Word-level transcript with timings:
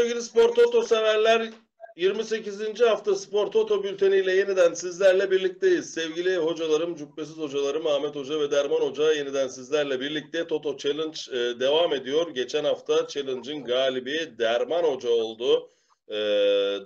sevgili 0.00 0.22
Spor 0.22 0.54
Toto 0.54 0.82
severler. 0.82 1.50
28. 1.96 2.80
hafta 2.80 3.14
Spor 3.14 3.46
Toto 3.46 3.84
bülteniyle 3.84 4.32
yeniden 4.32 4.74
sizlerle 4.74 5.30
birlikteyiz. 5.30 5.94
Sevgili 5.94 6.36
hocalarım, 6.36 6.96
cübbesiz 6.96 7.36
hocalarım 7.36 7.86
Ahmet 7.86 8.16
Hoca 8.16 8.40
ve 8.40 8.50
Derman 8.50 8.80
Hoca 8.80 9.12
yeniden 9.12 9.48
sizlerle 9.48 10.00
birlikte 10.00 10.46
Toto 10.46 10.76
Challenge 10.76 11.18
e, 11.32 11.60
devam 11.60 11.94
ediyor. 11.94 12.34
Geçen 12.34 12.64
hafta 12.64 13.06
Challenge'ın 13.06 13.64
galibi 13.64 14.34
Derman 14.38 14.82
Hoca 14.82 15.10
oldu. 15.10 15.70
E, 16.10 16.16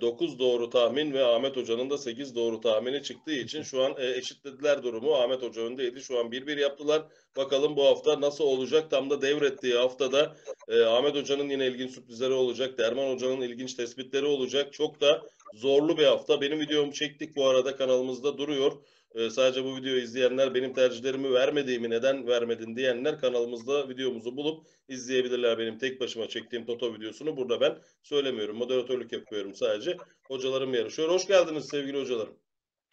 9 0.01 0.39
doğru 0.39 0.69
tahmin 0.69 1.13
ve 1.13 1.25
Ahmet 1.25 1.57
Hoca'nın 1.57 1.89
da 1.89 1.97
8 1.97 2.35
doğru 2.35 2.61
tahmini 2.61 3.03
çıktığı 3.03 3.33
için 3.33 3.63
şu 3.63 3.83
an 3.83 3.93
e, 3.97 4.17
eşitlediler 4.17 4.83
durumu. 4.83 5.13
Ahmet 5.13 5.41
Hoca 5.41 5.61
öndeydi. 5.61 6.01
Şu 6.01 6.19
an 6.19 6.31
1-1 6.31 6.59
yaptılar. 6.59 7.03
Bakalım 7.37 7.75
bu 7.75 7.85
hafta 7.85 8.21
nasıl 8.21 8.43
olacak? 8.43 8.91
Tam 8.91 9.09
da 9.09 9.21
devrettiği 9.21 9.73
haftada 9.73 10.35
e, 10.67 10.81
Ahmet 10.83 11.15
Hoca'nın 11.15 11.49
yine 11.49 11.67
ilginç 11.67 11.91
sürprizleri 11.91 12.33
olacak. 12.33 12.77
Derman 12.77 13.13
Hoca'nın 13.13 13.41
ilginç 13.41 13.73
tespitleri 13.73 14.25
olacak. 14.25 14.73
Çok 14.73 15.01
da 15.01 15.21
zorlu 15.53 15.97
bir 15.97 16.05
hafta. 16.05 16.41
Benim 16.41 16.59
videomu 16.59 16.93
çektik 16.93 17.35
bu 17.35 17.47
arada 17.47 17.75
kanalımızda 17.75 18.37
duruyor. 18.37 18.71
E, 19.15 19.29
sadece 19.29 19.63
bu 19.63 19.75
videoyu 19.75 20.01
izleyenler 20.01 20.53
benim 20.53 20.73
tercihlerimi 20.73 21.33
vermediğimi 21.33 21.89
neden 21.89 22.27
vermedin 22.27 22.75
diyenler 22.75 23.19
kanalımızda 23.19 23.89
videomuzu 23.89 24.37
bulup 24.37 24.67
izleyebilirler. 24.87 25.57
Benim 25.57 25.77
tek 25.77 26.01
başıma 26.01 26.27
çektiğim 26.27 26.65
Toto 26.65 26.93
videosunu 26.93 27.37
burada 27.37 27.61
ben 27.61 27.77
söylemiyorum. 28.03 28.57
Moderatörlük 28.57 29.11
yapıyorum 29.11 29.55
sadece. 29.55 29.97
Hocalarım 30.27 30.73
yarışıyor. 30.73 31.09
Hoş 31.09 31.27
geldiniz 31.27 31.65
sevgili 31.69 32.01
hocalarım. 32.01 32.37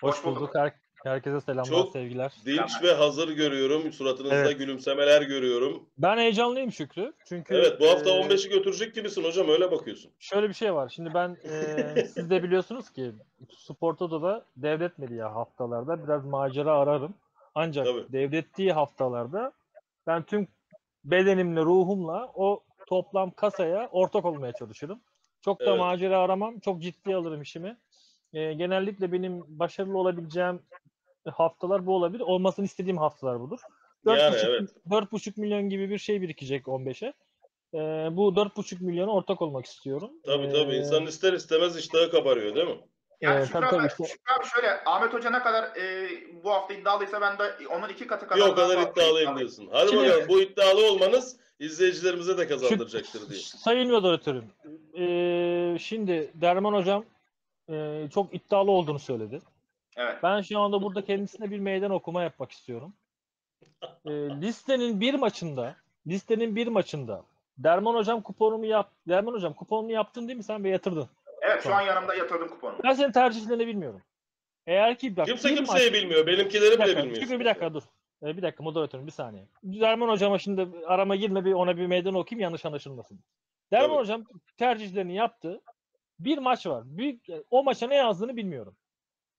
Hoş 0.00 0.24
bulduk. 0.24 0.54
Her, 0.54 0.72
herkese 1.04 1.40
selamlar, 1.40 1.64
Çok 1.64 1.92
sevgiler. 1.92 2.32
Dinç 2.46 2.82
ve 2.82 2.92
hazır 2.94 3.28
görüyorum. 3.28 3.92
Suratınızda 3.92 4.34
Evet. 4.36 4.58
gülümsemeler 4.58 5.22
görüyorum. 5.22 5.88
Ben 5.98 6.16
heyecanlıyım 6.18 6.72
Şükrü. 6.72 7.12
Çünkü 7.28 7.54
Evet 7.54 7.80
bu 7.80 7.88
hafta 7.88 8.10
e, 8.10 8.12
15'i 8.20 8.50
götürecek 8.50 8.94
gibisin 8.94 9.24
hocam 9.24 9.48
öyle 9.48 9.70
bakıyorsun. 9.70 10.12
şöyle 10.18 10.48
bir 10.48 10.54
şey 10.54 10.74
var. 10.74 10.88
Şimdi 10.88 11.14
ben 11.14 11.36
e, 11.44 12.04
siz 12.14 12.30
de 12.30 12.42
biliyorsunuz 12.42 12.90
ki 12.90 13.12
Sporto'da 13.58 14.22
da 14.22 14.44
devretmediği 14.56 15.22
haftalarda 15.22 16.04
biraz 16.04 16.24
macera 16.24 16.78
ararım. 16.78 17.14
Ancak 17.54 17.86
Tabii. 17.86 18.12
devrettiği 18.12 18.72
haftalarda 18.72 19.52
ben 20.06 20.22
tüm 20.22 20.48
bedenimle, 21.04 21.60
ruhumla 21.60 22.32
o 22.34 22.62
toplam 22.86 23.30
kasaya 23.30 23.88
ortak 23.92 24.24
olmaya 24.24 24.52
çalışırım. 24.52 25.00
Çok 25.40 25.60
da 25.60 25.64
Evet. 25.64 25.78
macera 25.78 26.18
aramam. 26.20 26.60
Çok 26.60 26.82
ciddiye 26.82 27.16
alırım 27.16 27.42
işimi. 27.42 27.76
E, 28.32 28.52
genellikle 28.52 29.12
benim 29.12 29.44
başarılı 29.58 29.98
olabileceğim 29.98 30.60
haftalar 31.30 31.86
bu 31.86 31.94
olabilir. 31.96 32.20
Olmasını 32.20 32.64
istediğim 32.64 32.98
haftalar 32.98 33.40
budur. 33.40 33.60
Yani 34.06 34.18
4,5 34.18 34.46
evet. 34.46 34.70
4,5 34.90 35.40
milyon 35.40 35.68
gibi 35.68 35.90
bir 35.90 35.98
şey 35.98 36.22
birikecek 36.22 36.66
15'e. 36.66 37.12
Ee, 37.74 38.16
bu 38.16 38.28
4,5 38.28 38.84
milyona 38.84 39.10
ortak 39.10 39.42
olmak 39.42 39.66
istiyorum. 39.66 40.10
Tabii 40.24 40.48
tabii 40.52 40.72
Ee, 40.74 40.78
insan 40.78 41.06
ister 41.06 41.32
istemez 41.32 41.76
iştahı 41.76 42.10
kabarıyor 42.10 42.54
değil 42.54 42.68
mi? 42.68 42.80
Yani 43.20 43.36
Evet, 43.36 43.46
Şükrü, 43.46 43.60
tabii, 43.60 43.66
abi, 43.66 43.76
tabii 43.76 43.86
işte. 43.86 44.04
Şükrü 44.04 44.34
abi 44.38 44.46
şöyle 44.46 44.84
Ahmet 44.86 45.12
Hoca 45.14 45.30
ne 45.30 45.38
kadar 45.38 45.64
e, 45.64 46.08
bu 46.44 46.50
hafta 46.50 46.74
iddialıysa 46.74 47.20
ben 47.20 47.38
de 47.38 47.68
onun 47.68 47.88
iki 47.88 48.06
katı 48.06 48.26
kadar 48.28 48.40
daha 48.40 48.54
kadar 48.54 48.90
iddialıyım 48.90 49.38
diyorsun. 49.38 49.68
Hadi 49.72 49.90
Şimdi- 49.90 50.08
bakalım 50.08 50.28
bu 50.28 50.40
iddialı 50.40 50.92
olmanız 50.92 51.36
izleyicilerimize 51.58 52.38
de 52.38 52.46
kazandıracaktır 52.48 53.30
diye. 53.30 53.40
Sayın 53.40 53.90
moderatörüm, 53.90 54.44
ee, 54.98 55.78
şimdi 55.78 56.30
Derman 56.34 56.72
Hocam 56.72 57.04
ee, 57.70 58.08
çok 58.14 58.34
iddialı 58.34 58.70
olduğunu 58.70 58.98
söyledi. 58.98 59.40
Evet. 59.96 60.22
Ben 60.22 60.40
şu 60.40 60.58
anda 60.60 60.82
burada 60.82 61.04
kendisine 61.04 61.50
bir 61.50 61.58
meydan 61.58 61.90
okuma 61.90 62.22
yapmak 62.22 62.52
istiyorum. 62.52 62.94
Ee, 64.06 64.10
listenin 64.12 65.00
bir 65.00 65.14
maçında, 65.14 65.76
listenin 66.06 66.56
bir 66.56 66.66
maçında 66.66 67.24
Derman 67.58 67.94
Hocam 67.94 68.22
kuponumu 68.22 68.66
yap. 68.66 68.90
Derman 69.08 69.32
Hocam 69.32 69.52
kuponumu 69.52 69.92
yaptın 69.92 70.28
değil 70.28 70.36
mi 70.36 70.42
sen 70.44 70.64
ve 70.64 70.68
yatırdın? 70.68 71.08
Evet 71.42 71.62
şu 71.62 71.74
an 71.74 71.80
yanımda 71.80 72.14
yatırdım 72.14 72.48
kuponumu. 72.48 72.78
Ben 72.84 72.92
senin 72.92 73.12
tercihlerini 73.12 73.66
bilmiyorum. 73.66 74.02
Eğer 74.66 74.98
ki 74.98 75.16
bak 75.16 75.26
Kimse 75.26 75.54
kimseyi 75.54 75.90
maç- 75.90 75.92
bilmiyor. 75.92 76.26
Benimkileri 76.26 76.70
bile 76.70 76.78
dakika, 76.78 76.98
bilmiyorsun. 76.98 77.22
Şükrü 77.22 77.40
bir 77.40 77.44
dakika 77.44 77.74
dur. 77.74 77.82
Ee, 78.22 78.36
bir 78.36 78.42
dakika 78.42 78.62
moderatörüm 78.62 79.06
bir 79.06 79.12
saniye. 79.12 79.46
Derman 79.62 80.08
hocama 80.08 80.38
şimdi 80.38 80.68
arama 80.86 81.16
girme 81.16 81.44
bir 81.44 81.52
ona 81.52 81.76
bir 81.76 81.86
meydan 81.86 82.14
okuyayım 82.14 82.42
yanlış 82.42 82.66
anlaşılmasın. 82.66 83.20
Derman 83.72 83.88
Tabii. 83.88 83.98
hocam 83.98 84.24
tercihlerini 84.56 85.14
yaptı. 85.14 85.60
Bir 86.20 86.38
maç 86.38 86.66
var. 86.66 86.82
Büyük, 86.86 87.24
o 87.50 87.64
maça 87.64 87.86
ne 87.86 87.94
yazdığını 87.96 88.36
bilmiyorum. 88.36 88.76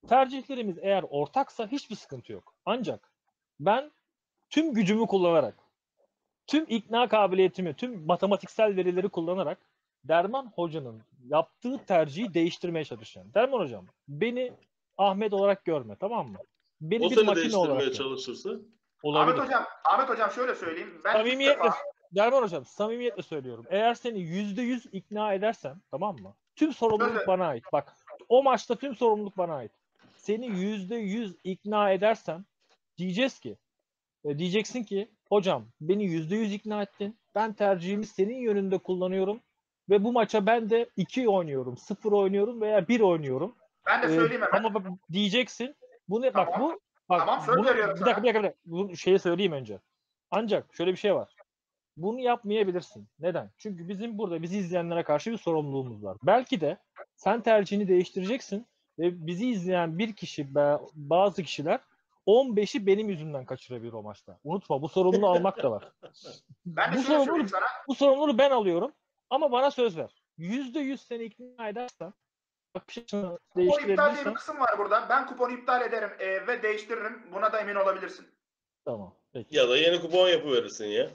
Tercihlerimiz 0.06 0.78
eğer 0.82 1.04
ortaksa 1.10 1.66
hiçbir 1.66 1.96
sıkıntı 1.96 2.32
yok. 2.32 2.54
Ancak 2.66 3.12
ben 3.60 3.90
tüm 4.50 4.74
gücümü 4.74 5.06
kullanarak, 5.06 5.54
tüm 6.46 6.64
ikna 6.68 7.08
kabiliyetimi, 7.08 7.74
tüm 7.74 8.06
matematiksel 8.06 8.76
verileri 8.76 9.08
kullanarak 9.08 9.58
Derman 10.04 10.52
hocanın 10.54 11.02
yaptığı 11.28 11.84
tercihi 11.86 12.34
değiştirmeye 12.34 12.84
çalışacağım. 12.84 13.34
Derman 13.34 13.58
hocam 13.58 13.86
beni 14.08 14.52
Ahmet 14.98 15.32
olarak 15.32 15.64
görme 15.64 15.96
tamam 15.96 16.28
mı? 16.28 16.38
Beni 16.80 17.06
O 17.06 17.10
bir 17.10 17.14
seni 17.14 17.24
makine 17.24 17.56
olarak 17.56 17.80
değiştirmeye 17.80 17.86
gör. 17.88 17.94
çalışırsa. 17.94 18.50
Olabilir. 19.02 19.32
Ahmet 19.34 19.46
Hocam, 19.46 19.64
Ahmet 19.84 20.08
Hocam 20.08 20.30
şöyle 20.30 20.54
söyleyeyim. 20.54 21.00
Ben 21.04 21.12
Samimiyetle, 21.12 21.64
defa, 21.64 21.76
Derman 22.12 22.42
hocam 22.42 22.64
samimiyetle 22.64 23.22
söylüyorum. 23.22 23.66
Eğer 23.70 23.94
seni 23.94 24.20
yüzde 24.20 24.62
yüz 24.62 24.86
ikna 24.92 25.32
edersem 25.34 25.80
tamam 25.90 26.16
mı? 26.18 26.34
Tüm 26.56 26.72
sorumluluk 26.72 27.12
Söyle. 27.12 27.26
bana 27.26 27.46
ait. 27.46 27.64
Bak 27.72 27.96
o 28.28 28.42
maçta 28.42 28.74
tüm 28.76 28.96
sorumluluk 28.96 29.36
bana 29.36 29.54
ait. 29.54 29.72
Seni 30.24 30.46
yüzde 30.46 30.96
yüz 30.96 31.36
ikna 31.44 31.90
edersem 31.90 32.44
diyeceğiz 32.98 33.38
ki 33.40 33.56
e, 34.24 34.38
diyeceksin 34.38 34.84
ki 34.84 35.08
hocam 35.28 35.66
beni 35.80 36.04
yüzde 36.04 36.36
yüz 36.36 36.52
ikna 36.52 36.82
ettin. 36.82 37.18
Ben 37.34 37.52
tercihimi 37.52 38.06
senin 38.06 38.36
yönünde 38.36 38.78
kullanıyorum 38.78 39.40
ve 39.90 40.04
bu 40.04 40.12
maça 40.12 40.46
ben 40.46 40.70
de 40.70 40.90
2 40.96 41.28
oynuyorum, 41.28 41.76
0 41.76 42.12
oynuyorum 42.12 42.60
veya 42.60 42.88
1 42.88 43.00
oynuyorum. 43.00 43.56
ben 43.86 44.02
de 44.02 44.06
Ee, 44.06 44.16
söyleyeyim 44.16 44.42
hemen. 44.42 44.58
Ama 44.64 44.74
bak 44.74 44.86
diyeceksin. 45.12 45.74
Bu 46.08 46.22
ne 46.22 46.34
bak 46.34 46.48
Tamam. 46.52 46.60
bu 46.70 46.80
bak 47.08 47.18
Tamam, 47.20 47.40
söz 47.46 47.56
bunu- 47.56 47.66
veriyorum 47.66 47.96
bir 47.96 48.00
dakika, 48.00 48.22
bir 48.22 48.26
dakika 48.28 48.38
bir 48.42 48.44
dakika. 48.44 48.60
Bu 48.66 48.96
şeyi 48.96 49.18
söyleyeyim 49.18 49.52
önce. 49.52 49.78
Ancak 50.30 50.74
şöyle 50.74 50.92
bir 50.92 50.96
şey 50.96 51.14
var. 51.14 51.34
Bunu 51.96 52.20
yapmayabilirsin. 52.20 53.08
Neden? 53.18 53.50
Çünkü 53.58 53.88
bizim 53.88 54.18
burada 54.18 54.42
bizi 54.42 54.58
izleyenlere 54.58 55.02
karşı 55.02 55.32
bir 55.32 55.36
sorumluluğumuz 55.38 56.04
var. 56.04 56.16
Belki 56.22 56.60
de 56.60 56.78
sen 57.16 57.40
tercihini 57.40 57.88
değiştireceksin 57.88 58.66
ve 58.98 59.26
bizi 59.26 59.50
izleyen 59.50 59.98
bir 59.98 60.16
kişi 60.16 60.54
bazı 60.94 61.42
kişiler 61.42 61.80
15'i 62.26 62.86
benim 62.86 63.08
yüzümden 63.08 63.44
kaçırabilir 63.44 63.92
o 63.92 64.02
maçta. 64.02 64.38
Unutma 64.44 64.82
bu 64.82 64.88
sorumluluğu 64.88 65.28
almak 65.28 65.62
da 65.62 65.70
var. 65.70 65.92
Ben 66.66 66.92
de 66.92 66.96
bu 66.96 67.02
sorumluluğu 67.02 67.48
sana. 67.48 67.66
bu 67.88 67.94
sorumluluğu 67.94 68.38
ben 68.38 68.50
alıyorum 68.50 68.92
ama 69.30 69.52
bana 69.52 69.70
söz 69.70 69.96
ver. 69.96 70.22
Yüzde 70.36 70.80
yüz 70.80 71.02
seni 71.02 71.24
ikna 71.24 71.68
edersen 71.68 72.12
bakış 72.74 72.98
açını 72.98 73.38
Kupon 73.50 73.62
iptal 73.62 73.86
diye 73.86 73.96
değiştirebilirsen 73.96 74.32
bir 74.32 74.34
kısım 74.34 74.60
var 74.60 74.78
burada. 74.78 75.06
Ben 75.08 75.26
kuponu 75.26 75.52
iptal 75.52 75.82
ederim 75.82 76.10
e, 76.18 76.46
ve 76.46 76.62
değiştiririm. 76.62 77.22
Buna 77.32 77.52
da 77.52 77.60
emin 77.60 77.74
olabilirsin. 77.74 78.26
tamam. 78.84 79.14
Peki. 79.32 79.56
Ya 79.56 79.68
da 79.68 79.76
yeni 79.76 80.00
kupon 80.00 80.28
yapıverirsin 80.28 80.86
ya. 80.86 81.10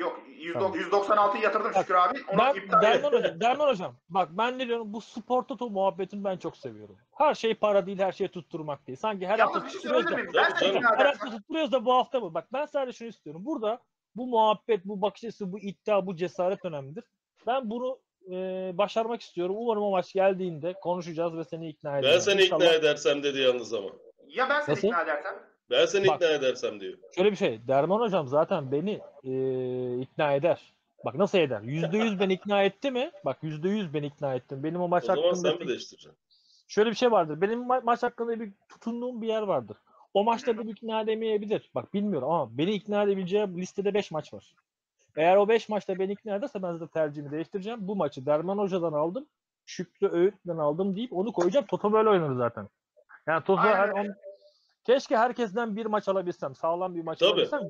Yok 0.00 0.22
100, 0.38 0.52
Tamam. 0.52 0.72
196'yı 0.74 1.42
yatırdım 1.42 1.72
Şükrü 1.74 1.94
abi. 1.94 2.18
Onu 2.32 2.38
Ben, 2.38 2.54
iptal 2.54 2.82
Derman 2.82 3.12
hocam, 3.12 3.40
Derman 3.40 3.68
hocam. 3.68 3.96
Bak 4.08 4.28
ben 4.32 4.58
ne 4.58 4.66
diyorum? 4.66 4.92
Bu 4.92 5.00
spor 5.00 5.42
toto 5.42 5.70
muhabbetini 5.70 6.24
ben 6.24 6.36
çok 6.36 6.56
seviyorum. 6.56 6.96
Her 7.18 7.34
şey 7.34 7.54
para 7.54 7.86
değil, 7.86 7.98
her 7.98 8.12
şey 8.12 8.28
tutturmak 8.28 8.86
değil. 8.86 8.98
Sanki 8.98 9.26
her 9.26 9.38
hafta 9.38 9.58
Yalnız 9.58 9.74
bir 9.74 9.80
şey 9.80 9.90
tutturuyoruz 9.90 10.34
da? 10.34 10.42
Ben 10.62 10.82
her 10.82 11.06
hafta 11.06 11.30
tutturuyoruz 11.30 11.72
da 11.72 11.84
bu 11.84 11.94
hafta 11.94 12.20
mı? 12.20 12.34
Bak 12.34 12.46
ben 12.52 12.66
sadece 12.66 12.98
şunu 12.98 13.08
istiyorum. 13.08 13.44
Burada 13.44 13.80
bu 14.16 14.26
muhabbet, 14.26 14.84
bu 14.84 15.02
bakış 15.02 15.24
açısı, 15.24 15.52
bu 15.52 15.58
iddia, 15.58 16.06
bu 16.06 16.16
cesaret 16.16 16.64
önemlidir. 16.64 17.04
Ben 17.46 17.70
bunu 17.70 17.98
e, 18.32 18.34
başarmak 18.78 19.20
istiyorum. 19.20 19.54
Umarım 19.58 19.82
o 19.82 19.90
maç 19.90 20.12
geldiğinde 20.12 20.72
konuşacağız 20.72 21.36
ve 21.36 21.44
seni 21.44 21.68
ikna 21.68 21.98
edeceğim. 21.98 22.14
Ben 22.16 22.20
seni 22.20 22.42
İnşallah. 22.42 22.64
ikna 22.64 22.74
edersem 22.74 23.22
dedi 23.22 23.38
yalnız 23.40 23.74
ama. 23.74 23.88
Ya 24.28 24.48
ben 24.48 24.60
seni 24.60 24.74
Nasıl? 24.74 24.88
ikna 24.88 25.02
edersem? 25.02 25.49
Ben 25.70 25.86
seni 25.86 26.06
Bak, 26.06 26.16
ikna 26.16 26.30
edersem 26.30 26.80
diyor. 26.80 26.98
Şöyle 27.16 27.30
bir 27.30 27.36
şey. 27.36 27.60
Derman 27.68 28.00
hocam 28.00 28.28
zaten 28.28 28.72
beni 28.72 29.00
e, 29.24 29.32
ikna 30.00 30.32
eder. 30.32 30.72
Bak 31.04 31.14
nasıl 31.14 31.38
eder? 31.38 31.60
%100 31.60 32.20
beni 32.20 32.32
ikna 32.32 32.62
etti 32.62 32.90
mi? 32.90 33.10
Bak 33.24 33.38
%100 33.42 33.92
beni 33.94 34.06
ikna 34.06 34.34
ettim. 34.34 34.64
Benim 34.64 34.80
o 34.80 34.88
maç 34.88 35.04
o 35.04 35.08
hakkında... 35.08 35.26
O 35.28 35.34
zaman 35.34 35.58
sen 35.58 35.66
mi? 35.66 35.78
Şöyle 36.68 36.90
bir 36.90 36.94
şey 36.94 37.10
vardır. 37.10 37.40
Benim 37.40 37.62
ma- 37.62 37.84
maç 37.84 38.02
hakkında 38.02 38.40
bir 38.40 38.52
tutunduğum 38.68 39.22
bir 39.22 39.28
yer 39.28 39.42
vardır. 39.42 39.76
O 40.14 40.24
maçta 40.24 40.58
beni 40.58 40.70
ikna 40.70 41.00
edemeyebilir. 41.00 41.70
Bak 41.74 41.94
bilmiyorum 41.94 42.30
ama 42.30 42.58
beni 42.58 42.72
ikna 42.72 43.02
edebileceği 43.02 43.56
listede 43.56 43.94
5 43.94 44.10
maç 44.10 44.34
var. 44.34 44.54
Eğer 45.16 45.36
o 45.36 45.48
5 45.48 45.68
maçta 45.68 45.98
beni 45.98 46.12
ikna 46.12 46.36
ederse 46.36 46.62
ben 46.62 46.72
zaten 46.72 46.88
tercihimi 46.88 47.30
değiştireceğim. 47.30 47.88
Bu 47.88 47.96
maçı 47.96 48.26
Derman 48.26 48.58
Hoca'dan 48.58 48.92
aldım. 48.92 49.26
Şükrü 49.66 50.08
Öğüt'ten 50.08 50.58
aldım 50.58 50.96
deyip 50.96 51.12
onu 51.12 51.32
koyacağım. 51.32 51.66
Toto 51.66 51.92
böyle 51.92 52.08
oynadı 52.08 52.36
zaten. 52.36 52.68
Yani 53.26 53.44
Toto 53.44 53.62
her 53.62 54.06
Keşke 54.84 55.16
herkesten 55.16 55.76
bir 55.76 55.86
maç 55.86 56.08
alabilsem. 56.08 56.54
Sağlam 56.54 56.94
bir 56.94 57.02
maç 57.02 57.18
Tabii. 57.18 57.30
alabilsem. 57.30 57.60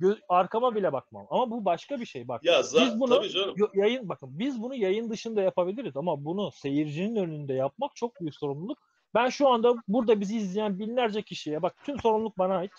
Gö- 0.00 0.20
arkama 0.28 0.74
bile 0.74 0.92
bakmam. 0.92 1.26
Ama 1.30 1.50
bu 1.50 1.64
başka 1.64 2.00
bir 2.00 2.06
şey. 2.06 2.28
Bak. 2.28 2.44
Ya 2.44 2.60
biz 2.62 3.00
bunu 3.00 3.14
tabii 3.16 3.30
canım. 3.30 3.54
yayın 3.74 4.08
bakın 4.08 4.28
biz 4.38 4.62
bunu 4.62 4.74
yayın 4.74 5.10
dışında 5.10 5.42
yapabiliriz 5.42 5.96
ama 5.96 6.24
bunu 6.24 6.50
seyircinin 6.52 7.16
önünde 7.16 7.52
yapmak 7.52 7.96
çok 7.96 8.20
büyük 8.20 8.34
sorumluluk. 8.34 8.78
Ben 9.14 9.28
şu 9.28 9.48
anda 9.48 9.74
burada 9.88 10.20
bizi 10.20 10.36
izleyen 10.36 10.78
binlerce 10.78 11.22
kişiye 11.22 11.62
bak 11.62 11.76
tüm 11.84 12.00
sorumluluk 12.00 12.38
bana 12.38 12.56
ait. 12.56 12.72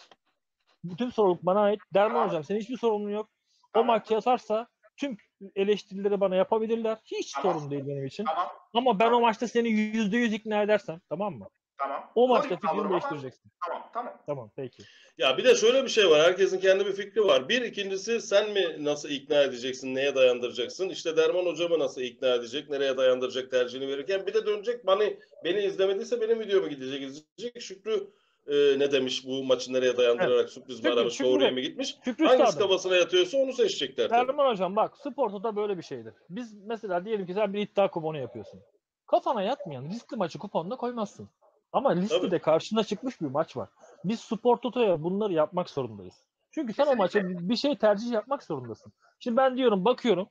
Bütün 0.84 1.10
sorumluluk 1.10 1.46
bana 1.46 1.60
ait. 1.62 1.80
Derman 1.94 2.28
hocam 2.28 2.44
senin 2.44 2.60
hiçbir 2.60 2.78
sorumluluğun 2.78 3.12
yok. 3.14 3.30
O 3.78 3.84
maç 3.84 4.12
yatarsa 4.12 4.68
tüm 4.98 5.18
eleştirileri 5.56 6.22
bana 6.22 6.36
yapabilirler. 6.36 6.98
Hiç 7.06 7.32
Tamam. 7.34 7.54
sorun 7.60 7.72
değil 7.72 7.88
benim 7.88 8.06
için. 8.06 8.24
Tamam. 8.24 8.48
Ama 8.74 9.00
ben 9.00 9.12
o 9.12 9.22
maçta 9.22 9.48
seni 9.48 9.70
yüzde 9.70 10.18
yüz 10.18 10.34
ikna 10.34 10.62
edersem 10.62 11.02
tamam 11.10 11.34
mı? 11.34 11.48
Tamam. 11.80 12.12
O 12.16 12.28
maçta 12.28 12.56
fikrini 12.56 12.90
değiştireceksin. 12.90 13.52
Tamam. 13.68 13.90
Tamam. 13.94 14.14
Tamam 14.26 14.52
peki. 14.56 14.84
Ya 15.18 15.38
bir 15.38 15.44
de 15.44 15.56
şöyle 15.56 15.84
bir 15.84 15.90
şey 15.90 16.10
var. 16.10 16.22
Herkesin 16.22 16.60
kendi 16.60 16.86
bir 16.86 16.94
fikri 16.94 17.24
var. 17.24 17.50
Bir 17.50 17.62
ikincisi 17.62 18.22
sen 18.22 18.52
mi 18.52 18.86
nasıl 18.86 19.10
ikna 19.10 19.42
edeceksin, 19.42 19.96
neye 19.96 20.16
dayandıracaksın? 20.16 20.90
İşte 20.90 21.18
Derman 21.18 21.46
Hoca 21.46 21.68
mı 21.68 21.80
nasıl 21.80 22.02
ikna 22.02 22.28
edecek, 22.28 22.70
nereye 22.70 22.98
dayandıracak 22.98 23.52
tercihini 23.52 23.88
verirken 23.88 24.28
bir 24.28 24.34
de 24.34 24.46
dönecek 24.46 24.86
bana 24.86 25.04
beni 25.44 25.60
izlemediyse 25.60 26.22
benim 26.22 26.40
videomu 26.40 26.70
gidecek 26.70 27.02
izleyecek. 27.02 27.62
Şükrü 27.62 28.08
e, 28.48 28.80
ne 28.80 28.92
demiş 28.92 29.26
bu 29.28 29.44
maçı 29.44 29.74
nereye 29.74 29.98
dayandırarak 29.98 30.50
sürpriz 30.50 30.84
mi 30.84 30.90
aramış, 30.90 31.20
doğruya 31.20 31.52
mı 31.52 31.60
gitmiş? 31.60 31.96
Şükrü 32.06 32.26
Hangisi 32.26 32.60
kafasına 32.60 32.96
yatıyorsa 32.96 33.38
onu 33.38 33.54
seçecekler. 33.54 34.10
tabii. 34.10 34.30
Erman 34.32 34.52
hocam 34.52 34.76
bak 34.76 34.98
sporda 34.98 35.44
da 35.44 35.56
böyle 35.56 35.78
bir 35.78 35.84
şeydir. 35.84 36.14
Biz 36.30 36.54
mesela 36.54 37.06
diyelim 37.06 37.26
ki 37.26 37.34
sen 37.34 37.54
bir 37.54 37.60
iddia 37.60 37.92
kuponu 37.92 38.18
yapıyorsun. 38.18 38.60
Kafana 39.08 39.42
yatmayan 39.42 39.86
riskli 39.90 40.18
maçı 40.18 40.40
kuponuna 40.40 40.76
koymazsın. 40.76 41.30
Ama 41.72 41.90
listede 41.92 42.30
Tabii. 42.30 42.40
karşına 42.40 42.84
çıkmış 42.84 43.22
bir 43.22 43.28
maç 43.28 43.58
var. 43.58 43.70
Biz 44.06 44.20
spor 44.20 44.58
totoya 44.58 45.04
bunları 45.04 45.34
yapmak 45.34 45.70
zorundayız. 45.70 46.14
Çünkü 46.52 46.74
sen 46.74 46.88
o 46.88 46.96
maça 46.96 47.20
bir 47.24 47.56
şey 47.56 47.78
tercih 47.78 48.12
yapmak 48.12 48.44
zorundasın. 48.44 48.94
Şimdi 49.20 49.38
ben 49.38 49.58
diyorum 49.58 49.86
bakıyorum. 49.86 50.30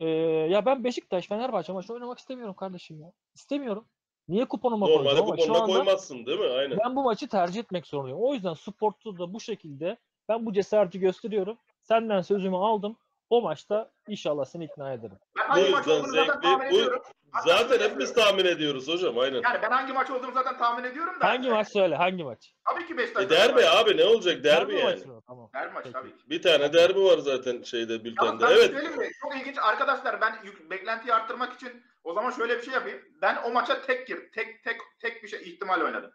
eee, 0.00 0.08
ya 0.50 0.66
ben 0.66 0.84
Beşiktaş 0.84 1.28
Fenerbahçe 1.28 1.72
maçı 1.72 1.92
oynamak 1.92 2.18
istemiyorum 2.18 2.54
kardeşim 2.54 3.00
ya. 3.00 3.12
İstemiyorum. 3.34 3.84
Niye 4.28 4.44
kuponuma 4.44 4.86
Normalde 4.86 5.20
ama 5.20 5.36
şu 5.36 5.42
kuponuna 5.42 5.62
anda 5.62 5.72
koymazsın 5.74 6.26
değil 6.26 6.38
mi? 6.40 6.46
Aynen. 6.46 6.78
ben 6.84 6.96
bu 6.96 7.02
maçı 7.02 7.28
tercih 7.28 7.60
etmek 7.60 7.86
zorundayım. 7.86 8.18
O 8.20 8.34
yüzden 8.34 8.54
sportta 8.54 9.18
da 9.18 9.32
bu 9.34 9.40
şekilde 9.40 9.96
ben 10.28 10.46
bu 10.46 10.52
cesareti 10.52 11.00
gösteriyorum. 11.00 11.58
Senden 11.82 12.20
sözümü 12.20 12.56
aldım. 12.56 12.96
O 13.30 13.40
maçta 13.42 13.90
inşallah 14.08 14.44
seni 14.44 14.64
ikna 14.64 14.92
ederim. 14.92 15.18
Bu 15.48 15.52
hangi 15.52 15.70
maç 15.70 15.88
olduğunu 15.88 16.12
zaten 16.14 16.40
tahmin 16.40 16.70
Bu, 16.70 16.74
ediyorum. 16.74 17.02
Hatta 17.32 17.58
zaten 17.58 17.80
hepimiz 17.80 18.14
tahmin 18.14 18.44
ediyoruz 18.44 18.88
hocam. 18.88 19.18
Aynen. 19.18 19.40
Yani 19.42 19.58
ben 19.62 19.70
hangi 19.70 19.92
maç 19.92 20.10
olduğunu 20.10 20.32
zaten 20.32 20.58
tahmin 20.58 20.84
ediyorum 20.84 21.20
da. 21.20 21.28
Hangi 21.28 21.50
maç 21.50 21.68
söyle? 21.72 21.96
Hangi 21.96 22.24
maç? 22.24 22.52
Tabii 22.68 22.86
ki 22.86 22.96
Beşiktaş. 22.98 23.24
E 23.24 23.30
derbi 23.30 23.66
abi 23.66 23.96
ne 23.96 24.04
olacak 24.04 24.44
derbi 24.44 24.74
yani. 24.74 24.84
maçı? 24.84 25.04
Tamam. 25.26 25.50
Derbi 25.54 25.74
maç 25.74 25.86
tabii 25.92 26.08
ki. 26.18 26.30
Bir 26.30 26.42
tane 26.42 26.72
derbi 26.72 27.04
var 27.04 27.18
zaten 27.18 27.62
şeyde 27.62 28.04
bültende. 28.04 28.44
ben 28.44 28.50
Evet. 28.50 28.96
mi? 28.98 29.08
Çok 29.22 29.36
ilginç 29.36 29.58
arkadaşlar 29.58 30.20
ben 30.20 30.38
yük- 30.44 30.70
beklentiyi 30.70 31.14
arttırmak 31.14 31.52
için 31.54 31.82
o 32.04 32.14
zaman 32.14 32.30
şöyle 32.30 32.58
bir 32.58 32.62
şey 32.62 32.74
yapayım. 32.74 33.02
Ben 33.22 33.36
o 33.44 33.50
maça 33.52 33.82
tek 33.82 34.06
gir, 34.06 34.32
tek 34.34 34.64
tek 34.64 34.80
tek 35.00 35.22
bir 35.22 35.28
şey 35.28 35.42
ihtimal 35.42 35.80
oynadım. 35.80 36.10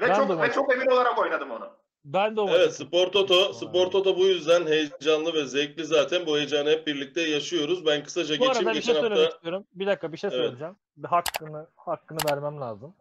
Ve 0.00 0.08
Ben 0.08 0.14
çok 0.14 0.30
ve 0.30 0.34
maç- 0.34 0.54
çok 0.54 0.72
emin 0.72 0.86
olarak 0.86 1.18
oynadım 1.18 1.50
onu. 1.50 1.76
Ben 2.04 2.36
de 2.36 2.40
o. 2.40 2.48
Evet 2.48 2.74
Spor 2.74 3.06
Toto. 3.06 3.52
Spor 3.52 3.90
Toto 3.90 4.16
bu 4.16 4.26
yüzden 4.26 4.66
heyecanlı 4.66 5.34
ve 5.34 5.44
zevkli 5.46 5.84
zaten. 5.84 6.26
Bu 6.26 6.36
heyecanı 6.36 6.68
hep 6.70 6.86
birlikte 6.86 7.20
yaşıyoruz. 7.22 7.86
Ben 7.86 8.02
kısaca 8.04 8.34
Bu 8.34 8.38
geçeyim. 8.44 8.56
arada 8.58 8.70
bir 8.70 8.74
Geçen 8.74 8.92
şey 8.92 9.00
söylemek 9.02 9.24
hafta 9.24 9.36
istiyorum. 9.36 9.64
Bir 9.74 9.86
dakika 9.86 10.12
bir 10.12 10.16
şey 10.16 10.28
Evet. 10.32 10.38
söyleyeceğim. 10.40 10.76
Bir 10.96 11.08
hakkını 11.08 11.66
hakkını 11.76 12.18
vermem 12.30 12.60
lazım. 12.60 12.94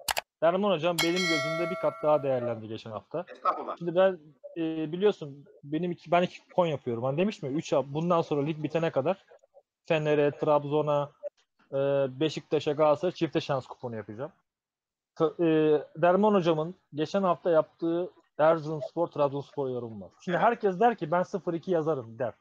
Derman 0.44 0.72
hocam 0.72 0.98
benim 1.04 1.14
gözümde 1.16 1.70
bir 1.72 1.76
kat 1.76 1.94
daha 2.04 2.24
değerlendi 2.24 2.68
geçen 2.68 2.92
hafta. 2.92 3.26
Estağfurullah. 3.28 3.78
Şimdi 3.78 3.96
ben 3.96 4.20
e, 4.58 4.92
biliyorsun 4.92 5.46
benim 5.64 5.92
iki, 5.92 6.12
ben 6.12 6.22
iki 6.22 6.40
kupon 6.40 6.66
yapıyorum. 6.66 7.04
Hani 7.04 7.18
demiş 7.18 7.44
mi? 7.44 7.50
3 7.50 7.74
bundan 7.74 8.22
sonra 8.22 8.42
lig 8.46 8.64
bitene 8.64 8.92
kadar 8.92 9.26
Fener'e, 9.86 10.32
Trabzon'a, 10.32 11.12
e, 11.72 11.78
Beşiktaş'a, 12.20 12.72
Galatasaray'a 12.72 13.12
çifte 13.16 13.42
şans 13.42 13.66
kuponu 13.68 13.96
yapacağım. 13.96 14.32
T- 15.16 15.26
e, 15.46 15.48
Derman 15.98 16.34
hocamın 16.34 16.76
geçen 16.94 17.24
hafta 17.24 17.50
yaptığı 17.50 18.10
Erzurumspor, 18.38 19.08
Trabzonspor 19.08 19.70
yorumu 19.70 20.06
var. 20.06 20.12
Şimdi 20.26 20.38
herkes 20.38 20.80
der 20.80 20.96
ki 20.98 21.12
ben 21.12 21.22
0-2 21.22 21.72
yazarım 21.72 22.20
der. 22.20 22.34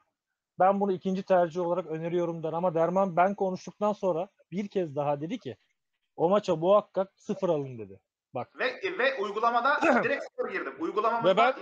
Ben 0.59 0.79
bunu 0.79 0.91
ikinci 0.91 1.23
tercih 1.23 1.61
olarak 1.61 1.85
öneriyorum 1.85 2.43
der 2.43 2.53
ama 2.53 2.75
Derman 2.75 3.15
ben 3.15 3.35
konuştuktan 3.35 3.93
sonra 3.93 4.27
bir 4.51 4.67
kez 4.67 4.95
daha 4.95 5.21
dedi 5.21 5.39
ki 5.39 5.57
o 6.15 6.29
maça 6.29 6.55
muhakkak 6.55 7.11
sıfır 7.15 7.49
alın 7.49 7.77
dedi. 7.77 7.99
Bak 8.33 8.59
Ve 8.59 8.65
ve 8.99 9.21
uygulamada 9.21 9.79
direkt 10.03 10.23
sıfır 10.23 10.51
girdim. 10.51 10.73
Uygulamamızda 10.79 11.29
Ve 11.29 11.37
ben- 11.37 11.53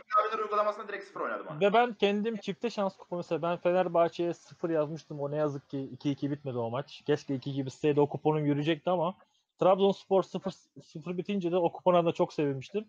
uygulamasında 0.44 0.88
direkt 0.88 1.06
sıfır 1.06 1.22
oynadım. 1.22 1.48
abi. 1.48 1.66
Ve 1.66 1.74
ben 1.74 1.94
kendim 1.94 2.38
çifte 2.38 2.69
şans 2.69 2.98
kuponu 2.98 3.18
mesela 3.19 3.42
ben 3.42 3.57
Fenerbahçe'ye 3.57 4.33
0 4.33 4.69
yazmıştım. 4.69 5.19
O 5.19 5.31
ne 5.31 5.36
yazık 5.36 5.69
ki 5.69 5.78
2-2 5.78 6.31
bitmedi 6.31 6.57
o 6.57 6.69
maç. 6.69 7.01
Keşke 7.06 7.36
2-2 7.36 7.66
bitseydi 7.66 8.01
o 8.01 8.10
kuponum 8.10 8.45
yürüyecekti 8.45 8.89
ama 8.89 9.16
Trabzonspor 9.60 10.24
0 10.24 10.51
0 10.83 11.18
bitince 11.18 11.51
de 11.51 11.57
o 11.57 11.72
kupona 11.72 12.06
da 12.06 12.12
çok 12.12 12.33
sevinmiştim. 12.33 12.86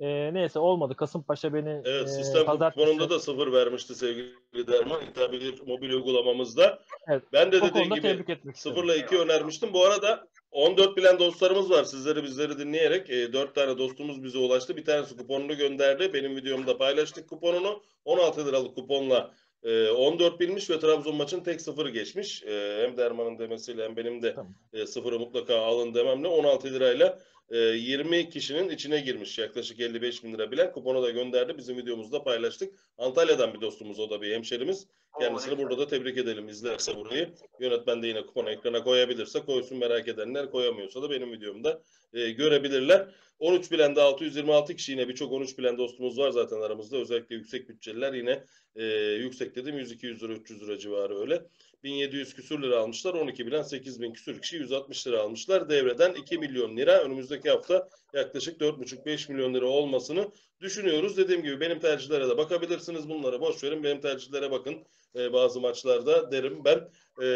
Ee, 0.00 0.34
neyse 0.34 0.58
olmadı. 0.58 0.94
Kasımpaşa 0.96 1.54
beni 1.54 1.82
evet 1.84 2.04
e, 2.04 2.06
sistem 2.08 2.42
pazartesi- 2.42 2.74
kuponunda 2.74 3.10
da 3.10 3.18
sıfır 3.18 3.52
vermişti 3.52 3.94
sevgili 3.94 4.66
Derman. 4.66 5.00
Bir 5.32 5.62
mobil 5.66 5.90
uygulamamızda. 5.90 6.78
Evet, 7.08 7.22
Ben 7.32 7.52
de 7.52 7.62
dediğim 7.62 7.94
gibi. 7.94 8.24
Sıfırla 8.54 8.96
2 8.96 9.18
önermiştim. 9.18 9.72
Bu 9.72 9.84
arada 9.84 10.28
14 10.50 10.96
bilen 10.96 11.18
dostlarımız 11.18 11.70
var. 11.70 11.84
Sizleri 11.84 12.22
bizleri 12.22 12.58
dinleyerek. 12.58 13.10
E, 13.10 13.32
4 13.32 13.54
tane 13.54 13.78
dostumuz 13.78 14.24
bize 14.24 14.38
ulaştı. 14.38 14.76
Bir 14.76 14.84
tanesi 14.84 15.16
kuponunu 15.16 15.56
gönderdi. 15.56 16.12
Benim 16.14 16.36
videomda 16.36 16.78
paylaştık 16.78 17.28
kuponunu. 17.28 17.82
16 18.04 18.46
liralık 18.46 18.74
kuponla 18.74 19.30
e, 19.62 19.90
14 19.90 20.40
bilmiş 20.40 20.70
ve 20.70 20.78
Trabzon 20.80 21.16
maçın 21.16 21.40
tek 21.40 21.60
sıfırı 21.60 21.90
geçmiş. 21.90 22.42
E, 22.42 22.78
hem 22.82 22.96
Derman'ın 22.96 23.38
demesiyle 23.38 23.84
hem 23.84 23.96
benim 23.96 24.22
de 24.22 24.34
Tamam. 24.34 24.54
e, 24.72 24.86
sıfırı 24.86 25.18
mutlaka 25.18 25.56
alın 25.60 25.94
dememle 25.94 26.28
16 26.28 26.68
lirayla 26.74 27.18
e, 27.50 27.58
20 27.58 28.30
kişinin 28.30 28.68
içine 28.68 29.00
girmiş. 29.00 29.38
Yaklaşık 29.38 29.80
55 29.80 30.24
bin 30.24 30.32
lira 30.34 30.50
bilen 30.50 30.72
kuponu 30.72 31.02
da 31.02 31.10
gönderdi. 31.10 31.58
Bizim 31.58 31.76
videomuzda 31.76 32.22
paylaştık. 32.22 32.74
Antalya'dan 32.98 33.54
bir 33.54 33.60
dostumuz 33.60 33.98
o 33.98 34.10
da 34.10 34.22
bir 34.22 34.34
hemşerimiz. 34.34 34.86
Kendisini 35.20 35.58
burada 35.58 35.78
da 35.78 35.86
tebrik 35.86 36.18
edelim 36.18 36.48
izlerse 36.48 36.96
burayı. 36.96 37.28
Yönetmen 37.60 38.02
de 38.02 38.06
yine 38.06 38.26
kuponu 38.26 38.50
ekrana 38.50 38.84
koyabilirse 38.84 39.40
koysun 39.40 39.78
merak 39.78 40.08
edenler 40.08 40.50
koyamıyorsa 40.50 41.02
da 41.02 41.10
benim 41.10 41.32
videomda 41.32 41.82
e, 42.12 42.30
görebilirler. 42.30 43.08
13 43.38 43.72
bilende 43.72 44.02
626 44.02 44.76
kişi 44.76 44.92
yine 44.92 45.08
birçok 45.08 45.32
13 45.32 45.58
bilen 45.58 45.78
dostumuz 45.78 46.18
var 46.18 46.30
zaten 46.30 46.60
aramızda. 46.60 46.96
Özellikle 46.96 47.34
yüksek 47.34 47.68
bütçeliler 47.68 48.12
yine 48.12 48.44
e, 48.76 48.84
yüksek 49.12 49.56
dedim 49.56 49.78
100-200 49.78 50.20
lira 50.24 50.32
300 50.32 50.62
lira 50.62 50.78
civarı 50.78 51.20
öyle. 51.20 51.42
1700 51.82 52.34
küsür 52.34 52.62
lira 52.62 52.78
almışlar. 52.78 53.14
12 53.14 53.46
bilen 53.46 53.62
8000 53.62 54.12
küsür 54.12 54.40
kişi 54.40 54.56
160 54.56 55.06
lira 55.06 55.20
almışlar. 55.20 55.68
Devreden 55.68 56.14
2 56.14 56.38
milyon 56.38 56.76
lira 56.76 57.02
önümüzdeki 57.02 57.50
hafta 57.50 57.88
yaklaşık 58.14 58.60
4,5-5 58.60 59.32
milyon 59.32 59.54
lira 59.54 59.66
olmasını 59.66 60.30
düşünüyoruz. 60.60 61.16
Dediğim 61.16 61.42
gibi 61.42 61.60
benim 61.60 61.80
tercihlere 61.80 62.28
de 62.28 62.38
bakabilirsiniz. 62.38 63.08
Bunları 63.08 63.40
boş 63.40 63.64
verin. 63.64 63.82
Benim 63.82 64.00
tercihlere 64.00 64.50
bakın. 64.50 64.74
Ee, 65.16 65.32
bazı 65.32 65.60
maçlarda 65.60 66.32
derim 66.32 66.64
ben. 66.64 66.88
Ee, 67.20 67.26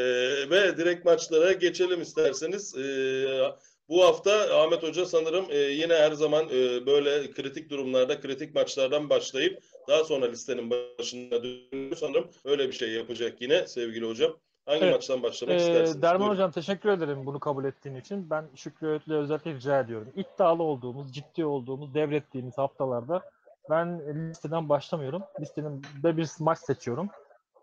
ve 0.50 0.76
direkt 0.76 1.04
maçlara 1.04 1.52
geçelim 1.52 2.02
isterseniz. 2.02 2.76
Ee, 2.76 3.52
bu 3.88 4.04
hafta 4.04 4.60
Ahmet 4.62 4.82
Hoca 4.82 5.06
sanırım 5.06 5.46
e, 5.50 5.56
yine 5.58 5.94
her 5.94 6.12
zaman 6.12 6.48
e, 6.48 6.86
böyle 6.86 7.30
kritik 7.30 7.70
durumlarda, 7.70 8.20
kritik 8.20 8.54
maçlardan 8.54 9.10
başlayıp 9.10 9.62
daha 9.88 10.04
sonra 10.04 10.26
listenin 10.26 10.70
başına 10.70 11.42
dönüyor 11.42 11.96
sanırım. 11.96 12.26
Öyle 12.44 12.68
bir 12.68 12.72
şey 12.72 12.92
yapacak 12.92 13.40
yine 13.42 13.66
sevgili 13.66 14.08
hocam. 14.08 14.32
Hangi 14.66 14.84
Evet. 14.84 14.94
maçtan 14.94 15.22
başlamak 15.22 15.54
Ee, 15.54 15.58
istersiniz? 15.58 16.02
Derman 16.02 16.20
Buyurun. 16.20 16.34
Hocam 16.34 16.50
teşekkür 16.50 16.88
ederim 16.88 17.26
bunu 17.26 17.40
kabul 17.40 17.64
ettiğin 17.64 17.96
için. 17.96 18.30
Ben 18.30 18.44
Şükrü 18.54 18.86
Öğütlü'ye 18.86 19.20
özellikle 19.20 19.54
rica 19.54 19.80
ediyorum. 19.80 20.08
İddialı 20.16 20.62
olduğumuz, 20.62 21.12
ciddi 21.14 21.44
olduğumuz, 21.44 21.94
devrettiğimiz 21.94 22.58
haftalarda 22.58 23.22
ben 23.70 24.00
listeden 24.30 24.68
başlamıyorum. 24.68 25.22
Listenin 25.40 25.82
de 26.02 26.16
bir 26.16 26.28
maç 26.40 26.58
seçiyorum. 26.58 27.08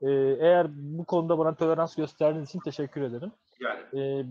Ee, 0.02 0.10
eğer 0.40 0.68
bu 0.72 1.06
konuda 1.06 1.38
bana 1.38 1.56
tolerans 1.56 1.96
gösterdiğiniz 1.96 2.50
için 2.50 2.60
teşekkür 2.60 3.02
ederim. 3.02 3.32
Yani. 3.60 3.80
Ee, 3.94 4.26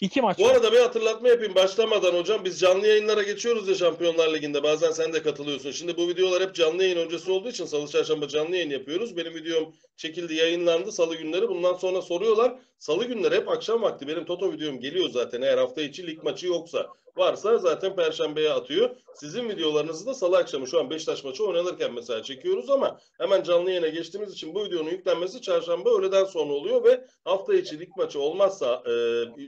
iki 0.00 0.20
maç 0.22 0.38
Bu 0.38 0.44
var. 0.44 0.50
arada 0.54 0.72
bir 0.72 0.78
hatırlatma 0.78 1.28
yapayım 1.28 1.54
başlamadan 1.54 2.12
hocam. 2.12 2.44
Biz 2.44 2.60
canlı 2.60 2.86
yayınlara 2.86 3.22
geçiyoruz 3.22 3.68
ya 3.68 3.74
Şampiyonlar 3.74 4.34
Ligi'nde. 4.34 4.62
Bazen 4.62 4.90
sen 4.90 5.12
de 5.12 5.22
katılıyorsun. 5.22 5.70
Şimdi 5.70 5.96
bu 5.96 6.08
videolar 6.08 6.42
hep 6.42 6.54
canlı 6.54 6.82
yayın 6.82 6.96
öncesi 6.96 7.30
olduğu 7.30 7.48
için 7.48 7.64
salı 7.64 7.88
çarşamba 7.88 8.28
canlı 8.28 8.56
yayın 8.56 8.70
yapıyoruz. 8.70 9.16
Benim 9.16 9.34
videom 9.34 9.74
çekildi, 10.00 10.34
yayınlandı 10.34 10.92
salı 10.92 11.16
günleri. 11.16 11.48
Bundan 11.48 11.74
sonra 11.74 12.02
soruyorlar. 12.02 12.58
Salı 12.78 13.04
günleri 13.04 13.34
hep 13.34 13.48
akşam 13.48 13.82
vakti 13.82 14.08
benim 14.08 14.24
Toto 14.24 14.52
videom 14.52 14.80
geliyor 14.80 15.08
zaten. 15.10 15.42
Eğer 15.42 15.58
hafta 15.58 15.82
içi 15.82 16.06
lig 16.06 16.22
maçı 16.22 16.46
yoksa. 16.46 16.86
Varsa 17.16 17.58
zaten 17.58 17.96
perşembeye 17.96 18.50
atıyor. 18.50 18.90
Sizin 19.14 19.48
videolarınızı 19.48 20.06
da 20.06 20.14
salı 20.14 20.38
akşamı 20.38 20.66
şu 20.66 20.80
an 20.80 20.90
Beşiktaş 20.90 21.24
maçı 21.24 21.46
oynanırken 21.46 21.94
mesela 21.94 22.22
çekiyoruz 22.22 22.70
ama 22.70 23.00
hemen 23.18 23.42
canlı 23.42 23.70
yayına 23.70 23.88
geçtiğimiz 23.88 24.32
için 24.32 24.54
bu 24.54 24.64
videonun 24.64 24.90
yüklenmesi 24.90 25.42
çarşamba 25.42 25.90
öğleden 25.90 26.24
sonra 26.24 26.52
oluyor 26.52 26.84
ve 26.84 27.04
hafta 27.24 27.54
içi 27.54 27.80
lig 27.80 27.88
maçı 27.96 28.20
olmazsa 28.20 28.82
e, 28.86 28.90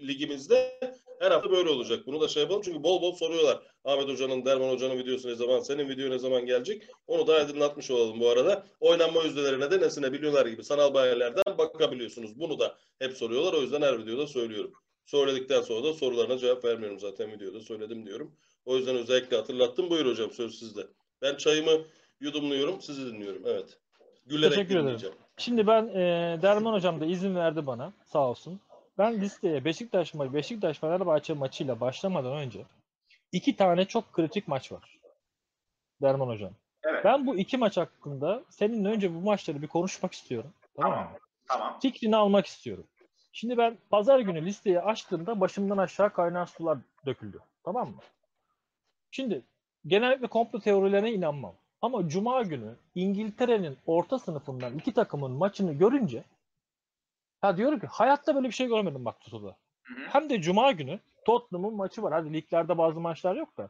ligimizde 0.09 0.81
her 1.23 1.31
hafta 1.31 1.51
böyle 1.51 1.71
olacak. 1.71 2.07
Bunu 2.07 2.21
da 2.21 2.29
şey 2.29 2.43
yapalım 2.43 2.63
çünkü 2.65 2.83
bol 2.83 3.03
bol 3.03 3.13
soruyorlar. 3.13 3.63
Ahmet 3.85 4.09
Hoca'nın, 4.09 4.45
Derman 4.45 4.69
Hoca'nın 4.69 4.99
videosu 4.99 5.29
ne 5.29 5.35
zaman, 5.35 5.61
senin 5.61 5.89
video 5.89 6.11
ne 6.11 6.19
zaman 6.19 6.47
gelecek? 6.47 6.83
Onu 7.07 7.27
da 7.27 7.35
aydınlatmış 7.35 7.91
olalım 7.91 8.21
bu 8.21 8.29
arada. 8.29 8.67
Oynanma 8.81 9.23
yüzdelerine 9.23 9.71
de 9.71 9.81
nesine 9.81 10.09
milyoner 10.09 10.47
gibi 10.47 10.65
sanal 10.65 10.95
bayilerden 10.95 11.59
bakabiliyorsunuz. 11.59 12.41
Bunu 12.41 12.59
da 12.59 12.77
hep 12.99 13.13
soruyorlar. 13.13 13.53
O 13.53 13.61
yüzden 13.61 13.83
her 13.83 13.99
videoda 13.99 14.27
söylüyorum. 14.27 14.73
Söyledikten 15.07 15.61
sonra 15.61 15.85
da 15.85 15.93
sorularına 15.93 16.39
cevap 16.39 16.65
vermiyorum 16.65 17.01
zaten 17.01 17.33
videoda 17.33 17.61
söyledim 17.61 18.07
diyorum. 18.07 18.33
O 18.65 18.77
yüzden 18.77 18.97
özellikle 18.97 19.37
hatırlattım. 19.37 19.91
Buyur 19.91 20.07
hocam 20.07 20.31
söz 20.31 20.59
sizde. 20.59 20.87
Ben 21.23 21.37
çayımı 21.37 21.85
yudumluyorum, 22.21 22.81
sizi 22.81 23.07
dinliyorum. 23.07 23.43
Evet. 23.47 23.79
Gülerek 24.27 24.55
Teşekkür 24.55 24.77
ederim. 24.77 25.15
Şimdi 25.37 25.67
ben 25.67 25.89
e, 25.89 26.39
Derman 26.43 26.73
hocam 26.73 27.01
da 27.01 27.07
izin 27.07 27.35
verdi 27.35 27.67
bana 27.67 27.93
sağ 28.05 28.29
olsun. 28.31 28.61
Ben 29.03 29.21
listeye 29.21 29.65
Beşiktaş 29.65 30.15
maçı, 30.15 30.35
Beşiktaş 30.35 30.79
Fenerbahçe 30.79 31.35
maçıyla 31.35 31.81
başlamadan 31.81 32.33
önce 32.33 32.65
iki 33.33 33.57
tane 33.57 33.85
çok 33.85 34.13
kritik 34.13 34.49
maç 34.49 34.73
var. 34.73 34.99
Derman 36.03 36.29
hocam. 36.29 36.53
Evet. 36.85 37.05
Ben 37.05 37.27
bu 37.27 37.37
iki 37.37 37.57
maç 37.57 37.77
hakkında 37.77 38.43
seninle 38.51 38.89
önce 38.89 39.15
bu 39.15 39.21
maçları 39.21 39.63
bir 39.63 39.67
konuşmak 39.67 40.13
istiyorum. 40.13 40.51
Tamam 40.77 40.91
mı? 40.91 40.97
Tamam. 40.97 41.19
Tamam. 41.49 41.81
Fikrini 41.81 42.17
almak 42.17 42.47
istiyorum. 42.47 42.85
Şimdi 43.33 43.59
ben 43.59 43.79
pazar 43.91 44.19
günü 44.21 44.45
listeyi 44.45 44.81
açtığımda 44.81 45.41
başımdan 45.41 45.79
aşağı 45.79 46.13
kaynar 46.13 46.47
sular 46.47 46.79
döküldü. 47.07 47.41
Tamam 47.65 47.89
mı? 47.89 48.01
Şimdi 49.11 49.43
genellikle 49.87 50.27
komplo 50.27 50.61
teorilerine 50.61 51.13
inanmam. 51.13 51.55
Ama 51.81 52.09
Cuma 52.09 52.43
günü 52.43 52.77
İngiltere'nin 52.95 53.77
orta 53.87 54.19
sınıfından 54.19 54.79
iki 54.79 54.95
takımın 54.95 55.31
maçını 55.31 55.73
görünce 55.73 56.25
ha 57.43 57.57
diyorum 57.57 57.81
ki 57.81 57.87
hayatta 57.87 58.35
böyle 58.35 58.49
bir 58.49 58.53
şey 58.53 58.67
görmedim 58.67 59.05
bak 59.05 59.17
hı. 59.33 59.55
Hem 60.09 60.31
de 60.31 60.41
Cuma 60.41 60.73
günü 60.73 61.01
Tottenham'ın 61.27 61.75
maçı 61.77 62.03
var. 62.03 62.13
Hadi 62.13 62.33
liglerde 62.33 62.79
bazı 62.79 63.01
maçlar 63.01 63.37
yok 63.37 63.57
da. 63.59 63.69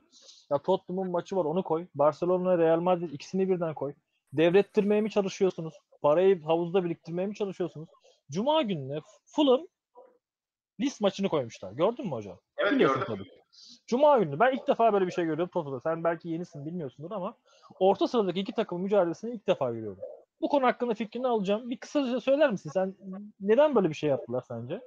Ya 0.51 0.59
Tottenham'ın 0.59 1.11
maçı 1.11 1.37
var 1.37 1.45
onu 1.45 1.63
koy. 1.63 1.87
Barcelona, 1.95 2.59
Real 2.59 2.81
Madrid 2.81 3.13
ikisini 3.13 3.49
birden 3.49 3.75
koy. 3.75 3.95
Devrettirmeye 4.33 5.01
mi 5.01 5.11
çalışıyorsunuz? 5.11 5.75
Parayı 6.03 6.43
havuzda 6.43 6.85
biriktirmeye 6.85 7.27
mi 7.27 7.35
çalışıyorsunuz? 7.35 7.89
Cuma 8.31 8.63
gününe 8.63 9.01
Fulham 9.25 9.67
Lis 10.81 11.01
maçını 11.01 11.29
koymuşlar. 11.29 11.73
Gördün 11.73 12.07
mü 12.07 12.13
hocam? 12.13 12.39
Evet 12.59 12.73
Biliyorsun 12.73 13.01
gördüm. 13.01 13.17
tabii. 13.17 13.43
Cuma 13.87 14.19
günü 14.19 14.41
ben 14.41 14.53
ilk 14.53 14.69
defa 14.69 14.93
böyle 14.93 15.07
bir 15.07 15.13
şey 15.13 15.25
görüyorum 15.25 15.51
Toto'da. 15.53 15.81
Sen 15.81 16.05
belki 16.05 16.29
yenisin 16.29 16.67
bilmiyorsundur 16.67 17.11
ama 17.11 17.37
orta 17.81 18.09
sıradaki 18.09 18.41
iki 18.41 18.53
takımın 18.53 18.85
mücadelesini 18.85 19.35
ilk 19.35 19.47
defa 19.47 19.71
görüyorum. 19.73 19.99
Bu 20.43 20.49
konu 20.49 20.67
hakkında 20.67 20.95
fikrini 20.95 21.27
alacağım. 21.27 21.71
Bir 21.71 21.79
kısaca 21.81 22.21
söyler 22.21 22.51
misin? 22.51 22.71
Sen 22.75 22.95
neden 23.41 23.75
böyle 23.75 23.89
bir 23.89 23.95
şey 23.95 24.11
yaptılar 24.11 24.45
sence? 24.49 24.81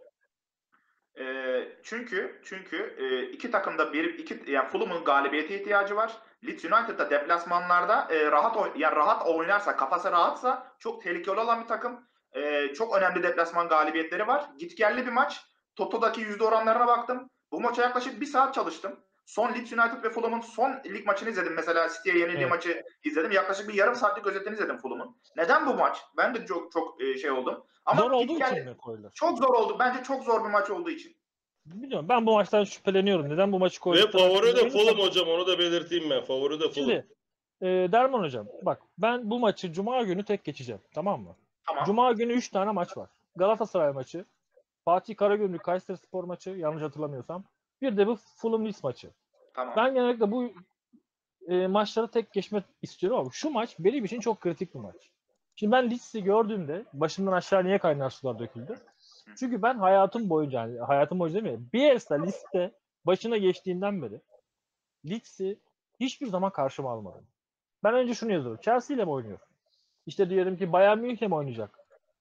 Ee, 1.19 1.67
çünkü 1.83 2.41
çünkü 2.43 2.95
e, 2.97 3.31
iki 3.31 3.51
takımda 3.51 3.93
bir 3.93 4.19
iki 4.19 4.51
yani 4.51 4.69
Fulham'ın 4.69 5.03
galibiyete 5.03 5.59
ihtiyacı 5.59 5.95
var. 5.95 6.17
Leeds 6.47 6.65
United'da 6.65 7.09
deplasmanlarda 7.09 8.07
e, 8.13 8.31
rahat 8.31 8.57
oy- 8.57 8.71
yani 8.75 8.95
rahat 8.95 9.27
oynarsa, 9.27 9.75
kafası 9.75 10.11
rahatsa 10.11 10.75
çok 10.79 11.03
tehlikeli 11.03 11.39
olan 11.39 11.61
bir 11.63 11.67
takım. 11.67 12.07
E, 12.33 12.73
çok 12.73 12.97
önemli 12.97 13.23
deplasman 13.23 13.67
galibiyetleri 13.67 14.27
var. 14.27 14.49
Gitgelli 14.59 15.05
bir 15.05 15.11
maç. 15.11 15.41
Toto'daki 15.75 16.21
yüzde 16.21 16.43
oranlarına 16.43 16.87
baktım. 16.87 17.29
Bu 17.51 17.61
maça 17.61 17.81
yaklaşık 17.81 18.21
bir 18.21 18.25
saat 18.25 18.53
çalıştım. 18.53 18.99
Son 19.25 19.53
Leeds 19.53 19.73
United 19.73 20.03
ve 20.03 20.09
Fulham'ın 20.09 20.41
son 20.41 20.71
lig 20.85 21.05
maçını 21.05 21.29
izledim. 21.29 21.53
Mesela 21.55 21.89
City'ye 21.89 22.17
yenildiği 22.17 22.41
Evet. 22.41 22.49
maçı 22.51 22.83
izledim. 23.03 23.31
Yaklaşık 23.31 23.67
bir 23.69 23.73
yarım 23.73 23.95
saatlik 23.95 24.27
özetini 24.27 24.53
izledim 24.53 24.77
Fulham'ın. 24.77 25.15
Neden 25.37 25.65
bu 25.67 25.73
maç? 25.73 25.97
Ben 26.17 26.35
de 26.35 26.45
çok 26.45 26.71
çok 26.71 27.01
e, 27.01 27.17
şey 27.17 27.31
oldum. 27.31 27.63
Ama 27.85 28.01
Zor 28.01 28.11
olduğu 28.11 28.39
için 28.39 28.65
mi 28.65 28.77
koydular? 28.77 29.11
Çok 29.15 29.37
zor 29.37 29.53
oldu. 29.53 29.75
Bence 29.79 30.03
çok 30.03 30.23
zor 30.23 30.43
bir 30.45 30.49
maç 30.49 30.69
olduğu 30.69 30.89
için. 30.89 31.15
Bilmiyorum. 31.65 32.09
Ben 32.09 32.25
bu 32.25 32.33
maçtan 32.33 32.63
şüpheleniyorum. 32.63 33.29
Neden 33.29 33.51
bu 33.51 33.59
maçı 33.59 33.79
Ve 33.79 33.83
koydukları 33.83 34.23
favori 34.23 34.55
de 34.55 34.69
Fulham 34.69 34.97
hocam 34.97 35.27
onu 35.27 35.47
da 35.47 35.59
belirteyim 35.59 36.09
ben. 36.09 36.23
Favori 36.23 36.59
de 36.59 36.63
Fulham. 36.63 36.73
Şimdi 36.73 37.07
e, 37.61 37.67
Derman 37.67 38.23
hocam 38.23 38.47
bak 38.61 38.81
ben 38.97 39.29
bu 39.29 39.39
maçı 39.39 39.73
Cuma 39.73 40.03
günü 40.03 40.25
tek 40.25 40.43
geçeceğim. 40.43 40.81
Tamam 40.93 41.21
mı? 41.21 41.35
Tamam. 41.67 41.83
Cuma 41.85 42.11
günü 42.11 42.33
3 42.33 42.49
tane 42.49 42.71
maç 42.71 42.97
var. 42.97 43.09
Galatasaray 43.35 43.91
maçı, 43.93 44.25
Fatih 44.85 45.15
Karagümrük 45.15 45.63
Kayseri 45.63 45.97
Spor 45.97 46.23
maçı 46.23 46.49
yanlış 46.49 46.83
hatırlamıyorsam. 46.83 47.43
Bir 47.81 47.97
de 47.97 48.07
bu 48.07 48.15
Fulham 48.15 48.65
Leeds 48.65 48.83
maçı. 48.83 49.09
Tamam. 49.53 49.73
Ben 49.77 49.93
genellikle 49.93 50.31
bu 50.31 50.53
e, 51.47 51.67
maçları 51.67 52.07
tek 52.07 52.33
geçmek 52.33 52.63
istiyorum 52.81 53.19
ama 53.19 53.29
şu 53.33 53.49
maç 53.49 53.75
benim 53.79 54.05
için 54.05 54.19
çok 54.19 54.41
kritik 54.41 54.75
bir 54.75 54.79
maç. 54.79 54.95
Şimdi 55.55 55.71
ben 55.71 55.91
Leeds'i 55.91 56.23
gördüğümde 56.23 56.85
başımdan 56.93 57.31
aşağı 57.31 57.65
niye 57.65 57.77
kaynar 57.77 58.09
sular 58.09 58.39
döküldü? 58.39 58.75
Çünkü 59.39 59.61
ben 59.61 59.77
hayatım 59.77 60.29
boyunca, 60.29 60.59
yani 60.59 60.79
hayatım 60.79 61.19
boyunca 61.19 61.43
değil 61.43 61.57
mi? 61.57 61.65
Bielsa 61.73 62.15
liste 62.15 62.71
başına 63.05 63.37
geçtiğinden 63.37 64.01
beri 64.01 64.21
Leeds'i 65.09 65.59
hiçbir 65.99 66.27
zaman 66.27 66.51
karşıma 66.51 66.91
almadım. 66.91 67.25
Ben 67.83 67.93
önce 67.93 68.13
şunu 68.13 68.31
yazıyorum. 68.31 68.61
Chelsea 68.61 68.95
ile 68.95 69.05
mi 69.05 69.11
oynuyor? 69.11 69.39
İşte 70.05 70.29
diyelim 70.29 70.57
ki 70.57 70.73
Bayern 70.73 70.99
Münih'le 70.99 71.21
mi 71.27 71.35
oynayacak? 71.35 71.79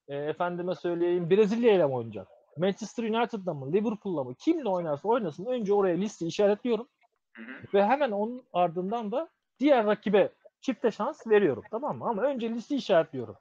E, 0.09 0.17
efendime 0.17 0.75
söyleyeyim 0.75 1.31
Brezilya 1.31 1.75
ile 1.75 1.87
mi 1.87 1.95
oynayacak? 1.95 2.29
Manchester 2.57 3.05
United'la 3.05 3.55
mı? 3.55 3.73
Liverpool'la 3.73 4.25
mı? 4.25 4.35
Kimle 4.35 4.69
oynarsa 4.69 5.09
oynasın 5.09 5.47
önce 5.47 5.73
oraya 5.75 5.97
listeyi 5.97 6.29
işaretliyorum. 6.29 6.89
Ve 7.75 7.85
hemen 7.85 8.11
onun 8.11 8.43
ardından 8.53 9.13
da 9.13 9.29
diğer 9.61 9.87
rakibe 9.87 10.33
çifte 10.61 10.91
şans 10.91 11.27
veriyorum. 11.27 11.63
Tamam 11.71 11.99
mı? 11.99 12.09
Ama 12.09 12.23
önce 12.23 12.51
listeyi 12.51 12.79
işaretliyorum. 12.79 13.37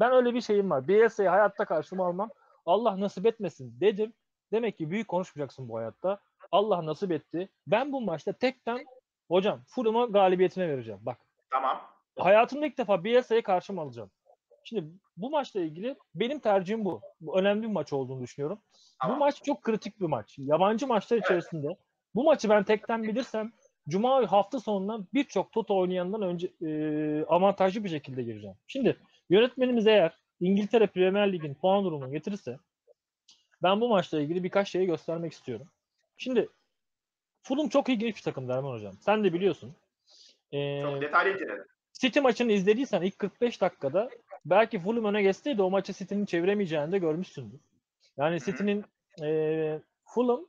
Ben 0.00 0.12
öyle 0.12 0.34
bir 0.34 0.40
şeyim 0.40 0.70
var. 0.70 0.88
BS'yi 0.88 1.28
hayatta 1.28 1.64
karşıma 1.64 2.06
almam. 2.06 2.30
Allah 2.66 3.00
nasip 3.00 3.26
etmesin 3.26 3.80
dedim. 3.80 4.12
Demek 4.52 4.78
ki 4.78 4.90
büyük 4.90 5.08
konuşmayacaksın 5.08 5.68
bu 5.68 5.76
hayatta. 5.78 6.18
Allah 6.52 6.86
nasip 6.86 7.12
etti. 7.12 7.48
Ben 7.66 7.92
bu 7.92 8.00
maçta 8.00 8.32
tekten 8.32 8.84
hocam 9.28 9.60
Fulham'a 9.66 10.04
galibiyetine 10.04 10.68
vereceğim. 10.68 11.00
Bak 11.02 11.18
Tamam. 11.50 11.80
hayatımda 12.18 12.66
ilk 12.66 12.78
defa 12.78 13.04
BS'ye 13.04 13.42
karşıma 13.42 13.82
alacağım. 13.82 14.10
Şimdi 14.64 14.84
bu 15.16 15.30
maçla 15.30 15.60
ilgili 15.60 15.96
benim 16.14 16.38
tercihim 16.38 16.84
bu. 16.84 17.00
Bu 17.20 17.38
önemli 17.38 17.62
bir 17.62 17.72
maç 17.72 17.92
olduğunu 17.92 18.22
düşünüyorum. 18.22 18.58
Tamam. 19.02 19.16
Bu 19.16 19.20
maç 19.20 19.42
çok 19.42 19.62
kritik 19.62 20.00
bir 20.00 20.06
maç. 20.06 20.38
Yabancı 20.38 20.86
maçlar 20.86 21.16
içerisinde 21.16 21.76
bu 22.14 22.24
maçı 22.24 22.48
ben 22.48 22.64
tekten 22.64 23.02
bilirsem 23.02 23.52
Cuma 23.88 24.32
hafta 24.32 24.60
sonundan 24.60 25.06
birçok 25.14 25.52
Toto 25.52 25.76
oynayandan 25.76 26.22
önce 26.22 26.52
e, 26.62 27.24
avantajlı 27.24 27.84
bir 27.84 27.88
şekilde 27.88 28.22
gireceğim. 28.22 28.56
Şimdi 28.66 28.96
yönetmenimiz 29.30 29.86
eğer 29.86 30.18
İngiltere 30.40 30.86
Premier 30.86 31.32
Lig'in 31.32 31.54
puan 31.54 31.84
durumunu 31.84 32.12
getirirse 32.12 32.58
ben 33.62 33.80
bu 33.80 33.88
maçla 33.88 34.20
ilgili 34.20 34.44
birkaç 34.44 34.68
şeyi 34.68 34.86
göstermek 34.86 35.32
istiyorum. 35.32 35.66
Şimdi 36.16 36.48
Fulham 37.42 37.68
çok 37.68 37.88
ilginç 37.88 38.16
bir 38.16 38.22
takım 38.22 38.48
Derman 38.48 38.72
Hocam. 38.72 38.94
Sen 39.00 39.24
de 39.24 39.32
biliyorsun. 39.32 39.74
Ee, 40.52 40.82
Çok 40.82 41.00
detaylı 41.00 41.34
inceledim. 41.34 41.64
City 41.92 42.20
maçını 42.20 42.52
izlediysen 42.52 43.02
ilk 43.02 43.18
45 43.18 43.60
dakikada 43.60 44.10
belki 44.44 44.78
Fulham 44.78 45.04
öne 45.04 45.22
geçseydi 45.22 45.62
o 45.62 45.70
maçı 45.70 45.92
City'nin 45.92 46.26
çeviremeyeceğini 46.26 46.92
de 46.92 46.98
görmüşsündür. 46.98 47.60
Yani. 48.16 48.40
City'nin 48.40 48.84
eee 49.18 49.80
Fulham 50.04 50.40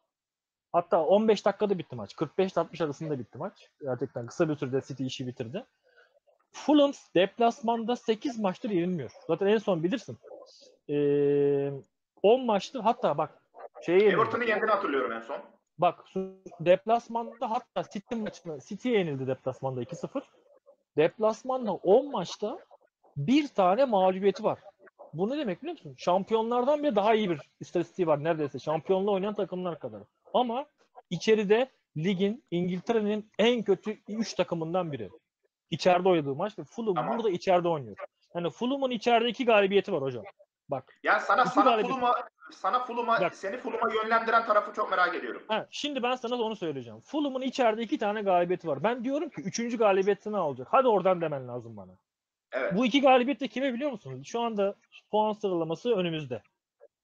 hatta 0.73 1.05
15 1.05 1.45
dakikada 1.45 1.77
bitti 1.77 1.95
maç. 1.95 2.13
45-60 2.13 2.83
arasında 2.83 3.19
bitti 3.19 3.38
maç. 3.38 3.69
Gerçekten 3.81 4.25
kısa 4.25 4.50
bir 4.50 4.55
sürede 4.55 4.81
City 4.88 5.05
işi 5.05 5.27
bitirdi. 5.27 5.65
Fulham 6.51 6.91
deplasmanda 7.15 7.95
8 7.95 8.39
maçtır 8.39 8.69
yenilmiyor. 8.69 9.12
Zaten 9.27 9.47
en 9.47 9.57
son 9.57 9.83
bilirsin. 9.83 10.17
Eee 10.88 11.73
10 12.23 12.45
maçtır 12.45 12.79
hatta 12.79 13.17
bak 13.17 13.41
yenildi. 13.88 14.05
Everton'u 14.05 14.43
yendiğini 14.43 14.71
hatırlıyorum 14.71 15.12
en 15.12 15.21
son. 15.21 15.38
Bak 15.77 16.05
deplasmanda 16.59 17.51
hatta 17.51 17.89
City 17.93 18.15
maçında 18.15 18.59
City'ye 18.59 18.97
yenildi 19.00 19.27
deplasmanda 19.27 19.81
2-0. 19.81 20.21
Deplasmanda 20.97 21.73
10 21.73 22.12
maçta 22.12 22.59
bir 23.17 23.48
tane 23.48 23.86
mağlubiyeti 23.86 24.43
var. 24.43 24.60
Bu 25.13 25.29
ne 25.29 25.38
demek 25.38 25.62
biliyor 25.62 25.74
musun? 25.77 25.96
Şampiyonlardan 25.98 26.84
bile 26.84 26.96
daha 26.96 27.13
iyi 27.13 27.29
bir 27.29 27.41
istatistiği 27.60 28.08
var 28.08 28.24
neredeyse. 28.24 28.60
Şampiyonluğa 28.60 29.13
oynayan 29.13 29.34
takımlar 29.34 29.79
kadar. 29.79 30.01
Ama 30.34 30.65
içeride 31.10 31.70
ligin 31.98 32.43
İngiltere'nin 32.51 33.32
en 33.39 33.63
kötü 33.63 33.98
3 34.10 34.34
takımından 34.34 34.91
biri. 34.91 35.10
İçeride 35.72 36.10
oynadığı 36.10 36.36
maç 36.36 36.60
ve 36.60 36.63
Fulham 36.63 36.96
Tamam. 36.96 37.17
burada 37.17 37.29
içeride 37.29 37.67
oynuyor. 37.67 37.98
Yani 38.36 38.50
Fulham'ın 38.50 38.91
içeride 38.91 39.29
iki 39.29 39.46
galibiyeti 39.46 39.93
var 39.93 40.01
hocam. 40.01 40.24
Bak 40.70 41.00
Yani 41.03 41.22
sana 41.22 41.46
sana. 41.46 41.82
Fulham'a 41.82 42.13
sana 42.51 42.79
Fulham'a 42.86 43.22
Bak. 43.22 43.36
seni 43.36 43.58
Fulham'a 43.58 43.93
yönlendiren 43.93 44.46
tarafı 44.46 44.74
çok 44.74 44.91
merak 44.91 45.15
ediyorum. 45.15 45.41
Ha, 45.48 45.67
şimdi 45.72 46.03
ben 46.03 46.15
sana 46.15 46.36
onu 46.36 46.55
söyleyeceğim. 46.55 47.00
Fulham'ın 47.00 47.41
içeride 47.41 47.82
iki 47.84 47.98
tane 47.98 48.22
galibiyeti 48.22 48.67
var. 48.67 48.84
Ben 48.84 49.03
diyorum 49.03 49.29
ki 49.29 49.41
üçüncü 49.41 49.77
galibiyeti 49.77 50.32
ne 50.32 50.38
olacak? 50.39 50.67
Hadi 50.72 50.88
oradan 50.88 51.22
demen 51.22 51.48
lazım 51.48 51.77
bana. 51.77 51.91
Evet. 52.53 52.75
Bu 52.75 52.86
iki 52.86 53.01
galibiyet 53.01 53.39
de 53.39 53.48
kime 53.48 53.74
biliyor 53.74 53.91
musunuz? 53.91 54.27
Şu 54.27 54.41
anda 54.41 54.75
puan 55.12 55.33
sıralaması 55.33 55.95
önümüzde. 55.95 56.41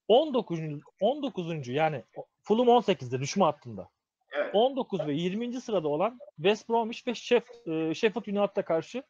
19. 0.08 0.60
19. 1.02 1.68
yani 1.68 2.04
Fulham 2.42 2.68
18'de 2.68 3.20
düşme 3.20 3.44
hattında. 3.46 3.90
Evet. 4.32 4.56
19 4.56 5.08
ve 5.08 5.14
20. 5.14 5.62
sırada 5.62 5.88
olan 5.88 6.20
West 6.36 6.70
Bromwich 6.70 7.08
ve 7.08 7.16
Sheff, 7.16 7.68
e, 7.68 7.94
Sheffield 7.94 8.26
United'a 8.26 8.66
karşı 8.66 9.04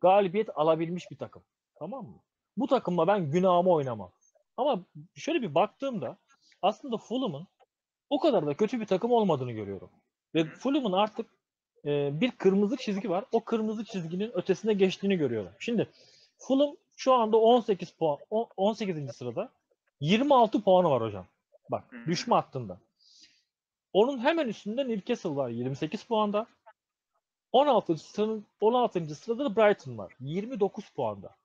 galibiyet 0.00 0.48
alabilmiş 0.54 1.10
bir 1.10 1.16
takım. 1.16 1.42
Tamam 1.78 2.04
mı? 2.04 2.20
Bu 2.56 2.66
takımla 2.66 3.06
ben 3.06 3.30
günahımı 3.30 3.70
oynamam. 3.70 4.12
Ama 4.56 4.84
şöyle 5.14 5.42
bir 5.42 5.54
baktığımda 5.54 6.18
aslında 6.62 6.96
Fulham'ın 6.96 7.46
o 8.10 8.20
kadar 8.20 8.46
da 8.46 8.54
kötü 8.54 8.80
bir 8.80 8.86
takım 8.86 9.12
olmadığını 9.12 9.52
görüyorum. 9.52 9.90
Ve 10.34 10.44
Fulham'ın 10.44 10.92
artık 10.92 11.37
e, 11.84 12.20
bir 12.20 12.30
kırmızı 12.30 12.76
çizgi 12.76 13.10
var. 13.10 13.24
O 13.32 13.44
kırmızı 13.44 13.84
çizginin 13.84 14.30
ötesine 14.38 14.74
geçtiğini 14.74 15.16
görüyorum. 15.16 15.50
Şimdi 15.58 15.88
Fulham 16.38 16.76
şu 16.96 17.14
anda 17.14 17.36
18 17.36 17.90
puan, 17.90 18.18
on- 18.30 18.48
18. 18.56 19.16
sırada. 19.16 19.50
26 20.00 20.62
puanı 20.62 20.90
var 20.90 21.02
hocam. 21.02 21.26
Bak 21.70 21.84
hı. 21.92 22.06
düşme 22.06 22.34
hattında. 22.34 22.78
Onun 23.92 24.18
hemen 24.18 24.48
üstünde 24.48 24.88
Newcastle 24.88 25.36
var 25.36 25.48
28 25.48 26.02
puanda. 26.04 26.46
16. 27.52 27.98
sıranın 27.98 28.46
16. 28.60 29.14
sırada 29.14 29.44
da 29.44 29.56
Brighton 29.56 29.98
var 29.98 30.12
29 30.20 30.88
puanda. 30.90 31.36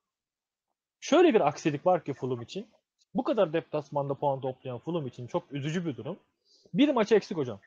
şöyle 0.99 1.33
bir 1.33 1.41
aksilik 1.47 1.85
var 1.85 2.03
ki 2.03 2.13
Fulham 2.13 2.41
için. 2.41 2.67
Bu 3.15 3.23
kadar 3.23 3.53
deplasmanda 3.53 4.13
puan 4.13 4.41
toplayan 4.41 4.79
Fulham 4.79 5.07
için 5.07 5.27
çok 5.27 5.51
üzücü 5.53 5.85
bir 5.85 5.97
durum. 5.97 6.19
Bir 6.73 6.89
maç 6.89 7.11
eksik 7.11 7.37
hocam. 7.37 7.59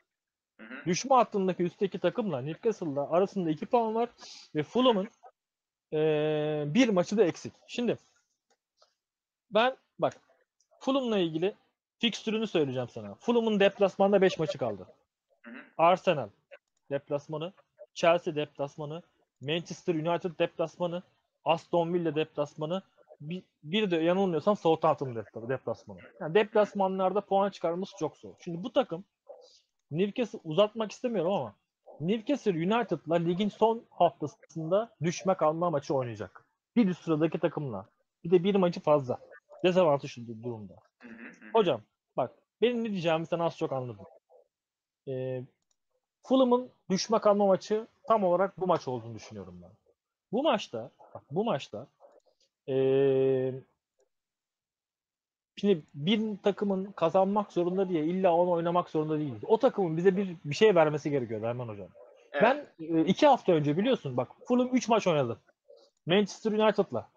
Düşme 0.87 1.15
hattındaki 1.15 1.63
üstteki 1.63 1.99
takımla 1.99 2.41
Newcastle'la 2.41 3.11
arasında 3.11 3.51
2 3.51 3.67
puan 3.67 3.95
var 3.95 4.09
ve 4.55 4.63
Fulham'ın 4.63 5.09
eee, 5.93 6.65
bir 6.67 6.89
maçı 6.89 7.17
da 7.17 7.25
eksik. 7.25 7.53
Şimdi 7.67 7.99
ben 9.51 9.77
bak 9.99 10.21
Fulham'la 10.81 11.19
ilgili 11.19 11.55
fikstürünü 11.99 12.47
söyleyeceğim 12.47 12.89
sana. 12.89 13.15
Fulham'ın 13.15 13.61
deplasmanda 13.61 14.23
5 14.23 14.39
maçı 14.39 14.59
kaldı. 14.59 14.87
Arsenal 15.79 16.29
deplasmanı, 16.91 17.53
Chelsea 17.95 18.35
deplasmanı, 18.35 19.03
Manchester 19.41 19.95
United 19.95 20.39
deplasmanı, 20.39 21.03
Aston 21.45 21.95
Villa 21.95 22.15
deplasmanı, 22.15 22.83
bir, 23.21 23.43
bir 23.63 23.91
de 23.91 23.97
yanılmıyorsam 23.97 24.57
Southampton 24.57 25.15
depla- 25.15 25.49
deplasmanı. 25.49 25.99
Yani 26.21 26.35
deplasmanlarda 26.35 27.21
puan 27.21 27.51
çıkarması 27.51 27.97
çok 27.99 28.17
zor. 28.17 28.35
Şimdi 28.45 28.63
bu 28.63 28.73
takım 28.73 29.05
Newcastle 29.91 30.39
uzatmak 30.45 30.93
istemiyorum 30.93 31.33
ama 31.33 31.55
Newcastle 32.01 32.51
United'la 32.51 33.15
ligin 33.15 33.49
son 33.49 33.85
haftasında 33.91 34.95
düşme 35.03 35.35
kalma 35.35 35.71
maçı 35.71 35.95
oynayacak. 35.95 36.45
Bir 36.77 36.89
üst 36.89 37.05
sıradaki 37.05 37.39
takımla. 37.39 37.87
Bir 38.25 38.31
de 38.31 38.45
bir 38.45 38.55
maçı 38.55 38.81
fazla. 38.81 39.19
Dezavantajlı 39.65 40.43
durumda. 40.43 40.75
Hocam 41.53 41.81
bak 42.17 42.31
benim 42.63 42.85
ne 42.85 42.91
diyeceğimi 42.91 43.27
sen 43.27 43.39
az 43.39 43.57
çok 43.57 43.73
anladın. 43.73 44.07
Ee, 45.09 45.43
Fulham'ın 46.23 46.71
düşme 46.91 47.19
kalma 47.19 47.47
maçı 47.47 47.87
tam 48.09 48.25
olarak 48.25 48.61
bu 48.61 48.67
maç 48.67 48.89
olduğunu 48.89 49.15
düşünüyorum 49.15 49.61
ben. 49.63 49.71
Bu 50.33 50.43
maçta 50.43 50.91
bak 51.15 51.23
bu 51.31 51.45
maçta 51.45 51.87
ee, 52.69 53.55
şimdi 55.57 55.83
bir 55.95 56.37
takımın 56.43 56.93
kazanmak 56.93 57.53
zorunda 57.53 57.89
diye 57.89 58.05
illa 58.05 58.33
onu 58.35 58.51
oynamak 58.51 58.91
zorunda 58.91 59.19
değiliz. 59.19 59.43
O 59.47 59.59
takımın 59.59 59.97
bize 59.97 60.17
bir 60.17 60.37
bir 60.45 60.55
şey 60.55 60.75
vermesi 60.75 61.11
gerekiyor 61.11 61.43
Erman 61.43 61.69
hocam. 61.69 61.89
Evet. 62.33 62.43
Ben 62.43 62.67
e, 62.81 63.05
iki 63.05 63.27
hafta 63.27 63.53
önce 63.53 63.77
biliyorsun 63.79 64.17
bak 64.17 64.29
Fulham 64.49 64.69
3 64.73 64.89
maç 64.89 65.07
oynadı. 65.07 65.41
Manchester 66.07 66.53
United'la, 66.53 67.09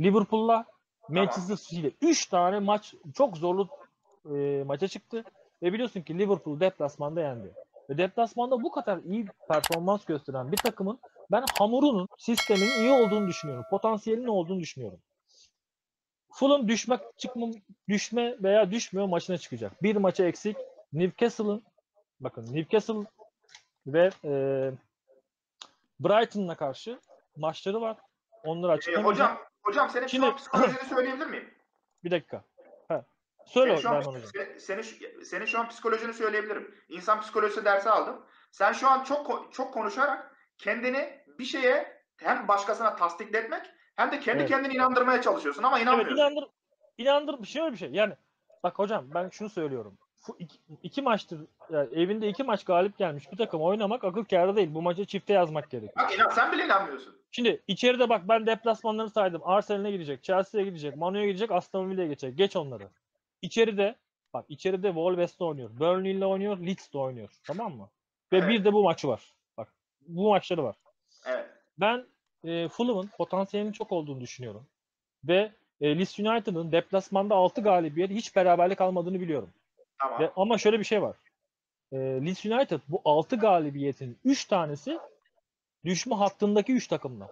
Liverpool'la, 0.00 0.64
Manchester 1.08 1.56
City'yle 1.56 1.90
3 2.00 2.26
tane 2.26 2.58
maç 2.58 2.94
çok 3.14 3.36
zorlu 3.36 3.68
e, 4.34 4.64
maça 4.66 4.88
çıktı. 4.88 5.24
Ve 5.62 5.72
biliyorsun 5.72 6.00
ki 6.00 6.18
Liverpool 6.18 6.60
deplasmanda 6.60 7.20
yendi. 7.20 7.52
Ve 7.90 7.98
deplasmanda 7.98 8.62
bu 8.62 8.70
kadar 8.70 8.98
iyi 8.98 9.26
performans 9.48 10.04
gösteren 10.04 10.52
bir 10.52 10.56
takımın 10.56 10.98
ben 11.30 11.44
hamurunun, 11.58 12.08
sisteminin 12.18 12.78
iyi 12.80 12.90
olduğunu 12.90 13.28
düşünüyorum. 13.28 13.64
Potansiyelinin 13.70 14.26
olduğunu 14.26 14.60
düşünüyorum. 14.60 14.98
Fulham 16.34 16.68
düşmek 16.68 17.00
çıkma, 17.18 17.46
düşme 17.88 18.36
veya 18.42 18.70
düşmüyor 18.70 19.08
maçına 19.08 19.38
çıkacak. 19.38 19.82
Bir 19.82 19.96
maça 19.96 20.24
eksik. 20.24 20.56
Newcastle'ın 20.92 21.62
bakın 22.20 22.54
Newcastle 22.54 23.04
ve 23.86 24.10
e, 24.24 24.30
Brighton'la 26.00 26.54
karşı 26.56 27.00
maçları 27.36 27.80
var. 27.80 27.96
Onları 28.44 28.72
Ee, 28.72 28.74
açıklamayacağım. 28.74 29.30
hocam, 29.30 29.46
hocam 29.62 29.90
senin 29.90 30.06
Şimdi- 30.06 30.26
şu 30.26 30.30
an 30.32 30.36
psikolojini 30.36 30.84
söyleyebilir 30.88 31.26
miyim? 31.26 31.54
Bir 32.04 32.10
dakika. 32.10 32.44
Ha. 32.88 33.04
Söyle 33.46 33.70
Senin 33.70 33.82
şu, 33.82 33.90
an, 33.90 34.02
senin, 34.58 34.82
şu- 34.82 35.24
senin 35.24 35.44
şu 35.44 35.58
an 35.60 35.68
psikolojini 35.68 36.14
söyleyebilirim. 36.14 36.74
İnsan 36.88 37.20
psikolojisi 37.20 37.64
dersi 37.64 37.90
aldım. 37.90 38.26
Sen 38.52 38.72
şu 38.72 38.88
an 38.88 39.04
çok 39.04 39.52
çok 39.52 39.74
konuşarak 39.74 40.36
kendini 40.58 41.20
bir 41.38 41.44
şeye 41.44 42.02
hem 42.16 42.48
başkasına 42.48 42.96
tasdikletmek 42.96 43.62
hem 43.96 44.12
de 44.12 44.20
kendi 44.20 44.38
Evet. 44.38 44.48
kendini 44.50 44.74
inandırmaya 44.74 45.22
çalışıyorsun 45.22 45.62
ama 45.62 45.76
Evet 45.76 45.86
inanmıyorsun. 45.86 46.16
inandır 46.16 46.44
inandır 46.98 47.44
şöyle 47.46 47.72
bir 47.72 47.78
şey. 47.78 47.90
Yani 47.90 48.14
bak 48.62 48.78
hocam 48.78 49.04
ben 49.14 49.28
şunu 49.28 49.48
söylüyorum. 49.48 49.98
İki, 50.38 50.58
iki 50.82 51.02
maçtır 51.02 51.40
yani 51.70 51.88
evinde 51.94 52.28
iki 52.28 52.42
maç 52.44 52.64
galip 52.64 52.98
gelmiş 52.98 53.32
bir 53.32 53.36
takım 53.36 53.62
oynamak 53.62 54.04
akıl 54.04 54.24
kârı 54.24 54.56
değil. 54.56 54.74
Bu 54.74 54.82
maçı 54.82 55.04
çifte 55.04 55.32
yazmak 55.32 55.70
gerekiyor. 55.70 56.06
Bak 56.06 56.14
inan 56.14 56.28
sen 56.30 56.52
bile 56.52 56.64
inanmıyorsun. 56.64 57.16
Şimdi 57.30 57.62
içeride 57.68 58.08
bak 58.08 58.28
ben 58.28 58.46
deplasmanlarını 58.46 59.10
saydım. 59.10 59.40
Arsenal'e 59.44 59.90
gidecek, 59.90 60.22
Chelsea'ye 60.22 60.64
gidecek, 60.66 60.96
Manu'ya 60.96 61.26
gidecek, 61.26 61.50
Aston 61.52 61.90
Villa'ya 61.90 62.08
geçecek. 62.08 62.38
Geç 62.38 62.56
onları. 62.56 62.88
İçeride 63.42 63.94
bak 64.34 64.44
içeride 64.48 64.86
Wolves'te 64.88 65.44
oynuyor. 65.44 65.70
Burnley'le 65.80 66.22
oynuyor, 66.26 66.58
Leeds'te 66.58 66.98
oynuyor. 66.98 67.30
Tamam 67.46 67.76
mı? 67.76 67.88
Ve 68.32 68.38
Evet. 68.38 68.48
bir 68.48 68.64
de 68.64 68.72
bu 68.72 68.82
maçı 68.82 69.08
var. 69.08 69.32
Bak 69.56 69.72
bu 70.00 70.28
maçları 70.30 70.62
var. 70.64 70.76
Evet. 71.26 71.46
Ben 71.78 72.06
e, 72.44 72.68
Fulham'ın 72.68 73.10
potansiyelinin 73.18 73.72
çok 73.72 73.92
olduğunu 73.92 74.20
düşünüyorum. 74.20 74.66
Ve 75.24 75.52
e, 75.80 75.98
Leeds 75.98 76.18
United'ın 76.18 76.72
deplasmanda 76.72 77.34
6 77.34 77.60
galibiyet 77.60 78.10
hiç 78.10 78.36
beraberlik 78.36 78.80
almadığını 78.80 79.20
biliyorum. 79.20 79.50
Tamam. 79.98 80.20
Ve, 80.20 80.30
ama 80.36 80.58
şöyle 80.58 80.78
bir 80.78 80.84
şey 80.84 81.02
var. 81.02 81.16
E, 81.92 81.96
Leeds 81.96 82.46
United 82.46 82.80
bu 82.88 83.02
6 83.04 83.36
galibiyetin 83.36 84.18
3 84.24 84.44
tanesi 84.44 84.98
düşme 85.84 86.14
hattındaki 86.14 86.72
3 86.72 86.88
takımla. 86.88 87.28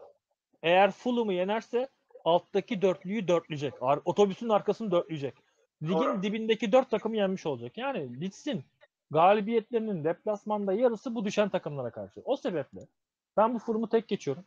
Eğer 0.63 0.91
Fulham'ı 0.91 1.33
yenerse 1.33 1.89
alttaki 2.25 2.83
dörtlüyü 2.83 3.29
dörtleyecek. 3.29 3.75
Ar- 3.81 4.01
otobüsün 4.05 4.49
arkasını 4.49 4.91
dörtleyecek. 4.91 5.35
Ligin 5.83 5.95
Doğru. 5.95 6.23
dibindeki 6.23 6.73
4 6.73 6.91
takımı 6.91 7.17
yenmiş 7.17 7.47
olacak. 7.47 7.79
Yani 7.79 8.21
Leeds'in 8.21 8.65
galibiyetlerinin 9.11 10.05
deplasmanda 10.05 10.73
yarısı 10.73 11.15
bu 11.15 11.25
düşen 11.25 11.49
takımlara 11.49 11.91
karşı. 11.91 12.21
O 12.25 12.37
sebeple 12.37 12.81
ben 13.37 13.55
bu 13.55 13.59
Fulham'ı 13.59 13.89
tek 13.89 14.09
geçiyorum. 14.09 14.45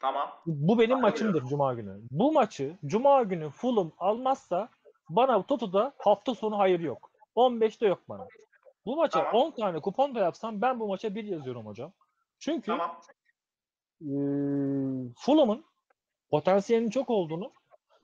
Tamam. 0.00 0.30
Bu 0.46 0.78
benim 0.78 0.96
Aynen 0.96 1.02
maçımdır 1.10 1.44
Cuma 1.44 1.74
günü. 1.74 2.00
Bu 2.10 2.32
maçı 2.32 2.78
Cuma 2.86 3.22
günü 3.22 3.50
Fulham 3.50 3.92
almazsa 3.98 4.68
bana 5.10 5.42
Toto'da 5.42 5.92
hafta 5.98 6.34
sonu 6.34 6.58
hayır 6.58 6.80
yok. 6.80 7.10
15'te 7.36 7.86
yok 7.86 8.00
bana. 8.08 8.26
Bu 8.86 8.96
maça 8.96 9.24
Tamam. 9.24 9.42
10 9.42 9.50
tane 9.50 9.80
kupon 9.80 10.14
da 10.14 10.20
yapsam 10.20 10.60
ben 10.62 10.80
bu 10.80 10.88
maça 10.88 11.14
1 11.14 11.24
yazıyorum 11.24 11.66
hocam. 11.66 11.92
Çünkü 12.38 12.66
Tamam. 12.66 13.00
eee, 14.00 15.12
Fulham'ın 15.16 15.64
potansiyelinin 16.30 16.90
çok 16.90 17.10
olduğunu 17.10 17.52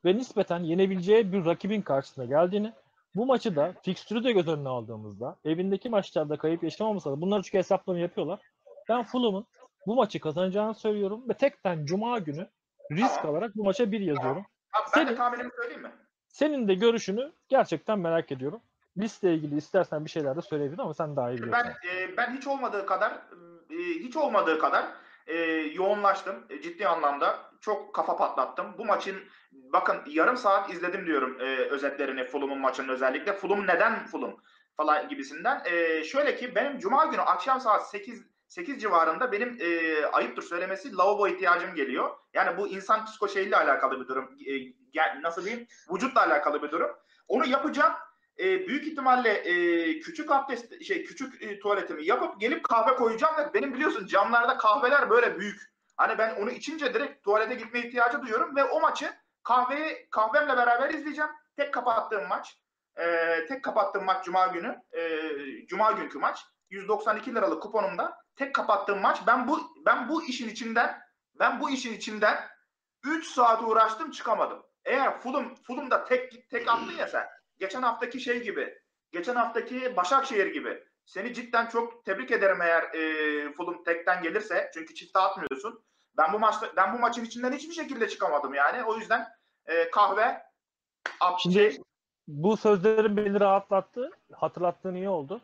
ve 0.04 0.16
nispeten 0.16 0.60
yenebileceği 0.60 1.32
bir 1.32 1.44
rakibin 1.44 1.82
karşısına 1.82 2.24
geldiğini 2.24 2.72
bu 3.16 3.26
maçı 3.26 3.56
da 3.56 3.74
fikstürü 3.82 4.24
de 4.24 4.32
göz 4.32 4.48
önüne 4.48 4.68
aldığımızda 4.68 5.36
evindeki 5.44 5.88
maçlarda 5.88 6.36
kayıp 6.36 6.62
yaşamamasa 6.64 7.10
da 7.12 7.20
bunları 7.20 7.42
çünkü 7.42 7.58
hesaplama 7.58 7.98
yapıyorlar. 7.98 8.40
Ben 8.88 9.04
Fulham'ın 9.04 9.46
bu 9.86 9.94
maçı 9.94 10.20
kazanacağını 10.20 10.74
söylüyorum 10.74 11.28
ve 11.28 11.34
tekten 11.34 11.86
Cuma 11.86 12.18
günü 12.18 12.48
risk 12.92 13.24
alarak 13.24 13.56
bu 13.56 13.64
maça 13.64 13.92
bir 13.92 14.00
yazıyorum. 14.00 14.46
Abi 14.72 14.90
ben 14.96 15.02
de 15.02 15.06
Senin- 15.06 15.16
tahminimi 15.16 15.50
söyleyeyim 15.56 15.82
mi? 15.82 15.92
Senin 16.28 16.68
de 16.68 16.74
görüşünü 16.74 17.32
gerçekten 17.48 17.98
merak 17.98 18.32
ediyorum. 18.32 18.60
Liste 18.98 19.34
ilgili 19.34 19.56
istersen 19.56 20.04
bir 20.04 20.10
şeyler 20.10 20.36
de 20.36 20.42
söyleyebilirsin 20.42 20.82
ama 20.82 20.94
sen 20.94 21.16
daha 21.16 21.30
iyi 21.30 21.38
biliyorsun. 21.42 21.72
Ben 21.84 21.88
e, 21.90 22.16
ben 22.16 22.36
hiç 22.36 22.46
olmadığı 22.46 22.86
kadar 22.86 23.12
e, 23.70 23.76
hiç 23.78 24.16
olmadığı 24.16 24.58
kadar 24.58 24.84
e, 25.26 25.36
yoğunlaştım 25.74 26.46
e, 26.50 26.62
ciddi 26.62 26.88
anlamda. 26.88 27.38
Çok 27.60 27.94
kafa 27.94 28.16
patlattım. 28.16 28.66
Bu 28.78 28.84
maçın 28.84 29.16
bakın 29.52 29.96
yarım 30.06 30.36
saat 30.36 30.70
izledim 30.70 31.06
diyorum 31.06 31.40
e, 31.40 31.56
özetlerini 31.56 32.24
Fulham'ın 32.24 32.58
maçının 32.58 32.88
özellikle. 32.88 33.32
Fulham 33.32 33.66
neden 33.66 34.06
Fulham 34.06 34.36
falan 34.76 35.08
gibisinden. 35.08 35.62
E, 35.64 36.04
şöyle 36.04 36.36
ki 36.36 36.54
benim 36.54 36.78
cuma 36.78 37.04
günü 37.04 37.20
akşam 37.20 37.60
saat 37.60 37.88
8 37.90 38.33
8 38.54 38.80
civarında 38.80 39.32
benim 39.32 39.58
e, 39.60 40.06
ayıptır 40.06 40.42
söylemesi 40.42 40.96
lavabo 40.96 41.28
ihtiyacım 41.28 41.74
geliyor. 41.74 42.10
Yani 42.34 42.56
bu 42.56 42.68
insan 42.68 43.04
psikoşeyle 43.04 43.56
alakalı 43.56 44.00
bir 44.00 44.08
durum. 44.08 44.30
E, 44.94 45.22
nasıl 45.22 45.44
diyeyim? 45.44 45.66
Vücutla 45.94 46.26
alakalı 46.26 46.62
bir 46.62 46.70
durum. 46.70 46.90
Onu 47.28 47.46
yapacağım 47.46 47.92
e, 48.38 48.68
büyük 48.68 48.86
ihtimalle 48.86 49.30
e, 49.30 49.54
küçük 50.00 50.30
abdest 50.32 50.82
şey 50.84 51.04
küçük 51.04 51.42
e, 51.42 51.58
tuvaletimi 51.58 52.06
yapıp 52.06 52.40
gelip 52.40 52.64
kahve 52.64 52.96
koyacağım 52.96 53.36
ve 53.36 53.54
benim 53.54 53.74
biliyorsun 53.74 54.06
camlarda 54.06 54.56
kahveler 54.56 55.10
böyle 55.10 55.38
büyük. 55.38 55.60
Hani 55.96 56.18
ben 56.18 56.36
onu 56.36 56.50
içince 56.50 56.94
direkt 56.94 57.24
tuvalete 57.24 57.54
gitme 57.54 57.80
ihtiyacı 57.80 58.22
duyuyorum 58.22 58.56
ve 58.56 58.64
o 58.64 58.80
maçı 58.80 59.14
kahveyi 59.42 60.08
kahvemle 60.10 60.56
beraber 60.56 60.90
izleyeceğim. 60.90 61.30
Tek 61.56 61.74
kapattığım 61.74 62.28
maç. 62.28 62.58
E, 62.96 63.06
tek 63.46 63.64
kapattığım 63.64 64.04
maç 64.04 64.24
cuma 64.24 64.46
günü. 64.46 64.80
E, 64.92 65.20
cuma 65.66 65.92
günkü 65.92 66.18
maç. 66.18 66.44
192 66.70 67.34
liralık 67.34 67.62
kuponumda 67.62 68.23
tek 68.36 68.54
kapattığım 68.54 69.00
maç. 69.00 69.18
Ben 69.26 69.48
bu 69.48 69.60
ben 69.86 70.08
bu 70.08 70.24
işin 70.24 70.48
içinden 70.48 71.00
ben 71.38 71.60
bu 71.60 71.70
işin 71.70 71.92
içinden 71.92 72.38
3 73.04 73.26
saat 73.26 73.62
uğraştım 73.62 74.10
çıkamadım. 74.10 74.62
Eğer 74.84 75.20
Fulham 75.20 75.54
Fulham'da 75.54 76.04
tek 76.04 76.50
tek 76.50 76.68
attın 76.68 76.96
ya 76.98 77.08
sen 77.08 77.26
geçen 77.58 77.82
haftaki 77.82 78.20
şey 78.20 78.42
gibi, 78.42 78.78
geçen 79.12 79.34
haftaki 79.34 79.96
Başakşehir 79.96 80.46
gibi. 80.46 80.84
Seni 81.04 81.34
cidden 81.34 81.66
çok 81.66 82.04
tebrik 82.04 82.30
ederim 82.30 82.62
eğer 82.62 82.82
e, 82.82 83.52
Fulham 83.52 83.84
tekten 83.84 84.22
gelirse. 84.22 84.70
Çünkü 84.74 84.94
çifte 84.94 85.18
atmıyorsun. 85.18 85.84
Ben 86.16 86.32
bu 86.32 86.38
maçta 86.38 86.72
ben 86.76 86.94
bu 86.94 86.98
maçın 86.98 87.24
içinden 87.24 87.52
hiçbir 87.52 87.74
şekilde 87.74 88.08
çıkamadım 88.08 88.54
yani. 88.54 88.84
O 88.84 88.96
yüzden 88.96 89.28
e, 89.66 89.90
kahve 89.90 90.42
Şimdi 91.38 91.54
şey, 91.54 91.78
bu 92.28 92.56
sözlerin 92.56 93.16
beni 93.16 93.40
rahatlattı. 93.40 94.10
Hatırlattığın 94.32 94.94
iyi 94.94 95.08
oldu. 95.08 95.40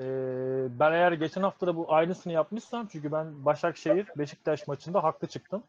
Ee, 0.00 0.68
ben 0.80 0.92
eğer 0.92 1.12
geçen 1.12 1.42
hafta 1.42 1.66
da 1.66 1.76
bu 1.76 1.94
aynısını 1.94 2.32
yapmışsam 2.32 2.86
çünkü 2.92 3.12
ben 3.12 3.44
Başakşehir 3.44 4.08
Beşiktaş 4.16 4.68
maçında 4.68 5.02
haklı 5.02 5.28
çıktım. 5.28 5.62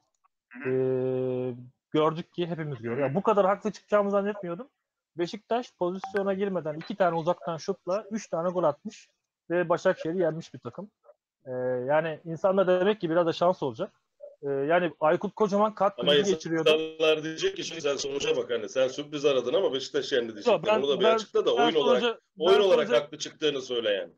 Ee, 0.65 1.53
gördük 1.91 2.33
ki 2.33 2.47
hepimiz 2.47 2.81
gördük. 2.81 3.01
Yani 3.01 3.15
bu 3.15 3.21
kadar 3.21 3.45
haklı 3.45 3.71
çıkacağımı 3.71 4.11
zannetmiyordum. 4.11 4.67
Beşiktaş 5.17 5.73
pozisyona 5.79 6.33
girmeden 6.33 6.75
iki 6.75 6.95
tane 6.95 7.15
uzaktan 7.15 7.57
şutla 7.57 8.05
üç 8.11 8.27
tane 8.27 8.49
gol 8.49 8.63
atmış 8.63 9.09
ve 9.49 9.69
Başakşehir'i 9.69 10.19
yenmiş 10.19 10.53
bir 10.53 10.59
takım. 10.59 10.91
Ee, 11.45 11.51
yani 11.87 12.19
insanlar 12.25 12.67
demek 12.67 13.01
ki 13.01 13.09
biraz 13.09 13.25
da 13.25 13.33
şans 13.33 13.63
olacak. 13.63 14.00
Ee, 14.43 14.49
yani 14.49 14.91
Aykut 14.99 15.35
Kocaman 15.35 15.75
kat 15.75 15.93
Ama 15.99 16.15
geçiriyordu. 16.15 16.69
insanlar 16.69 17.23
diyecek 17.23 17.55
ki 17.55 17.63
şimdi 17.63 17.81
sen 17.81 17.95
sonuca 17.95 18.37
bak 18.37 18.49
hani 18.51 18.69
sen 18.69 18.87
sürpriz 18.87 19.25
aradın 19.25 19.53
ama 19.53 19.73
Beşiktaş 19.73 20.11
yendi 20.11 20.33
diyecekler. 20.33 20.63
ben- 20.65 20.79
Onu 20.79 20.87
da 20.89 20.99
bir 20.99 21.05
ben- 21.05 21.15
açıkla 21.15 21.45
da 21.45 21.53
oyun 21.55 21.75
olarak 21.75 22.01
sonuca- 22.01 22.19
oyun 22.39 22.59
ben 22.59 22.63
olarak 22.67 22.87
sonuca- 22.87 23.01
haklı 23.03 23.17
çıktığını 23.17 23.61
söyle 23.61 23.89
yani. 23.89 24.11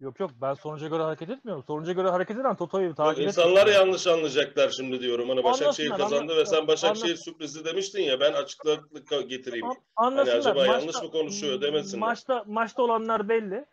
Yok 0.00 0.20
yok 0.20 0.30
ben 0.42 0.54
sonuca 0.54 0.88
göre 0.88 1.02
hareket 1.02 1.30
etmiyorum. 1.30 1.64
Sonuca 1.66 1.92
göre 1.92 2.08
hareket 2.08 2.38
eden 2.38 2.56
Toto'yu 2.56 2.94
takip 2.94 3.24
insanlar 3.24 3.48
etmiyorum. 3.60 3.72
yanlış 3.86 4.06
anlayacaklar 4.06 4.68
şimdi 4.68 5.00
diyorum. 5.00 5.28
Hani 5.28 5.44
Başakşehir 5.44 5.90
Anlasınlar, 5.90 6.10
kazandı 6.10 6.36
ve 6.36 6.46
sen 6.46 6.66
Başakşehir 6.66 7.16
sürprizi 7.16 7.64
demiştin 7.64 8.02
ya 8.02 8.20
ben 8.20 8.32
açıklık 8.32 8.88
getireyim. 9.28 9.66
An- 9.66 9.76
Anlasınlar. 9.96 10.36
acaba 10.38 10.66
yanlış 10.66 11.02
mı 11.02 11.10
konuşuyor 11.10 11.60
demesinler. 11.60 12.00
Maçta, 12.08 12.44
maçta 12.46 12.82
olanlar 12.82 13.28
belli. 13.28 13.64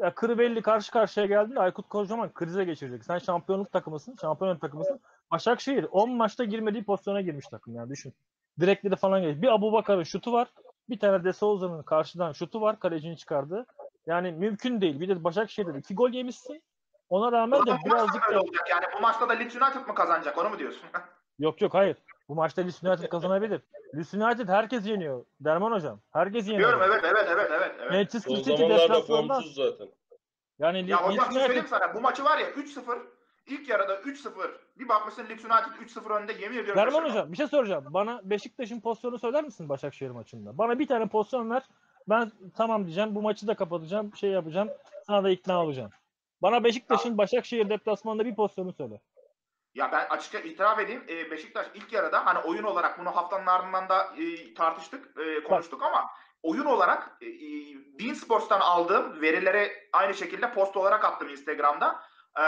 Ya 0.00 0.14
Kırıbelli 0.14 0.62
karşı 0.62 0.92
karşıya 0.92 1.26
geldiğinde 1.26 1.60
Aykut 1.60 1.88
Kocaman 1.88 2.32
krize 2.32 2.64
geçirecek. 2.64 3.04
Sen 3.04 3.18
şampiyonluk 3.18 3.72
takımısın, 3.72 4.16
şampiyonluk 4.20 4.60
takımısın. 4.60 5.00
Başakşehir 5.32 5.86
10 5.90 6.10
maçta 6.10 6.44
girmediği 6.44 6.84
pozisyona 6.84 7.20
girmiş 7.20 7.46
takım 7.46 7.74
yani 7.74 7.90
düşün. 7.90 8.14
Direkleri 8.60 8.96
falan 8.96 9.22
geç. 9.22 9.42
Bir 9.42 9.54
Abu 9.54 9.72
Bakar'ın 9.72 10.02
şutu 10.02 10.32
var. 10.32 10.48
Bir 10.88 10.98
tane 10.98 11.24
De 11.24 11.32
Souza'nın 11.32 11.82
karşıdan 11.82 12.32
şutu 12.32 12.60
var. 12.60 12.80
Kalecinin 12.80 13.16
çıkardığı. 13.16 13.66
Yani 14.06 14.32
mümkün 14.32 14.80
değil. 14.80 15.00
Bir 15.00 15.08
de 15.08 15.24
Başakşehir'de 15.24 15.78
iki 15.78 15.94
gol 15.94 16.10
yemişsin. 16.10 16.62
Ona 17.10 17.32
rağmen 17.32 17.66
de 17.66 17.70
bu 17.84 17.86
birazcık 17.86 18.30
da... 18.32 18.40
olacak 18.40 18.66
yani. 18.70 18.84
Bu 18.96 19.00
maçta 19.00 19.28
da 19.28 19.32
Leeds 19.32 19.56
United 19.56 19.86
mı 19.88 19.94
kazanacak 19.94 20.38
onu 20.38 20.50
mu 20.50 20.58
diyorsun? 20.58 20.88
Yok 21.38 21.60
yok 21.60 21.74
hayır. 21.74 21.96
Bu 22.28 22.34
maçta 22.34 22.62
Leeds 22.62 22.82
United 22.82 23.08
kazanabilir. 23.08 23.60
Leeds 23.94 24.14
United 24.14 24.48
herkes 24.48 24.86
yeniyor. 24.86 25.24
Derman 25.40 25.72
hocam. 25.72 26.00
Herkes 26.12 26.48
yeniyor. 26.48 26.68
Diyorum 26.68 26.82
evet 26.92 27.04
evet 27.04 27.26
evet 27.28 27.50
evet. 27.50 27.74
evet. 27.80 27.90
Manchester 27.90 28.36
City 28.36 28.50
deplasmanda 28.50 29.40
zaten. 29.54 29.88
yani 30.58 30.90
Ya 30.90 30.96
Leeds 30.96 31.08
hocam 31.08 31.32
şey 31.32 31.42
söyleyeyim 31.42 31.66
sana. 31.70 31.94
Bu 31.94 32.00
maçı 32.00 32.24
var 32.24 32.38
ya 32.38 32.50
3-0. 32.50 32.98
İlk 33.46 33.68
yarıda 33.68 33.94
3-0. 34.00 34.50
Bir 34.78 34.88
bakmışsın 34.88 35.28
Leeds 35.28 35.44
United 35.44 35.86
3-0 35.86 36.22
önde 36.22 36.32
yemin 36.32 36.58
ediyorum. 36.58 36.82
Şaşırmam. 36.84 37.10
hocam 37.10 37.32
bir 37.32 37.36
şey 37.36 37.46
soracağım. 37.46 37.84
Bana 37.90 38.20
Beşiktaş'ın 38.24 38.80
pozisyonu 38.80 39.18
söyler 39.18 39.44
misin 39.44 39.68
Başakşehir 39.68 40.10
maçında? 40.10 40.58
Bana 40.58 40.78
bir 40.78 40.86
tane 40.86 41.08
pozisyon 41.08 41.50
ver. 41.50 41.62
Ben 42.08 42.32
tamam 42.56 42.84
diyeceğim. 42.84 43.14
Bu 43.14 43.22
maçı 43.22 43.46
da 43.46 43.54
kapatacağım. 43.54 44.16
Şey 44.16 44.30
yapacağım. 44.30 44.68
Sana 45.06 45.24
da 45.24 45.30
ikna 45.30 45.62
olacağım. 45.64 45.90
Bana 46.42 46.64
Beşiktaş'ın 46.64 47.18
Başakşehir 47.18 47.70
deplasmanında 47.70 48.24
bir 48.24 48.34
pozisyonu 48.34 48.72
söyle. 48.72 49.00
Ya 49.74 49.92
ben 49.92 50.06
açıkça 50.10 50.38
itiraf 50.38 50.78
edeyim. 50.78 51.04
e, 51.08 51.30
Beşiktaş 51.30 51.66
ilk 51.74 51.92
yarıda 51.92 52.26
hani 52.26 52.38
oyun 52.38 52.62
olarak 52.62 52.98
bunu 52.98 53.16
haftanın 53.16 53.46
ardından 53.46 53.88
da 53.88 54.02
e, 54.18 54.54
tartıştık, 54.54 55.20
e, 55.20 55.42
konuştuk 55.42 55.82
ama 55.82 56.06
oyun 56.42 56.64
olarak 56.64 57.18
e, 57.20 57.26
e, 57.26 57.38
Bean 58.00 58.14
Sports'tan 58.14 58.60
aldığım 58.60 59.20
verilere 59.20 59.72
aynı 59.92 60.14
şekilde 60.14 60.52
post 60.52 60.76
olarak 60.76 61.04
attım 61.04 61.28
Instagram'da. 61.28 62.00
E, 62.38 62.44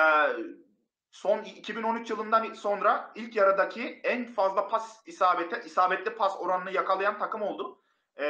son 1.15 1.43
2013 1.43 2.11
yılından 2.11 2.53
sonra 2.53 3.11
ilk 3.15 3.37
yarıdaki 3.37 4.01
en 4.05 4.27
fazla 4.27 4.69
pas 4.69 5.03
isabeti, 5.07 5.67
isabetli 5.67 6.15
pas 6.15 6.37
oranını 6.41 6.73
yakalayan 6.73 7.19
takım 7.19 7.43
oldu. 7.43 7.79
E, 8.17 8.25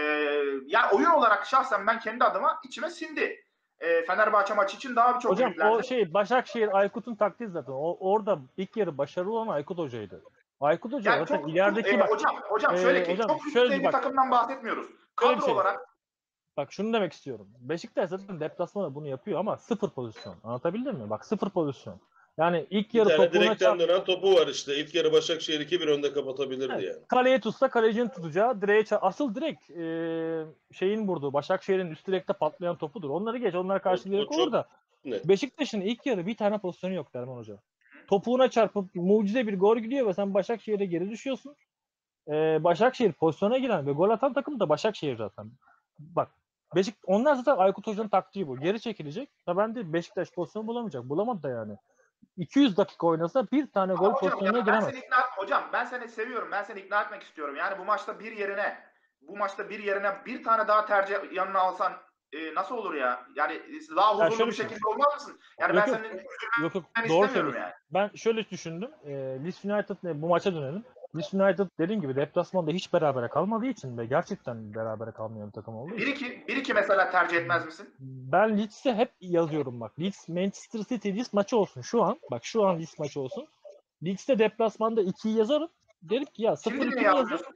yani 0.67 0.93
oyun 0.93 1.11
olarak 1.11 1.47
şahsen 1.47 1.87
ben 1.87 2.01
kendi 2.01 2.25
adıma 2.25 2.61
içime 2.65 2.91
sindi. 2.91 3.45
E, 3.79 4.05
Fenerbahçe 4.05 4.55
maçı 4.55 4.77
için 4.77 4.97
daha 4.97 5.19
çok 5.21 5.33
Hocam 5.33 5.49
ümitlendim. 5.49 5.79
o 5.79 5.83
şey 5.83 6.15
Başakşehir 6.15 6.79
Aykut'un 6.79 7.15
taktiği 7.15 7.49
zaten. 7.49 7.73
O, 7.73 7.97
orada 8.01 8.39
ilk 8.57 8.77
yarı 8.77 8.99
başarılı 8.99 9.33
olan 9.33 9.49
Aykut 9.49 9.79
Hoca'ydı. 9.79 10.23
Aykut 10.61 10.93
Hoca 10.93 11.11
Yani 11.11 11.21
zaten 11.21 11.41
çok, 11.41 11.51
ilerideki 11.51 11.91
e, 11.91 12.01
bak 12.01 12.11
hocam 12.11 12.37
hocam 12.49 12.75
Ee, 12.75 12.79
şöyle 12.79 13.05
ki 13.05 13.13
hocam, 13.13 13.29
çok 13.29 13.53
şöyle 13.53 13.79
bir 13.79 13.85
bak. 13.85 13.93
takımdan 13.93 14.31
bahsetmiyoruz. 14.31 14.87
Kadro 15.17 15.41
şey. 15.41 15.55
olarak 15.55 15.81
Bak 16.57 16.73
şunu 16.73 16.93
demek 16.93 17.13
istiyorum. 17.13 17.49
Beşiktaş 17.61 18.11
zaten 18.11 18.41
deplasmanda 18.41 18.95
bunu 18.95 19.09
yapıyor 19.09 19.41
ama 19.41 19.57
sıfır 19.57 19.91
pozisyon. 19.91 20.35
Anlatabildim 20.45 20.97
mi? 20.97 21.11
Bak 21.11 21.25
sıfır 21.25 21.51
pozisyon. 21.51 22.01
Yani 22.39 22.67
ilk 22.71 22.95
Bir 22.95 22.99
yarı 22.99 23.09
tane 23.09 23.25
topuğuna 23.25 23.43
direkten 23.43 23.67
çarp, 23.67 23.81
dönen 23.81 24.05
topu 24.05 24.35
var 24.35 24.47
işte. 24.47 24.77
İlk 24.77 24.95
yarı 24.95 25.13
Başakşehir 25.13 25.61
2-1 25.61 25.87
önde 25.91 26.13
kapatabilirdi 26.13 26.85
yani. 26.85 26.97
kaleye 27.09 27.41
tutsa 27.41 27.69
kalecinin 27.71 28.09
tutacağı 28.09 28.63
direğe 28.63 28.81
çar- 28.81 28.99
Asıl 29.03 29.35
direkt 29.35 29.71
e, 29.71 29.85
şeyin 30.75 31.09
vurduğu 31.09 31.33
Başakşehir'in 31.33 31.91
üst 31.91 32.07
direkte 32.07 32.33
patlayan 32.33 32.77
topudur. 32.79 33.11
Onları 33.11 33.39
geç. 33.39 33.55
Onlar 33.55 33.83
karşı 33.83 34.11
direkt 34.11 34.33
olur 34.33 34.53
da. 34.53 34.69
net. 35.05 35.29
Beşiktaş'ın 35.29 35.81
ilk 35.81 36.07
yarı 36.07 36.27
bir 36.27 36.37
tane 36.37 36.59
pozisyonu 36.59 36.95
yok 36.95 37.15
Derman 37.15 37.37
Hoca. 37.37 37.59
Topuğuna 38.09 38.51
çarpıp 38.51 38.95
mucize 38.95 39.47
bir 39.47 39.59
gol 39.59 39.77
gidiyor 39.79 40.07
ve 40.07 40.15
sen 40.15 40.35
Başakşehir'e 40.35 40.85
geri 40.85 41.11
düşüyorsun. 41.11 41.57
Ee, 42.29 42.65
Başakşehir 42.65 43.13
pozisyona 43.13 43.59
giren 43.59 43.87
ve 43.87 43.93
gol 43.93 44.11
atan 44.11 44.33
takım 44.33 44.61
da 44.61 44.69
Başakşehir 44.69 45.17
zaten. 45.17 45.51
Bak 45.99 46.31
Beşik 46.75 46.95
onlar 47.07 47.35
zaten 47.35 47.57
Aykut 47.57 47.87
Hoca'nın 47.87 48.09
taktiği 48.09 48.49
bu. 48.49 48.61
Geri 48.61 48.81
çekilecek. 48.81 49.29
Ya 49.49 49.57
ben 49.57 49.75
de 49.75 49.93
Beşiktaş 49.93 50.31
pozisyonu 50.33 50.67
bulamayacak. 50.67 51.05
Bulamadı 51.09 51.43
da 51.43 51.49
yani. 51.49 51.77
200 52.37 52.77
dakika 52.77 53.07
oynasa 53.07 53.51
bir 53.53 53.73
tane 53.73 53.93
Ama 53.93 54.01
gol 54.01 54.13
hocam, 54.13 54.21
pozisyonuna 54.31 54.59
ya 54.59 54.67
ben 54.67 54.73
giremez. 54.73 54.85
seni 54.85 54.99
ikna 54.99 55.17
hocam 55.37 55.65
ben 55.73 55.85
seni 55.85 56.09
seviyorum. 56.09 56.49
Ben 56.53 56.63
seni 56.63 56.81
ikna 56.81 57.03
etmek 57.03 57.23
istiyorum. 57.23 57.57
Yani 57.57 57.79
bu 57.79 57.85
maçta 57.85 58.19
bir 58.21 58.33
yerine 58.33 58.79
bu 59.21 59.37
maçta 59.37 59.71
bir 59.71 59.79
yerine 59.85 60.13
bir 60.27 60.43
tane 60.45 60.69
daha 60.69 60.87
tercih 60.87 61.33
yanına 61.33 61.59
alsan 61.59 61.93
e, 62.33 62.55
nasıl 62.55 62.77
olur 62.77 62.95
ya? 62.95 63.27
Yani 63.37 63.63
daha 63.97 64.15
huzurlu 64.15 64.37
şöyle 64.37 64.51
bir 64.51 64.57
şey. 64.57 64.69
şekilde 64.69 64.87
olmaz 64.89 65.15
mısın? 65.15 65.41
Yani 65.61 65.77
Yok, 65.77 65.87
ben 65.87 65.93
yok. 65.93 66.01
senin 66.03 66.19
Yok 66.63 66.75
yok 66.75 66.85
ben 66.97 67.09
doğru 67.09 67.29
söylüyorsun. 67.29 67.61
yani. 67.61 67.73
Ben 67.91 68.11
şöyle 68.15 68.51
düşündüm. 68.51 68.91
E, 69.05 69.11
Leeds 69.45 69.65
United 69.65 69.97
bu 70.03 70.29
maça 70.29 70.55
dönelim. 70.55 70.85
Leeds 71.17 71.35
United 71.35 71.67
dediğim 71.79 72.01
gibi 72.01 72.17
deplasmanda 72.17 72.71
hiç 72.71 72.93
berabere 72.93 73.29
kalmadığı 73.29 73.67
için 73.67 73.99
ve 73.99 74.07
gerçekten 74.07 74.75
berabere 74.75 75.11
kalmayan 75.11 75.49
bir 75.49 75.53
takım 75.53 75.89
için. 75.89 75.97
1-2 75.97 76.47
1-2 76.47 76.75
mesela 76.75 77.11
tercih 77.11 77.37
etmez 77.37 77.67
misin? 77.67 77.95
Ben 78.01 78.59
Leeds'e 78.59 78.95
hep 78.95 79.13
yazıyorum 79.21 79.81
bak. 79.81 80.01
Leeds 80.01 80.29
Manchester 80.29 80.81
City 80.81 81.09
Leeds 81.09 81.33
maçı 81.33 81.57
olsun 81.57 81.81
şu 81.81 82.03
an. 82.03 82.19
Bak 82.31 82.45
şu 82.45 82.67
an 82.67 82.79
Leeds 82.79 82.99
maçı 82.99 83.21
olsun. 83.21 83.47
Leeds'te 84.05 84.39
deplasmanda 84.39 85.03
2'yi 85.03 85.37
yazarım. 85.39 85.69
Derim 86.03 86.25
ki 86.25 86.43
ya 86.43 86.57
Şimdi 86.57 86.77
0-2 86.77 86.81
niye 86.81 86.91
mi 86.91 87.05
yazar? 87.05 87.19
yazmıyorsun? 87.19 87.55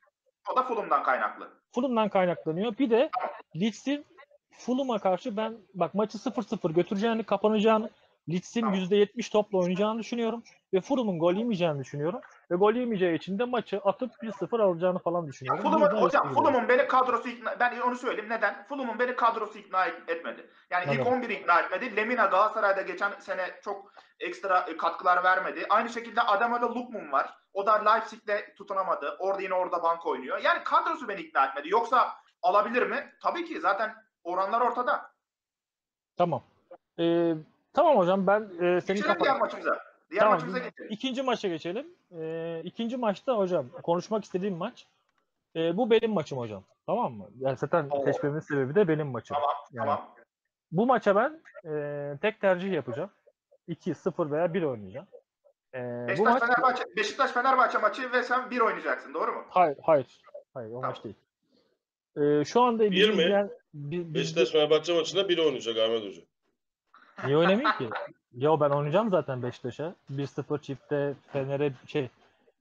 O 0.53 0.57
da 0.57 0.63
Fulham'dan 0.63 1.03
kaynaklı. 1.03 1.49
Fulham'dan 1.75 2.09
kaynaklanıyor. 2.09 2.79
Bir 2.79 2.91
de 2.91 3.11
Leeds'in 3.57 4.05
Fulham'a 4.51 4.99
karşı 4.99 5.37
ben 5.37 5.57
bak 5.75 5.95
maçı 5.95 6.19
0-0 6.19 6.73
götüreceğini, 6.73 7.25
kapanacağını, 7.25 7.91
Leeds'in 8.29 8.61
Tamam. 8.61 8.75
%70 8.75 9.33
topla 9.33 9.59
oynayacağını 9.59 9.99
düşünüyorum. 9.99 10.43
Ve 10.75 10.81
Fulham'ın 10.81 11.19
gol 11.19 11.35
yemeyeceğini 11.35 11.79
düşünüyorum. 11.79 12.21
Ve 12.51 12.57
gol 12.57 12.75
yemeyeceği 12.75 13.17
için 13.17 13.39
de 13.39 13.45
maçı 13.45 13.79
atıp 13.79 14.11
1-0 14.23 14.63
alacağını 14.63 14.99
falan 14.99 15.27
düşünüyorum. 15.27 15.65
Yüzden 15.65 15.97
hocam. 15.97 16.35
Fulham'ın 16.35 16.69
beni 16.69 16.89
kadrosu 16.89 17.29
ikna 17.29 17.61
ben 17.61 17.81
onu 17.81 17.97
söyleyeyim 17.97 18.31
neden? 18.31 18.67
Fulham'ın 18.69 18.99
beni 18.99 19.17
kadrosu 19.17 19.59
ikna 19.59 19.87
et- 19.87 20.09
etmedi. 20.09 20.51
Yani 20.71 20.85
ilk 20.85 21.01
Neden? 21.01 21.13
11 21.13 21.29
ikna 21.29 21.61
etmedi. 21.61 21.97
Lemina 21.97 22.27
Galatasaray'da 22.27 22.83
geçen 22.83 23.13
sene 23.21 23.51
çok 23.65 23.93
ekstra 24.21 24.59
e, 24.69 24.77
katkılar 24.77 25.25
vermedi. 25.25 25.67
Aynı 25.71 25.89
şekilde 25.89 26.23
Ademola 26.23 26.75
Lukman 26.75 27.13
var. 27.13 27.35
O 27.53 27.67
da 27.67 27.91
Leipzig'te 27.91 28.55
tutunamadı. 28.55 29.17
Orada 29.19 29.43
yine 29.43 29.55
orada 29.55 29.83
bank 29.83 30.07
oynuyor. 30.07 30.39
Yani 30.39 30.65
kadrosu 30.65 31.09
beni 31.09 31.21
ikna 31.21 31.47
etmedi. 31.47 31.69
Yoksa 31.69 32.15
alabilir 32.43 32.83
mi? 32.83 33.13
Tabii 33.23 33.45
ki 33.45 33.61
zaten 33.61 33.95
oranlar 34.25 34.61
ortada. 34.61 35.11
Tamam. 36.17 36.43
Ee, 36.99 37.35
tamam 37.73 37.97
hocam 37.97 38.27
ben 38.27 38.41
e, 38.61 38.81
senin 38.81 39.03
diğer 39.21 39.39
maçımıza. 39.39 39.88
Diğer 40.11 40.21
Tamam, 40.21 40.35
maçımıza 40.35 40.59
geçelim. 40.59 40.91
İkinci 40.93 41.23
maça 41.23 41.49
geçelim. 41.49 41.87
Ee, 42.19 42.61
ikinci 42.65 42.97
maçta 42.97 43.37
hocam 43.39 43.67
konuşmak 43.83 44.25
istediğim 44.25 44.57
maç. 44.57 44.87
Ee, 45.57 45.77
bu 45.77 45.91
benim 45.91 46.11
maçım 46.13 46.39
hocam. 46.39 46.65
Tamam 46.87 47.13
mı? 47.13 47.29
Yani 47.39 47.57
zaten 47.57 47.87
Oo. 47.91 48.05
seçmemin 48.05 48.41
sebebi 48.41 48.75
de 48.75 48.89
benim 48.89 49.07
maçım. 49.07 49.35
Tamam, 49.35 49.51
Yani 49.73 49.87
Tamam. 49.87 50.15
Bu 50.73 50.87
maça 50.87 51.17
ben 51.17 51.41
e, 51.73 52.15
tek 52.23 52.41
tercih 52.41 52.73
yapacağım. 52.73 53.11
2, 53.69 53.95
0 53.95 54.31
veya 54.31 54.55
1 54.55 54.63
oynayacağım. 54.63 55.07
Ee, 55.75 55.79
bu 56.05 56.09
Beşiktaş 56.09 56.33
maç... 56.35 56.43
Fenerbahçe 56.43 56.85
Beşiktaş 56.97 57.31
Fenerbahçe 57.33 57.79
maçı 57.79 58.13
ve 58.13 58.23
sen 58.23 58.51
bir 58.51 58.61
oynayacaksın. 58.61 59.15
Doğru 59.15 59.33
mu? 59.33 59.45
Hayır, 59.49 59.77
hayır. 59.83 60.21
Hayır, 60.55 60.71
o 60.71 60.81
Tamam. 60.81 60.91
maç 60.91 61.05
değil. 61.05 61.15
Ee, 62.17 62.45
şu 62.45 62.63
anda 62.63 62.83
Bir 62.91 63.09
mi? 63.09 63.13
izleyen... 63.15 63.51
bi- 63.75 64.11
bi- 64.11 64.15
Beşiktaş 64.15 64.51
Fenerbahçe 64.51 64.95
maçında 64.95 65.29
biri 65.29 65.41
oynayacak 65.43 65.77
Ahmet 65.79 66.03
Hoca. 66.05 66.23
Niye 67.25 67.37
oynamayayım 67.37 67.79
ki? 67.79 67.89
Ya 68.35 68.61
ben 68.61 68.71
oynayacağım 68.71 69.11
zaten 69.11 69.43
Beşiktaş'a. 69.43 69.95
1-0 70.11 70.61
çifte 70.61 71.15
Fener'e 71.33 71.73
şey 71.87 72.09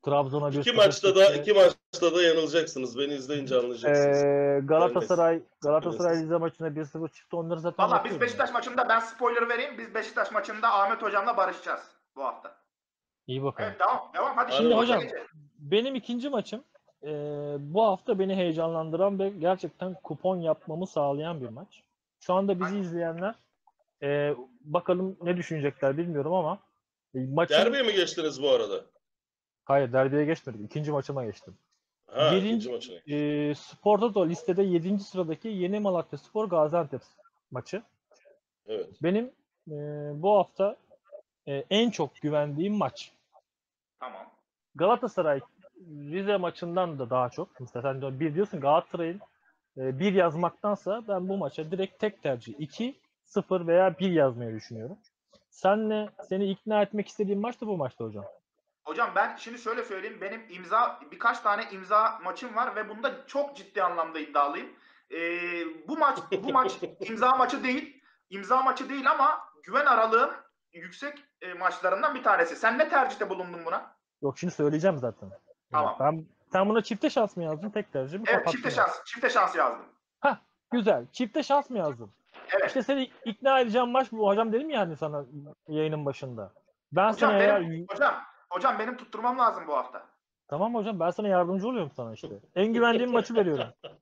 Trabzon'a 0.03 0.49
1-0 0.49 0.60
İki 0.60 0.71
maçta 0.71 1.15
da 1.15 1.36
iki 1.36 1.53
maçta 1.53 2.15
da 2.15 2.21
yanılacaksınız. 2.21 2.99
Beni 2.99 3.13
izleyince 3.13 3.56
anlayacaksınız. 3.56 4.23
Ee, 4.23 4.62
Galatasaray 4.63 5.41
Galatasaray. 5.62 6.15
Rize 6.15 6.38
maçına 6.38 6.67
1-0 6.67 7.10
çıktı. 7.10 7.38
Onları 7.38 7.60
zaten 7.60 7.86
Valla 7.86 8.03
biz 8.06 8.21
Beşiktaş 8.21 8.53
maçında 8.53 8.89
ben 8.89 8.99
spoiler 8.99 9.49
vereyim. 9.49 9.77
Biz 9.77 9.95
Beşiktaş 9.95 10.32
maçında 10.32 10.73
Ahmet 10.73 11.01
hocamla 11.01 11.38
barışacağız 11.38 11.82
bu 12.15 12.23
hafta. 12.23 12.56
İyi 13.27 13.43
bakalım. 13.43 13.69
Evet 13.69 13.80
devam. 13.80 14.12
Devam. 14.13 14.38
Hadi 14.38 14.53
Şimdi 14.53 14.73
hocam- 14.73 14.99
geçelim. 14.99 15.27
Benim 15.60 15.95
ikinci 15.95 16.30
maçım 16.30 16.63
e, 17.03 17.10
bu 17.60 17.84
hafta 17.84 18.19
beni 18.19 18.36
heyecanlandıran 18.36 19.19
ve 19.19 19.30
gerçekten 19.30 19.93
kupon 19.93 20.38
yapmamı 20.38 20.88
sağlayan 20.88 21.41
bir 21.41 21.49
maç. 21.49 21.84
Şu 22.19 22.34
anda 22.34 22.60
bizi 22.60 22.80
izleyenler 22.80 23.36
e, 24.03 24.36
bakalım 24.62 25.17
ne 25.21 25.38
düşünecekler 25.38 25.97
bilmiyorum 25.97 26.33
ama 26.33 26.60
e, 27.15 27.19
maçın 27.33 27.53
Derbiye 27.55 27.83
mi 27.83 27.93
geçtiniz 27.93 28.41
bu 28.41 28.49
arada? 28.49 28.86
hayır 29.65 29.93
derbiye 29.93 30.25
geçmedim. 30.25 30.65
İkinci 30.65 30.91
maçıma 30.91 31.25
geçtim. 31.25 31.57
Ha, 32.07 32.31
Birinci- 32.33 32.71
maçına. 32.71 32.99
e, 33.15 33.55
Spor 33.55 33.99
Toto 33.99 34.29
listede 34.29 34.63
7. 34.63 34.99
sıradaki 34.99 35.47
Yeni 35.47 35.79
Malatya 35.79 36.19
Spor 36.19 36.45
Gaziantep 36.49 37.01
maçı. 37.51 37.83
Evet. 38.67 38.88
Benim 39.03 39.25
e, 39.67 39.73
bu 40.21 40.38
hafta 40.38 40.75
e, 41.47 41.63
en 41.69 41.89
çok 41.89 42.15
güvendiğim 42.15 42.73
maç. 42.77 43.12
Tamam. 43.99 44.31
Galatasaray 44.75 45.39
Rize 46.12 46.38
maçından 46.38 46.99
da 46.99 47.10
daha 47.10 47.29
çok. 47.29 47.60
Mesela 47.60 47.81
sen 47.93 48.01
de 48.01 48.19
bir 48.19 48.36
diyorsun 48.36 48.60
Galatasaray'ın 48.60 49.19
e, 49.77 49.99
bir 49.99 50.13
yazmaktansa 50.13 51.03
ben 51.07 51.29
bu 51.29 51.38
maça 51.38 51.71
direkt 51.71 51.99
tek 51.99 52.23
tercih 52.23 52.53
2 52.60 52.95
0 53.27 53.67
veya 53.67 53.99
1 53.99 54.11
yazmayı 54.11 54.55
düşünüyorum. 54.55 54.97
Senle 55.49 56.09
seni 56.29 56.49
ikna 56.49 56.81
etmek 56.81 57.07
istediğim 57.07 57.41
maç 57.41 57.61
da 57.61 57.67
bu 57.67 57.77
maçta 57.77 58.05
hocam. 58.05 58.25
Hocam 58.85 59.11
ben 59.15 59.35
şimdi 59.35 59.59
şöyle 59.59 59.83
söyleyeyim. 59.83 60.17
Benim 60.21 60.45
imza 60.49 60.99
birkaç 61.11 61.39
tane 61.39 61.63
imza 61.71 62.19
maçım 62.23 62.55
var 62.55 62.75
ve 62.75 62.89
bunda 62.89 63.27
çok 63.27 63.57
ciddi 63.57 63.83
anlamda 63.83 64.19
iddialıyım. 64.19 64.69
Ee, 65.11 65.17
bu 65.87 65.97
maç 65.97 66.17
bu 66.43 66.51
maç 66.53 66.77
imza 66.99 67.35
maçı 67.35 67.63
değil. 67.63 68.03
İmza 68.29 68.61
maçı 68.61 68.89
değil 68.89 69.11
ama 69.11 69.39
güven 69.63 69.85
aralığım 69.85 70.31
yüksek 70.73 71.23
e, 71.41 71.53
maçlarından 71.53 72.15
bir 72.15 72.23
tanesi. 72.23 72.55
Sen 72.55 72.77
ne 72.77 72.89
tercihte 72.89 73.29
bulundun 73.29 73.65
buna? 73.65 73.95
Yok 74.21 74.37
şimdi 74.37 74.53
söyleyeceğim 74.53 74.97
zaten. 74.97 75.29
Tamam. 75.71 75.95
Ben 75.99 76.25
sen 76.51 76.69
buna 76.69 76.81
çifte 76.83 77.09
şans 77.09 77.37
mı 77.37 77.43
yazdın 77.43 77.69
tek 77.69 77.93
tercih 77.93 78.19
mi? 78.19 78.25
Evet 78.27 78.47
çifte 78.47 78.71
şans. 78.71 79.03
Çifte 79.05 79.29
şans 79.29 79.55
yazdım. 79.55 79.85
Güzel. 80.71 81.05
Çifte 81.11 81.43
şans 81.43 81.69
mı 81.69 81.77
yazdın? 81.77 82.11
Evet. 82.51 82.67
İşte 82.67 82.83
seni 82.83 83.12
ikna 83.25 83.60
edeceğim 83.60 83.89
maç 83.89 84.12
bu. 84.12 84.27
Hocam 84.27 84.53
dedim 84.53 84.69
ya 84.69 84.79
hani 84.79 84.95
sana 84.97 85.25
yayının 85.67 86.05
başında. 86.05 86.53
Ben 86.91 87.12
Hocam 87.12 87.29
sana 87.31 87.39
eğer 87.43 87.62
benim, 87.62 87.86
hocam, 87.91 88.15
hocam 88.49 88.79
benim 88.79 88.97
tutturmam 88.97 89.39
lazım 89.39 89.63
bu 89.67 89.77
hafta. 89.77 90.05
Tamam 90.47 90.75
hocam 90.75 90.99
ben 90.99 91.10
sana 91.10 91.27
yardımcı 91.27 91.67
oluyorum 91.67 91.91
sana 91.95 92.13
işte. 92.13 92.27
En 92.55 92.73
güvendiğim 92.73 93.12
maçı 93.12 93.36
veriyorum. 93.36 93.65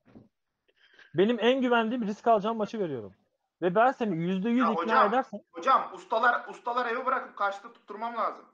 Benim 1.16 1.38
en 1.40 1.62
güvendiğim 1.62 2.08
risk 2.08 2.28
alacağım 2.28 2.58
maçı 2.58 2.80
veriyorum. 2.80 3.14
Ve 3.62 3.76
ben 3.76 3.92
seni 3.92 4.18
yüzde 4.18 4.50
yüz 4.50 4.60
Ya 4.60 4.72
ikna 4.72 4.82
hocam. 4.84 5.10
edersen 5.10 5.40
Hocam 5.52 5.90
ustalar 5.94 6.48
ustalar 6.50 6.86
evi 6.92 7.06
bırakıp 7.06 7.38
kaçtı 7.38 7.74
tutturmam 7.74 8.18
lazım. 8.18 8.46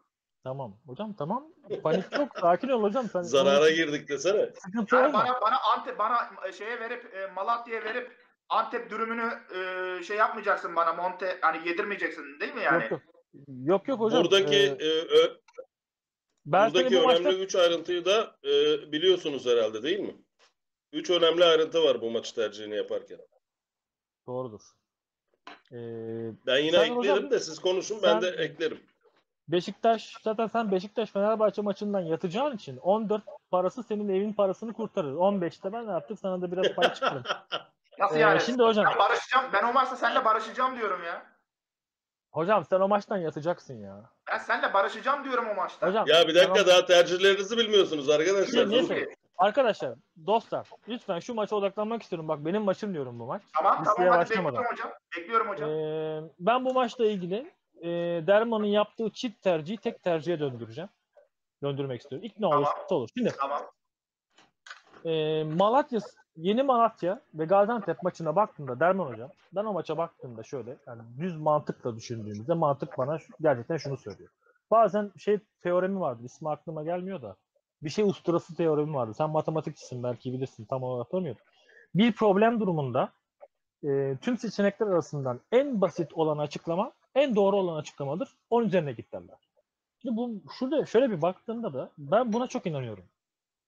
tamam 0.43 0.73
hocam 0.85 1.13
tamam 1.13 1.43
panik 1.83 2.17
yok 2.19 2.29
sakin 2.39 2.69
ol 2.69 2.83
hocam 2.83 3.05
sen 3.09 3.21
Zarara 3.21 3.69
girdik 3.69 4.09
desene. 4.09 4.49
sıkıntı 4.55 4.95
Yani 4.95 5.07
olma. 5.07 5.19
bana 5.19 5.41
bana 5.41 5.55
Antep 5.77 5.99
bana 5.99 6.29
şeye 6.57 6.79
verip 6.79 7.13
e, 7.15 7.27
Malatya'ya 7.35 7.83
verip 7.83 8.20
Antep 8.51 8.89
dürümünü 8.89 9.31
e, 9.55 10.03
şey 10.03 10.17
yapmayacaksın 10.17 10.75
bana 10.75 10.93
monte 10.93 11.37
hani 11.41 11.67
yedirmeyeceksin 11.69 12.39
değil 12.39 12.53
mi 12.53 12.61
yani? 12.61 12.83
Yok 12.83 12.91
yok. 12.91 13.01
Yok 13.47 13.87
yok 13.87 13.99
hocam. 13.99 14.23
Buradaki 14.23 14.55
Ee, 14.55 14.85
e, 14.85 14.89
ö- 15.01 15.37
ben 16.45 16.67
buradaki 16.73 16.95
bu 16.95 16.99
önemli 16.99 17.23
maçta 17.23 17.33
3 17.33 17.55
ayrıntıyı 17.55 18.05
da 18.05 18.35
e, 18.43 18.51
biliyorsunuz 18.91 19.45
herhalde 19.45 19.83
değil 19.83 19.99
mi? 19.99 20.15
3 20.93 21.09
önemli 21.09 21.45
ayrıntı 21.45 21.83
var 21.83 22.01
bu 22.01 22.11
maç 22.11 22.31
tercihini 22.31 22.75
yaparken. 22.75 23.19
doğrudur. 24.27 24.61
Ee, 25.71 25.75
Ben 26.45 26.57
yine 26.57 26.77
eklerim 26.77 26.95
hocam- 26.97 27.31
de 27.31 27.39
siz 27.39 27.59
konuşun 27.59 27.99
ben 28.03 28.21
de 28.21 28.27
eklerim. 28.29 28.79
Beşiktaş 29.47 30.17
zaten 30.23 30.47
sen 30.47 30.71
Beşiktaş 30.71 31.11
Fenerbahçe 31.11 31.61
maçından 31.61 31.99
yatacağın 31.99 32.55
için 32.55 32.77
14 32.77 33.23
parası 33.51 33.83
senin 33.83 34.09
evin 34.09 34.33
parasını 34.33 34.73
kurtarır. 34.73 35.13
15'te 35.13 35.73
ben 35.73 35.87
ne 35.87 35.91
yaptık 35.91 36.19
sana 36.19 36.41
da 36.41 36.51
biraz 36.51 36.67
pay 36.75 36.93
çıkarım. 36.93 37.23
Nasıl 38.01 38.15
Ee, 38.15 38.19
yani? 38.19 38.41
şimdi 38.41 38.63
hocam 38.63 38.85
Ben 38.85 38.99
barışacağım. 38.99 39.45
Ben 39.53 39.63
o 39.63 39.73
maçta 39.73 39.95
seninle 39.95 40.25
barışacağım 40.25 40.77
diyorum 40.77 41.03
ya. 41.03 41.25
hocam 42.31 42.65
sen 42.65 42.79
o 42.79 42.87
maçtan 42.87 43.17
yatacaksın 43.17 43.73
ya. 43.73 44.09
Ben 44.31 44.37
seninle 44.37 44.73
barışacağım 44.73 45.23
diyorum 45.23 45.47
o 45.49 45.53
maçta. 45.55 45.87
Hocam 45.87 46.07
Ya 46.07 46.27
bir 46.27 46.35
dakika 46.35 46.53
tamam. 46.53 46.67
daha 46.67 46.85
tercihlerinizi 46.85 47.57
bilmiyorsunuz 47.57 48.09
arkadaşlar. 48.09 48.69
Niye 48.69 48.83
söylüyorsun? 48.83 49.15
Arkadaşlar, 49.37 49.93
dostlar 50.25 50.69
lütfen 50.87 51.19
şu 51.19 51.33
maça 51.33 51.55
odaklanmak 51.55 52.01
istiyorum. 52.03 52.27
Bak 52.27 52.45
benim 52.45 52.61
maçım 52.61 52.93
diyorum 52.93 53.19
bu 53.19 53.25
maç. 53.25 53.41
Tamam 53.53 53.85
Listeye 53.85 53.95
tamam 54.09 54.19
hadi 54.19 54.29
başlamadan. 54.29 54.53
bekliyorum 54.63 54.71
hocam. 54.71 54.91
Bekliyorum 55.17 55.49
hocam. 55.49 55.69
Ee, 55.69 56.21
ben 56.39 56.65
bu 56.65 56.73
maçla 56.73 57.05
ilgili 57.05 57.51
e, 57.81 57.87
Derman'ın 58.27 58.65
yaptığı 58.65 59.09
çift 59.09 59.41
tercihi 59.41 59.77
tek 59.77 60.03
tercihe 60.03 60.39
döndüreceğim. 60.39 60.89
Döndürmek 61.63 62.01
istiyorum. 62.01 62.25
İkna 62.25 62.49
Tamam. 62.49 62.57
olursa 62.59 62.95
olur. 62.95 63.09
Şimdi 63.17 63.31
Tamam. 63.39 63.61
e, 65.05 65.43
Malatya, 65.43 65.99
Yeni 66.35 66.63
Malatya 66.63 67.21
ve 67.33 67.45
Gaziantep 67.45 68.03
maçına 68.03 68.35
baktığımda 68.35 68.79
Derman 68.79 69.11
hocam, 69.11 69.29
ben 69.55 69.65
o 69.65 69.73
maça 69.73 69.97
baktığımda 69.97 70.43
şöyle 70.43 70.77
yani 70.87 71.01
düz 71.19 71.37
mantıkla 71.37 71.95
düşündüğümüzde 71.95 72.53
mantık 72.53 72.97
bana 72.97 73.17
gerçekten 73.41 73.77
şunu 73.77 73.97
söylüyor. 73.97 74.29
Bazen 74.71 75.11
şey 75.17 75.39
teoremi 75.63 75.99
vardı. 75.99 76.23
ismi 76.23 76.49
aklıma 76.49 76.83
gelmiyor 76.83 77.21
da. 77.21 77.35
Bir 77.83 77.89
şey 77.89 78.05
usturası 78.05 78.55
teoremi 78.55 78.93
vardı. 78.93 79.13
Sen 79.13 79.29
matematikçisin 79.29 80.03
belki 80.03 80.33
bilirsin. 80.33 80.65
Tam 80.65 80.83
olarak 80.83 81.05
hatırlamıyorum. 81.05 81.41
Bir 81.95 82.13
problem 82.13 82.59
durumunda 82.59 83.11
e, 83.83 84.17
tüm 84.21 84.37
seçenekler 84.37 84.87
arasından 84.87 85.39
en 85.51 85.81
basit 85.81 86.13
olan 86.13 86.37
açıklama 86.37 86.91
en 87.15 87.35
doğru 87.35 87.55
olan 87.55 87.75
açıklamadır. 87.75 88.35
Onun 88.49 88.65
üzerine 88.65 88.91
git 88.91 89.13
derler. 89.13 89.37
Şimdi 90.01 90.17
bu 90.17 90.41
şurada 90.59 90.85
şöyle 90.85 91.11
bir 91.11 91.21
baktığımda 91.21 91.73
da 91.73 91.91
ben 91.97 92.33
buna 92.33 92.47
çok 92.47 92.65
inanıyorum. 92.65 93.03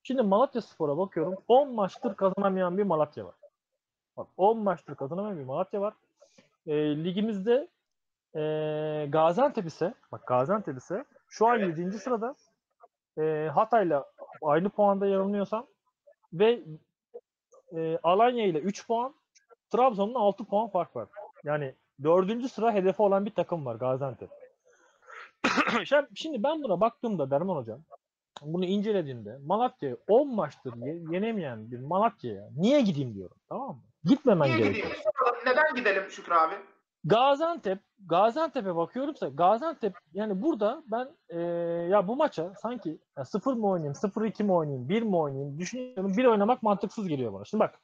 Şimdi 0.03 0.21
Malatya 0.21 0.61
Spor'a 0.61 0.97
bakıyorum. 0.97 1.35
10 1.47 1.73
maçtır 1.73 2.15
kazanamayan 2.15 2.77
bir 2.77 2.83
Malatya 2.83 3.25
var. 3.25 3.35
Bak 4.17 4.27
10 4.37 4.59
maçtır 4.59 4.95
kazanamayan 4.95 5.39
bir 5.39 5.43
Malatya 5.43 5.81
var. 5.81 5.93
E, 6.67 7.03
ligimizde 7.03 7.67
e, 8.35 8.41
Gaziantep 9.09 9.65
ise 9.65 9.93
bak 10.11 10.27
Gaziantep 10.27 10.77
ise 10.77 11.05
şu 11.27 11.47
an 11.47 11.59
Evet. 11.59 11.77
7. 11.77 11.91
sırada 11.91 12.35
e, 13.17 13.49
Hatay'la 13.53 14.05
aynı 14.41 14.69
puanda 14.69 15.07
yanılmıyorsam 15.07 15.67
ve 16.33 16.63
e, 17.75 17.99
Alanya 18.03 18.45
ile 18.45 18.59
3 18.59 18.87
puan 18.87 19.15
Trabzon'la 19.69 20.19
6 20.19 20.45
puan 20.45 20.67
fark 20.67 20.95
var. 20.95 21.07
Yani 21.43 21.75
4. 22.03 22.51
sıra 22.51 22.73
hedefi 22.73 23.01
olan 23.01 23.25
bir 23.25 23.33
takım 23.35 23.65
var 23.65 23.75
Gaziantep. 23.75 24.29
Şimdi 26.15 26.43
ben 26.43 26.63
buna 26.63 26.81
baktığımda 26.81 27.31
Derman 27.31 27.55
Hocam 27.55 27.79
bunu 28.45 28.65
incelediğimde 28.65 29.38
Malatya'yı 29.45 29.97
10 30.08 30.36
maçtır 30.36 30.73
ye- 30.75 31.01
yenemeyen 31.12 31.71
bir 31.71 31.79
Malatya'ya 31.79 32.49
niye 32.58 32.82
gideyim 32.82 33.13
diyorum. 33.15 33.38
Tamam 33.49 33.69
mı? 33.75 33.82
Gitmemen 34.03 34.47
Niye 34.47 34.58
gerekiyor. 34.58 34.88
gideyim? 34.88 35.06
Neden 35.45 35.75
gidelim 35.75 36.03
Şükrü 36.10 36.34
abi? 36.34 36.56
Gaziantep, 37.06 37.79
Gaziantep'e 38.08 38.75
bakıyorumsa 38.75 39.27
Gaziantep 39.27 39.93
yani 40.13 40.41
burada 40.41 40.84
ben 40.88 41.10
eee, 41.29 41.39
ya 41.89 42.08
bu 42.08 42.15
maça 42.15 42.53
sanki 42.62 42.99
ya 43.17 43.25
0 43.25 43.53
mı 43.53 43.67
oynayayım, 43.69 43.93
0-2 43.95 44.43
mi 44.43 44.53
oynayayım, 44.53 44.89
1 44.89 45.01
mi 45.01 45.15
oynayayım 45.17 45.60
düşünüyorum. 45.60 46.13
Bir 46.17 46.25
oynamak 46.25 46.63
mantıksız 46.63 47.08
geliyor 47.08 47.34
bana. 47.34 47.45
Şimdi 47.45 47.60
bak. 47.63 47.79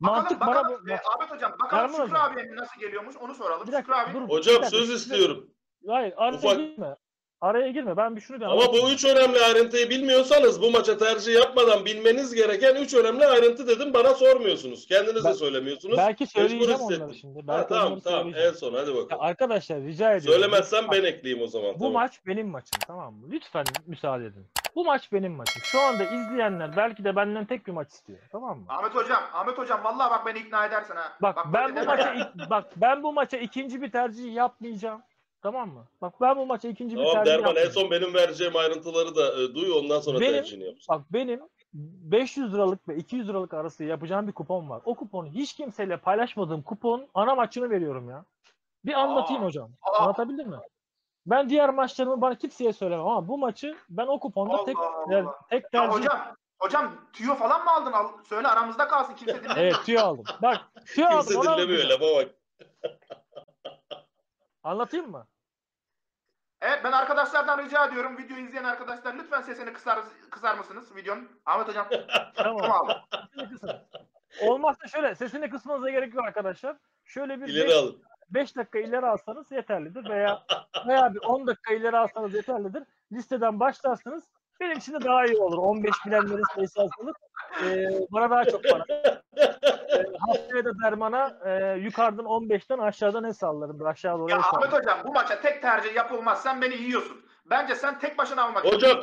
Mantık 0.00 0.40
bakalım, 0.40 0.54
bana 0.56 0.64
bakalım. 0.64 0.86
bu. 0.86 0.90
E, 0.90 0.94
Ahmet 0.94 1.30
hocam 1.30 1.52
bakalım 1.64 1.90
Şükrü 1.90 2.02
hocam. 2.04 2.32
abiye 2.32 2.56
nasıl 2.56 2.80
geliyormuş 2.80 3.16
onu 3.16 3.34
soralım. 3.34 3.66
Bir 3.66 3.72
Şükrü 3.72 3.92
dakika 3.92 3.96
abi. 4.10 4.14
dur. 4.14 4.28
Hocam 4.28 4.54
bir 4.56 4.60
dakika, 4.62 4.70
söz 4.78 4.90
istiyorum. 4.90 5.50
Hayır 5.86 6.14
araya 6.16 6.36
Ufak- 6.38 6.56
girme. 6.56 6.96
Araya 7.40 7.70
girme. 7.70 7.96
Ben 7.96 8.16
bir 8.16 8.20
şunu 8.20 8.40
bir 8.40 8.44
Ama 8.44 8.72
bu 8.72 8.90
üç 8.90 9.04
önemli 9.04 9.40
ayrıntıyı 9.40 9.90
bilmiyorsanız 9.90 10.62
bu 10.62 10.70
maça 10.70 10.98
tercih 10.98 11.34
yapmadan 11.34 11.84
bilmeniz 11.84 12.34
gereken 12.34 12.74
üç 12.74 12.94
önemli 12.94 13.26
ayrıntı 13.26 13.66
dedim 13.68 13.94
bana 13.94 14.14
sormuyorsunuz. 14.14 14.86
Kendiniz 14.86 15.24
de 15.24 15.28
Ben- 15.28 15.32
söylemiyorsunuz. 15.32 15.96
Belki 15.98 16.26
söyleyeceğim 16.26 16.68
Mecbur 16.68 16.80
onları 16.84 16.92
hissettim. 16.92 17.14
şimdi. 17.20 17.38
Ha, 17.38 17.44
Belki 17.48 17.68
tamam 17.68 17.86
onları 17.86 18.00
tamam 18.00 18.20
söyleyeceğim. 18.22 18.48
en 18.48 18.52
son 18.58 18.74
hadi 18.74 18.90
Ya 18.90 18.96
bakalım. 18.96 19.22
arkadaşlar 19.24 19.80
rica 19.80 20.12
ediyorum. 20.14 20.40
Söylemezsen 20.40 20.84
Bak, 20.88 20.92
ben 20.94 21.04
ekleyeyim 21.04 21.44
o 21.44 21.46
zaman. 21.46 21.74
Bu 21.74 21.78
tamam. 21.78 21.92
maç 21.92 22.20
benim 22.26 22.48
maçım 22.48 22.78
tamam 22.86 23.14
mı? 23.14 23.26
Lütfen 23.30 23.64
müsaade 23.86 24.24
edin. 24.24 24.46
Bu 24.74 24.84
maç 24.84 25.12
benim 25.12 25.32
maçım. 25.32 25.62
Şu 25.64 25.80
anda 25.80 26.04
izleyenler 26.04 26.76
belki 26.76 27.04
de 27.04 27.16
benden 27.16 27.44
tek 27.46 27.66
bir 27.66 27.72
maç 27.72 27.88
istiyor. 27.92 28.18
Tamam 28.32 28.58
mı? 28.58 28.64
Ahmet 28.68 28.94
hocam, 28.94 29.22
Ahmet 29.32 29.58
hocam 29.58 29.84
vallahi 29.84 30.10
bak 30.10 30.26
beni 30.26 30.38
ikna 30.38 30.66
edersin 30.66 30.94
ha. 30.96 31.12
Bak, 31.22 31.36
ben 31.52 31.52
böyle 31.54 31.72
bu 31.72 31.76
deme 31.76 31.86
maça 31.86 32.14
ik- 32.14 32.50
bak 32.50 32.64
ben 32.76 33.02
bu 33.02 33.12
maça 33.12 33.36
ikinci 33.36 33.82
bir 33.82 33.90
tercih 33.92 34.34
yapmayacağım. 34.34 35.02
Tamam 35.42 35.68
mı? 35.70 35.86
Bak 36.02 36.14
ben 36.20 36.36
bu 36.36 36.46
maça 36.46 36.68
ikinci 36.68 36.96
bir 36.96 37.00
Tamam 37.04 37.14
tercih 37.14 37.30
Derman 37.32 37.44
en 37.44 37.46
yapmayacağım. 37.48 37.72
son 37.72 37.90
benim 37.90 38.14
vereceğim 38.14 38.56
ayrıntıları 38.56 39.14
da 39.16 39.42
e, 39.42 39.54
duy 39.54 39.72
ondan 39.72 40.00
sonra 40.00 40.20
Benim- 40.20 40.32
tercihini 40.32 40.64
yap. 40.64 40.74
Bak 40.88 41.02
benim 41.12 41.40
500 41.72 42.54
liralık 42.54 42.88
ve 42.88 42.96
200 42.96 43.28
liralık 43.28 43.54
arası 43.54 43.84
yapacağım 43.84 44.26
bir 44.26 44.32
kupon 44.32 44.70
var. 44.70 44.82
O 44.84 44.94
kuponu 44.94 45.28
hiç 45.28 45.52
kimseyle 45.54 45.96
paylaşmadığım 45.96 46.62
kupon 46.62 47.06
ana 47.14 47.34
maçını 47.34 47.70
veriyorum 47.70 48.08
ya. 48.10 48.24
Bir 48.84 48.92
anlatayım 48.94 49.42
Aa, 49.42 49.46
hocam. 49.46 49.70
aa. 49.82 49.98
Anlatabildim 50.02 50.48
mi? 50.48 50.56
Ben 51.26 51.48
diğer 51.48 51.70
maçlarımı 51.70 52.20
bana 52.20 52.34
kimseye 52.34 52.72
söylemem 52.72 53.06
ama 53.06 53.28
bu 53.28 53.38
maçı 53.38 53.76
ben 53.90 54.06
o 54.06 54.20
kuponda 54.20 54.64
tek 54.64 54.78
Allah 54.78 55.18
Allah. 55.18 55.34
tek 55.50 55.64
Ya 55.64 55.70
tercih 55.70 55.94
hocam, 55.98 56.34
hocam 56.58 56.94
tüyo 57.12 57.34
falan 57.34 57.64
mı 57.64 57.70
aldın? 57.70 57.92
Al, 57.92 58.08
söyle 58.28 58.48
aramızda 58.48 58.88
kalsın 58.88 59.14
kimse 59.14 59.34
dinlemiyor. 59.44 59.56
Evet 59.56 59.76
tüyo 59.84 60.00
aldım. 60.02 60.24
Bak 60.42 60.60
tüyo 60.86 61.06
aldım. 61.08 61.26
Kimse 61.42 61.42
dinlemiyor 61.56 61.84
lafa 61.84 62.04
bak. 62.16 62.28
Anlatayım 64.66 65.10
mı? 65.10 65.26
Evet 66.60 66.80
ben 66.84 66.92
arkadaşlardan 66.92 67.64
rica 67.64 67.86
ediyorum. 67.86 68.18
Video 68.18 68.36
izleyen 68.36 68.64
arkadaşlar 68.64 69.14
lütfen 69.14 69.40
sesini 69.40 69.72
kısar, 69.72 69.98
kısar 70.30 70.58
mısınız 70.58 70.96
videonun? 70.96 71.40
Ahmet 71.46 71.68
hocam 71.68 71.88
Tamam. 72.34 72.58
tamam 72.58 72.88
abi. 72.88 72.92
Sesini 73.34 73.48
kısın. 73.50 73.70
Olmazsa 74.42 74.88
şöyle 74.88 75.14
sesini 75.14 75.50
kısmanıza 75.50 75.90
gerek 75.90 76.14
yok 76.14 76.24
arkadaşlar. 76.24 76.76
Şöyle 77.04 77.40
bir 77.40 77.46
İleri 77.48 77.68
5 77.68 77.74
alın. 77.74 78.02
5 78.30 78.56
dakika 78.56 78.78
ileri 78.78 79.06
alsanız 79.06 79.50
yeterlidir 79.52 80.10
veya 80.10 80.42
veya 80.86 81.14
bir 81.14 81.20
10 81.20 81.46
dakika 81.46 81.74
ileri 81.74 81.96
alsanız 81.98 82.34
yeterlidir. 82.34 82.82
Listeden 83.12 83.60
başlarsanız 83.60 84.24
benim 84.60 84.78
için 84.78 84.92
de 84.92 85.04
daha 85.04 85.26
iyi 85.26 85.36
olur. 85.36 85.58
15 85.58 85.92
bilenlerin 86.06 86.44
sayısı 86.54 86.80
azalır. 86.80 87.14
e, 87.64 87.88
bana 88.10 88.30
daha 88.30 88.44
çok 88.44 88.64
para. 88.64 88.84
E, 89.36 90.04
haftaya 90.28 90.64
da 90.64 90.70
dermana 90.84 91.38
e, 91.46 91.78
yukarıdan 91.78 92.24
15'ten 92.26 92.78
aşağıdan 92.78 93.22
ne 93.22 93.32
sallarım? 93.34 93.86
Aşağı 93.86 94.18
doğru 94.18 94.30
Ya 94.30 94.36
el 94.36 94.42
sallarım. 94.42 94.68
Ahmet 94.74 94.80
hocam 94.80 94.98
bu 95.06 95.12
maça 95.12 95.40
tek 95.40 95.62
tercih 95.62 95.94
yapılmaz. 95.94 96.42
Sen 96.42 96.62
beni 96.62 96.74
yiyorsun. 96.74 97.16
Bence 97.50 97.74
sen 97.74 97.98
tek 97.98 98.18
başına 98.18 98.42
almak 98.44 98.64
Hocam 98.64 98.98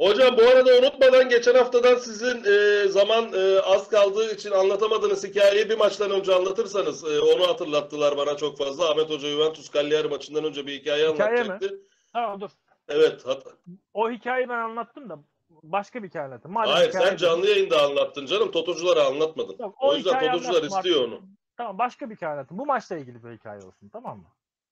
Hocam 0.00 0.36
bu 0.36 0.42
arada 0.42 0.78
unutmadan 0.78 1.28
geçen 1.28 1.54
haftadan 1.54 1.94
sizin 1.94 2.44
e, 2.44 2.88
zaman 2.88 3.32
e, 3.32 3.60
az 3.60 3.88
kaldığı 3.88 4.34
için 4.34 4.50
anlatamadığınız 4.50 5.24
hikayeyi 5.24 5.70
bir 5.70 5.78
maçtan 5.78 6.10
önce 6.10 6.34
anlatırsanız 6.34 7.04
e, 7.04 7.20
onu 7.20 7.48
hatırlattılar 7.48 8.16
bana 8.16 8.36
çok 8.36 8.58
fazla. 8.58 8.90
Ahmet 8.90 9.10
Hoca 9.10 9.28
Juventus 9.28 9.72
Cagliari 9.72 10.08
maçından 10.08 10.44
önce 10.44 10.66
bir 10.66 10.72
hikaye 10.72 11.08
Hikaye 11.08 11.30
mi? 11.32 11.40
anlatacaktı. 11.40 11.80
Tamam 12.12 12.40
dur. 12.40 12.50
Evet. 12.94 13.26
hat- 13.26 13.46
O 13.94 14.10
hikayeyi 14.10 14.48
ben 14.48 14.58
anlattım 14.58 15.08
da 15.08 15.18
başka 15.62 16.02
bir 16.02 16.08
hikaye 16.08 16.24
anlattım. 16.24 16.52
Madem 16.52 16.72
Hayır 16.72 16.88
hikaye 16.88 17.06
sen 17.08 17.16
canlı 17.16 17.46
yayında 17.46 17.82
anlattın 17.82 18.26
canım. 18.26 18.50
Totoculara 18.50 19.04
anlatmadın. 19.06 19.56
Tamam, 19.56 19.74
o 19.80 19.88
o 19.88 19.94
yüzden 19.94 20.32
Totocular 20.32 20.62
istiyor 20.62 21.04
onu. 21.08 21.20
Tamam 21.56 21.78
başka 21.78 22.10
bir 22.10 22.16
hikaye 22.16 22.32
anlattım. 22.32 22.58
Bu 22.58 22.66
maçla 22.66 22.96
ilgili 22.96 23.24
bir 23.24 23.32
hikaye 23.32 23.60
olsun 23.62 23.88
tamam 23.92 24.18
mı? 24.18 24.24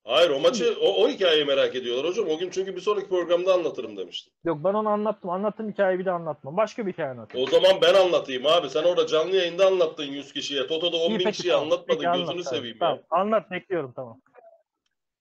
Hayır 0.04 0.30
o 0.30 0.40
maçı 0.40 0.76
o, 0.80 1.04
o 1.04 1.08
hikayeyi 1.08 1.44
merak 1.44 1.76
ediyorlar 1.76 2.06
hocam. 2.06 2.26
O 2.28 2.38
gün 2.38 2.50
çünkü 2.50 2.76
bir 2.76 2.80
sonraki 2.80 3.08
programda 3.08 3.54
anlatırım 3.54 3.96
demiştin. 3.96 4.32
Yok 4.44 4.58
ben 4.64 4.74
onu 4.74 4.88
anlattım. 4.88 5.30
Anlattığım 5.30 5.70
hikayeyi 5.70 5.98
bir 5.98 6.04
de 6.04 6.10
anlatmam. 6.10 6.56
Başka 6.56 6.86
bir 6.86 6.92
hikaye 6.92 7.08
anlatayım. 7.10 7.48
O 7.48 7.50
zaman 7.50 7.82
ben 7.82 7.94
anlatayım 7.94 8.46
abi. 8.46 8.70
Sen 8.70 8.82
orada 8.82 9.06
canlı 9.06 9.36
yayında 9.36 9.66
anlattın 9.66 10.04
100 10.04 10.32
kişiye. 10.32 10.66
Toto'da 10.66 10.96
10 10.96 11.10
İyi, 11.10 11.18
bin 11.18 11.24
peki, 11.24 11.36
kişiye 11.36 11.52
tamam. 11.54 11.66
anlatmadın. 11.66 11.98
Peki, 12.00 12.08
anlat, 12.08 12.26
Gözünü 12.28 12.44
tamam. 12.44 12.58
seveyim 12.58 12.78
Tamam, 12.78 12.96
ya. 12.96 13.02
anlat 13.10 13.50
bekliyorum 13.50 13.92
tamam. 13.96 14.20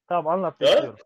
Tamam 0.07 0.27
anlat 0.33 0.55
Ya? 0.62 0.67
bekliyorum. 0.67 0.99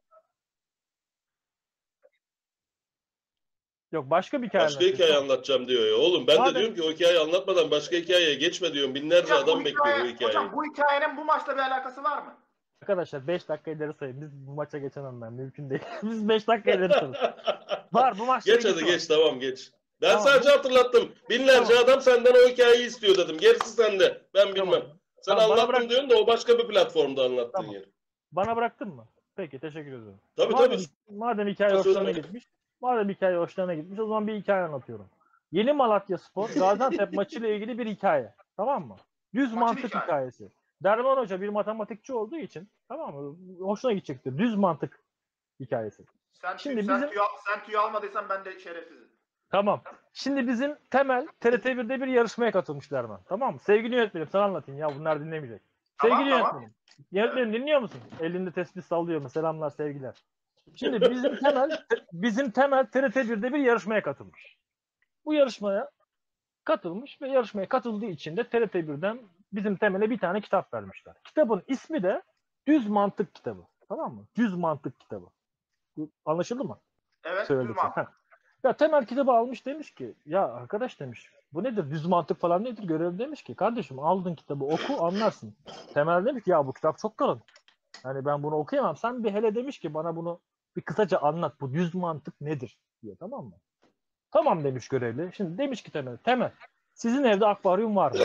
Yok 3.94 4.10
başka 4.10 4.42
bir 4.42 4.48
hikaye 4.48 4.66
Başka 4.66 4.78
anlatayım. 4.80 4.96
hikaye 4.96 5.18
anlatacağım 5.18 5.68
diyor 5.68 5.88
ya. 5.88 5.96
Oğlum 5.98 6.28
ben 6.28 6.36
de 6.36 6.40
Madem- 6.40 6.56
diyorum 6.56 6.76
ki 6.76 6.84
o 6.84 6.92
hikayeyi 6.92 7.20
anlatmadan 7.20 7.72
başka 7.72 7.96
hikayeye 7.96 8.36
geçme 8.36 8.74
diyorum. 8.74 8.96
Binlerce 8.96 9.24
Hocam, 9.34 9.48
bu 9.48 9.52
adam 9.52 9.66
bekliyor 9.66 9.86
bu 9.86 9.90
hikaye- 9.90 10.14
hikayeyi. 10.14 10.28
Hocam 10.30 10.52
bu 10.54 10.64
hikayenin 10.66 11.18
bu 11.18 11.26
maçla 11.26 11.54
bir 11.54 11.60
alakası 11.62 12.04
var 12.04 12.18
mı? 12.18 12.36
Arkadaşlar 12.82 13.28
5 13.28 13.50
dakika 13.50 13.72
ileri 13.72 13.94
sayın. 13.94 14.22
Biz 14.22 14.30
bu 14.48 14.52
maça 14.52 14.78
geçemem 14.78 15.22
ben. 15.22 15.34
Mümkün 15.34 15.70
değil. 15.70 15.82
Biz 16.04 16.30
5 16.30 16.48
dakika 16.48 16.72
ileri 16.72 16.94
sayın. 16.94 17.16
Var 17.94 18.20
bu 18.20 18.26
maçla 18.26 18.54
geç 18.54 18.66
ilgisi 18.66 18.74
hadi 18.80 18.86
var. 18.86 18.92
geç 18.94 19.08
tamam 19.08 19.40
geç. 19.40 19.72
Ben 20.02 20.10
Tamam. 20.10 20.24
sadece 20.28 20.50
hatırlattım. 20.50 21.12
Binlerce 21.30 21.78
adam 21.80 22.02
senden 22.02 22.34
o 22.34 22.50
hikayeyi 22.50 22.88
istiyor 22.88 23.18
dedim. 23.18 23.38
Gerisi 23.38 23.70
sende. 23.70 24.22
Ben 24.34 24.48
bilmem. 24.56 24.66
Tamam. 24.72 24.82
Sen 25.22 25.36
Tamam, 25.36 25.44
bana 25.50 25.54
anlattın 25.62 25.70
bırak. 25.80 25.90
diyorsun 25.90 26.10
da 26.10 26.16
o 26.16 26.28
başka 26.28 26.58
bir 26.58 26.68
platformda 26.68 27.24
anlattığın 27.24 27.52
Tamam. 27.52 27.72
yer. 27.74 27.84
Bana 28.32 28.56
bıraktın 28.56 28.88
mı? 28.88 29.08
Peki 29.36 29.60
teşekkür 29.60 29.88
ederim. 29.90 30.20
Tabii 30.36 30.54
madem, 30.54 30.72
tabii. 30.72 30.84
madem 31.10 31.48
hikaye 31.48 31.70
Söyle 31.70 31.90
hoşlarına 31.90 32.12
gitmiş. 32.12 32.44
Madem 32.84 33.10
hikaye 33.10 33.38
hoşlarına 33.38 33.74
gitmiş 33.74 34.00
o 34.00 34.06
zaman 34.08 34.28
bir 34.28 34.36
hikaye 34.36 34.64
anlatıyorum. 34.64 35.10
Yeni 35.52 35.74
Malatya 35.74 36.18
Spor 36.18 36.50
Gaziantep 36.50 37.14
maçıyla 37.14 37.48
ilgili 37.50 37.78
bir 37.78 37.86
hikaye. 37.86 38.34
Tamam 38.58 38.88
mı? 38.88 38.96
Düz 39.36 39.54
Maçın 39.54 39.60
mantık 39.60 39.86
hikaye. 39.86 40.04
hikayesi. 40.04 40.52
Derman 40.84 41.18
Hoca 41.18 41.42
bir 41.42 41.50
matematikçi 41.50 42.14
olduğu 42.14 42.38
için 42.38 42.70
tamam 42.88 43.16
mı? 43.16 43.36
Hoşuna 43.60 43.92
gidecektir. 43.92 44.38
Düz 44.38 44.56
mantık 44.56 45.00
hikayesi. 45.60 46.04
Sen, 46.32 46.58
Şimdi 46.58 46.84
sen, 46.84 46.96
bizim- 46.96 47.10
tüy, 47.10 47.20
sen 47.48 47.64
tüy 47.66 47.78
almadıysan 47.78 48.26
ben 48.30 48.46
de 48.46 48.60
şerefsizim. 48.60 49.08
Tamam. 49.50 49.82
Şimdi 50.14 50.48
bizim 50.48 50.76
Temel 50.92 51.28
TRT1'de 51.42 52.02
bir 52.02 52.08
yarışmaya 52.08 52.52
katılmış 52.52 52.92
Derman. 52.92 53.22
Tamam 53.26 53.54
mı? 53.54 53.60
Sevgili 53.60 53.96
yönetmenim 53.96 54.28
sana 54.28 54.44
anlatayım 54.44 54.80
ya 54.82 54.88
bunlar 55.00 55.20
dinlemeyecek. 55.20 55.62
Tamam, 56.02 56.18
Sevgili 56.18 56.34
tamam. 56.38 56.48
yönetmenim. 56.52 56.74
Yönetmenim 57.12 57.54
dinliyor 57.54 57.80
musun? 57.80 58.02
Elinde 58.20 58.52
tespih 58.52 58.82
sallıyor 58.82 59.22
mu? 59.22 59.30
Selamlar 59.30 59.70
sevgiler. 59.70 60.24
Şimdi 60.76 61.02
bizim 61.12 61.36
Temel 61.40 61.86
bizim 62.14 62.52
Temel 62.52 62.86
TRT1'de 62.86 63.54
bir 63.54 63.60
yarışmaya 63.60 64.02
katılmış. 64.04 64.58
Bu 65.26 65.34
yarışmaya 65.34 65.90
katılmış 66.64 67.22
ve 67.22 67.30
yarışmaya 67.30 67.70
katıldığı 67.70 68.06
için 68.06 68.38
de 68.38 68.42
TRT1'den 68.42 69.20
bizim 69.54 69.76
Temel'e 69.76 70.10
bir 70.10 70.20
tane 70.20 70.42
kitap 70.42 70.74
vermişler. 70.74 71.16
Kitabın 71.24 71.64
ismi 71.68 72.04
de 72.04 72.22
Düz 72.68 72.88
Mantık 72.88 73.36
kitabı. 73.36 73.62
Tamam 73.90 74.16
mı? 74.16 74.26
Düz 74.38 74.56
Mantık 74.56 75.00
kitabı. 75.00 75.26
Anlaşıldı 76.26 76.64
mı? 76.64 76.80
Evet, 77.26 77.48
Söyledik. 77.48 77.70
düz 77.70 77.76
mantık. 77.76 77.98
Ha. 77.98 78.14
Ya 78.64 78.74
temel 78.74 79.06
kitabı 79.06 79.32
almış 79.32 79.66
demiş 79.66 79.92
ki 79.94 80.16
ya 80.26 80.54
arkadaş 80.54 81.00
demiş 81.00 81.30
bu 81.54 81.64
nedir 81.64 81.92
düz 81.92 82.06
mantık 82.06 82.40
falan 82.40 82.64
nedir 82.64 82.84
görev 82.84 83.20
demiş 83.20 83.44
ki 83.44 83.56
kardeşim 83.56 84.00
aldın 84.00 84.36
kitabı 84.36 84.66
oku 84.66 85.06
anlarsın. 85.06 85.56
Temel 85.94 86.26
demiş 86.26 86.44
ki 86.44 86.50
ya 86.50 86.68
bu 86.68 86.74
kitap 86.74 86.98
çok 86.98 87.18
kalın. 87.18 87.42
Yani 88.06 88.26
ben 88.26 88.44
bunu 88.44 88.56
okuyamam. 88.56 88.98
Sen 88.98 89.24
bir 89.24 89.32
hele 89.32 89.56
demiş 89.56 89.80
ki 89.80 89.94
bana 89.94 90.16
bunu 90.16 90.40
bir 90.76 90.82
kısaca 90.82 91.18
anlat. 91.18 91.62
Bu 91.62 91.74
düz 91.74 91.96
mantık 91.96 92.42
nedir 92.42 92.78
diyor 93.04 93.16
tamam 93.20 93.46
mı? 93.46 93.56
Tamam 94.32 94.64
demiş 94.64 94.88
görevli. 94.88 95.32
Şimdi 95.34 95.58
demiş 95.58 95.84
ki 95.84 95.92
Temel, 95.92 96.18
Temel 96.18 96.52
sizin 96.94 97.24
evde 97.24 97.46
akvaryum 97.46 97.96
var 97.96 98.12
mı? 98.12 98.18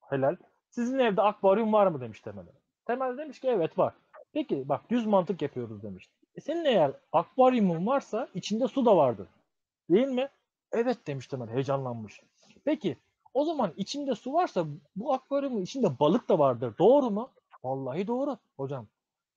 Helal. 0.00 0.36
Sizin 0.70 0.98
evde 0.98 1.22
akvaryum 1.22 1.72
var 1.72 1.86
mı 1.86 2.00
demiş 2.00 2.20
Temel'e. 2.20 2.52
Temel 2.86 3.18
demiş 3.18 3.40
ki 3.40 3.48
evet 3.48 3.78
var. 3.78 3.94
Peki 4.32 4.68
bak 4.68 4.90
düz 4.90 5.06
mantık 5.06 5.42
yapıyoruz 5.42 5.82
demiş. 5.82 6.08
E 6.34 6.40
senin 6.40 6.64
eğer 6.64 6.92
akvaryumun 7.12 7.86
varsa 7.86 8.28
içinde 8.34 8.68
su 8.68 8.86
da 8.86 8.96
vardır. 8.96 9.28
Değil 9.90 10.06
mi? 10.06 10.28
Evet 10.72 11.06
demiş 11.06 11.26
Temel 11.26 11.48
heyecanlanmış. 11.48 12.20
Peki 12.64 12.96
o 13.34 13.44
zaman 13.44 13.72
içinde 13.76 14.14
su 14.14 14.32
varsa 14.32 14.66
bu 14.96 15.12
akvaryumun 15.12 15.62
içinde 15.62 15.98
balık 16.00 16.28
da 16.28 16.38
vardır. 16.38 16.74
Doğru 16.78 17.10
mu? 17.10 17.30
Vallahi 17.64 18.06
doğru 18.06 18.38
hocam. 18.56 18.86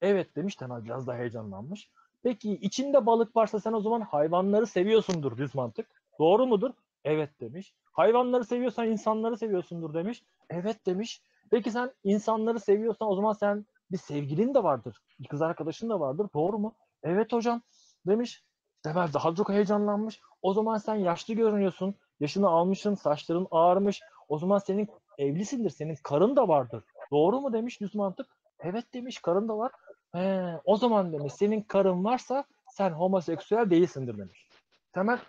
Evet 0.01 0.35
demiş 0.35 0.55
Temel 0.55 0.83
biraz 0.83 1.07
daha 1.07 1.17
heyecanlanmış. 1.17 1.89
Peki 2.23 2.53
içinde 2.53 3.05
balık 3.05 3.35
varsa 3.35 3.59
sen 3.59 3.73
o 3.73 3.81
zaman 3.81 4.01
hayvanları 4.01 4.67
seviyorsundur 4.67 5.37
düz 5.37 5.55
mantık. 5.55 5.87
Doğru 6.19 6.47
mudur? 6.47 6.71
Evet 7.03 7.39
demiş. 7.39 7.73
Hayvanları 7.91 8.45
seviyorsan 8.45 8.87
insanları 8.87 9.37
seviyorsundur 9.37 9.93
demiş. 9.93 10.23
Evet 10.49 10.85
demiş. 10.85 11.21
Peki 11.51 11.71
sen 11.71 11.91
insanları 12.03 12.59
seviyorsan 12.59 13.07
o 13.11 13.15
zaman 13.15 13.33
sen 13.33 13.65
bir 13.91 13.97
sevgilin 13.97 14.53
de 14.53 14.63
vardır. 14.63 15.01
Bir 15.19 15.27
kız 15.27 15.41
arkadaşın 15.41 15.89
da 15.89 15.99
vardır. 15.99 16.27
Doğru 16.33 16.59
mu? 16.59 16.75
Evet 17.03 17.33
hocam 17.33 17.61
demiş. 18.07 18.43
Temel 18.83 19.13
daha 19.13 19.35
çok 19.35 19.49
heyecanlanmış. 19.49 20.21
O 20.41 20.53
zaman 20.53 20.77
sen 20.77 20.95
yaşlı 20.95 21.33
görünüyorsun. 21.33 21.95
Yaşını 22.19 22.47
almışsın, 22.47 22.95
saçların 22.95 23.47
ağarmış. 23.51 24.01
O 24.27 24.37
zaman 24.37 24.57
senin 24.57 24.89
evlisindir, 25.17 25.69
senin 25.69 25.95
karın 26.03 26.35
da 26.35 26.47
vardır. 26.47 26.83
Doğru 27.11 27.41
mu 27.41 27.53
demiş 27.53 27.81
düz 27.81 27.95
mantık. 27.95 28.27
Evet 28.59 28.93
demiş, 28.93 29.19
karın 29.19 29.47
da 29.47 29.57
var. 29.57 29.71
He, 30.13 30.59
o 30.65 30.77
zaman 30.77 31.13
demiş, 31.13 31.33
senin 31.33 31.61
karın 31.61 32.03
varsa 32.03 32.43
sen 32.69 32.89
homoseksüel 32.89 33.69
değilsindir 33.69 34.17
demiş. 34.17 34.47
Temel, 34.93 35.19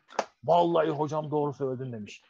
vallahi 0.45 0.88
hocam 0.88 1.31
doğru 1.31 1.53
söyledin 1.53 1.92
demiş. 1.92 2.23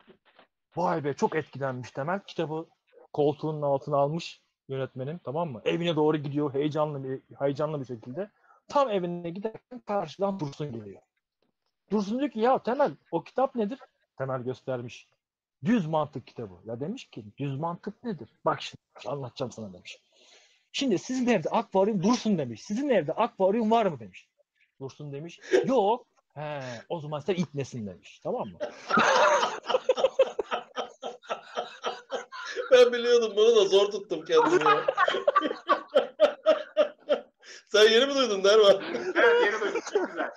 Vay 0.76 1.04
be 1.04 1.14
çok 1.14 1.36
etkilenmiş 1.36 1.90
Temel. 1.90 2.20
Kitabı 2.26 2.66
koltuğunun 3.12 3.62
altına 3.62 3.96
almış 3.96 4.40
yönetmenin 4.68 5.18
tamam 5.18 5.50
mı? 5.50 5.62
Evine 5.64 5.96
doğru 5.96 6.16
gidiyor 6.16 6.54
heyecanlı 6.54 7.04
bir 7.04 7.20
heyecanlı 7.38 7.80
bir 7.80 7.86
şekilde. 7.86 8.30
Tam 8.68 8.90
evine 8.90 9.30
giderken 9.30 9.80
karşıdan 9.86 10.40
Dursun 10.40 10.72
geliyor. 10.72 11.02
Dursun 11.90 12.18
diyor 12.18 12.30
ki 12.30 12.40
ya 12.40 12.58
Temel 12.58 12.92
o 13.10 13.22
kitap 13.22 13.54
nedir? 13.54 13.78
Temel 14.18 14.42
göstermiş. 14.42 15.08
Düz 15.64 15.86
mantık 15.86 16.26
kitabı. 16.26 16.54
Ya 16.64 16.80
demiş 16.80 17.04
ki 17.04 17.24
düz 17.38 17.58
mantık 17.58 18.04
nedir? 18.04 18.28
Bak 18.44 18.62
şimdi 18.62 18.82
anlatacağım 19.06 19.52
sana 19.52 19.72
demiş. 19.72 19.98
Şimdi 20.72 20.98
sizin 20.98 21.26
evde 21.26 21.48
akvaryum 21.48 22.02
Dursun 22.02 22.38
demiş. 22.38 22.62
Sizin 22.64 22.88
evde 22.88 23.12
akvaryum 23.12 23.70
var 23.70 23.86
mı 23.86 24.00
demiş. 24.00 24.28
Dursun 24.80 25.12
demiş. 25.12 25.40
Yok. 25.64 26.06
He, 26.34 26.60
o 26.88 27.00
zaman 27.00 27.20
sen 27.20 27.34
ipnesin 27.34 27.86
demiş. 27.86 28.20
Tamam 28.22 28.48
mı? 28.48 28.58
Ben 32.72 32.92
biliyordum 32.92 33.32
bunu 33.36 33.56
da 33.56 33.64
zor 33.64 33.90
tuttum 33.90 34.24
kendimi. 34.24 34.64
Sen 37.68 37.88
yeni 37.88 38.06
mi 38.06 38.14
duydun 38.14 38.44
Derman? 38.44 38.82
Evet, 39.14 39.16
yeni 39.44 39.60
duydum. 39.60 39.80
Çok 39.92 40.08
güzel. 40.08 40.30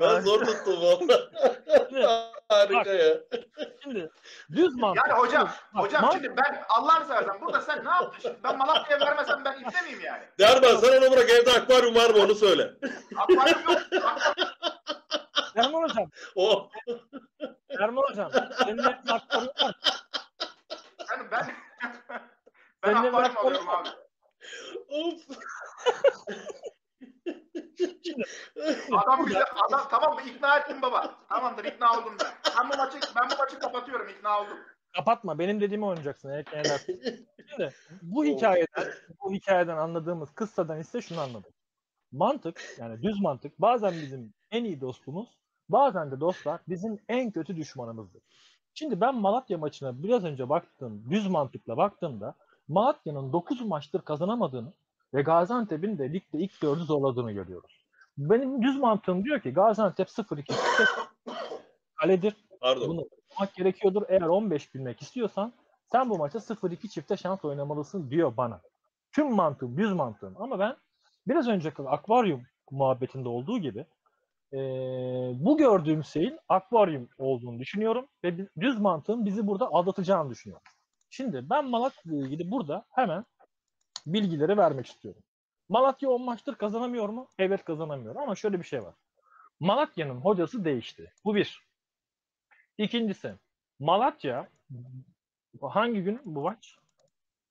Ben 0.00 0.20
zor 0.20 0.44
tuttum 0.44 0.82
valla. 0.82 1.30
Harika 2.48 2.92
ya. 2.92 3.14
Şimdi 3.82 4.10
düz 4.52 4.74
mantık. 4.74 5.02
Yani 5.08 5.18
hocam, 5.20 5.50
Bak, 5.74 5.82
hocam 5.84 6.02
man- 6.02 6.10
şimdi 6.12 6.36
ben 6.36 6.64
Allah'ını 6.68 7.04
seversen 7.06 7.40
burada 7.40 7.60
sen 7.60 7.84
ne 7.84 7.88
yaptın? 7.90 8.18
şimdi? 8.22 8.36
Ben 8.44 8.58
Malatya'ya 8.58 9.06
vermesem 9.06 9.44
ben 9.44 9.60
ipte 9.60 9.82
miyim 9.82 10.00
yani? 10.00 10.22
Derman 10.38 10.76
sen 10.76 11.02
onu 11.02 11.10
bırak 11.12 11.30
evde 11.30 11.50
akvaryum 11.52 11.94
var 11.94 12.10
mı 12.10 12.22
onu 12.22 12.34
söyle. 12.34 12.74
Akvaryum 13.16 13.60
yok. 13.70 13.80
Erman 15.56 15.82
hocam. 15.82 16.10
O. 16.36 16.70
Erman 17.80 18.02
hocam. 18.02 18.30
Senin 18.58 18.78
evde 18.78 19.12
akvaryum 19.12 19.52
var 19.60 19.68
mı? 19.68 19.74
Yani 21.10 21.30
ben 21.30 21.46
ben 22.82 22.94
akvaryum 22.94 23.36
alıyorum 23.36 23.68
abi. 23.68 23.88
Of. 24.88 25.20
Adam 28.92 29.26
bize 29.26 29.44
adam 29.68 29.88
tamam 29.90 30.14
mı 30.14 30.20
ikna 30.22 30.58
ettim 30.58 30.82
baba. 30.82 31.14
Tamamdır 31.28 31.64
ikna 31.64 31.98
oldum 31.98 32.14
ben. 32.20 32.32
Ben 32.58 32.70
bu 32.70 32.76
maçı 32.76 32.98
ben 33.16 33.30
bu 33.30 33.36
maçı 33.38 33.58
kapatıyorum 33.58 34.08
ikna 34.08 34.40
oldum. 34.40 34.58
Kapatma. 34.96 35.38
Benim 35.38 35.60
dediğimi 35.60 35.84
oynayacaksın. 35.84 36.30
edersin. 36.30 37.00
Şimdi 37.50 37.74
bu 38.02 38.24
hikayeden, 38.24 38.86
bu 39.22 39.32
hikayeden 39.32 39.76
anladığımız 39.76 40.34
kıssadan 40.34 40.80
ise 40.80 41.02
şunu 41.02 41.20
anladık. 41.20 41.54
Mantık, 42.12 42.76
yani 42.78 43.02
düz 43.02 43.20
mantık 43.20 43.60
bazen 43.60 43.92
bizim 43.92 44.34
en 44.50 44.64
iyi 44.64 44.80
dostumuz, 44.80 45.28
bazen 45.68 46.10
de 46.10 46.20
dostlar 46.20 46.60
bizim 46.68 46.98
en 47.08 47.30
kötü 47.30 47.56
düşmanımızdır. 47.56 48.22
Şimdi 48.74 49.00
ben 49.00 49.14
Malatya 49.14 49.58
maçına 49.58 50.02
biraz 50.02 50.24
önce 50.24 50.48
baktım, 50.48 51.04
düz 51.10 51.26
mantıkla 51.26 51.76
baktığımda 51.76 52.34
Malatya'nın 52.68 53.32
9 53.32 53.60
maçtır 53.60 54.02
kazanamadığını 54.02 54.72
ve 55.14 55.22
Gaziantep'in 55.22 55.98
de 55.98 56.12
ligde 56.12 56.38
ilk 56.38 56.62
dördü 56.62 56.80
zorladığını 56.80 57.32
görüyoruz. 57.32 57.86
Benim 58.18 58.62
düz 58.62 58.78
mantığım 58.78 59.24
diyor 59.24 59.40
ki 59.40 59.50
Gaziantep 59.50 60.08
0-2 60.08 60.54
kaledir. 61.94 62.36
Pardon. 62.60 62.88
Bunu 62.88 63.08
yapmak 63.30 63.54
gerekiyordur. 63.54 64.02
Eğer 64.08 64.22
15 64.22 64.74
bilmek 64.74 65.02
istiyorsan 65.02 65.52
sen 65.92 66.10
bu 66.10 66.18
maça 66.18 66.38
0-2 66.38 66.88
çifte 66.88 67.16
şans 67.16 67.44
oynamalısın 67.44 68.10
diyor 68.10 68.36
bana. 68.36 68.60
Tüm 69.12 69.34
mantığım, 69.34 69.78
düz 69.78 69.92
mantığım. 69.92 70.42
Ama 70.42 70.58
ben 70.58 70.76
biraz 71.28 71.48
önceki 71.48 71.82
akvaryum 71.82 72.42
muhabbetinde 72.70 73.28
olduğu 73.28 73.58
gibi 73.58 73.86
eee, 74.52 75.32
bu 75.34 75.56
gördüğüm 75.58 76.04
şeyin 76.04 76.38
akvaryum 76.48 77.08
olduğunu 77.18 77.58
düşünüyorum 77.58 78.06
ve 78.24 78.38
düz 78.60 78.80
mantığın 78.80 79.24
bizi 79.26 79.46
burada 79.46 79.66
aldatacağını 79.66 80.30
düşünüyorum. 80.30 80.62
Şimdi 81.10 81.50
ben 81.50 81.70
Malatya 81.70 82.12
ile 82.12 82.16
ilgili 82.16 82.50
burada 82.50 82.84
hemen 82.90 83.24
bilgileri 84.06 84.56
vermek 84.56 84.86
istiyorum. 84.86 85.22
Malatya 85.68 86.10
10 86.10 86.22
maçtır 86.22 86.54
kazanamıyor 86.54 87.08
mu? 87.08 87.28
Evet 87.38 87.64
kazanamıyor 87.64 88.16
ama 88.16 88.34
şöyle 88.34 88.58
bir 88.58 88.64
şey 88.64 88.82
var. 88.82 88.94
Malatya'nın 89.60 90.20
hocası 90.20 90.64
değişti. 90.64 91.12
Bu 91.24 91.34
bir. 91.34 91.66
İkincisi 92.78 93.34
Malatya 93.78 94.48
hangi 95.60 96.02
gün 96.02 96.20
bu 96.24 96.40
maç? 96.40 96.78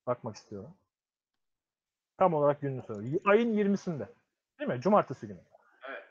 Bakmak 0.08 0.36
istiyorum. 0.36 0.74
Tam 2.18 2.34
olarak 2.34 2.62
gününü 2.62 2.82
söylüyorum. 2.82 3.30
Ayın 3.30 3.54
20'sinde. 3.54 4.08
Değil 4.60 4.70
mi? 4.70 4.82
Cumartesi 4.82 5.28
günü. 5.28 5.42
Evet. 5.90 6.04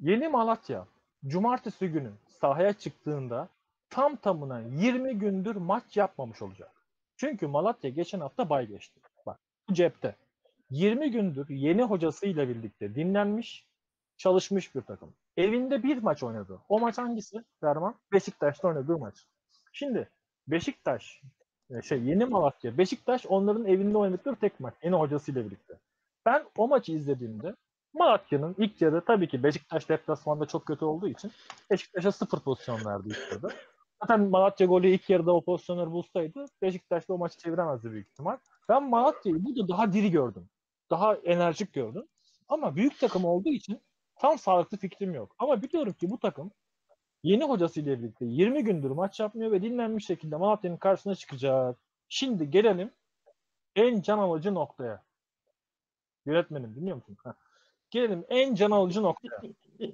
Yeni 0.00 0.28
Malatya 0.28 0.86
cumartesi 1.26 1.88
günü 1.88 2.12
sahaya 2.40 2.72
çıktığında 2.72 3.48
tam 3.90 4.16
tamına 4.16 4.60
20 4.60 5.18
gündür 5.18 5.56
maç 5.56 5.96
yapmamış 5.96 6.42
olacak. 6.42 6.70
Çünkü 7.16 7.46
Malatya 7.46 7.90
geçen 7.90 8.20
hafta 8.20 8.50
bay 8.50 8.66
geçti. 8.66 9.00
Cepte. 9.72 10.16
20 10.70 11.10
gündür 11.10 11.48
yeni 11.48 11.82
hocasıyla 11.82 12.48
birlikte 12.48 12.94
dinlenmiş, 12.94 13.66
çalışmış 14.16 14.74
bir 14.74 14.80
takım. 14.80 15.14
Evinde 15.36 15.82
bir 15.82 16.02
maç 16.02 16.22
oynadı. 16.22 16.60
O 16.68 16.80
maç 16.80 16.98
hangisi? 16.98 17.44
Derman? 17.62 17.94
Beşiktaş'ta 18.12 18.68
oynadığı 18.68 18.98
maç. 18.98 19.26
Şimdi 19.72 20.08
Beşiktaş, 20.48 21.22
e, 21.70 21.82
şey 21.82 22.02
Yeni 22.02 22.24
Malatya, 22.24 22.78
Beşiktaş 22.78 23.26
onların 23.26 23.66
evinde 23.66 23.98
oynadıkları 23.98 24.36
tek 24.36 24.60
maç. 24.60 24.74
Yeni 24.82 24.94
hocasıyla 24.94 25.44
birlikte. 25.44 25.74
Ben 26.26 26.44
o 26.56 26.68
maçı 26.68 26.92
izlediğimde 26.92 27.54
Malatya'nın 27.94 28.54
ilk 28.58 28.82
yarı 28.82 29.04
tabii 29.04 29.28
ki 29.28 29.42
Beşiktaş 29.42 29.88
deplasmanda 29.88 30.46
çok 30.46 30.66
kötü 30.66 30.84
olduğu 30.84 31.08
için 31.08 31.32
Beşiktaş'a 31.70 32.12
sıfır 32.12 32.40
pozisyon 32.40 32.84
verdi 32.84 33.08
ilk 33.08 33.32
yarıda. 33.32 33.48
Zaten 34.02 34.20
Malatya 34.20 34.66
golü 34.66 34.88
ilk 34.88 35.10
yarıda 35.10 35.34
o 35.34 35.44
pozisyonları 35.44 35.90
bulsaydı 35.90 36.44
Beşiktaş 36.62 37.08
da 37.08 37.14
o 37.14 37.18
maçı 37.18 37.38
çeviremezdi 37.38 37.90
büyük 37.90 38.08
ihtimal. 38.08 38.38
Ben 38.68 38.90
Malatya'yı 38.90 39.44
burada 39.44 39.68
daha 39.68 39.92
diri 39.92 40.10
gördüm. 40.10 40.48
Daha 40.90 41.14
enerjik 41.14 41.72
gördüm. 41.72 42.08
Ama 42.48 42.76
büyük 42.76 43.00
takım 43.00 43.24
olduğu 43.24 43.48
için 43.48 43.80
tam 44.16 44.38
sağlıklı 44.38 44.78
fikrim 44.78 45.14
yok. 45.14 45.34
Ama 45.38 45.62
biliyorum 45.62 45.92
ki 45.92 46.10
bu 46.10 46.18
takım 46.18 46.50
yeni 47.22 47.44
hocasıyla 47.44 47.98
birlikte 47.98 48.24
20 48.24 48.64
gündür 48.64 48.90
maç 48.90 49.20
yapmıyor 49.20 49.52
ve 49.52 49.62
dinlenmiş 49.62 50.06
şekilde 50.06 50.36
Malatya'nın 50.36 50.76
karşısına 50.76 51.14
çıkacak. 51.14 51.78
Şimdi 52.08 52.50
gelelim 52.50 52.90
en 53.76 54.00
can 54.00 54.18
alıcı 54.18 54.54
noktaya. 54.54 55.02
Yönetmenim 56.26 56.74
dinliyor 56.74 56.96
musun? 56.96 57.16
Heh. 57.24 57.32
Gelelim 57.90 58.24
en 58.28 58.54
can 58.54 58.70
alıcı 58.70 59.02
noktaya. 59.02 59.40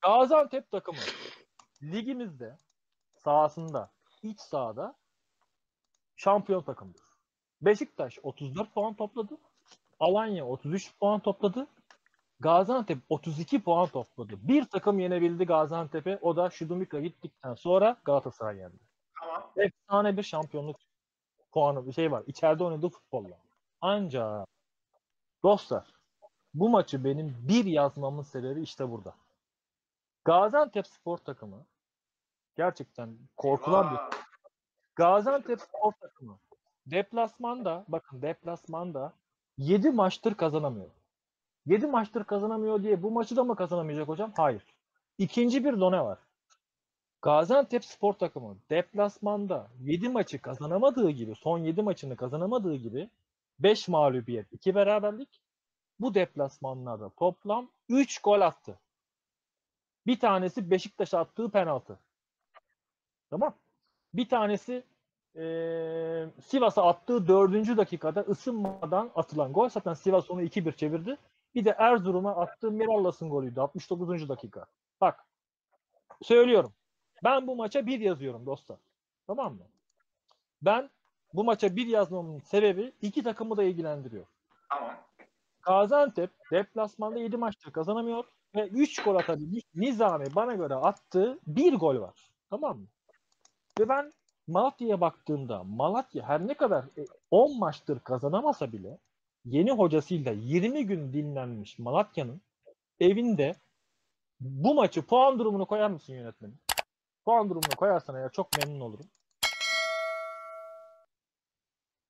Gaziantep 0.00 0.70
takımı 0.70 0.98
ligimizde 1.82 2.56
sahasında, 3.26 3.90
iç 4.22 4.40
sahada 4.40 4.94
şampiyon 6.16 6.62
takımdır. 6.62 7.02
Beşiktaş 7.60 8.18
34 8.22 8.74
puan 8.74 8.94
topladı. 8.94 9.38
Alanya 10.00 10.46
33 10.46 10.98
puan 10.98 11.20
topladı. 11.20 11.66
Gaziantep 12.40 12.98
32 13.08 13.62
puan 13.62 13.88
topladı. 13.88 14.34
Bir 14.48 14.64
takım 14.64 14.98
yenebildi 14.98 15.44
Gaziantep'e. 15.44 16.18
O 16.22 16.36
da 16.36 16.50
Şudumika 16.50 17.00
gittikten 17.00 17.54
sonra 17.54 17.96
Galatasaray 18.04 18.56
yendi. 18.56 18.78
Tamam. 19.20 19.50
Efsane 19.56 20.16
bir 20.16 20.22
şampiyonluk 20.22 20.76
puanı 21.52 21.86
bir 21.86 21.92
şey 21.92 22.12
var. 22.12 22.22
İçeride 22.26 22.64
oynadığı 22.64 22.88
futbolla. 22.88 23.38
Ancak 23.80 24.48
dostlar 25.42 25.86
bu 26.54 26.68
maçı 26.68 27.04
benim 27.04 27.36
bir 27.48 27.64
yazmamın 27.64 28.22
sebebi 28.22 28.62
işte 28.62 28.90
burada. 28.90 29.14
Gaziantep 30.24 30.86
spor 30.86 31.18
takımı 31.18 31.66
gerçekten 32.56 33.18
korkulan 33.36 33.90
bir 33.90 34.00
Gaziantep 34.96 35.60
spor 35.60 35.92
takımı 35.92 36.38
deplasmanda 36.86 37.84
bakın 37.88 38.22
deplasmanda 38.22 39.12
7 39.58 39.90
maçtır 39.90 40.34
kazanamıyor. 40.34 40.90
7 41.66 41.86
maçtır 41.86 42.24
kazanamıyor 42.24 42.82
diye 42.82 43.02
bu 43.02 43.10
maçı 43.10 43.36
da 43.36 43.44
mı 43.44 43.56
kazanamayacak 43.56 44.08
hocam? 44.08 44.32
Hayır. 44.36 44.62
İkinci 45.18 45.64
bir 45.64 45.80
done 45.80 46.00
var. 46.00 46.18
Gaziantep 47.22 47.84
spor 47.84 48.12
takımı 48.12 48.56
deplasmanda 48.70 49.68
7 49.80 50.08
maçı 50.08 50.42
kazanamadığı 50.42 51.10
gibi 51.10 51.34
son 51.34 51.58
7 51.58 51.82
maçını 51.82 52.16
kazanamadığı 52.16 52.74
gibi 52.74 53.10
5 53.58 53.88
mağlubiyet 53.88 54.52
2 54.52 54.74
beraberlik 54.74 55.42
bu 56.00 56.14
deplasmanlarda 56.14 57.08
toplam 57.08 57.70
3 57.88 58.18
gol 58.18 58.40
attı. 58.40 58.78
Bir 60.06 60.20
tanesi 60.20 60.70
Beşiktaş'a 60.70 61.18
attığı 61.18 61.50
penaltı. 61.50 61.98
Tamam. 63.30 63.54
Bir 64.14 64.28
tanesi 64.28 64.84
eee 65.34 66.28
Sivas'a 66.44 66.82
attığı 66.88 67.28
dördüncü 67.28 67.76
dakikada 67.76 68.20
ısınmadan 68.20 69.10
atılan 69.14 69.52
gol. 69.52 69.68
Zaten 69.68 69.94
Sivas 69.94 70.30
onu 70.30 70.42
2-1 70.42 70.72
çevirdi. 70.76 71.16
Bir 71.54 71.64
de 71.64 71.70
Erzurum'a 71.78 72.36
attığı 72.36 72.70
Mirallas'ın 72.70 73.30
golüydü 73.30 73.60
69. 73.60 74.28
dakika. 74.28 74.66
Bak 75.00 75.24
söylüyorum. 76.22 76.72
Ben 77.24 77.46
bu 77.46 77.56
maça 77.56 77.86
bir 77.86 78.00
yazıyorum 78.00 78.46
dostlar. 78.46 78.78
Tamam 79.26 79.54
mı? 79.54 79.62
Ben 80.62 80.90
bu 81.34 81.44
maça 81.44 81.76
bir 81.76 81.86
yazmamın 81.86 82.38
sebebi 82.38 82.92
iki 83.02 83.22
takımı 83.22 83.56
da 83.56 83.64
ilgilendiriyor. 83.64 84.26
tamam. 84.70 84.96
Gaziantep 85.62 86.30
deplasmanda 86.52 87.18
7 87.18 87.36
maçtır 87.36 87.72
kazanamıyor 87.72 88.24
ve 88.54 88.68
3 88.68 89.02
gol 89.04 89.14
atabilmiş. 89.14 89.64
Nizami 89.74 90.34
bana 90.34 90.54
göre 90.54 90.74
attığı 90.74 91.38
bir 91.46 91.74
gol 91.74 92.00
var. 92.00 92.30
Tamam 92.50 92.78
mı? 92.78 92.86
Ve 93.78 93.88
ben 93.88 94.12
Malatya'ya 94.46 95.00
baktığımda 95.00 95.64
Malatya 95.64 96.28
her 96.28 96.46
ne 96.46 96.54
kadar 96.54 96.84
e, 96.84 97.06
10 97.30 97.58
maçtır 97.58 98.00
kazanamasa 98.00 98.72
bile 98.72 98.98
yeni 99.44 99.72
hocasıyla 99.72 100.32
20 100.32 100.86
gün 100.86 101.12
dinlenmiş 101.12 101.78
Malatya'nın 101.78 102.40
evinde 103.00 103.56
bu 104.40 104.74
maçı 104.74 105.06
puan 105.06 105.38
durumunu 105.38 105.66
koyar 105.66 105.90
mısın 105.90 106.14
yönetmenim? 106.14 106.58
Puan 107.24 107.50
durumunu 107.50 107.76
koyarsan 107.76 108.16
eğer 108.16 108.32
çok 108.32 108.48
memnun 108.58 108.80
olurum. 108.80 109.06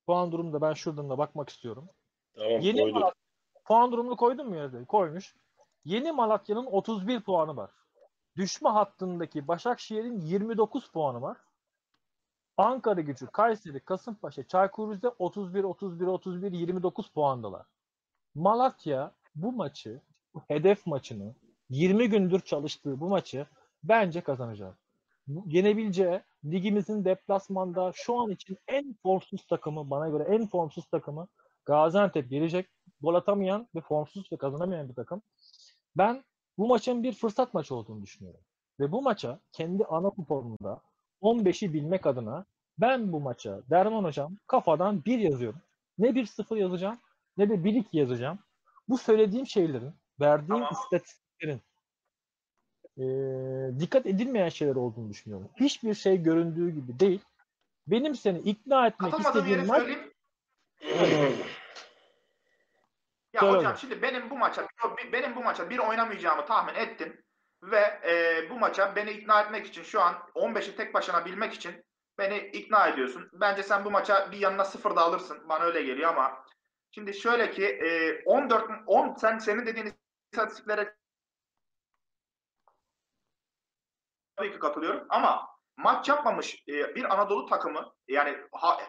Puan 0.07 0.33
durumunda 0.33 0.61
ben 0.61 0.73
şuradan 0.73 1.11
da 1.11 1.19
bakmak 1.19 1.49
istiyorum. 1.49 1.89
Tamam 2.37 2.61
Yeni 2.61 2.81
koydum. 2.81 3.01
Malatya 3.01 3.23
puan 3.65 3.93
durumunu 3.93 4.17
koydun 4.17 4.49
mu 4.49 4.57
yerde? 4.57 4.85
Koymuş. 4.85 5.37
Yeni 5.85 6.13
Malatya'nın 6.13 6.67
31 6.67 7.21
puanı 7.21 7.57
var. 7.57 7.71
Düşme 8.37 8.71
hattındaki 8.71 9.49
Başakşehir'in 9.49 10.21
29 10.21 10.91
puanı 10.91 11.23
var. 11.23 11.37
Ankara 12.57 13.01
gücü, 13.01 13.27
Kayseri, 13.27 13.81
Kasımpaşa, 13.81 14.43
Çaykur 14.49 14.93
Rize 14.93 15.09
31, 15.09 15.65
31, 15.65 16.07
31, 16.07 16.53
29 16.53 17.09
puandalar. 17.09 17.67
Malatya 18.35 19.13
bu 19.35 19.53
maçı, 19.53 20.01
bu 20.35 20.43
hedef 20.49 20.87
maçını, 20.87 21.35
20 21.71 22.09
gündür 22.09 22.41
çalıştığı 22.41 23.01
bu 23.01 23.09
maçı 23.09 23.47
bence 23.85 24.21
kazanacak. 24.21 24.79
Yenebileceği 25.47 26.21
ligimizin 26.45 27.05
deplasmanda 27.05 27.93
şu 27.95 28.21
an 28.21 28.31
için 28.31 28.59
en 28.69 28.95
formsuz 29.03 29.47
takımı, 29.47 29.91
bana 29.91 30.09
göre 30.09 30.23
en 30.23 30.47
formsuz 30.47 30.87
takımı 30.87 31.29
Gaziantep 31.65 32.31
gelecek. 32.31 32.69
Gol 33.01 33.15
atamayan 33.15 33.69
ve 33.75 33.81
formsuz 33.81 34.33
ve 34.33 34.37
kazanamayan 34.37 34.89
bir 34.89 34.95
takım. 34.95 35.23
Ben 35.97 36.25
bu 36.59 36.69
maçın 36.69 37.03
bir 37.03 37.13
fırsat 37.13 37.55
maçı 37.55 37.75
olduğunu 37.75 38.03
düşünüyorum. 38.03 38.41
Ve 38.81 38.93
bu 38.93 39.03
maça 39.03 39.41
kendi 39.53 39.85
ana 39.85 40.11
kuponumda 40.11 40.81
15'i 41.23 41.73
bilmek 41.73 42.07
adına 42.07 42.45
ben 42.79 43.13
bu 43.13 43.21
maça 43.21 43.61
Derman 43.71 44.05
Hocam 44.05 44.37
kafadan 44.47 45.05
1 45.05 45.19
yazıyorum. 45.19 45.61
Ne 45.99 46.09
1-0 46.09 46.59
yazacağım 46.59 46.99
ne 47.37 47.49
de 47.51 47.55
1-2 47.55 47.85
yazacağım. 47.93 48.39
Bu 48.89 48.99
söylediğim 48.99 49.47
şeylerin, 49.47 49.93
verdiğim 50.21 50.49
Tamam. 50.49 50.73
istatistiklerin 50.73 51.61
eee, 52.97 53.81
dikkat 53.81 54.07
edilmeyen 54.07 54.49
şeyler 54.49 54.77
olduğunu 54.77 55.11
düşünüyorum. 55.11 55.49
Hiçbir 55.61 55.95
şey 55.95 56.23
göründüğü 56.23 56.71
gibi 56.71 57.01
değil. 57.01 57.21
Benim 57.87 58.15
seni 58.15 58.39
ikna 58.39 58.87
etmek 58.87 59.13
Katılmadığım 59.13 59.43
istediğim 59.45 59.67
maç 59.67 59.79
söyleyeyim. 59.79 60.13
Ya 63.33 63.41
Söyle 63.41 63.57
hocam 63.57 63.73
hocam. 63.73 63.77
şimdi 63.77 64.03
benim 64.03 64.31
bu 64.31 64.39
maça 64.39 64.67
benim 65.13 65.37
bu 65.37 65.41
maça 65.41 65.71
bir 65.71 65.79
oynamayacağımı 65.79 66.47
tahmin 66.47 66.75
ettin. 66.75 67.26
Ve 67.63 68.01
e, 68.05 68.47
bu 68.51 68.59
maça 68.59 68.97
beni 68.97 69.11
ikna 69.11 69.41
etmek 69.43 69.67
için 69.67 69.83
şu 69.83 70.01
an 70.01 70.15
15'i 70.35 70.77
tek 70.77 70.95
başına 70.95 71.25
bilmek 71.25 71.53
için 71.55 71.85
beni 72.19 72.39
ikna 72.39 72.89
ediyorsun. 72.89 73.31
Bence 73.33 73.63
sen 73.63 73.85
bu 73.85 73.91
maça 73.91 74.33
bir 74.33 74.39
yanına 74.39 74.65
sıfır 74.65 74.97
da 74.97 75.01
alırsın. 75.01 75.49
Bana 75.49 75.65
öyle 75.65 75.83
geliyor 75.83 76.11
ama 76.11 76.45
şimdi 76.91 77.15
şöyle 77.15 77.51
ki 77.51 77.67
e, 77.67 78.23
14 78.25 78.71
10 78.87 79.15
sen 79.15 79.39
senin 79.39 79.67
dediğin 79.67 79.95
istatistiklere 80.33 80.97
tabii 84.37 84.53
ki 84.53 84.59
katılıyorum 84.59 85.07
ama 85.09 85.49
maç 85.77 86.09
yapmamış 86.09 86.65
e, 86.69 86.95
bir 86.95 87.15
Anadolu 87.15 87.47
takımı 87.47 87.93
yani 88.09 88.39
ha- 88.53 88.81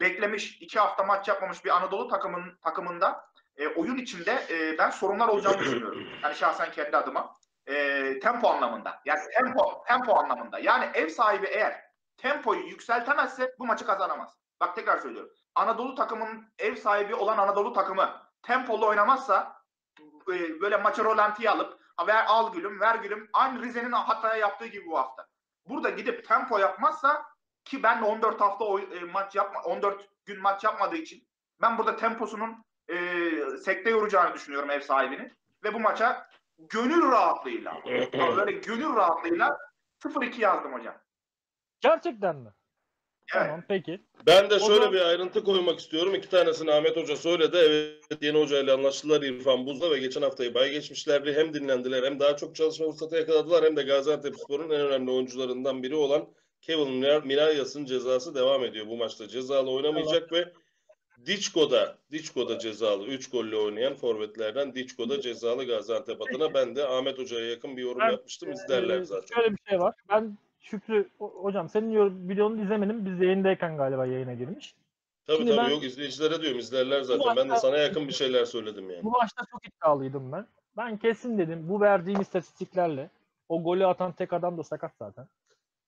beklemiş 0.00 0.62
iki 0.62 0.78
hafta 0.78 1.02
maç 1.04 1.28
yapmamış 1.28 1.64
bir 1.64 1.76
Anadolu 1.76 2.08
takımın 2.08 2.58
takımında 2.64 3.30
e, 3.56 3.68
oyun 3.68 3.96
içinde 3.96 4.46
e, 4.50 4.78
ben 4.78 4.90
sorunlar 4.90 5.28
olacağını 5.28 5.58
düşünüyorum. 5.58 6.06
Yani 6.22 6.34
şahsen 6.34 6.70
kendi 6.70 6.96
adıma. 6.96 7.34
E, 7.66 8.18
tempo 8.20 8.48
anlamında. 8.48 9.00
Yani 9.04 9.20
tempo 9.38 9.84
tempo 9.88 10.16
anlamında. 10.18 10.58
Yani 10.58 10.90
ev 10.94 11.08
sahibi 11.08 11.46
eğer 11.46 11.84
tempoyu 12.16 12.60
yükseltemezse 12.66 13.54
bu 13.58 13.66
maçı 13.66 13.86
kazanamaz. 13.86 14.38
Bak 14.60 14.74
tekrar 14.74 14.98
söylüyorum. 14.98 15.30
Anadolu 15.54 15.94
takımının 15.94 16.52
ev 16.58 16.74
sahibi 16.76 17.14
olan 17.14 17.38
Anadolu 17.38 17.72
takımı 17.72 18.22
tempolu 18.42 18.86
oynamazsa 18.86 19.56
e, 20.32 20.60
böyle 20.60 20.76
maçı 20.76 21.04
rolantiye 21.04 21.50
alıp 21.50 21.80
"Ha, 21.96 22.06
ver 22.06 22.24
al 22.28 22.52
gülüm 22.52 22.80
ver 22.80 22.94
gülüm 22.94 23.28
aynı 23.32 23.62
Rize'nin 23.62 23.92
Hatay'a 23.92 24.36
yaptığı 24.36 24.66
gibi 24.66 24.86
bu 24.86 24.98
hafta. 24.98 25.26
Burada 25.68 25.90
gidip 25.90 26.28
tempo 26.28 26.58
yapmazsa 26.58 27.26
ki 27.64 27.82
ben 27.82 28.00
de 28.00 28.04
14 28.04 28.40
hafta 28.40 28.64
oy- 28.64 28.88
e, 28.92 29.00
maç 29.04 29.34
yapma 29.34 29.60
14 29.62 30.08
gün 30.24 30.40
maç 30.42 30.64
yapmadığı 30.64 30.96
için 30.96 31.28
ben 31.62 31.78
burada 31.78 31.96
temposunun 31.96 32.64
e, 32.88 32.96
sekte 33.64 33.90
yoracağını 33.90 34.34
düşünüyorum 34.34 34.70
ev 34.70 34.80
sahibini 34.80 35.32
ve 35.64 35.74
bu 35.74 35.80
maça 35.80 36.28
gönül 36.58 37.02
rahatlığıyla 37.02 37.82
böyle 38.36 38.52
gönül 38.52 38.96
rahatlığıyla 38.96 39.58
0-2 40.04 40.40
yazdım 40.40 40.72
hocam. 40.72 40.94
Gerçekten 41.80 42.36
mi? 42.36 42.50
Evet. 43.34 43.46
Tamam 43.46 43.64
peki. 43.68 44.00
Ben 44.26 44.50
de 44.50 44.54
O 44.54 44.58
şöyle 44.58 44.74
zaman- 44.74 44.92
bir 44.92 45.00
ayrıntı 45.00 45.44
koymak 45.44 45.78
istiyorum. 45.78 46.14
İki 46.14 46.28
tanesini 46.28 46.72
Ahmet 46.72 46.96
Hoca 46.96 47.16
söyledi. 47.16 47.56
Evet 47.56 48.22
yeni 48.22 48.40
hocayla 48.40 48.74
anlaştılar 48.74 49.22
İrfan 49.22 49.66
Buz'la 49.66 49.90
ve 49.90 49.98
geçen 49.98 50.22
haftayı 50.22 50.54
bay 50.54 50.70
geçmişlerdi. 50.70 51.32
Hem 51.34 51.54
dinlendiler 51.54 52.02
hem 52.02 52.20
daha 52.20 52.36
çok 52.36 52.56
çalışma 52.56 52.86
fırsatı 52.90 53.16
yakaladılar 53.16 53.64
hem 53.64 53.76
de 53.76 53.82
Gaziantepspor'un 53.82 54.70
en 54.70 54.80
önemli 54.80 55.10
oyuncularından 55.10 55.82
biri 55.82 55.94
olan 55.94 56.28
Kevin 56.60 56.90
Mirallas'ın 57.26 57.84
cezası 57.84 58.34
devam 58.34 58.64
ediyor 58.64 58.86
bu 58.86 58.96
maçta. 58.96 59.28
Cezalı 59.28 59.70
oynamayacak 59.70 60.32
ve 60.32 60.52
Diçko'da, 61.26 61.94
Diçko'da 62.10 62.58
cezalı. 62.58 63.06
3 63.06 63.30
golle 63.30 63.56
oynayan 63.56 63.94
forvetlerden 63.94 64.74
Diçko'da 64.74 65.20
cezalı 65.20 65.64
Gaziantep 65.66 66.22
adına. 66.22 66.54
Ben 66.54 66.76
de 66.76 66.86
Ahmet 66.88 67.18
Hoca'ya 67.18 67.50
yakın 67.50 67.76
bir 67.76 67.82
yorum 67.82 68.00
Ben- 68.00 68.10
yapmıştım. 68.10 68.52
İzlerler 68.52 69.00
Ee, 69.00 69.04
zaten. 69.04 69.34
Şöyle 69.34 69.52
bir 69.52 69.58
şey 69.68 69.80
var. 69.80 69.94
Ben 70.08 70.38
Şükrü 70.60 71.08
ho- 71.20 71.42
hocam 71.42 71.68
senin 71.68 72.28
videonu 72.28 72.62
izlemedim. 72.62 73.06
Biz 73.06 73.20
yayındayken 73.20 73.76
galiba 73.76 74.06
yayına 74.06 74.34
girmiş. 74.34 74.74
Tabii 75.26 75.36
Şimdi 75.36 75.50
tabii 75.50 75.66
ben- 75.66 75.70
yok 75.70 75.84
izleyicilere 75.84 76.42
diyorum 76.42 76.58
izlerler 76.58 77.02
zaten. 77.02 77.20
Bu 77.20 77.36
Ben 77.36 77.36
de 77.36 77.42
maçta- 77.52 77.60
sana 77.60 77.76
yakın 77.76 78.08
bir 78.08 78.12
şeyler 78.12 78.44
söyledim 78.44 78.90
yani. 78.90 79.04
Bu 79.04 79.10
maçta 79.10 79.44
çok 79.50 79.66
iddialıydım 79.68 80.32
ben. 80.32 80.46
Ben 80.76 80.96
kesin 80.98 81.38
dedim 81.38 81.68
bu 81.68 81.80
verdiğim 81.80 82.20
istatistiklerle 82.20 83.10
o 83.48 83.62
golü 83.62 83.86
atan 83.86 84.12
tek 84.12 84.32
adam 84.32 84.58
da 84.58 84.62
sakat 84.62 84.92
zaten. 84.98 85.28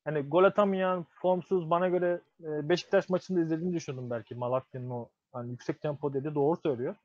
Hani 0.05 0.21
gol 0.21 0.45
atamayan, 0.45 1.07
formsuz 1.23 1.71
bana 1.71 1.89
göre 1.89 2.21
e, 2.41 2.69
Beşiktaş 2.69 3.09
maçında 3.09 3.41
izlediğini 3.41 3.75
düşündüm 3.75 4.11
belki 4.11 4.35
Malatya'nın 4.35 4.91
o 4.91 5.09
hani 5.33 5.51
yüksek 5.51 5.81
tempo 5.81 6.15
dedi 6.15 6.35
doğru 6.35 6.57
söylüyor. 6.63 6.97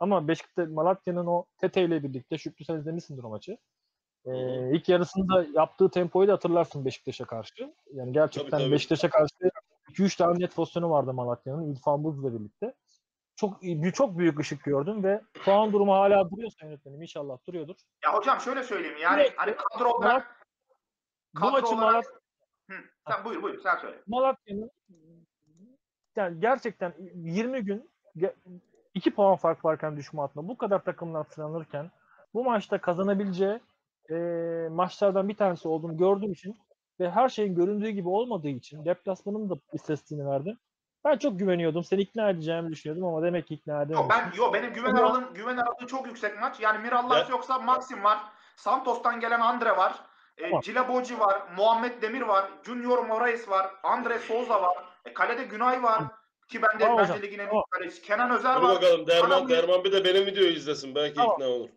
Ama 0.00 0.28
Beşiktaş 0.28 0.68
Malatya'nın 0.68 1.26
o 1.26 1.44
Tete 1.58 1.82
ile 1.84 2.02
birlikte 2.02 2.38
Şükrü 2.38 2.64
sen 2.64 2.76
izlemişsindir 2.76 3.22
o 3.24 3.28
maçı. 3.28 3.58
E, 4.24 4.32
ilk 4.76 4.88
yarısında 4.88 5.46
yaptığı 5.54 5.90
tempoyu 5.90 6.28
da 6.28 6.32
hatırlarsın 6.32 6.84
Beşiktaş'a 6.84 7.24
karşı. 7.24 7.74
Yani 7.92 8.12
gerçekten 8.12 8.50
Tabii, 8.50 8.62
tabii. 8.62 8.72
Beşiktaş'a 8.72 9.10
karşı 9.10 9.34
2-3 9.90 10.16
tane 10.16 10.38
net 10.44 10.54
pozisyonu 10.54 10.90
vardı 10.90 11.12
Malatya'nın 11.14 11.72
İrfan 11.74 12.04
Buz'la 12.04 12.34
birlikte. 12.34 12.74
Çok 13.36 13.60
çok 13.94 14.18
büyük 14.18 14.40
ışık 14.40 14.64
gördüm 14.64 15.04
ve 15.04 15.22
puan 15.44 15.72
durumu 15.72 15.92
hala 15.94 16.30
duruyorsa 16.30 16.66
yönetmenim 16.66 17.02
inşallah 17.02 17.38
duruyordur. 17.48 17.76
Ya 18.04 18.14
hocam 18.14 18.40
şöyle 18.40 18.62
söyleyeyim 18.62 18.96
yani 19.02 19.20
Evet. 19.22 19.32
hani 19.36 19.54
kadro 19.56 19.88
olarak 19.90 20.46
Bu 21.34 21.40
Kadro 21.40 21.52
maçı 21.52 21.66
olarak- 21.66 21.80
Malat 21.92 22.04
Hı, 22.70 22.76
sen 23.08 23.24
buyur 23.24 23.42
buyur 23.42 23.60
sen 23.62 23.76
söyle. 23.76 24.02
Malatya'nın 24.06 24.70
yani 26.20 26.40
gerçekten 26.40 26.92
20 27.14 27.60
gün 27.64 27.90
ge- 28.16 28.34
2 28.94 29.14
puan 29.14 29.36
fark 29.36 29.64
varken 29.64 29.96
düşme 29.96 30.20
hattında 30.20 30.48
bu 30.48 30.58
kadar 30.58 30.78
takımlar 30.84 31.24
sıralanırken 31.24 31.90
bu 32.34 32.44
maçta 32.44 32.78
kazanabileceği 32.80 33.60
e, 34.10 34.14
maçlardan 34.70 35.28
bir 35.28 35.36
tanesi 35.36 35.68
olduğunu 35.68 35.96
gördüğüm 35.96 36.32
için 36.32 36.56
ve 37.00 37.10
her 37.10 37.28
şeyin 37.28 37.54
göründüğü 37.54 37.88
gibi 37.90 38.08
olmadığı 38.08 38.48
için 38.48 38.84
deplasmanın 38.84 39.50
da 39.50 39.54
istatistiğini 39.72 40.26
verdim. 40.26 40.58
Ben 41.04 41.18
çok 41.18 41.38
güveniyordum. 41.38 41.84
Seni 41.84 42.00
ikna 42.00 42.30
edeceğimi 42.30 42.70
düşünüyordum 42.70 43.04
ama 43.08 43.22
demek 43.22 43.46
ki 43.46 43.54
ikna 43.54 43.72
Yo, 43.74 43.82
edememişim. 43.82 44.08
ben 44.10 44.32
yo 44.36 44.52
benim 44.52 44.72
güven 44.72 44.90
Ama- 44.90 44.98
aralığım 45.00 45.34
güven 45.34 45.56
aralığı 45.56 45.86
çok 45.86 46.06
yüksek 46.06 46.40
maç. 46.40 46.60
Yani 46.60 46.78
Mirallas 46.78 47.24
Ben- 47.26 47.30
yoksa 47.30 47.58
Maxim 47.58 48.04
var. 48.04 48.18
Santos'tan 48.56 49.20
gelen 49.20 49.40
Andre 49.40 49.76
var. 49.76 49.94
E, 50.38 50.42
Tamam. 50.42 50.60
Cilaboci 50.60 51.20
var. 51.20 51.42
Muhammed 51.56 52.02
Demir 52.02 52.20
var. 52.22 52.50
Junior 52.66 53.04
Moraes 53.06 53.48
var. 53.48 53.70
Andre 53.82 54.18
Souza 54.18 54.62
var. 54.62 54.76
E, 55.04 55.14
kalede 55.14 55.44
Günay 55.44 55.82
var. 55.82 56.04
Ki 56.48 56.62
bende 56.62 56.84
Tamam 56.84 56.98
bence 56.98 57.22
ligin 57.22 57.38
en 57.38 57.48
iyi 57.48 57.62
kalecisi. 57.70 58.02
Kenan 58.02 58.30
Özer 58.30 58.56
Dur 58.56 58.62
var. 58.62 58.74
bakalım 58.76 59.06
Derman, 59.06 59.30
Adam 59.30 59.48
Derman 59.48 59.84
bir 59.84 59.92
de 59.92 60.04
benim 60.04 60.26
videoyu 60.26 60.50
izlesin. 60.50 60.94
Belki 60.94 61.14
Tamam. 61.14 61.32
ikna 61.32 61.46
olur. 61.48 61.68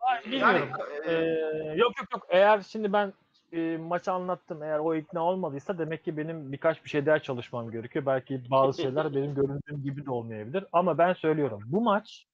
Ay, 0.00 0.16
Yani 0.16 0.32
bilmiyorum. 0.32 0.68
e, 1.04 1.12
Ee, 1.12 1.74
yok 1.76 1.92
yok 1.98 2.08
yok. 2.12 2.26
Eğer 2.28 2.62
şimdi 2.62 2.92
ben 2.92 3.12
e, 3.52 3.76
maçı 3.76 4.12
anlattım. 4.12 4.62
Eğer 4.62 4.78
o 4.78 4.94
ikna 4.94 5.24
olmadıysa 5.24 5.78
demek 5.78 6.04
ki 6.04 6.16
benim 6.16 6.52
birkaç 6.52 6.84
bir 6.84 6.90
şey 6.90 7.06
daha 7.06 7.18
çalışmam 7.18 7.70
gerekiyor. 7.70 8.06
Belki 8.06 8.50
bazı 8.50 8.82
şeyler 8.82 9.14
benim 9.14 9.34
göründüğüm 9.34 9.82
gibi 9.82 10.06
de 10.06 10.10
olmayabilir. 10.10 10.64
Ama 10.72 10.98
ben 10.98 11.12
söylüyorum. 11.12 11.62
Bu 11.66 11.80
maç 11.80 12.26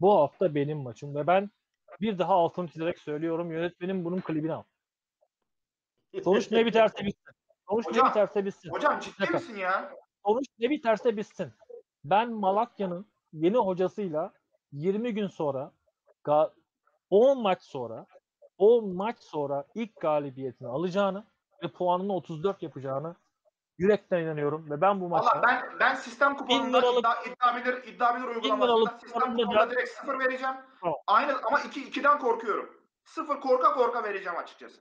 bu 0.00 0.14
hafta 0.20 0.54
benim 0.54 0.78
maçım 0.78 1.14
ve 1.14 1.26
ben 1.26 1.50
bir 2.00 2.18
daha 2.18 2.34
altını 2.34 2.68
çizerek 2.68 2.98
söylüyorum. 2.98 3.52
Yönetmenim 3.52 4.04
bunun 4.04 4.20
klibini 4.20 4.52
al. 4.52 4.62
Sonuç 6.24 6.50
ne 6.50 6.66
biterse 6.66 7.04
bitsin. 7.04 7.32
Sonuç 7.72 7.86
Hocam, 7.86 8.06
ne 8.06 8.10
biterse 8.10 8.44
bitsin. 8.44 8.70
hocam 8.70 9.00
ciddi 9.00 9.20
Dakika. 9.20 9.38
misin 9.38 9.56
ya? 9.56 9.92
Sonuç 10.26 10.44
ne 10.58 10.70
biterse 10.70 11.16
bitsin. 11.16 11.52
Ben 12.04 12.32
Malatya'nın 12.32 13.06
yeni 13.32 13.56
hocasıyla 13.56 14.32
20 14.72 15.14
gün 15.14 15.26
sonra 15.26 15.72
ga- 16.24 16.50
10 17.10 17.42
maç 17.42 17.62
sonra 17.62 18.06
10 18.58 18.94
maç 18.96 19.18
sonra 19.18 19.64
ilk 19.74 20.00
galibiyetini 20.00 20.68
alacağını 20.68 21.24
ve 21.62 21.68
puanını 21.68 22.12
34 22.14 22.62
yapacağını 22.62 23.16
yürekten 23.78 24.18
inanıyorum 24.22 24.70
ve 24.70 24.80
ben 24.80 25.00
bu 25.00 25.08
maça 25.08 25.24
Valla 25.26 25.42
ben 25.42 25.62
ben 25.80 25.94
sistem 25.94 26.36
kuponunda 26.36 26.78
iddia, 26.78 27.22
iddia 27.22 27.56
bilir 27.56 27.84
iddia 27.94 28.16
bilir 28.16 28.24
uygulamasında 28.26 28.98
sistem 28.98 29.20
kuponunda 29.22 29.60
da- 29.60 29.70
direkt 29.70 29.88
sıfır 29.90 30.18
vereceğim. 30.18 30.54
Tamam. 30.80 30.96
Aynı 31.06 31.32
ama 31.46 31.60
2 31.60 31.80
iki, 31.80 32.00
2'den 32.00 32.18
korkuyorum. 32.18 32.70
Sıfır 33.04 33.40
korka 33.40 33.72
korka 33.74 34.04
vereceğim 34.04 34.38
açıkçası. 34.38 34.80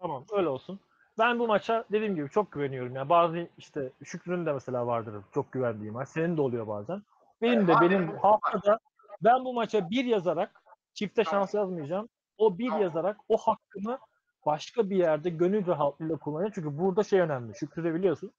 tamam 0.00 0.24
öyle 0.32 0.48
olsun. 0.48 0.80
Ben 1.18 1.38
bu 1.38 1.46
maça 1.46 1.84
dediğim 1.92 2.14
gibi 2.14 2.30
çok 2.30 2.52
güveniyorum. 2.52 2.96
Yani 2.96 3.08
bazı 3.08 3.48
işte 3.58 3.92
Şükrü'nün 4.04 4.46
de 4.46 4.52
mesela 4.52 4.86
vardır 4.86 5.14
çok 5.34 5.52
güvendiğim 5.52 5.94
maç. 5.94 6.08
Senin 6.08 6.36
de 6.36 6.40
oluyor 6.40 6.66
bazen. 6.66 7.02
Benim 7.42 7.68
de 7.68 7.74
benim 7.80 8.16
haftada 8.16 8.78
ben 9.24 9.44
bu 9.44 9.54
maça 9.54 9.90
bir 9.90 10.04
yazarak 10.04 10.62
çifte 10.94 11.24
şans 11.24 11.54
yazmayacağım. 11.54 12.08
O 12.38 12.58
bir 12.58 12.72
yazarak 12.80 13.16
o 13.28 13.36
hakkımı 13.36 13.98
başka 14.46 14.90
bir 14.90 14.96
yerde 14.96 15.30
gönül 15.30 15.66
rahatlığıyla 15.66 16.16
kullanacağım. 16.16 16.52
Çünkü 16.54 16.78
burada 16.78 17.04
şey 17.04 17.20
önemli. 17.20 17.54
Şükrü 17.54 17.84
de 17.84 17.94
biliyorsun. 17.94 18.32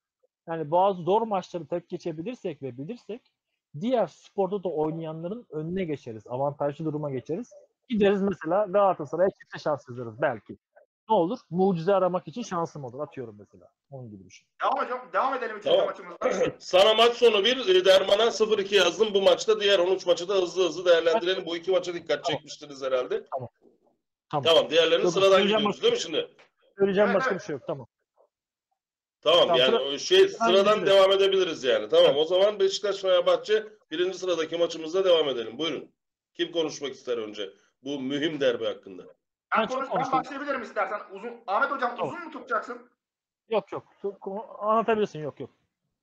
Yani 0.46 0.70
bazı 0.70 1.02
zor 1.02 1.22
maçları 1.22 1.66
tek 1.66 1.88
geçebilirsek 1.88 2.62
ve 2.62 2.78
bilirsek 2.78 3.22
diğer 3.80 4.06
sporda 4.06 4.64
da 4.64 4.68
oynayanların 4.68 5.46
önüne 5.50 5.84
geçeriz. 5.84 6.26
Avantajlı 6.26 6.84
duruma 6.84 7.10
geçeriz. 7.10 7.50
Gideriz 7.88 8.22
mesela 8.22 8.66
Galatasaray'a 8.66 9.30
çifte 9.30 9.58
şans 9.58 9.88
yazarız 9.88 10.22
belki. 10.22 10.56
Ne 11.08 11.14
olur? 11.14 11.38
Mucize 11.50 11.94
aramak 11.94 12.28
için 12.28 12.42
şansım 12.42 12.84
olur. 12.84 13.00
Atıyorum 13.00 13.36
mesela. 13.38 13.70
Onun 13.90 14.10
gibi 14.10 14.24
bir 14.26 14.30
şey. 14.30 14.46
Devam 14.62 14.84
hocam. 14.84 15.08
Devam 15.12 15.34
edelim 15.34 15.56
üçüncü 15.56 15.76
Tamam. 15.76 15.86
maçımızda. 15.86 16.56
Sana 16.58 16.94
maç 16.94 17.12
sonu 17.16 17.44
bir, 17.44 17.74
e, 17.74 17.84
Derman'a 17.84 18.24
0-2 18.26 18.74
yazdım. 18.74 19.14
Bu 19.14 19.22
maçta 19.22 19.60
diğer 19.60 19.78
13 19.78 20.06
maçı 20.06 20.28
da 20.28 20.34
hızlı 20.34 20.64
hızlı 20.68 20.84
değerlendirelim. 20.84 21.46
Bu 21.46 21.56
iki 21.56 21.70
maça 21.70 21.94
dikkat 21.94 22.24
çekmiştiniz 22.24 22.82
herhalde. 22.82 23.24
Tamam. 23.32 23.48
Tamam. 24.30 24.44
Tamam. 24.44 24.70
Diğerlerini 24.70 25.04
Yok, 25.04 25.12
sıradan 25.12 25.42
gidiyoruz 25.42 25.82
değil 25.82 25.92
mi 25.92 26.00
şimdi? 26.00 26.28
Söyleyeceğim 26.78 27.08
Evet, 27.10 27.16
başka 27.20 27.30
evet. 27.30 27.40
bir 27.40 27.46
şey 27.46 27.52
yok. 27.52 27.62
Tamam. 27.66 27.86
Tamam 29.20 29.40
Tamam, 29.40 29.56
yani 29.56 29.70
sıra- 29.70 29.82
o 29.94 29.98
şey 29.98 30.28
sıradan 30.28 30.86
devam 30.86 31.12
edebiliriz 31.12 31.64
yani. 31.64 31.88
Tamam 31.88 32.16
o 32.16 32.24
zaman 32.24 32.60
Beşiktaş 32.60 32.96
Fenerbahçe 32.96 33.66
birinci 33.90 34.18
sıradaki 34.18 34.56
maçımızda 34.56 35.04
devam 35.04 35.28
edelim. 35.28 35.58
Buyurun. 35.58 35.92
Kim 36.34 36.52
konuşmak 36.52 36.92
ister 36.92 37.18
önce? 37.18 37.50
Bu 37.84 38.00
mühim 38.00 38.40
derbi 38.40 38.64
hakkında. 38.64 39.02
Ben, 39.56 39.62
Ben 39.62 39.66
konuş, 39.68 39.88
ben 39.94 40.12
başlayabilirim 40.12 40.62
istersen. 40.62 41.00
Uzun 41.12 41.32
Ahmet 41.46 41.70
hocam 41.70 41.96
Tamam. 41.96 42.08
uzun 42.14 42.24
mu 42.24 42.30
tutacaksın? 42.30 42.90
Yok 43.48 43.72
yok. 43.72 43.84
Anlatabilirsin. 44.58 45.18
Yok 45.18 45.40
yok. 45.40 45.50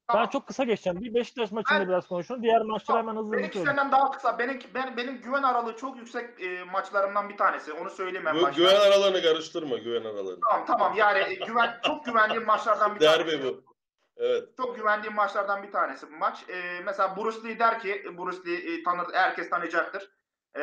Ben 0.10 0.14
Tamam. 0.14 0.30
çok 0.30 0.48
kısa 0.48 0.64
geçeceğim. 0.64 1.02
Bir 1.02 1.14
Beşiktaş 1.14 1.52
maçında 1.52 1.80
Ben- 1.80 1.88
biraz 1.88 2.08
konuşalım. 2.08 2.44
Diğer 2.44 2.62
maçları 2.62 2.98
hemen 2.98 3.16
hızlı 3.16 3.32
Benimki 3.32 3.54
söyleyeyim. 3.58 3.78
senden 3.78 3.92
daha 3.92 4.12
kısa. 4.12 4.40
Benim, 4.40 4.60
ben, 4.74 4.98
benim 4.98 5.22
güven 5.22 5.44
aralığı 5.44 5.76
çok 5.76 5.98
yüksek 5.98 6.42
e, 6.42 6.64
maçlarımdan 6.64 7.30
bir 7.30 7.38
tanesi. 7.38 7.74
Onu 7.74 7.90
söyleyeyim 7.90 8.28
en 8.28 8.36
Gü- 8.36 8.42
başta. 8.44 8.62
güven 8.62 8.76
aralarını 8.76 9.22
karıştırma 9.22 9.78
güven 9.78 10.02
aralarını. 10.06 10.40
Tamam 10.50 10.66
tamam 10.66 10.94
yani 10.98 11.20
e, 11.20 11.34
güven 11.34 11.80
çok 11.84 12.06
güvendiğim 12.06 12.46
maçlardan 12.46 12.96
bir 12.96 13.00
tanesi. 13.00 13.20
Derbi 13.32 13.44
bu. 13.44 13.64
Evet. 14.18 14.44
Çok 14.58 14.76
güvendiğim 14.76 15.16
maçlardan 15.16 15.64
bir 15.64 15.72
tanesi 15.72 16.12
bu 16.12 16.16
maç. 16.18 16.44
E, 16.50 16.80
mesela 16.86 17.18
Bruce 17.18 17.44
Lee 17.50 17.60
der 17.60 17.80
ki, 17.80 18.04
Bruce 18.18 18.38
Lee 18.52 18.74
e, 18.74 18.84
tanır, 18.84 19.14
herkes 19.14 19.50
tanıyacaktır. 19.50 20.10
E, 20.56 20.62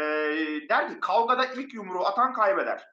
der 0.68 0.88
ki 0.88 1.00
kavgada 1.00 1.46
ilk 1.46 1.74
yumruğu 1.74 2.06
atan 2.06 2.32
kaybeder. 2.32 2.92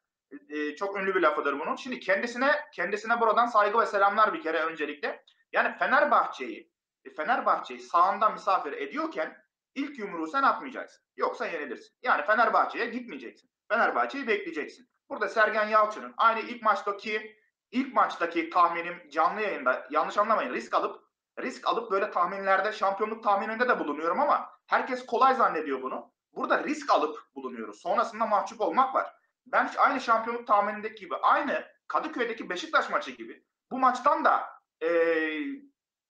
E, 0.50 0.76
çok 0.76 0.98
ünlü 0.98 1.16
bir 1.16 1.22
lafıdır 1.22 1.60
bunun. 1.60 1.76
Şimdi 1.76 2.00
kendisine 2.00 2.52
kendisine 2.74 3.22
buradan 3.22 3.46
saygı 3.46 3.80
ve 3.80 3.86
selamlar 3.86 4.34
bir 4.34 4.42
kere 4.42 4.64
öncelikle. 4.64 5.24
Yani 5.52 5.78
Fenerbahçe'yi 5.78 6.72
e, 7.06 7.10
Fenerbahçe'yi 7.14 7.80
sağında 7.80 8.30
misafir 8.30 8.74
ediyorken 8.74 9.38
ilk 9.76 10.00
yumruğu 10.00 10.28
sen 10.28 10.44
atmayacaksın. 10.44 11.04
Yoksa 11.18 11.48
yenilirsin. 11.48 11.96
Yani 12.04 12.26
Fenerbahçe'ye 12.26 12.86
gitmeyeceksin. 12.86 13.50
Fenerbahçe'yi 13.70 14.28
bekleyeceksin. 14.28 14.90
Burada 15.10 15.28
Sergen 15.28 15.68
Yalçın'ın 15.68 16.14
aynı 16.18 16.40
ilk 16.40 16.64
maçtaki 16.64 17.40
ilk 17.72 17.94
maçtaki 17.94 18.50
tahminim 18.50 19.10
canlı 19.10 19.42
yayında 19.42 19.88
yanlış 19.90 20.18
anlamayın 20.18 20.54
risk 20.54 20.74
alıp 20.74 21.04
risk 21.40 21.68
alıp 21.68 21.92
böyle 21.92 22.12
tahminlerde 22.12 22.72
şampiyonluk 22.72 23.24
tahmininde 23.24 23.70
de 23.70 23.80
bulunuyorum 23.80 24.20
ama 24.20 24.50
herkes 24.68 25.06
kolay 25.06 25.36
zannediyor 25.36 25.82
bunu. 25.82 26.12
Burada 26.36 26.64
risk 26.64 26.92
alıp 26.92 27.18
bulunuyoruz. 27.36 27.82
Sonrasında 27.82 28.26
mahcup 28.26 28.62
olmak 28.62 28.96
var. 28.96 29.08
Ben 29.46 29.68
hiç 29.68 29.78
aynı 29.78 30.02
şampiyonluk 30.02 30.48
tahminindeki 30.48 30.96
gibi 30.96 31.16
aynı 31.16 31.64
Kadıköy'deki 31.88 32.50
Beşiktaş 32.50 32.90
maçı 32.90 33.12
gibi 33.12 33.44
bu 33.72 33.80
maçtan 33.80 34.26
da 34.26 34.44
eee, 34.82 35.42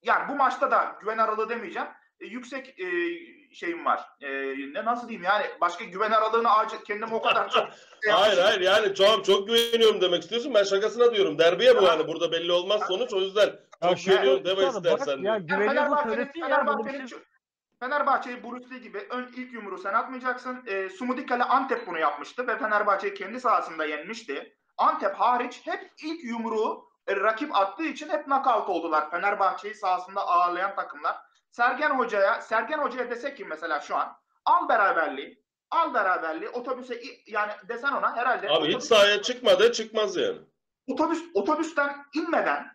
yani 0.01 0.30
bu 0.30 0.36
maçta 0.36 0.72
da 0.72 0.95
güven 1.01 1.17
aralığı 1.17 1.49
demeyeceğim. 1.49 1.88
e, 2.20 2.26
yüksek 2.26 2.80
e, 2.80 2.86
şeyim 3.55 3.86
var. 3.86 4.09
E, 4.22 4.30
ne 4.74 4.86
nasıl 4.86 5.07
diyeyim 5.09 5.26
yani 5.26 5.45
başka 5.61 5.84
güven 5.86 6.11
aralığını 6.11 6.51
acil 6.51 6.78
kendime 6.78 7.15
o 7.15 7.22
kadar 7.22 7.49
çok 7.49 7.67
şey 8.03 8.11
Hayır 8.13 8.38
hayır 8.38 8.61
yani 8.61 8.95
çok 8.95 9.26
çok 9.26 9.47
güveniyorum 9.47 10.01
demek 10.01 10.22
istiyorsun. 10.24 10.53
Ben 10.53 10.63
şakasına 10.63 11.15
diyorum. 11.15 11.39
Derbiye 11.39 11.78
bu 11.78 11.84
yani. 11.84 12.07
Burada 12.07 12.32
belli 12.32 12.51
olmaz 12.51 12.82
sonuç. 12.88 13.13
O 13.13 13.20
yüzden 13.20 13.47
Ya 13.82 13.89
çok 13.89 13.97
şu- 13.97 14.11
güveniyorum 14.11 14.45
deme 14.45 14.67
istersen. 14.67 15.17
Ya 15.17 15.24
diyorum. 15.24 15.47
güveniyorsa 15.47 15.95
Fenerbahçe'nin, 15.95 16.15
söylesin 16.15 16.39
ya. 16.39 16.67
Bunu 16.67 16.86
bir 16.86 16.91
Fenerbahçe'nin, 16.91 17.07
şey... 17.07 17.20
Fenerbahçe'yi 17.80 18.43
Bruce 18.43 18.69
Lee 18.69 18.80
gibi 18.80 19.07
ön 19.09 19.30
ilk 19.36 19.53
yumruğu 19.53 19.77
sen 19.77 19.93
atmayacaksın. 19.93 20.63
E, 20.67 20.89
Sumudikale 20.89 21.43
Antep 21.43 21.88
bunu 21.88 21.99
yapmıştı 21.99 22.47
ve 22.47 22.57
Fenerbahçe'yi 22.57 23.13
kendi 23.13 23.39
sahasında 23.39 23.86
yenmişti. 23.86 24.55
Antep 24.77 25.15
hariç 25.15 25.61
hep 25.65 25.91
ilk 26.03 26.23
yumruğu 26.23 26.89
e, 27.07 27.15
rakip 27.15 27.55
attığı 27.55 27.84
için 27.84 28.09
hep 28.09 28.25
knockout 28.25 28.69
oldular. 28.69 29.11
Fenerbahçe'yi 29.11 29.75
sahasında 29.75 30.27
ağırlayan 30.27 30.75
takımlar. 30.75 31.17
Sergen 31.51 31.89
Hoca'ya, 31.89 32.41
Sergen 32.41 32.77
Hoca'ya 32.80 33.09
desek 33.09 33.38
ki 33.38 33.45
mesela 33.45 33.80
şu 33.80 33.95
an 33.95 34.17
al 34.45 34.69
beraberliği, 34.69 35.43
al 35.71 35.93
beraberliği 35.93 36.49
otobüse 36.49 37.01
yani 37.27 37.51
desen 37.67 37.93
ona 37.93 38.15
herhalde 38.15 38.49
Abi 38.49 38.67
hiç 38.67 38.75
otobüs- 38.75 38.88
sahaya 38.88 39.21
çıkmadı 39.21 39.71
çıkmaz 39.71 40.17
yani. 40.17 40.39
otobüs 40.88 41.23
otobüsten 41.34 42.05
inmeden 42.13 42.67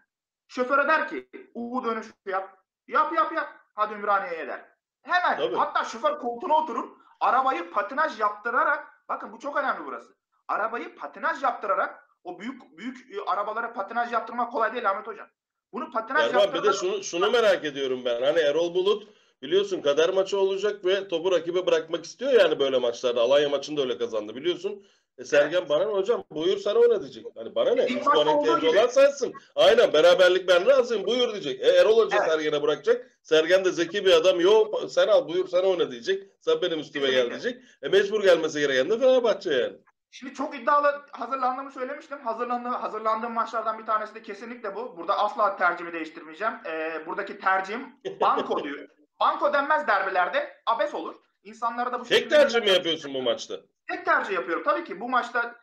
şoföre 0.48 0.88
der 0.88 1.09
ki 1.09 1.28
U 1.55 1.84
dönüşü 1.84 2.12
yap. 2.26 2.59
Yap 2.86 3.12
yap 3.12 3.32
yap. 3.32 3.48
Hadi 3.74 3.94
Ümraniye'ye 3.94 4.46
der. 4.48 4.74
Hemen 5.05 5.36
Tabii. 5.36 5.57
hatta 5.57 5.84
şoför 5.84 6.18
koltuğuna 6.18 6.55
oturur. 6.55 6.88
Arabayı 7.20 7.70
patinaj 7.70 8.20
yaptırarak 8.20 8.86
bakın 9.09 9.32
bu 9.32 9.38
çok 9.38 9.57
önemli 9.57 9.84
burası. 9.86 10.14
Arabayı 10.48 10.96
patinaj 10.96 11.42
yaptırarak 11.42 12.09
o 12.24 12.40
büyük 12.40 12.78
büyük 12.78 13.14
e, 13.14 13.30
arabalara 13.30 13.72
patinaj 13.72 14.12
yaptırmak 14.12 14.52
kolay 14.52 14.72
değil 14.72 14.90
Ahmet 14.90 15.07
hocam. 15.07 15.26
Bunu 15.72 15.90
patinaj 15.90 16.28
Erman 16.28 16.32
bir 16.34 16.40
yaptırarak 16.42 16.74
de 16.74 16.78
şunu, 16.78 17.05
şunu 17.05 17.30
merak 17.30 17.64
ediyorum 17.64 18.05
ben. 18.05 18.22
Hani 18.22 18.38
Erol 18.38 18.74
Bulut 18.74 19.09
biliyorsun 19.42 19.80
kader 19.80 20.11
maçı 20.11 20.38
olacak 20.38 20.84
ve 20.84 21.09
topu 21.09 21.32
rakibe 21.32 21.66
bırakmak 21.66 22.05
istiyor 22.05 22.32
yani 22.32 22.59
böyle 22.59 22.78
maçlarda. 22.78 23.20
Alanya 23.20 23.48
maçını 23.48 23.76
da 23.76 23.82
öyle 23.82 23.98
kazandı 23.98 24.34
biliyorsun. 24.34 24.86
E 25.18 25.24
Sergen 25.24 25.68
bana 25.68 25.84
ne 25.84 25.92
hocam 25.92 26.24
buyur 26.30 26.56
sana 26.58 26.78
oyna 26.78 27.00
diyecek. 27.00 27.26
Hani 27.36 27.54
bana 27.54 27.74
ne? 27.74 27.86
İlk 27.86 28.00
3 28.00 28.06
maçta 28.06 28.12
puan 28.24 28.38
ihtiyacı 28.38 28.70
olan 28.70 28.86
sensin. 28.86 29.34
Aynen 29.54 29.92
beraberlik 29.92 30.48
ben 30.48 30.66
razıyım 30.66 31.06
buyur 31.06 31.32
diyecek. 31.32 31.60
E 31.60 31.68
Erol 31.68 31.98
Hoca 31.98 32.16
Evet. 32.20 32.28
Sergen'e 32.30 32.62
bırakacak. 32.62 33.10
Sergen 33.22 33.64
de 33.64 33.70
zeki 33.72 34.04
bir 34.04 34.12
adam. 34.12 34.40
Yo 34.40 34.72
sen 34.88 35.08
al 35.08 35.28
buyur 35.28 35.48
sana 35.48 35.62
oyna 35.66 35.90
diyecek. 35.90 36.22
Sen 36.40 36.62
benim 36.62 36.80
üstüme 36.80 37.06
gel 37.10 37.14
Kesinlikle. 37.28 37.42
diyecek. 37.42 37.62
E 37.82 37.88
mecbur 37.88 38.22
gelmesi 38.22 38.60
gereken 38.60 38.90
de 38.90 38.98
Fenerbahçe 38.98 39.50
yani. 39.54 39.76
Şimdi 40.10 40.34
çok 40.34 40.54
iddialı 40.56 41.02
hazırlandığımı 41.12 41.70
söylemiştim. 41.72 42.18
Hazırlandığım, 42.24 42.72
hazırlandığım 42.72 43.32
maçlardan 43.32 43.78
bir 43.78 43.86
tanesi 43.86 44.14
de 44.14 44.22
kesinlikle 44.22 44.76
bu. 44.76 44.96
Burada 44.96 45.18
asla 45.18 45.56
tercihimi 45.56 45.92
değiştirmeyeceğim. 45.92 46.54
Ee, 46.66 47.06
buradaki 47.06 47.38
tercihim 47.40 47.86
banko 48.20 48.64
diyor. 48.64 48.88
Banko 49.20 49.52
denmez 49.52 49.86
derbilerde 49.86 50.56
abes 50.66 50.94
olur. 50.94 51.14
İnsanlara 51.42 51.92
da 51.92 52.00
bu 52.00 52.04
Tek 52.04 52.30
tercih 52.30 52.60
mi 52.60 52.68
yapıyorsun 52.70 53.14
bu 53.14 53.22
maçta? 53.22 53.54
Tek 53.87 54.05
tercih 54.05 54.35
yapıyorum. 54.35 54.64
Tabii 54.64 54.85
ki 54.85 55.01
bu 55.01 55.09
maçta 55.09 55.57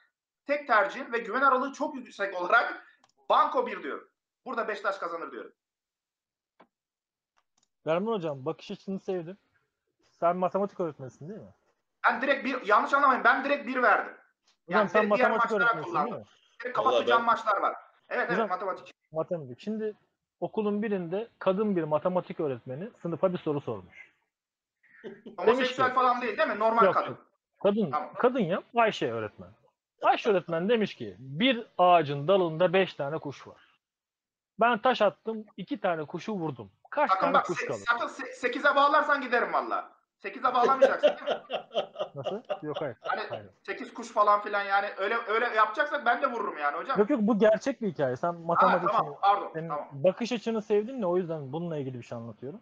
tek 0.45 0.67
tercihim 0.67 1.13
ve 1.13 1.17
güven 1.17 1.41
aralığı 1.41 1.73
çok 1.73 1.95
yüksek 1.95 2.41
olarak 2.41 2.85
banko 3.29 3.67
1 3.67 3.83
diyorum. 3.83 4.09
Burada 4.45 4.67
Beşiktaş 4.67 4.97
kazanır 4.97 5.31
diyorum. 5.31 5.51
Erman 7.85 8.11
hocam 8.11 8.45
bakış 8.45 8.71
açını 8.71 8.99
sevdim. 8.99 9.37
Sen 10.09 10.37
matematik 10.37 10.79
öğretmenisin 10.79 11.29
değil 11.29 11.39
mi? 11.39 11.53
Ben 12.07 12.21
direkt 12.21 12.45
bir 12.45 12.65
yanlış 12.67 12.93
anlamayın. 12.93 13.23
Ben 13.23 13.45
direkt 13.45 13.67
1 13.67 13.81
verdim. 13.81 14.13
Hocam 14.65 14.79
Yani 14.79 14.89
sen 14.89 15.07
matematik 15.07 15.51
öğretmenisin 15.51 15.95
değil 15.95 16.15
mi? 16.15 16.23
Direkt 16.63 16.75
kapatacağım 16.77 17.19
ben- 17.19 17.25
maçlar 17.25 17.61
var. 17.61 17.75
Evet 18.09 18.29
Hocam- 18.29 18.39
evet 18.39 18.49
matematik. 18.49 18.93
Matematik. 19.11 19.59
Şimdi 19.59 19.95
okulun 20.39 20.81
birinde 20.81 21.27
kadın 21.39 21.75
bir 21.75 21.83
matematik 21.83 22.39
öğretmeni 22.39 22.89
sınıfa 23.01 23.33
bir 23.33 23.37
soru 23.37 23.61
sormuş. 23.61 24.11
Homoseksüel 25.37 25.93
falan 25.93 26.21
değil 26.21 26.37
değil 26.37 26.49
mi? 26.49 26.59
Normal 26.59 26.85
Yok, 26.85 26.93
kadın. 26.93 27.09
yok. 27.09 27.30
Kadın, 27.63 27.91
Tamam. 27.91 28.09
kadın 28.17 28.39
ya 28.39 28.61
Ayşe 28.75 29.11
öğretmen. 29.11 29.49
Ayşe 30.03 30.29
öğretmen 30.29 30.69
demiş 30.69 30.95
ki 30.95 31.15
bir 31.19 31.67
ağacın 31.77 32.27
dalında 32.27 32.73
beş 32.73 32.93
tane 32.93 33.17
kuş 33.17 33.47
var. 33.47 33.61
Ben 34.59 34.77
taş 34.77 35.01
attım 35.01 35.45
iki 35.57 35.79
tane 35.79 36.05
kuşu 36.05 36.33
vurdum. 36.33 36.71
Kaç 36.89 37.09
Sakın 37.09 37.21
tane 37.21 37.33
bak 37.33 37.45
kuş 37.45 37.65
kalır? 37.65 37.83
sakın 37.87 38.07
8'e 38.47 38.75
bağlarsan 38.75 39.21
giderim 39.21 39.53
valla. 39.53 39.91
8'e 40.23 40.43
bağlamayacaksın 40.53 41.07
değil 41.09 41.37
mi? 41.37 41.43
Nasıl? 42.15 42.41
Yok 42.61 42.81
hayır. 42.81 42.97
Hani 43.01 43.21
hayır. 43.29 43.49
8 43.63 43.93
kuş 43.93 44.07
falan 44.11 44.41
filan 44.41 44.61
yani 44.61 44.87
öyle 44.97 45.15
öyle 45.27 45.45
yapacaksak 45.45 46.05
ben 46.05 46.21
de 46.21 46.31
vururum 46.31 46.57
yani 46.57 46.77
hocam. 46.77 46.99
Yok 46.99 47.09
yok 47.09 47.19
bu 47.23 47.39
gerçek 47.39 47.81
bir 47.81 47.87
hikaye. 47.91 48.15
Sen 48.15 48.27
Ha, 48.33 48.39
matematikçi. 48.45 48.97
tamam 48.97 49.15
pardon 49.21 49.49
Senin 49.53 49.67
tamam. 49.69 49.87
bakış 49.93 50.31
açını 50.31 50.61
sevdim 50.61 51.01
de 51.01 51.05
o 51.05 51.17
yüzden 51.17 51.53
bununla 51.53 51.77
ilgili 51.77 51.97
bir 51.97 52.03
şey 52.03 52.17
anlatıyorum. 52.17 52.59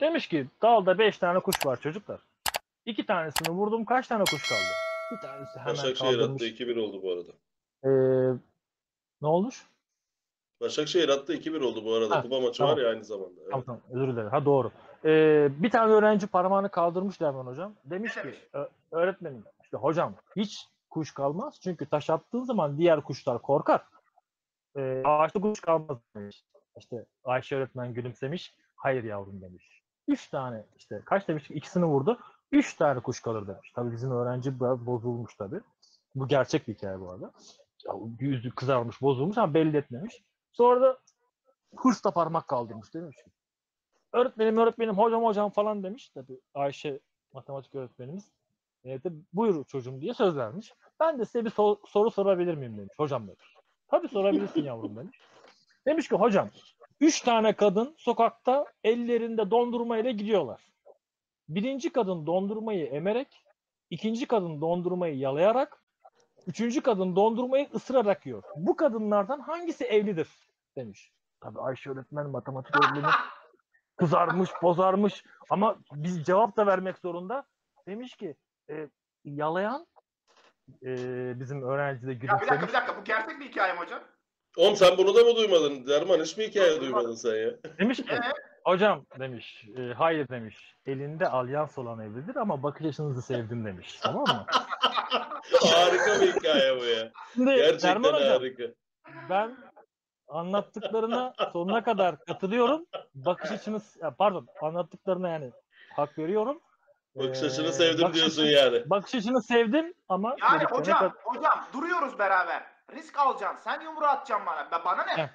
Demiş 0.00 0.26
ki 0.28 0.46
dalda 0.62 0.98
5 0.98 1.18
tane 1.18 1.40
kuş 1.40 1.66
var 1.66 1.76
çocuklar. 1.80 2.20
İki 2.88 3.06
tanesini 3.06 3.50
vurdum 3.50 3.84
kaç 3.84 4.08
tane 4.08 4.24
kuş 4.24 4.48
kaldı? 4.48 4.74
Bir 5.10 5.18
tanesi 5.18 5.58
hemen 5.58 5.72
Başakşehir 5.72 6.08
attı 6.18 6.18
kaldırmış. 6.18 6.42
2-1 6.42 6.78
oldu 6.78 7.02
bu 7.02 7.12
arada. 7.12 7.32
Ee, 7.84 7.88
ne 9.22 9.28
olmuş? 9.28 9.66
Başakşehir 10.60 11.08
attı 11.08 11.34
2-1 11.34 11.60
oldu 11.60 11.84
bu 11.84 11.94
arada. 11.94 12.16
Ha, 12.16 12.22
Kupa 12.22 12.40
maçı 12.40 12.58
tamam. 12.58 12.76
var 12.76 12.82
ya 12.82 12.88
aynı 12.88 13.04
zamanda. 13.04 13.40
Evet. 13.40 13.50
Tamam 13.50 13.64
tamam 13.66 13.80
özür 13.90 14.12
dilerim. 14.12 14.30
Ha 14.30 14.44
doğru. 14.44 14.70
Ee, 15.04 15.48
bir 15.62 15.70
tane 15.70 15.92
öğrenci 15.92 16.26
parmağını 16.26 16.68
kaldırmış 16.68 17.20
Derman 17.20 17.46
hocam. 17.46 17.74
Demiş 17.84 18.14
ki 18.14 18.20
demiş? 18.24 18.38
"Ö- 18.52 18.68
öğretmenim 18.90 19.44
işte 19.62 19.76
hocam 19.76 20.14
hiç 20.36 20.68
kuş 20.90 21.14
kalmaz. 21.14 21.60
Çünkü 21.62 21.86
taş 21.86 22.10
attığın 22.10 22.42
zaman 22.44 22.78
diğer 22.78 23.00
kuşlar 23.00 23.42
korkar. 23.42 23.82
Ee, 24.76 25.02
ağaçta 25.04 25.40
kuş 25.40 25.60
kalmaz 25.60 25.98
demiş. 26.16 26.44
İşte 26.78 27.04
Ayşe 27.24 27.56
öğretmen 27.56 27.94
gülümsemiş. 27.94 28.54
Hayır 28.76 29.04
yavrum 29.04 29.40
demiş. 29.42 29.82
Üç 30.08 30.28
tane 30.28 30.64
işte 30.76 31.02
kaç 31.04 31.28
demiş 31.28 31.50
ikisini 31.50 31.84
vurdu. 31.84 32.18
Üç 32.52 32.74
tane 32.74 33.00
kuş 33.00 33.20
kalır 33.20 33.46
demiş. 33.46 33.72
Tabii 33.74 33.92
bizim 33.92 34.10
öğrenci 34.10 34.60
biraz 34.60 34.86
bozulmuş 34.86 35.34
tabii. 35.34 35.60
Bu 36.14 36.28
gerçek 36.28 36.68
bir 36.68 36.74
hikaye 36.74 37.00
bu 37.00 37.10
arada. 37.10 37.32
Ya, 37.86 37.94
Yüzü 38.20 38.50
kızarmış, 38.50 39.02
bozulmuş 39.02 39.38
ama 39.38 39.54
belli 39.54 39.76
etmemiş. 39.76 40.22
Sonra 40.52 40.80
da 40.80 40.98
hırsla 41.76 42.10
parmak 42.10 42.48
kaldırmış 42.48 42.94
demiş 42.94 43.16
öğretmenim 44.12 44.56
öğretmenim 44.58 44.94
hocam 44.94 45.24
hocam 45.24 45.50
falan 45.50 45.82
demiş. 45.82 46.08
Tabii 46.08 46.40
Ayşe 46.54 47.00
matematik 47.32 47.74
öğretmenimiz. 47.74 48.24
E, 48.84 49.02
de, 49.02 49.10
buyur 49.32 49.64
çocuğum 49.64 50.00
diye 50.00 50.14
söz 50.14 50.36
vermiş. 50.36 50.72
Ben 51.00 51.18
de 51.18 51.24
size 51.24 51.44
bir 51.44 51.50
so- 51.50 51.88
soru 51.88 52.10
sorabilir 52.10 52.54
miyim 52.54 52.78
demiş. 52.78 52.94
Hocam 52.96 53.26
demiş. 53.28 53.54
Tabii 53.88 54.08
sorabilirsin 54.08 54.62
yavrum 54.64 54.96
demiş. 54.96 55.18
Demiş 55.86 56.08
ki 56.08 56.14
hocam 56.14 56.50
üç 57.00 57.20
tane 57.20 57.52
kadın 57.52 57.94
sokakta 57.98 58.64
ellerinde 58.84 59.50
dondurma 59.50 59.98
ile 59.98 60.12
gidiyorlar. 60.12 60.60
Birinci 61.48 61.92
kadın 61.92 62.26
dondurmayı 62.26 62.86
emerek, 62.86 63.44
ikinci 63.90 64.26
kadın 64.26 64.60
dondurmayı 64.60 65.16
yalayarak, 65.18 65.82
üçüncü 66.46 66.80
kadın 66.80 67.16
dondurmayı 67.16 67.68
ısırarak 67.74 68.26
yiyor. 68.26 68.42
Bu 68.56 68.76
kadınlardan 68.76 69.40
hangisi 69.40 69.84
evlidir? 69.84 70.28
demiş. 70.76 71.12
Tabii 71.40 71.60
Ayşe 71.60 71.90
öğretmen 71.90 72.26
matematik 72.30 72.76
öğretmeni 72.76 73.06
kızarmış, 73.96 74.50
bozarmış 74.62 75.24
ama 75.50 75.76
biz 75.92 76.24
cevap 76.24 76.56
da 76.56 76.66
vermek 76.66 76.98
zorunda. 76.98 77.44
Demiş 77.88 78.16
ki 78.16 78.36
e, 78.70 78.88
yalayan 79.24 79.86
e, 80.82 80.90
bizim 81.40 81.62
öğrenci 81.62 82.06
de 82.06 82.10
Ya 82.12 82.20
bir 82.20 82.28
dakika 82.28 82.36
gülümsemiş. 82.54 82.68
bir 82.68 82.72
dakika 82.74 83.00
bu 83.00 83.04
gerçek 83.04 83.40
bir 83.40 83.48
hikaye 83.48 83.72
mi 83.72 83.78
hocam? 83.78 84.00
Oğlum 84.56 84.76
sen 84.76 84.98
bunu 84.98 85.14
da 85.14 85.24
mı 85.24 85.36
duymadın? 85.36 85.86
Derman 85.86 86.20
hiç 86.20 86.36
mi 86.36 86.44
hikaye 86.44 86.80
duymadın 86.80 87.14
sen 87.14 87.34
ya? 87.34 87.50
Demiş 87.78 87.98
ki 87.98 88.04
Evet. 88.08 88.22
Hocam 88.68 89.06
demiş, 89.18 89.64
e, 89.78 89.94
hayır 89.94 90.28
demiş. 90.28 90.74
Elinde 90.86 91.28
alyans 91.28 91.78
olan 91.78 92.00
evlidir 92.00 92.36
ama 92.36 92.62
bakış 92.62 92.86
açınızı 92.86 93.22
sevdim 93.22 93.64
demiş. 93.64 93.98
Tamam 94.02 94.22
mı? 94.22 94.46
Harika 95.74 96.20
bir 96.20 96.32
hikaye 96.34 96.80
bu 96.80 96.84
ya. 96.84 97.10
Şimdi 97.34 97.54
Gerçekten 97.54 98.04
Derman 98.04 98.12
hocam 98.18 98.28
harika. 98.28 98.62
ben 99.30 99.56
anlattıklarına 100.28 101.32
sonuna 101.52 101.84
kadar 101.84 102.24
katılıyorum. 102.24 102.86
Bakış 103.14 103.50
açınız, 103.50 103.96
pardon 104.18 104.46
anlattıklarına 104.62 105.28
yani 105.28 105.50
hak 105.96 106.18
veriyorum. 106.18 106.60
Bakış 107.16 107.42
Ee, 107.42 107.46
açını 107.46 107.72
sevdim 107.72 108.02
bakış 108.04 108.16
diyorsun 108.16 108.42
açı- 108.42 108.52
yani. 108.52 108.90
Bakış 108.90 109.14
açını 109.14 109.42
sevdim 109.42 109.94
ama 110.08 110.36
Yani 110.42 110.64
hocam, 110.64 110.98
kat- 110.98 111.12
hocam 111.24 111.64
duruyoruz 111.72 112.18
beraber. 112.18 112.62
Risk 112.94 113.18
alacaksın. 113.18 113.64
Sen 113.64 113.80
yumruğu 113.80 114.06
atacaksın 114.06 114.46
bana. 114.46 114.60
Ba- 114.60 114.84
Bana 114.84 115.04
ne? 115.04 115.12
Heh. 115.22 115.28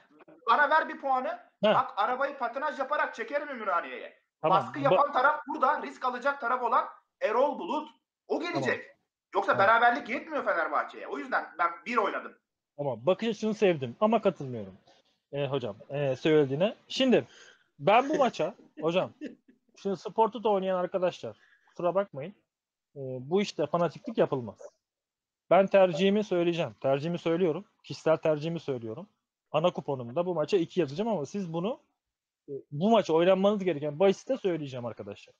Bana 0.49 0.69
ver 0.69 0.89
bir 0.89 1.01
puanı. 1.01 1.39
Heh. 1.63 1.75
Bak 1.75 1.93
arabayı 1.97 2.37
patinaj 2.37 2.79
yaparak 2.79 3.15
çekerim 3.15 3.49
Ümraniye'ye. 3.49 4.19
Tamam, 4.41 4.63
Baskı 4.63 4.79
ba- 4.79 4.83
yapan 4.83 5.13
taraf 5.13 5.41
burada. 5.47 5.81
Risk 5.81 6.05
alacak 6.05 6.41
taraf 6.41 6.63
olan 6.63 6.85
Erol 7.21 7.59
Bulut. 7.59 7.89
O 8.27 8.39
gelecek. 8.39 8.85
Yoksa 9.35 9.51
Tamam. 9.51 9.67
beraberlik 9.67 10.09
yetmiyor 10.09 10.45
Fenerbahçe'ye. 10.45 11.07
O 11.07 11.17
yüzden 11.17 11.45
ben 11.59 11.71
bir 11.85 11.97
oynadım. 11.97 12.37
Tamam 12.77 12.99
bakış 13.05 13.27
açını 13.27 13.53
sevdim 13.53 13.95
ama 13.99 14.21
katılmıyorum. 14.21 14.77
Ee, 15.31 15.47
hocam 15.47 15.75
ee, 15.89 16.15
söylediğine. 16.15 16.75
Şimdi 16.87 17.27
ben 17.79 18.09
bu 18.09 18.17
maça 18.17 18.55
hocam 18.81 19.11
şimdi 19.75 19.97
sportu 19.97 20.43
da 20.43 20.49
oynayan 20.49 20.77
arkadaşlar 20.77 21.37
kusura 21.67 21.95
bakmayın. 21.95 22.35
Ee, 22.95 22.99
bu 23.19 23.41
işte 23.41 23.65
fanatiklik 23.65 24.17
yapılmaz. 24.17 24.57
Ben 25.49 25.67
tercihimi 25.67 26.23
söyleyeceğim. 26.23 26.75
Tercihimi 26.81 27.17
söylüyorum. 27.17 27.65
Kişisel 27.83 28.17
tercihimi 28.17 28.59
söylüyorum. 28.59 29.07
Ana 29.53 29.73
kuponumda 29.73 30.25
bu 30.25 30.35
maça 30.35 30.57
2 30.57 30.79
yazacağım 30.79 31.09
ama 31.09 31.25
siz 31.25 31.53
bunu 31.53 31.79
e, 32.49 32.53
bu 32.71 32.89
maça 32.89 33.13
oynanmanız 33.13 33.63
gereken 33.63 33.99
bahiste 33.99 34.37
söyleyeceğim 34.37 34.85
arkadaşlar. 34.85 35.35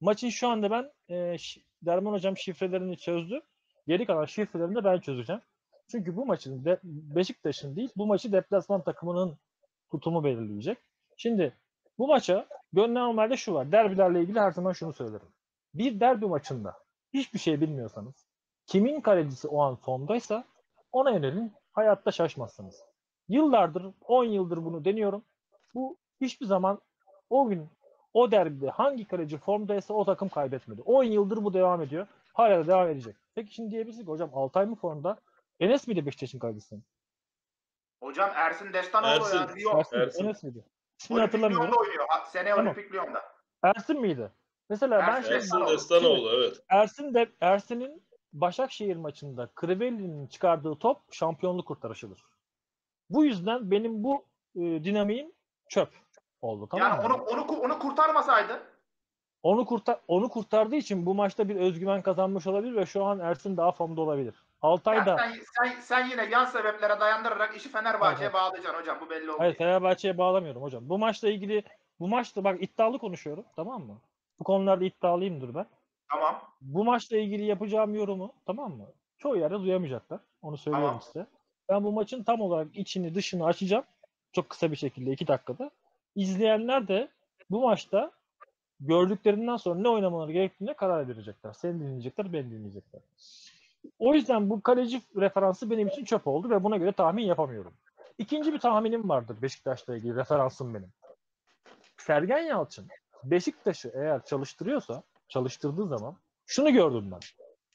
Maçın 0.00 0.28
şu 0.28 0.48
anda 0.48 0.70
ben 0.70 0.92
e, 1.10 1.36
Derman 1.82 2.12
hocam 2.12 2.36
şifrelerini 2.36 2.96
çözdü. 2.96 3.40
Geri 3.86 4.06
kalan 4.06 4.24
şifrelerini 4.24 4.74
de 4.74 4.84
ben 4.84 5.00
çözeceğim. 5.00 5.42
Çünkü 5.90 6.16
bu 6.16 6.26
maçın 6.26 6.64
de, 6.64 6.80
Beşiktaş'ın 6.84 7.76
değil, 7.76 7.90
bu 7.96 8.06
maçı 8.06 8.32
deplasman 8.32 8.84
takımının 8.84 9.38
tutumu 9.90 10.24
belirleyecek. 10.24 10.78
Şimdi 11.16 11.56
bu 11.98 12.06
maça 12.06 12.46
gönlüm 12.72 12.94
normalde 12.94 13.36
şu 13.36 13.54
var. 13.54 13.72
Derbilerle 13.72 14.22
ilgili 14.22 14.40
her 14.40 14.50
zaman 14.50 14.72
şunu 14.72 14.92
söylerim. 14.92 15.28
Bir 15.74 16.00
derbi 16.00 16.26
maçında 16.26 16.74
hiçbir 17.14 17.38
şey 17.38 17.60
bilmiyorsanız, 17.60 18.26
kimin 18.66 19.00
kalecisi 19.00 19.48
o 19.48 19.62
an 19.62 19.76
formdaysa 19.76 20.44
ona 20.92 21.10
yönelin. 21.10 21.52
Hayatta 21.72 22.10
şaşmazsınız. 22.10 22.91
Yıllardır, 23.28 23.86
10 24.06 24.24
yıldır 24.24 24.64
bunu 24.64 24.84
deniyorum. 24.84 25.24
Bu 25.74 25.96
hiçbir 26.20 26.46
zaman 26.46 26.80
o 27.30 27.48
gün 27.48 27.68
o 28.14 28.30
derbide 28.30 28.70
hangi 28.70 29.04
kaleci 29.04 29.38
formdaysa 29.38 29.94
o 29.94 30.04
takım 30.04 30.28
kaybetmedi. 30.28 30.82
10 30.82 31.04
yıldır 31.04 31.44
bu 31.44 31.54
devam 31.54 31.82
ediyor. 31.82 32.06
Hala 32.32 32.58
da 32.58 32.66
devam 32.66 32.88
edecek. 32.88 33.16
Peki 33.34 33.54
şimdi 33.54 33.70
diyebiliriz 33.70 34.00
ki 34.00 34.06
hocam 34.06 34.30
Altay 34.34 34.66
mı 34.66 34.74
formda? 34.74 35.18
Enes 35.60 35.86
miydi 35.86 36.06
Beşiktaş'ın 36.06 36.38
kalecisi? 36.38 36.76
Hocam 38.02 38.30
Ersin 38.34 38.72
Destanoğlu 38.72 39.10
Ersin. 39.10 39.36
ya. 39.36 39.48
Rio. 39.56 39.78
Ersin, 39.78 39.96
Ersin. 39.96 40.24
Enes 40.24 40.42
miydi? 40.42 40.64
İsmini 41.00 41.20
Olimpik 41.20 41.34
hatırlamıyorum. 41.34 41.66
Lyon'da 41.66 41.80
oynuyor. 41.80 42.06
Tamam. 42.32 42.66
Olimpik 42.66 42.94
Lyon'da. 42.94 43.22
Ersin 43.62 44.00
miydi? 44.00 44.32
Mesela 44.70 44.98
ben 44.98 45.16
Ersin 45.16 45.28
şey, 45.28 45.36
Destanoğlu. 45.36 45.72
Ersin 45.72 45.94
Destanoğlu 45.94 46.30
evet. 46.30 46.60
Ersin 46.68 47.14
de 47.14 47.32
Ersin'in 47.40 48.02
Başakşehir 48.32 48.96
maçında 48.96 49.50
Crivelli'nin 49.60 50.26
çıkardığı 50.26 50.78
top 50.78 51.12
şampiyonluk 51.12 51.66
kurtarışıdır. 51.66 52.24
Bu 53.12 53.24
yüzden 53.24 53.70
benim 53.70 54.04
bu 54.04 54.24
e, 54.56 54.60
dinamiğim 54.60 55.32
çöp 55.68 55.88
oldu. 56.42 56.68
Tamam 56.70 56.88
yani 56.88 57.08
mı? 57.08 57.14
onu 57.14 57.22
onu 57.22 57.60
onu 57.60 57.78
kurtarmasaydı 57.78 58.62
Onu 59.42 59.66
kurtar 59.66 59.98
onu 60.08 60.28
kurtardığı 60.28 60.76
için 60.76 61.06
bu 61.06 61.14
maçta 61.14 61.48
bir 61.48 61.56
özgüven 61.56 62.02
kazanmış 62.02 62.46
olabilir 62.46 62.76
ve 62.76 62.86
şu 62.86 63.04
an 63.04 63.20
Ersin 63.20 63.56
daha 63.56 63.72
formda 63.72 64.00
olabilir. 64.00 64.34
Altay 64.62 64.96
yani 64.96 65.06
da 65.06 65.18
sen, 65.18 65.32
sen, 65.32 65.80
sen 65.80 66.08
yine 66.08 66.24
yan 66.24 66.44
sebeplere 66.44 67.00
dayandırarak 67.00 67.56
işi 67.56 67.68
Fenerbahçe'ye 67.68 68.24
Evet. 68.24 68.34
bağlayacaksın 68.34 68.80
hocam. 68.80 68.98
Bu 69.00 69.10
belli 69.10 69.30
oldu. 69.30 69.38
Hayır 69.40 69.54
Fenerbahçe'ye 69.54 70.18
bağlamıyorum 70.18 70.62
hocam. 70.62 70.88
Bu 70.88 70.98
maçla 70.98 71.28
ilgili 71.28 71.62
bu 72.00 72.08
maçta 72.08 72.44
bak 72.44 72.62
iddialı 72.62 72.98
konuşuyorum 72.98 73.44
tamam 73.56 73.82
mı? 73.82 73.98
Bu 74.38 74.44
konularda 74.44 74.84
iddialıyımdır 74.84 75.54
ben. 75.54 75.66
Tamam. 76.10 76.40
Bu 76.60 76.84
maçla 76.84 77.16
ilgili 77.16 77.44
yapacağım 77.44 77.94
yorumu 77.94 78.32
tamam 78.46 78.72
mı? 78.72 78.86
Çoğu 79.18 79.36
yerde 79.36 79.58
duyamayacaklar. 79.58 80.20
Onu 80.42 80.56
söylüyorum 80.56 80.88
Tamam. 80.88 81.02
size. 81.02 81.26
Ben 81.68 81.84
bu 81.84 81.92
maçın 81.92 82.22
tam 82.22 82.40
olarak 82.40 82.76
içini 82.76 83.14
dışını 83.14 83.46
açacağım. 83.46 83.84
Çok 84.32 84.50
kısa 84.50 84.70
bir 84.70 84.76
şekilde 84.76 85.12
iki 85.12 85.26
dakikada. 85.26 85.70
İzleyenler 86.14 86.88
de 86.88 87.08
bu 87.50 87.60
maçta 87.60 88.12
gördüklerinden 88.80 89.56
sonra 89.56 89.80
ne 89.80 89.88
oynamaları 89.88 90.32
gerektiğine 90.32 90.74
karar 90.74 91.08
verecekler. 91.08 91.52
Seni 91.52 91.80
dinleyecekler, 91.80 92.32
beni 92.32 92.50
dinleyecekler. 92.50 93.02
O 93.98 94.14
yüzden 94.14 94.50
bu 94.50 94.60
kaleci 94.60 95.02
referansı 95.16 95.70
benim 95.70 95.88
için 95.88 96.04
çöp 96.04 96.26
oldu 96.26 96.50
ve 96.50 96.64
buna 96.64 96.76
göre 96.76 96.92
tahmin 96.92 97.24
yapamıyorum. 97.24 97.74
İkinci 98.18 98.52
bir 98.52 98.58
tahminim 98.58 99.08
vardır 99.08 99.42
Beşiktaş'la 99.42 99.96
ilgili 99.96 100.16
referansım 100.16 100.74
benim. 100.74 100.92
Sergen 101.96 102.38
Yalçın 102.38 102.88
Beşiktaş'ı 103.24 103.92
eğer 103.94 104.24
çalıştırıyorsa, 104.24 105.02
çalıştırdığı 105.28 105.86
zaman 105.86 106.16
şunu 106.46 106.72
gördüm 106.72 107.10
ben. 107.10 107.20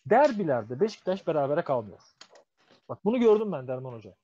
Derbilerde 0.06 0.80
Beşiktaş 0.80 1.28
berabere 1.28 1.62
kalmıyor. 1.62 2.00
Bak 2.90 3.06
bunu 3.06 3.20
gördüm 3.20 3.52
ben 3.52 3.68
Derman 3.68 3.94
Hoca. 3.94 4.16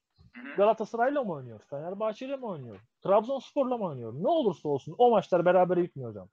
Galatasaray'la 0.57 1.23
mı 1.23 1.33
oynuyor? 1.33 1.59
Fenerbahçe'yle 1.69 2.37
mi 2.37 2.45
oynuyor? 2.45 2.79
Trabzonspor'la 3.03 3.77
mı 3.77 3.85
oynuyor? 3.85 4.13
Ne 4.13 4.27
olursa 4.27 4.69
olsun 4.69 4.95
o 4.97 5.11
maçlar 5.11 5.45
beraber 5.45 5.77
bitmiyor 5.77 6.09
hocam. 6.09 6.29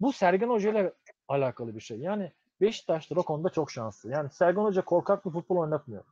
Bu 0.00 0.12
Sergen 0.12 0.48
Hoca 0.48 0.70
ile 0.70 0.92
alakalı 1.28 1.74
bir 1.74 1.80
şey. 1.80 1.98
Yani 1.98 2.32
Beşiktaşlar 2.60 3.16
o 3.16 3.22
konuda 3.22 3.48
çok 3.48 3.70
şanslı. 3.70 4.10
Yani 4.10 4.30
Sergen 4.30 4.62
Hoca 4.62 4.84
korkak 4.84 5.26
bir 5.26 5.30
futbol 5.30 5.56
oynatmıyor. 5.56 6.04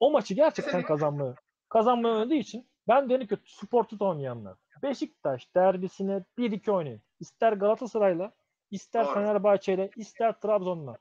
O 0.00 0.10
maçı 0.10 0.34
gerçekten 0.34 0.82
kazanmayı 0.82 1.34
kazanmayı 1.68 2.14
oynadığı 2.14 2.34
için 2.34 2.66
ben 2.88 3.10
derim 3.10 3.26
ki 3.26 3.36
spor 3.46 3.84
tut 3.84 4.02
oynayanlar. 4.02 4.56
Beşiktaş 4.82 5.54
derbisine 5.54 6.24
1-2 6.38 6.70
oynayın. 6.70 7.02
İster 7.20 7.52
Galatasaray'la, 7.52 8.32
ister. 8.70 9.14
Fenerbahçe'yle, 9.14 9.90
ister 9.96 10.40
Trabzon'la. 10.40 10.98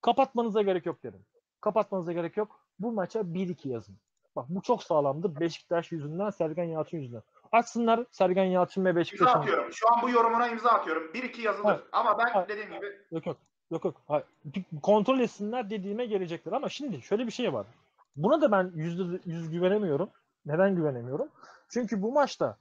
Kapatmanıza 0.00 0.62
gerek 0.62 0.86
yok 0.86 1.02
derim. 1.02 1.26
Kapatmanıza 1.60 2.12
gerek 2.12 2.36
yok. 2.36 2.61
Bu 2.82 2.92
maça 2.92 3.20
1-2 3.20 3.68
yazın. 3.68 3.96
Bak 4.36 4.46
bu 4.48 4.62
çok 4.62 4.82
sağlamdır. 4.82 5.40
Beşiktaş 5.40 5.92
yüzünden, 5.92 6.30
Sergen 6.30 6.64
Yalçın 6.64 6.98
yüzünden. 6.98 7.22
Açsınlar 7.52 8.04
Sergen 8.12 8.44
Yalçın 8.44 8.84
ve 8.84 8.88
İmza 8.88 9.00
Beşiktaş'ın. 9.00 9.38
atıyorum. 9.38 9.72
Şu 9.72 9.92
an 9.92 10.02
bu 10.02 10.10
yorumuna 10.10 10.48
imza 10.48 10.70
atıyorum. 10.70 11.12
1-2 11.14 11.40
yazılır. 11.40 11.64
Hayır. 11.64 11.82
Ama 11.92 12.18
ben 12.18 12.26
Hayır. 12.32 12.48
dediğim 12.48 12.72
gibi 12.72 12.86
Yok 13.10 13.26
yok. 13.26 13.36
Yok 13.70 13.84
yok. 13.84 13.94
Hayır. 14.08 14.24
Kontrol 14.82 15.20
etsinler 15.20 15.70
dediğime 15.70 16.06
gelecekler. 16.06 16.52
Ama 16.52 16.68
şimdi 16.68 17.02
şöyle 17.02 17.26
bir 17.26 17.32
şey 17.32 17.52
var. 17.52 17.66
Buna 18.16 18.40
da 18.40 18.52
ben 18.52 18.72
yüzde 18.74 19.20
yüz 19.26 19.50
güvenemiyorum. 19.50 20.10
Neden 20.46 20.76
güvenemiyorum? 20.76 21.28
Çünkü 21.68 22.02
bu 22.02 22.12
maçta 22.12 22.56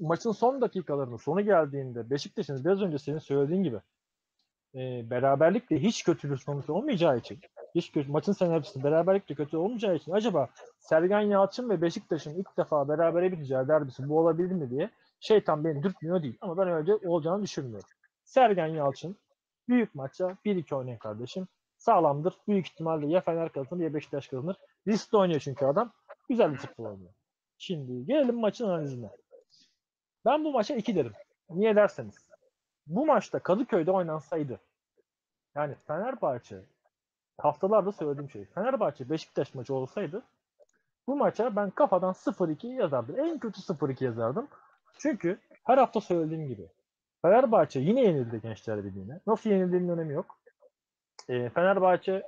maçın 0.00 0.32
son 0.32 0.60
dakikalarının 0.60 1.16
sonu 1.16 1.40
geldiğinde 1.40 2.10
Beşiktaş'ın 2.10 2.64
biraz 2.64 2.82
önce 2.82 2.98
senin 2.98 3.18
söylediğin 3.18 3.62
gibi 3.62 3.80
e, 4.74 5.10
beraberlikle 5.10 5.82
hiç 5.82 6.04
kötü 6.04 6.30
bir 6.30 6.36
sonuç 6.36 6.70
olmayacağı 6.70 7.18
için 7.18 7.40
hiç 7.74 7.92
kötü, 7.92 8.10
maçın 8.10 8.32
senaryosunda 8.32 8.84
beraberlikle 8.84 9.34
kötü 9.34 9.56
olmayacağı 9.56 9.96
için 9.96 10.12
acaba 10.12 10.48
Sergen 10.78 11.20
Yalçın 11.20 11.70
ve 11.70 11.82
Beşiktaş'ın 11.82 12.34
ilk 12.34 12.56
defa 12.56 12.88
berabere 12.88 13.32
biteceği 13.32 13.68
derbisi 13.68 14.08
bu 14.08 14.18
olabilir 14.18 14.52
mi 14.52 14.70
diye 14.70 14.90
şeytan 15.20 15.64
beni 15.64 15.82
dürtmüyor 15.82 16.22
değil. 16.22 16.38
Ama 16.40 16.58
ben 16.58 16.68
öyle 16.68 16.94
olacağını 16.94 17.42
düşünmüyorum. 17.42 17.88
Sergen 18.24 18.66
Yalçın 18.66 19.16
büyük 19.68 19.94
maçta 19.94 20.36
1-2 20.44 20.74
oynayın 20.74 20.98
kardeşim. 20.98 21.48
Sağlamdır. 21.76 22.34
Büyük 22.48 22.66
ihtimalle 22.66 23.06
ya 23.06 23.20
Fener 23.20 23.52
kazanır 23.52 23.82
ya 23.82 23.94
Beşiktaş 23.94 24.28
kazanır. 24.28 24.56
Riskli 24.88 25.16
oynuyor 25.16 25.40
çünkü 25.40 25.64
adam. 25.64 25.92
Güzel 26.28 26.52
bir 26.52 26.56
futbol 26.56 26.84
oynuyor. 26.84 27.12
Şimdi 27.58 28.06
gelelim 28.06 28.40
maçın 28.40 28.68
analizine. 28.68 29.10
Ben 30.24 30.44
bu 30.44 30.52
maça 30.52 30.74
2 30.74 30.96
derim. 30.96 31.12
Niye 31.50 31.76
derseniz. 31.76 32.31
Bu 32.86 33.06
maçta 33.06 33.38
Kadıköy'de 33.38 33.90
oynansaydı 33.90 34.60
yani 35.54 35.74
Fenerbahçe 35.86 36.60
haftalarda 37.38 37.92
söylediğim 37.92 38.30
şey. 38.30 38.44
Fenerbahçe 38.44 39.10
Beşiktaş 39.10 39.54
maçı 39.54 39.74
olsaydı 39.74 40.22
bu 41.06 41.16
maça 41.16 41.56
ben 41.56 41.70
kafadan 41.70 42.12
0-2 42.12 42.66
yazardım. 42.66 43.20
En 43.20 43.38
kötü 43.38 43.60
0-2 43.60 44.04
yazardım. 44.04 44.48
Çünkü 44.98 45.38
her 45.64 45.78
hafta 45.78 46.00
söylediğim 46.00 46.48
gibi 46.48 46.66
Fenerbahçe 47.22 47.80
yine 47.80 48.00
yenildi 48.00 48.40
Gençler 48.40 48.84
Birliği'ne. 48.84 49.20
Nasıl 49.26 49.50
yenildiğinin 49.50 49.88
önemi 49.88 50.12
yok. 50.12 50.38
Ee, 51.28 51.48
Fenerbahçe 51.48 52.22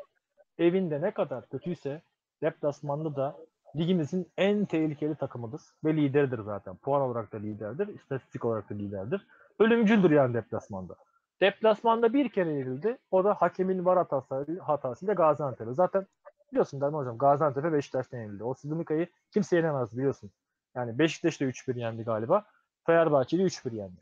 evinde 0.58 1.00
ne 1.00 1.10
kadar 1.10 1.48
kötüyse 1.48 2.02
deplasmanda 2.42 3.16
da 3.16 3.36
ligimizin 3.76 4.28
en 4.36 4.64
tehlikeli 4.64 5.14
takımıdır 5.14 5.62
ve 5.84 5.96
lideridir 5.96 6.38
zaten. 6.38 6.76
Puan 6.76 7.02
olarak 7.02 7.32
da 7.32 7.36
liderdir, 7.36 7.88
istatistik 7.88 8.44
olarak 8.44 8.70
da 8.70 8.74
liderdir. 8.74 9.26
Ölümcüldür 9.58 10.10
yani 10.10 10.34
deplasmanda. 10.34 10.96
Deplasmanda 11.40 12.12
bir 12.12 12.28
kere 12.28 12.52
yenildi. 12.52 12.98
O 13.10 13.24
da 13.24 13.34
hakemin 13.34 13.84
var 13.84 13.98
hatası, 13.98 14.60
hatasıyla 14.60 15.14
Gaziantep'e. 15.14 15.74
Zaten 15.74 16.06
biliyorsun 16.52 16.80
Derman 16.80 16.98
Hocam 16.98 17.18
Gaziantep'e 17.18 17.72
Beşiktaş'tan 17.72 18.18
yenildi. 18.18 18.44
O 18.44 18.54
Sidumika'yı 18.54 19.08
kimse 19.30 19.56
yenemez 19.56 19.96
biliyorsun. 19.96 20.30
Yani 20.74 20.98
Beşiktaş 20.98 21.40
da 21.40 21.44
3-1 21.44 21.78
yendi 21.78 22.02
galiba. 22.02 22.44
Fenerbahçe'de 22.86 23.42
3-1 23.42 23.74
yendi. 23.74 24.00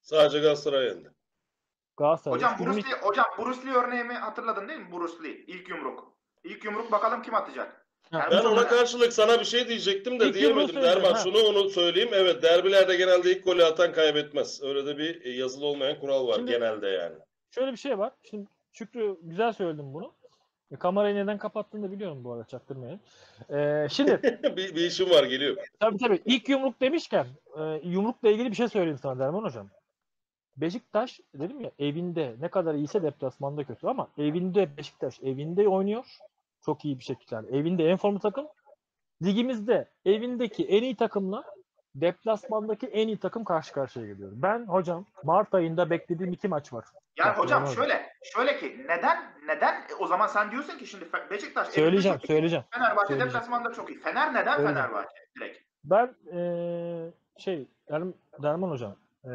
Sadece 0.00 0.40
Galatasaray 0.40 0.86
yendi. 0.86 1.10
Galatasaray. 1.96 2.36
Hocam 2.36 2.52
3-1 2.52 2.66
Bruce 2.66 2.88
Lee, 2.88 3.00
hocam 3.02 3.26
Bruce 3.38 3.66
Lee 3.66 3.72
örneğimi 3.74 4.14
hatırladın 4.14 4.68
değil 4.68 4.80
mi? 4.80 4.92
Bruce 4.92 5.24
Lee 5.24 5.36
ilk 5.46 5.68
yumruk. 5.68 6.12
İlk 6.44 6.64
yumruk 6.64 6.92
bakalım 6.92 7.22
kim 7.22 7.34
atacak? 7.34 7.81
Ben 8.12 8.44
ona 8.44 8.68
karşılık 8.68 9.12
sana 9.12 9.40
bir 9.40 9.44
şey 9.44 9.68
diyecektim 9.68 10.20
de 10.20 10.26
İlk 10.26 10.34
diyemedim 10.34 10.82
Derman. 10.82 11.14
Şunu 11.14 11.38
onu 11.38 11.68
söyleyeyim. 11.70 12.10
Evet 12.12 12.42
derbilerde 12.42 12.96
genelde 12.96 13.32
ilk 13.32 13.44
golü 13.44 13.64
atan 13.64 13.92
kaybetmez. 13.92 14.62
Öyle 14.62 14.86
de 14.86 14.98
bir 14.98 15.24
e, 15.24 15.30
yazılı 15.30 15.66
olmayan 15.66 16.00
kural 16.00 16.26
var 16.28 16.34
Şimdi- 16.34 16.50
genelde 16.50 16.88
yani. 16.88 17.14
Şöyle 17.50 17.72
bir 17.72 17.76
şey 17.76 17.98
var. 17.98 18.12
Şimdi 18.30 18.46
Şükrü 18.72 19.16
güzel 19.22 19.52
söyledim 19.52 19.94
bunu. 19.94 20.12
E, 20.72 20.76
kamerayı 20.76 21.14
neden 21.14 21.38
kapattığını 21.38 21.82
da 21.88 21.92
biliyorum 21.92 22.24
bu 22.24 22.32
arada 22.32 22.44
çaktırmayın. 22.44 23.00
Ee, 23.50 23.86
şimdi 23.90 24.20
bir, 24.56 24.74
bir 24.74 24.86
işim 24.86 25.10
var 25.10 25.24
geliyor. 25.24 25.56
tabii 25.80 25.98
tabii 25.98 26.22
ilk 26.24 26.48
yumruk 26.48 26.80
demişken 26.80 27.26
e, 27.58 27.80
yumrukla 27.84 28.30
ilgili 28.30 28.50
bir 28.50 28.56
şey 28.56 28.68
söyleyeyim 28.68 28.98
sana 29.02 29.18
Derman 29.18 29.44
Hocam. 29.44 29.70
Beşiktaş 30.56 31.20
dedim 31.34 31.60
ya 31.60 31.70
evinde 31.78 32.34
ne 32.40 32.48
kadar 32.48 32.74
iyiyse 32.74 33.02
deplasmanda 33.02 33.64
kötü 33.64 33.86
ama 33.86 34.08
evinde 34.18 34.76
Beşiktaş 34.76 35.20
evinde 35.22 35.68
oynuyor. 35.68 36.04
Çok 36.64 36.84
iyi 36.84 36.98
bir 36.98 37.04
şekilde. 37.04 37.34
Yani 37.34 37.56
evinde 37.56 37.84
en 37.88 37.96
formlu 37.96 38.18
takım. 38.18 38.46
Ligimizde 39.22 39.88
evindeki 40.04 40.64
en 40.66 40.82
iyi 40.82 40.96
takımla 40.96 41.44
deplasmandaki 41.94 42.86
en 42.86 43.08
iyi 43.08 43.16
takım 43.16 43.44
karşı 43.44 43.72
karşıya 43.72 44.06
geliyor. 44.06 44.30
Ben 44.34 44.66
hocam 44.66 45.06
Mart 45.22 45.54
ayında 45.54 45.90
beklediğim 45.90 46.32
iki 46.32 46.48
maç 46.48 46.72
var. 46.72 46.84
Yani 47.18 47.28
Bak, 47.30 47.38
hocam 47.38 47.62
Derman 47.62 47.74
şöyle 47.74 48.12
şöyle 48.22 48.58
ki 48.58 48.84
neden 48.88 49.18
neden 49.46 49.74
e, 49.74 49.94
o 49.98 50.06
zaman 50.06 50.26
sen 50.26 50.50
diyorsun 50.50 50.78
ki 50.78 50.86
şimdi 50.86 51.04
Beşiktaş 51.30 51.68
Söyleyeceğim, 51.68 52.18
çok 52.18 52.24
iyi, 52.24 52.26
söyleyeceğim. 52.26 52.64
Fenerbahçe 52.70 53.06
söyleyeceğim. 53.06 53.28
deplasmanda 53.34 53.72
çok 53.72 53.90
iyi. 53.90 54.00
Fener 54.00 54.34
neden 54.34 54.56
Söyleyeceğim. 54.56 54.74
Fenerbahçe 54.88 55.16
direkt? 55.36 55.58
Ben 55.84 56.14
eee, 56.32 57.10
şey 57.38 57.66
Derm, 57.90 58.12
Derman 58.42 58.70
hocam 58.70 58.96
eee, 59.24 59.30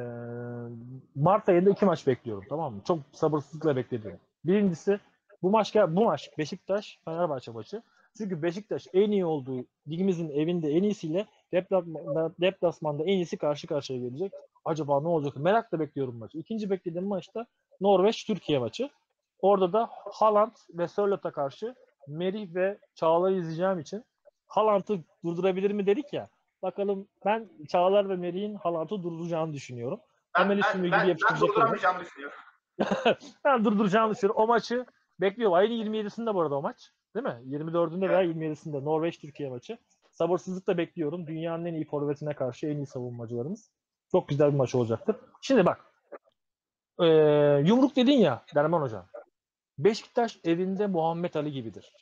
Mart 1.16 1.50
ayında 1.50 1.70
iki 1.70 1.86
maç 1.86 2.08
bekliyorum 2.08 2.46
tamam 2.50 2.74
mı? 2.74 2.82
Çok 2.88 3.00
sabırsızlıkla 3.12 3.76
beklediğim. 3.76 4.20
Birincisi 4.46 5.00
bu 5.42 5.50
maç 5.50 5.76
bu 5.76 6.06
maç 6.06 6.30
Beşiktaş 6.38 7.00
Fenerbahçe 7.06 7.52
maçı. 7.52 7.82
Çünkü 8.18 8.42
Beşiktaş 8.42 8.88
en 8.94 9.12
iyi 9.12 9.26
olduğu 9.26 9.66
ligimizin 9.88 10.30
evinde 10.30 10.72
en 10.72 10.84
iyisiyle 10.84 11.26
deplasmanda, 11.52 12.34
deplasmanda 12.42 13.04
en 13.04 13.08
iyisi 13.18 13.38
karşı 13.38 13.68
karşıya 13.68 14.00
gelecek. 14.00 14.32
Acaba 14.66 15.02
ne 15.02 15.08
olacak? 15.08 15.38
Merakla 15.38 15.80
bekliyorum 15.80 16.18
maçı. 16.18 16.38
İkinci 16.38 16.70
beklediğim 16.70 17.08
maçta 17.08 17.46
Norveç 17.82 18.26
Türkiye 18.26 18.60
maçı. 18.60 18.90
Orada 19.42 19.74
da 19.74 19.90
Haaland 19.92 20.56
ve 20.70 20.88
Sörlot'a 20.88 21.32
karşı 21.32 21.76
Merih 22.08 22.56
ve 22.56 22.78
Çağlar'ı 22.96 23.34
izleyeceğim 23.34 23.80
için 23.80 24.06
Haaland'ı 24.48 25.04
durdurabilir 25.24 25.72
mi 25.72 25.86
dedik 25.86 26.14
ya. 26.14 26.30
Bakalım 26.62 27.08
ben 27.26 27.50
Çağlar 27.68 28.10
ve 28.10 28.16
Merih'in 28.16 28.56
Haaland'ı 28.56 29.04
durduracağını 29.04 29.54
düşünüyorum. 29.54 30.00
Ben, 30.38 30.44
Temel 30.44 30.62
ben, 30.64 30.74
ben, 30.74 30.82
gibi 30.82 30.92
ben 30.92 31.06
yapıştıracak 31.06 31.42
durduramayacağımı 31.42 32.00
düşünüyorum. 32.00 32.38
Ben 33.46 33.66
durduracağını 33.66 34.14
düşünüyorum. 34.14 34.42
O 34.42 34.48
maçı 34.48 34.86
bekliyorum. 35.22 35.54
Ayın 35.54 35.94
27'sinde 35.94 36.34
bu 36.34 36.42
arada 36.42 36.56
o 36.56 36.62
maç. 36.62 36.92
Değil 37.16 37.26
mi? 37.26 37.56
24'ünde 37.58 38.10
veya 38.10 38.24
27'sinde 38.24 38.86
Norveç-Türkiye 38.86 39.50
maçı. 39.50 39.78
Sabırsızlıkla 40.12 40.78
bekliyorum. 40.78 41.28
Dünyanın 41.28 41.66
en 41.66 41.74
iyi 41.74 41.86
forvetine 41.86 42.34
karşı 42.34 42.68
en 42.68 42.78
iyi 42.78 42.86
savunmacılarımız. 42.86 43.72
Çok 44.12 44.28
güzel 44.30 44.52
bir 44.52 44.58
maç 44.58 44.76
olacaktır. 44.76 45.16
Şimdi 45.42 45.66
bak. 45.66 45.86
Ee, 47.00 47.06
yumruk 47.66 47.96
dedin 47.96 48.18
ya 48.18 48.44
Derman 48.56 48.82
Hocam. 48.82 49.08
Beşiktaş 49.78 50.40
evinde 50.44 50.88
Muhammed 50.88 51.34
Ali 51.34 51.52
gibidir. 51.52 51.94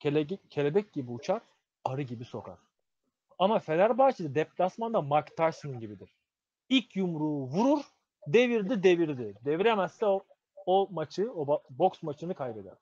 Kelege- 0.00 0.48
kelebek 0.50 0.92
gibi 0.92 1.10
uçar, 1.10 1.42
arı 1.84 2.02
gibi 2.02 2.24
sokar. 2.24 2.58
Ama 3.38 3.58
Fenerbahçe'de 3.58 4.34
deplasmanda 4.34 5.02
Mike 5.02 5.34
Tyson 5.36 5.80
gibidir. 5.80 6.14
İlk 6.68 6.96
yumruğu 6.96 7.46
vurur, 7.46 7.80
devirdi 8.26 8.82
devirdi. 8.82 9.34
Deviremezse 9.44 10.06
o, 10.06 10.20
o 10.66 10.88
maçı, 10.90 11.32
o 11.32 11.62
boks 11.70 12.02
maçını 12.02 12.34
kaybeder. 12.34 12.74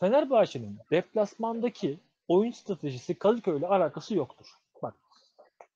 Fenerbahçe'nin 0.00 0.78
deplasmandaki 0.90 1.98
oyun 2.28 2.50
stratejisi 2.50 3.14
Kadıköy'le 3.14 3.62
alakası 3.62 4.14
yoktur. 4.14 4.46
Bak, 4.82 4.94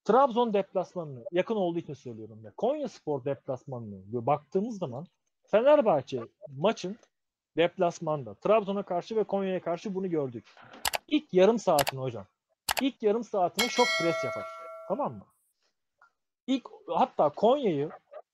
Trabzon 0.05 0.55
deplasmanını 0.55 1.25
yakın 1.33 1.57
olduğu 1.57 1.79
için 1.79 1.95
söylüyorum. 1.95 2.41
Ya. 2.45 2.53
Konya 2.57 2.89
Spor 2.89 3.25
deplasmanını 3.25 4.27
baktığımız 4.27 4.79
zaman 4.79 5.07
Fenerbahçe 5.47 6.21
maçın 6.57 6.97
deplasmanda 7.57 8.35
Trabzon'a 8.35 8.83
karşı 8.83 9.17
ve 9.17 9.25
Konya'ya 9.25 9.61
karşı 9.61 9.95
bunu 9.95 10.11
gördük. 10.11 10.45
İlk 11.09 11.35
yarım 11.35 11.59
saatini 11.59 12.01
hocam. 12.01 12.27
İlk 12.81 13.03
yarım 13.03 13.25
saatini 13.25 13.69
şok 13.69 13.87
pres 14.01 14.25
yapar. 14.25 14.45
Tamam 14.89 15.13
mı? 15.13 15.25
İlk 16.47 16.69
hatta 16.89 17.29
Konya'yı 17.29 17.91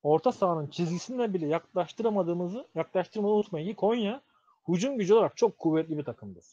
orta 0.08 0.32
sahanın 0.32 0.66
çizgisine 0.66 1.34
bile 1.34 1.46
yaklaştıramadığımızı 1.46 2.66
yaklaştırmayı 2.74 3.34
unutmayın 3.34 3.68
ki 3.68 3.76
Konya 3.76 4.20
hücum 4.68 4.98
gücü 4.98 5.14
olarak 5.14 5.36
çok 5.36 5.58
kuvvetli 5.58 5.98
bir 5.98 6.04
takımdır. 6.04 6.44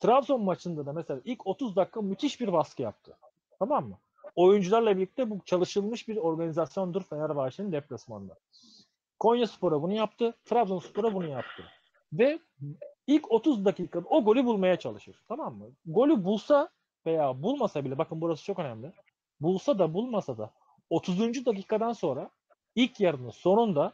Trabzon 0.00 0.44
maçında 0.44 0.86
da 0.86 0.92
mesela 0.92 1.20
ilk 1.24 1.46
30 1.46 1.76
dakika 1.76 2.02
müthiş 2.02 2.40
bir 2.40 2.52
baskı 2.52 2.82
yaptı. 2.82 3.16
Tamam 3.58 3.88
mı? 3.88 3.98
Oyuncularla 4.36 4.96
birlikte 4.96 5.30
bu 5.30 5.38
çalışılmış 5.44 6.08
bir 6.08 6.16
organizasyondur 6.16 7.02
Fenerbahçe'nin 7.02 7.72
deplasmanında. 7.72 8.34
Konya 9.18 9.46
Spor'a 9.46 9.82
bunu 9.82 9.92
yaptı. 9.92 10.34
Trabzonspor'a 10.44 11.14
bunu 11.14 11.26
yaptı. 11.26 11.64
Ve 12.12 12.38
ilk 13.06 13.32
30 13.32 13.64
dakikada 13.64 14.08
o 14.08 14.24
golü 14.24 14.44
bulmaya 14.44 14.76
çalışır. 14.78 15.22
Tamam 15.28 15.54
mı? 15.54 15.64
Golü 15.86 16.24
bulsa 16.24 16.68
veya 17.06 17.42
bulmasa 17.42 17.84
bile 17.84 17.98
bakın 17.98 18.20
burası 18.20 18.44
çok 18.44 18.58
önemli. 18.58 18.92
Bulsa 19.40 19.78
da 19.78 19.94
bulmasa 19.94 20.38
da 20.38 20.50
30. 20.90 21.46
dakikadan 21.46 21.92
sonra 21.92 22.30
ilk 22.74 23.00
yarının 23.00 23.30
sonunda 23.30 23.92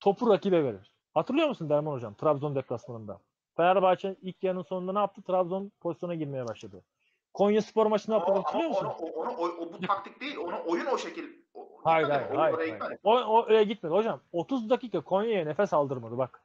topu 0.00 0.30
rakibe 0.30 0.64
verir. 0.64 0.94
Hatırlıyor 1.14 1.48
musun 1.48 1.70
Derman 1.70 1.92
Hocam 1.92 2.14
Trabzon 2.14 2.54
deplasmanında? 2.54 3.20
Fenerbahçe 3.56 4.16
ilk 4.22 4.42
yarının 4.42 4.62
sonunda 4.62 4.92
ne 4.92 4.98
yaptı? 4.98 5.22
Trabzon 5.22 5.72
pozisyona 5.80 6.14
girmeye 6.14 6.48
başladı. 6.48 6.82
Konya 7.34 7.62
Spor 7.62 7.86
maçını 7.86 8.14
yaptı 8.14 8.32
hatırlıyor 8.32 8.68
musun? 8.68 8.86
onu, 8.86 9.10
onu, 9.12 9.30
o, 9.30 9.44
o 9.46 9.72
bu 9.72 9.80
taktik 9.86 10.20
değil. 10.20 10.36
Onu 10.36 10.54
oyun 10.66 10.86
o 10.86 10.98
şekil. 10.98 11.24
O, 11.54 11.68
Hayır 11.84 12.08
hayır 12.08 12.30
hayır. 12.36 12.54
oraya 12.54 12.56
hayır. 12.56 12.72
gitmedi. 12.72 12.98
O, 13.04 13.12
o 13.14 13.48
öyle 13.48 13.64
gitmedi 13.64 13.94
hocam. 13.94 14.20
30 14.32 14.70
dakika 14.70 15.00
Konya'ya 15.00 15.44
nefes 15.44 15.72
aldırmadı 15.72 16.18
bak. 16.18 16.42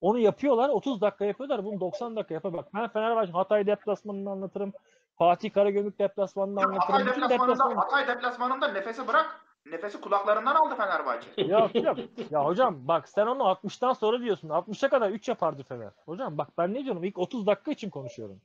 Onu 0.00 0.18
yapıyorlar. 0.18 0.68
30 0.68 1.00
dakika 1.00 1.24
yapıyorlar. 1.24 1.64
Bunu 1.64 1.80
90 1.80 2.16
dakika 2.16 2.34
yapar. 2.34 2.52
Bak 2.52 2.74
ben 2.74 2.88
Fenerbahçe 2.88 3.32
Hatay 3.32 3.66
deplasmanını 3.66 4.30
anlatırım. 4.30 4.72
Fatih 5.18 5.52
Karagümrük 5.52 5.98
deplasmanını 5.98 6.60
anlatırım. 6.60 6.94
Hatay 6.94 7.06
deplasmanında, 7.06 7.54
deplasman... 7.54 7.76
Hatay 7.76 8.08
deplasmanında 8.08 8.68
nefesi 8.68 9.08
bırak. 9.08 9.40
Nefesi 9.66 10.00
kulaklarından 10.00 10.54
aldı 10.54 10.74
Fenerbahçe. 10.74 11.28
Ya, 11.42 11.70
ya, 11.74 11.94
ya 12.30 12.44
hocam 12.44 12.88
bak 12.88 13.08
sen 13.08 13.26
onu 13.26 13.42
60'tan 13.42 13.94
sonra 13.94 14.20
diyorsun. 14.20 14.48
60'a 14.48 14.88
kadar 14.88 15.10
3 15.10 15.28
yapardı 15.28 15.62
Fener. 15.62 15.90
Hocam 16.04 16.38
bak 16.38 16.48
ben 16.58 16.74
ne 16.74 16.84
diyorum? 16.84 17.04
İlk 17.04 17.18
30 17.18 17.46
dakika 17.46 17.70
için 17.70 17.90
konuşuyorum. 17.90 18.40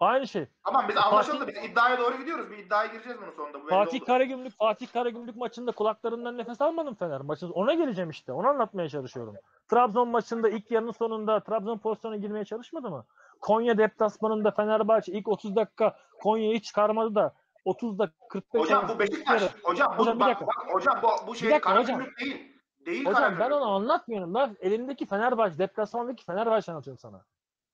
Aynı 0.00 0.28
şey. 0.28 0.46
Tamam 0.64 0.84
biz 0.88 0.96
Fatih- 0.96 1.06
anlaşıldı. 1.08 1.46
Biz 1.46 1.70
iddiaya 1.70 1.98
doğru 1.98 2.16
gidiyoruz. 2.18 2.50
Bir 2.50 2.58
iddiaya 2.58 2.86
gireceğiz 2.92 3.18
bunun 3.22 3.30
sonunda. 3.30 3.62
Bu 3.62 3.68
Fatih 3.68 3.94
oldu. 4.00 4.04
Karagümrük 4.04 4.58
Fatih 4.58 4.86
Karagümrük 4.92 5.36
maçında 5.36 5.72
kulaklarından 5.72 6.38
nefes 6.38 6.60
almadım 6.60 6.94
Fener 6.94 7.20
maçında. 7.20 7.52
Ona 7.52 7.74
geleceğim 7.74 8.10
işte. 8.10 8.32
Onu 8.32 8.48
anlatmaya 8.48 8.88
çalışıyorum. 8.88 9.34
Trabzon 9.68 10.08
maçında 10.08 10.48
ilk 10.48 10.70
yarının 10.70 10.92
sonunda 10.92 11.40
Trabzon 11.40 11.78
pozisyona 11.78 12.16
girmeye 12.16 12.44
çalışmadı 12.44 12.90
mı? 12.90 13.04
Konya 13.40 13.78
deplasmanında 13.78 14.50
Fenerbahçe 14.50 15.12
ilk 15.12 15.28
30 15.28 15.56
dakika 15.56 15.96
Konya'yı 16.22 16.60
çıkarmadı 16.60 17.14
da 17.14 17.34
30 17.64 17.98
dakika 17.98 18.28
45 18.28 18.60
Hocam 18.62 18.88
bu 18.88 18.98
Beşiktaş. 18.98 19.42
Hocam 19.62 19.94
bu, 19.98 20.02
Hocam, 20.02 20.20
bak, 20.20 20.40
bak, 20.40 20.66
hocam 20.72 21.00
bu, 21.02 21.26
bu 21.26 21.34
şey. 21.34 21.60
Karagümrük 21.60 22.20
değil. 22.20 22.52
Değil 22.86 23.06
Hocam 23.06 23.34
ben 23.40 23.50
onu 23.50 23.64
anlatmıyorum. 23.70 24.34
Ben 24.34 24.56
elimdeki 24.60 25.06
Fenerbahçe 25.06 25.58
deplasmandaki 25.58 26.24
Fenerbahçe 26.24 26.72
anlatıyorum 26.72 26.98
sana. 26.98 27.24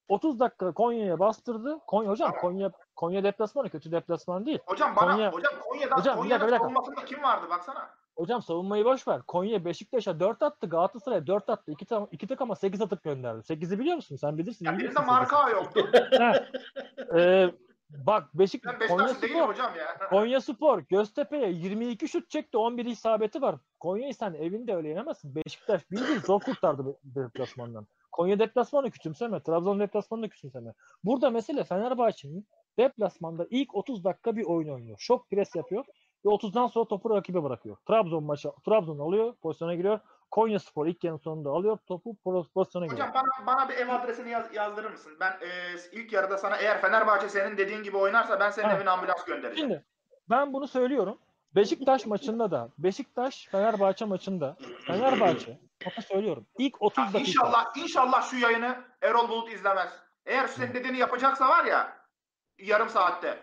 30 0.09 0.41
dakika 0.41 0.73
Konya'ya 0.73 1.19
bastırdı. 1.19 1.79
Konya 1.87 2.11
hocam 2.11 2.29
Tamam. 2.29 2.41
Konya 2.41 2.71
Konya 2.97 3.25
deplasmanı 3.25 3.69
kötü 3.71 3.93
deplasman 3.93 4.47
değil. 4.47 4.59
Hocam 4.67 4.97
bana 4.97 5.13
Konya- 5.13 5.33
hocam 5.33 5.53
Konya'dan 5.69 5.97
Hocam, 5.97 6.17
dakika, 6.19 6.37
bir 6.37 6.41
dakika. 6.41 6.59
savunmasında 6.59 7.05
kim 7.05 7.23
vardı 7.23 7.47
baksana. 7.51 7.91
Hocam 8.17 8.43
savunmayı 8.43 8.85
boş 8.85 9.09
ver. 9.09 9.23
Konya 9.23 9.65
Beşiktaş'a 9.65 10.21
4 10.21 10.43
attı. 10.43 10.67
Galatasaray'a 10.69 11.27
4 11.27 11.51
attı. 11.51 11.73
2 11.73 11.87
tam 11.87 12.09
iki 12.11 12.27
takıma 12.27 12.57
8 12.57 12.81
atıp 12.81 13.03
gönderdi. 13.05 13.39
8'i 13.43 13.79
biliyor 13.79 13.97
musun? 13.97 14.17
Sen 14.17 14.39
bilirsin. 14.39 14.65
Ya 14.67 14.79
birinde 14.79 15.01
marka 15.01 15.51
yoktu. 15.51 15.91
Ee, 17.17 17.51
bak 17.91 18.35
Beşik 18.35 18.65
Ben 18.65 18.89
Konya 18.89 19.09
Spor 19.09 19.49
hocam 19.49 19.77
ya. 19.77 19.99
Konya 20.11 20.41
Spor 20.41 20.79
Göztepe'ye 20.79 21.51
22 21.51 22.09
şut 22.09 22.31
çekti. 22.31 22.59
11 22.59 22.85
isabeti 22.85 23.43
var. 23.43 23.57
Konya'yı 23.81 24.15
sen 24.15 24.35
evinde 24.35 24.77
öyle 24.77 24.89
yenemezsin. 24.89 25.35
Beşiktaş 25.35 25.91
bildiğin 25.91 26.19
zor 26.19 26.41
kurtardı 26.41 26.97
deplasmandan. 27.05 27.87
Konya 28.13 28.39
deplasmanı 28.39 28.91
küçümseme. 28.91 29.43
Trabzon 29.43 29.81
deplasmanı 29.81 30.29
küçümseme. 30.29 30.73
Burada 31.05 31.31
mesele 31.31 31.65
Fenerbahçe'nin 31.65 32.47
deplasmanda 32.79 33.47
ilk 33.51 33.75
30 33.75 34.05
dakika 34.05 34.37
bir 34.37 34.45
oyun 34.45 34.69
oynuyor. 34.69 34.97
Şok 35.01 35.31
pres 35.31 35.55
yapıyor 35.55 35.85
ve 36.25 36.29
30'dan 36.29 36.67
sonra 36.67 36.89
topu 36.89 37.11
rakibe 37.11 37.43
bırakıyor. 37.43 37.77
Trabzon 37.89 38.25
maçı 38.25 38.49
Trabzon 38.67 38.99
alıyor, 38.99 39.35
pozisyona 39.35 39.75
giriyor. 39.75 40.01
Konya 40.35 40.59
Spor 40.59 40.87
ilk 40.87 41.05
yarının 41.05 41.19
sonunda 41.19 41.51
alıyor, 41.51 41.79
topu 41.87 42.17
pozisyona 42.55 42.87
giriyor. 42.87 43.09
Hocam 43.09 43.25
bana 43.25 43.47
bana 43.47 43.69
bir 43.69 43.75
ev 43.75 43.89
adresini 43.89 44.31
yaz, 44.31 44.55
yazdırır 44.55 44.91
mısın? 44.91 45.17
Ben 45.21 45.31
e, 45.31 45.49
ilk 45.93 46.13
yarıda 46.13 46.39
sana 46.39 46.57
eğer 46.57 46.81
Fenerbahçe 46.81 47.29
senin 47.29 47.57
dediğin 47.57 47.83
gibi 47.83 47.97
oynarsa 47.97 48.41
ben 48.41 48.51
senin 48.51 48.69
Ha. 48.69 48.77
evine 48.77 48.91
ambulans 48.91 49.25
göndereceğim. 49.25 49.71
Şimdi 49.71 49.85
ben 50.31 50.53
bunu 50.53 50.69
söylüyorum. 50.69 51.19
Beşiktaş 51.55 52.07
maçında 52.07 52.51
da 52.51 52.69
Beşiktaş 52.79 53.49
Fenerbahçe 53.51 54.05
maçında 54.05 54.57
Fenerbahçe 54.87 55.59
bakın 55.87 56.03
söylüyorum 56.03 56.47
ilk 56.59 56.83
30 56.83 56.99
Ya 56.99 57.05
dakika 57.05 57.19
İnşallah, 57.19 57.77
inşallah 57.77 58.31
şu 58.31 58.37
yayını 58.37 58.77
Erol 59.03 59.29
Bulut 59.29 59.53
izlemez. 59.53 59.93
Eğer 60.27 60.47
senin 60.47 60.75
dediğini 60.75 60.99
yapacaksa 60.99 61.49
var 61.49 61.65
ya 61.65 61.97
yarım 62.59 62.89
saatte. 62.89 63.39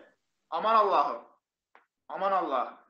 Aman 0.50 0.74
Allah'ım. 0.74 1.18
Aman 2.08 2.32
Allah'ım. 2.32 2.81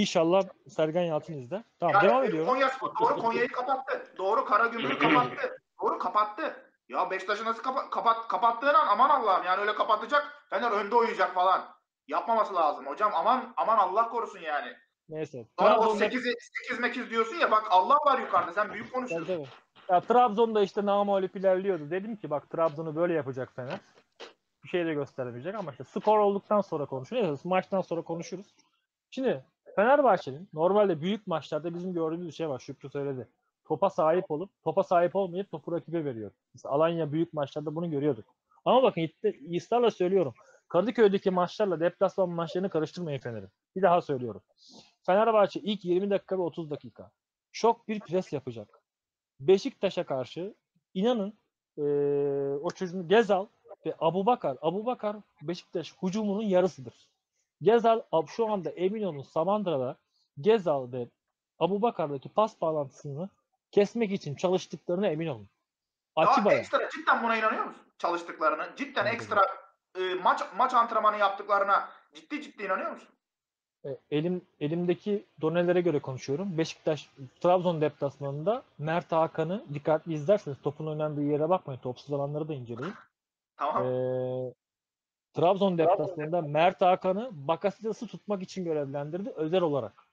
İnşallah 0.00 0.42
Sergen 0.68 1.02
Yalçın 1.02 1.38
izler. 1.38 1.62
Tamam 1.80 1.94
Yani 1.94 2.08
devam 2.08 2.24
ediyorum. 2.24 2.48
Konya 2.48 2.68
Spor 2.68 2.90
doğru 3.00 3.18
Konya'yı 3.18 3.48
kapattı. 3.48 4.14
Doğru 4.18 4.44
Karagümrük 4.44 5.00
kapattı. 5.00 5.56
Doğru 5.82 5.98
kapattı. 5.98 6.56
Ya 6.88 7.10
Beşiktaş'ı 7.10 7.44
nasıl 7.44 7.62
kapa- 7.62 7.90
kapat 7.90 8.28
kapattığın 8.28 8.74
an 8.74 8.86
aman 8.86 9.10
Allah'ım 9.10 9.44
yani 9.44 9.60
öyle 9.60 9.74
kapatacak. 9.74 10.46
Fener 10.50 10.70
önde 10.70 10.94
oynayacak 10.94 11.34
falan. 11.34 11.64
Yapmaması 12.08 12.54
lazım 12.54 12.86
hocam. 12.86 13.12
Aman 13.14 13.54
aman 13.56 13.78
Allah 13.78 14.08
korusun 14.08 14.38
yani. 14.38 14.72
Neyse. 15.08 15.46
Sonra 15.58 15.78
o 15.78 15.80
Trabzon'da 15.80 15.98
8 16.04 16.22
8 16.68 16.80
mekiz 16.80 17.10
diyorsun 17.10 17.36
ya 17.36 17.50
bak 17.50 17.66
Allah 17.70 17.98
var 18.06 18.18
yukarıda. 18.18 18.52
Sen 18.52 18.72
büyük 18.72 18.92
konuşuyorsun. 18.92 19.26
tabii. 19.34 19.46
Ya 19.88 20.00
Trabzon'da 20.00 20.62
işte 20.62 20.86
namalip 20.86 21.36
ilerliyordu. 21.36 21.90
Dedim 21.90 22.16
ki 22.16 22.30
bak 22.30 22.50
Trabzon'u 22.50 22.96
böyle 22.96 23.14
yapacak 23.14 23.52
Fener. 23.56 23.80
Bir 24.64 24.68
şey 24.68 24.86
de 24.86 24.94
gösteremeyecek 24.94 25.54
ama 25.54 25.70
işte 25.70 25.84
skor 25.84 26.18
olduktan 26.18 26.60
sonra 26.60 26.86
konuşuruz. 26.86 27.22
Neyse 27.22 27.48
maçtan 27.48 27.80
sonra 27.80 28.02
konuşuruz. 28.02 28.46
Şimdi 29.10 29.44
Fenerbahçe'nin 29.76 30.48
normalde 30.54 31.00
büyük 31.00 31.26
maçlarda 31.26 31.74
bizim 31.74 31.94
gördüğümüz 31.94 32.26
bir 32.26 32.32
şey 32.32 32.48
var. 32.48 32.58
Şükrü 32.58 32.90
söyledi. 32.90 33.28
Topa 33.64 33.90
sahip 33.90 34.30
olup 34.30 34.50
topa 34.64 34.82
sahip 34.82 35.16
olmayıp 35.16 35.50
topu 35.50 35.72
rakibe 35.72 36.04
veriyor. 36.04 36.30
Mesela 36.54 36.74
Alanya 36.74 37.12
büyük 37.12 37.32
maçlarda 37.32 37.74
bunu 37.74 37.90
görüyorduk. 37.90 38.24
Ama 38.64 38.82
bakın 38.82 39.08
ısrarla 39.56 39.90
söylüyorum. 39.90 40.34
Kadıköy'deki 40.68 41.30
maçlarla 41.30 41.80
deplasman 41.80 42.28
maçlarını 42.28 42.70
karıştırmayın 42.70 43.18
Fener'in. 43.18 43.48
Bir 43.76 43.82
daha 43.82 44.00
söylüyorum. 44.00 44.42
Fenerbahçe 45.06 45.60
ilk 45.60 45.84
20 45.84 46.10
dakika 46.10 46.38
ve 46.38 46.42
30 46.42 46.70
dakika 46.70 47.10
şok 47.52 47.88
bir 47.88 48.00
pres 48.00 48.32
yapacak. 48.32 48.82
Beşiktaş'a 49.40 50.04
karşı 50.06 50.54
inanın 50.94 51.38
eee, 51.76 51.84
o 52.62 52.70
çocuğun 52.70 53.08
Gezal 53.08 53.46
ve 53.86 53.94
Abubakar, 53.98 54.56
Abubakar 54.62 55.16
Beşiktaş 55.42 55.94
hücumunun 56.02 56.42
yarısıdır. 56.42 57.08
Gezal 57.62 58.02
şu 58.26 58.46
anda 58.52 58.70
Eminönü 58.70 59.24
Samandıra'da 59.24 59.96
Gezal 60.40 60.92
ve 60.92 61.08
Abubakar'daki 61.58 62.28
pas 62.28 62.60
bağlantısını 62.60 63.28
kesmek 63.70 64.12
için 64.12 64.34
çalıştıklarına 64.34 65.06
emin 65.06 65.26
olun. 65.26 65.48
Ya 66.18 66.26
Atiba'ya. 66.26 66.58
ekstra 66.58 66.88
cidden 66.90 67.22
buna 67.22 67.36
inanıyor 67.36 67.64
musun? 67.64 67.82
Çalıştıklarını. 67.98 68.76
Cidden 68.76 69.04
Tabii. 69.04 69.14
ekstra 69.14 69.42
e, 69.98 70.14
maç 70.14 70.40
maç 70.56 70.74
antrenmanı 70.74 71.16
yaptıklarına 71.18 71.88
ciddi 72.14 72.42
ciddi 72.42 72.62
inanıyor 72.62 72.90
musun? 72.90 73.08
E, 73.84 73.88
elim 74.10 74.42
elimdeki 74.60 75.26
donelere 75.40 75.80
göre 75.80 76.00
konuşuyorum. 76.00 76.58
Beşiktaş 76.58 77.10
Trabzon 77.40 77.80
deplasmanında 77.80 78.62
Mert 78.78 79.12
Hakan'ı 79.12 79.64
dikkatli 79.74 80.14
izlerseniz 80.14 80.58
topun 80.62 80.86
oynandığı 80.86 81.22
yere 81.22 81.48
bakmayın. 81.48 81.80
Topsuz 81.80 82.12
alanları 82.12 82.48
da 82.48 82.54
inceleyin. 82.54 82.94
Tamam. 83.56 83.84
Ee, 83.84 84.54
Trabzon 85.36 85.78
deplasmanında 85.78 86.40
Mert 86.42 86.80
Hakan'ı 86.80 87.28
Bakasetas'ı 87.32 88.06
tutmak 88.06 88.42
için 88.42 88.64
görevlendirdi 88.64 89.32
özel 89.36 89.62
olarak. 89.62 90.06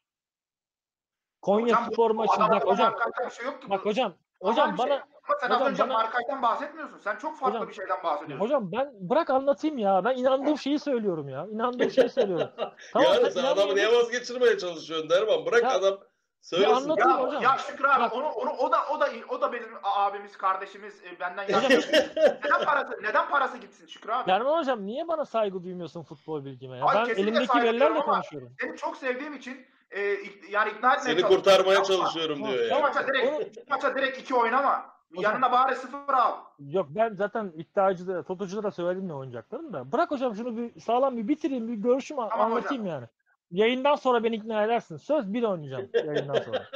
Konya 1.41 1.65
Hocam 1.65 1.91
Spor 1.93 2.11
maçında 2.11 2.45
adamda 2.45 2.65
hocam 2.65 2.95
şey 3.37 3.45
yok 3.45 3.61
ki. 3.61 3.69
bak 3.69 3.85
Bu 3.85 3.89
hocam 3.89 4.13
hocam 4.41 4.73
bir 4.73 4.77
şey. 4.77 4.85
bana 4.89 4.93
Ama 5.29 5.37
sen 5.41 5.49
az 5.49 5.55
hocam 5.59 5.71
önce 5.71 5.83
bana- 5.83 5.93
markajdan 5.93 6.41
bahsetmiyorsun. 6.41 6.97
Sen 6.97 7.15
çok 7.17 7.37
farklı 7.37 7.57
Hocam- 7.57 7.69
bir 7.69 7.73
şeyden 7.73 8.03
bahsediyorsun. 8.03 8.45
hocam 8.45 8.71
ben 8.71 8.93
bırak 9.09 9.29
anlatayım 9.29 9.77
ya. 9.77 10.05
Ben 10.05 10.15
inandığım 10.17 10.57
şeyi 10.57 10.79
söylüyorum 10.79 11.29
ya. 11.29 11.47
İnandığım 11.51 11.91
şeyi 11.91 12.09
söylüyorum. 12.09 12.49
Tamam, 12.93 13.13
yani 13.13 13.31
sen 13.31 13.43
adamı 13.43 13.75
niye 13.75 13.87
vazgeçirmeye 13.87 14.57
çalışıyorsun 14.57 15.09
Derman? 15.09 15.45
Bırak 15.45 15.63
Ya- 15.63 15.71
adam 15.73 15.97
söylesin. 16.43 16.71
anlat- 16.73 16.99
ya, 16.99 17.05
Anlatayım 17.05 17.27
hocam. 17.27 17.43
ya 17.43 17.57
Şükrü 17.57 17.87
abi 17.87 17.99
Bak. 18.03 18.13
onu, 18.15 18.27
onu 18.27 18.49
o 18.51 18.71
da 18.71 18.77
o 18.91 18.99
da 18.99 19.09
o 19.29 19.41
da 19.41 19.53
benim 19.53 19.69
abimiz, 19.83 20.37
kardeşimiz 20.37 21.01
e, 21.03 21.19
benden 21.19 21.43
Hocam- 21.47 21.71
yaşlı. 21.71 21.91
neden 22.43 22.65
parası 22.65 22.99
neden 23.03 23.29
parası 23.29 23.57
gitsin 23.57 23.87
Şükrü 23.87 24.11
abi? 24.11 24.27
Derman 24.27 24.57
hocam 24.59 24.85
niye 24.85 25.07
bana 25.07 25.25
saygı 25.25 25.63
duymuyorsun 25.63 26.03
futbol 26.03 26.45
bilgime 26.45 26.77
ya? 26.77 26.85
Ay, 26.85 26.95
Ben 27.09 27.15
elimdeki 27.15 27.57
verilerle 27.57 27.85
ama- 27.85 28.05
konuşuyorum. 28.05 28.53
Seni 28.61 28.77
çok 28.77 28.97
sevdiğim 28.97 29.33
için 29.33 29.65
e, 29.91 30.01
yani 30.01 30.69
ikna 30.71 30.93
etmeye 30.93 30.99
Seni 30.99 31.21
çalışıyorum. 31.21 31.35
kurtarmaya 31.35 31.83
çalışıyorum 31.83 32.37
Tamam, 32.39 32.51
diyor 32.53 32.65
yani. 32.71 32.81
maça 32.81 33.07
direkt, 33.07 33.27
Onu- 33.33 33.65
maça 33.69 33.95
direkt 33.95 34.17
iki 34.17 34.35
oynama. 34.35 34.93
Hocam- 35.15 35.23
Yanına 35.33 35.51
bari 35.51 35.75
sıfır 35.75 36.13
al. 36.13 36.33
Yok 36.59 36.87
ben 36.89 37.13
zaten 37.15 37.51
iddiacıda, 37.55 38.23
totucuda 38.23 38.63
da 38.63 38.71
söyledim 38.71 39.07
ne 39.07 39.13
oynayacaklarını 39.13 39.73
da. 39.73 39.91
Bırak 39.91 40.11
hocam 40.11 40.35
şunu 40.35 40.57
bir 40.57 40.79
sağlam 40.79 41.17
bir 41.17 41.27
bitireyim, 41.27 41.67
bir 41.67 41.73
görüşümü 41.73 42.21
Tamam 42.29 42.51
anlatayım 42.51 42.85
yani. 42.85 43.05
Yayından 43.53 43.95
sonra 43.95 44.23
beni 44.23 44.35
ikna 44.35 44.63
edersin. 44.63 44.97
Söz 44.97 45.33
bir 45.33 45.43
oynayacağım 45.43 45.89
yayından 46.05 46.41
sonra. 46.41 46.67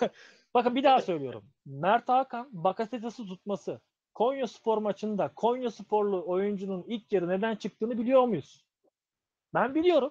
Bakın 0.54 0.74
bir 0.74 0.84
daha 0.84 1.00
söylüyorum. 1.00 1.44
Mert 1.66 2.08
Hakan 2.08 2.48
Bakasetas'ı 2.52 3.26
tutması. 3.26 3.80
Konya 4.14 4.46
Spor 4.46 4.78
maçında 4.78 5.30
Konya 5.36 5.70
Sporlu 5.70 6.24
oyuncunun 6.26 6.84
ilk 6.86 7.12
yarı 7.12 7.28
neden 7.28 7.56
çıktığını 7.56 7.98
biliyor 7.98 8.24
muyuz? 8.24 8.64
Ben 9.54 9.74
biliyorum. 9.74 10.10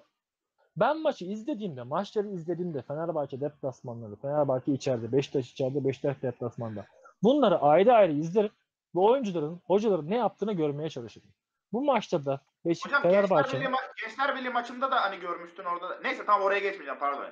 Ben 0.76 1.00
maçı 1.02 1.24
izlediğimde, 1.24 1.82
maçları 1.82 2.28
izlediğimde 2.28 2.82
Fenerbahçe 2.82 3.40
deplasmanları, 3.40 4.16
Fenerbahçe 4.16 4.72
içeride, 4.72 5.12
Beşiktaş 5.12 5.50
içeride, 5.52 5.84
Beşiktaş 5.84 6.22
deplasmanda. 6.22 6.86
Bunları 7.22 7.58
ayrı 7.58 7.92
ayrı 7.92 8.12
izlerim 8.12 8.50
ve 8.94 9.00
oyuncuların, 9.00 9.60
hocaların 9.64 10.10
ne 10.10 10.16
yaptığını 10.16 10.52
görmeye 10.52 10.90
çalışırım. 10.90 11.30
Bu 11.72 11.84
maçta 11.84 12.24
da 12.24 12.40
Beşik 12.66 12.86
Hocam 12.86 13.02
Gençler 13.02 13.44
Birliği, 13.44 13.64
ma- 13.68 13.92
Gençler 14.04 14.36
Birliği 14.36 14.50
maçında 14.50 14.90
da 14.90 15.02
hani 15.02 15.20
görmüştün 15.20 15.64
orada. 15.64 15.88
da- 15.90 15.98
Neyse 16.02 16.24
tamam 16.26 16.42
oraya 16.42 16.58
geçmeyeceğim 16.60 16.98
pardon. 17.00 17.24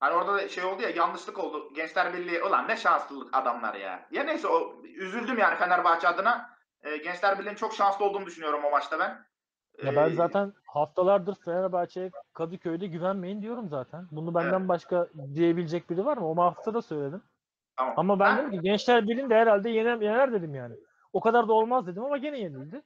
Hani 0.00 0.14
orada 0.14 0.34
da 0.34 0.48
şey 0.48 0.64
oldu 0.64 0.82
ya 0.82 0.90
yanlışlık 0.90 1.38
oldu. 1.38 1.74
Gençler 1.74 2.14
Birliği 2.14 2.42
ulan 2.42 2.68
ne 2.68 2.76
şanslılık 2.76 3.36
adamlar 3.36 3.74
ya. 3.74 4.06
Ya 4.10 4.22
neyse 4.24 4.48
o 4.48 4.82
üzüldüm 4.84 5.38
yani 5.38 5.56
Fenerbahçe 5.58 6.08
adına. 6.08 6.50
E, 6.82 6.96
Gençler 6.96 7.38
Birliği'nin 7.38 7.56
çok 7.56 7.72
şanslı 7.74 8.04
olduğunu 8.04 8.26
düşünüyorum 8.26 8.64
o 8.64 8.70
maçta 8.70 8.98
ben. 8.98 9.26
Ya 9.84 9.96
ben 9.96 10.10
Ee, 10.10 10.14
zaten 10.14 10.52
haftalardır 10.66 11.34
Fenerbahçe'ye 11.44 12.10
Kadıköy'de 12.32 12.86
güvenmeyin 12.86 13.42
diyorum 13.42 13.68
zaten. 13.68 14.06
Bunu 14.10 14.34
benden 14.34 14.58
Evet. 14.58 14.68
başka 14.68 15.08
diyebilecek 15.34 15.90
biri 15.90 16.04
var 16.06 16.16
mı? 16.16 16.30
O 16.30 16.36
hafta 16.42 16.74
da 16.74 16.82
söyledim. 16.82 17.22
Tamam. 17.76 17.94
Ama 17.96 18.18
ben, 18.20 18.36
Ben- 18.36 18.46
dedim 18.46 18.60
ki 18.60 18.68
Gençler 18.68 19.06
Birliği'nde 19.08 19.34
herhalde 19.34 19.70
yener, 19.70 20.00
yener 20.00 20.32
dedim 20.32 20.54
yani. 20.54 20.74
O 21.12 21.20
kadar 21.20 21.48
da 21.48 21.52
olmaz 21.52 21.86
dedim 21.86 22.04
ama 22.04 22.16
gene 22.18 22.38
yenildi. 22.38 22.82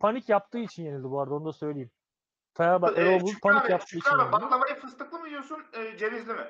Panik 0.00 0.28
yaptığı 0.28 0.58
için 0.58 0.84
yenildi 0.84 1.10
bu 1.10 1.20
arada 1.20 1.34
onu 1.34 1.44
da 1.44 1.52
söyleyeyim. 1.52 1.90
Fenerbahçe 2.54 3.02
Ee, 3.02 3.04
Erol 3.04 3.32
panik 3.42 3.64
abi, 3.64 3.72
yaptığı 3.72 3.98
için 3.98 4.10
abi, 4.10 4.32
baklavayı 4.32 4.74
fıstıklı 4.74 5.18
mı 5.18 5.28
yiyorsun 5.28 5.64
e, 5.72 5.96
cevizli 5.96 6.32
mi? 6.32 6.44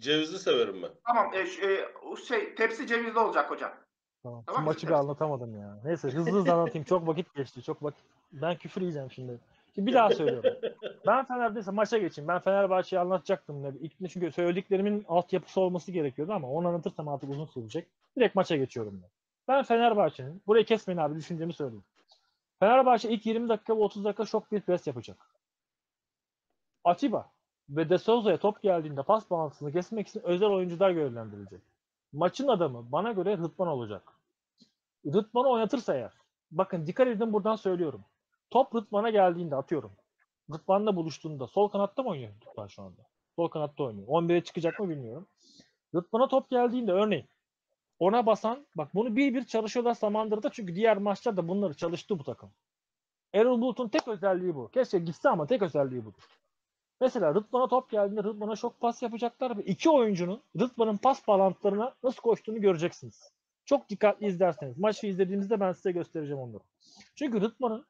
Cevizli 0.00 0.38
severim 0.38 0.82
ben. 0.82 0.90
Tamam 1.06 1.34
e, 1.34 1.38
e, 1.38 2.16
şey 2.28 2.54
tepsi 2.54 2.86
cevizli 2.86 3.18
olacak 3.18 3.50
hocam. 3.50 3.72
Tamam. 4.22 4.40
Şu 4.40 4.46
Tamam, 4.46 4.64
maçı 4.64 4.86
bir 4.86 4.92
anlatamadım 4.92 5.60
ya. 5.60 5.78
Neyse 5.84 6.08
hızlı 6.08 6.32
hızlı 6.32 6.52
anlatayım. 6.52 6.84
Çok 6.84 7.06
vakit 7.06 7.34
geçti. 7.34 7.62
Çok 7.62 7.82
vakit. 7.82 8.00
Ben 8.32 8.56
küfür 8.56 8.80
yiyeceğim 8.80 9.10
şimdi. 9.10 9.38
Şimdi 9.74 9.86
bir 9.86 9.94
daha 9.94 10.10
söylüyorum. 10.10 10.54
Ben 11.06 11.24
Fenerbahçe 11.24 11.70
maça 11.70 11.98
geçeyim. 11.98 12.28
Ben 12.28 12.38
Fenerbahçe'yi 12.38 13.00
anlatacaktım. 13.00 13.76
İlk 13.80 14.10
çünkü 14.10 14.32
söylediklerimin 14.32 15.04
altyapısı 15.08 15.60
olması 15.60 15.92
gerekiyordu 15.92 16.32
ama 16.32 16.50
onu 16.50 16.68
anlatırsam 16.68 17.08
artık 17.08 17.30
uzun 17.30 17.46
sürecek. 17.46 17.86
Direkt 18.16 18.34
maça 18.34 18.56
geçiyorum 18.56 19.00
ben. 19.02 19.10
Ben 19.48 19.62
Fenerbahçe'nin, 19.64 20.42
burayı 20.46 20.64
kesmeyin 20.64 20.98
abi 20.98 21.16
düşüncemi 21.16 21.52
söyleyeyim. 21.52 21.84
Fenerbahçe 22.64 23.10
ilk 23.10 23.26
20 23.26 23.48
dakika 23.48 23.76
ve 23.76 23.80
30 23.80 24.04
dakika 24.04 24.26
şok 24.26 24.52
bir 24.52 24.60
pres 24.60 24.86
yapacak. 24.86 25.30
Atiba 26.84 27.30
ve 27.68 27.90
De 27.90 27.98
Souza'ya 27.98 28.38
top 28.38 28.62
geldiğinde 28.62 29.02
pas 29.02 29.30
bağlantısını 29.30 29.72
kesmek 29.72 30.08
için 30.08 30.20
özel 30.20 30.48
oyuncular 30.48 30.90
görevlendirilecek. 30.90 31.60
Maçın 32.12 32.48
adamı 32.48 32.92
bana 32.92 33.12
göre 33.12 33.38
Rıdvan 33.38 33.68
olacak. 33.68 34.12
Rıdvan'ı 35.06 35.48
oynatırsa 35.48 35.94
eğer. 35.94 36.12
Bakın 36.50 36.86
dikkat 36.86 37.08
edin 37.08 37.32
buradan 37.32 37.56
söylüyorum. 37.56 38.04
Top 38.50 38.74
Rıdvan'a 38.74 39.10
geldiğinde 39.10 39.56
atıyorum. 39.56 39.92
Rıdvan'la 40.52 40.96
buluştuğunda 40.96 41.46
sol 41.46 41.68
kanatta 41.68 42.02
mı 42.02 42.08
oynuyor 42.08 42.32
Rıdvan 42.52 42.66
şu 42.66 42.82
anda? 42.82 43.02
Sol 43.36 43.48
kanatta 43.48 43.84
oynuyor. 43.84 44.08
11'e 44.08 44.44
çıkacak 44.44 44.80
mı 44.80 44.88
bilmiyorum. 44.88 45.26
Rıdvan'a 45.94 46.28
top 46.28 46.50
geldiğinde 46.50 46.92
örneğin 46.92 47.26
ona 47.98 48.26
basan 48.26 48.66
bak 48.74 48.94
bunu 48.94 49.16
bir 49.16 49.34
bir 49.34 49.44
çalışıyorlar 49.44 49.94
Samandıra'da 49.94 50.50
çünkü 50.50 50.74
diğer 50.74 50.96
maçlarda 50.96 51.48
bunları 51.48 51.74
çalıştı 51.74 52.18
bu 52.18 52.24
takım. 52.24 52.50
Erol 53.34 53.60
Bulut'un 53.60 53.88
tek 53.88 54.08
özelliği 54.08 54.54
bu. 54.54 54.68
Keşke 54.68 54.98
gitse 54.98 55.28
ama 55.28 55.46
tek 55.46 55.62
özelliği 55.62 56.04
budur. 56.04 56.22
Mesela 57.00 57.34
Rıdvan'a 57.34 57.68
top 57.68 57.90
geldiğinde 57.90 58.22
Rıdvan'a 58.22 58.56
şok 58.56 58.80
pas 58.80 59.02
yapacaklar 59.02 59.58
ve 59.58 59.62
iki 59.62 59.90
oyuncunun 59.90 60.42
Rıdvan'ın 60.60 60.96
pas 60.96 61.28
bağlantılarına 61.28 61.94
nasıl 62.02 62.22
koştuğunu 62.22 62.60
göreceksiniz. 62.60 63.32
Çok 63.64 63.88
dikkatli 63.88 64.26
izlerseniz. 64.26 64.78
Maçı 64.78 65.06
izlediğimizde 65.06 65.60
ben 65.60 65.72
size 65.72 65.92
göstereceğim 65.92 66.42
onları. 66.42 66.62
Çünkü 67.14 67.40
Rıdvan'ın 67.40 67.86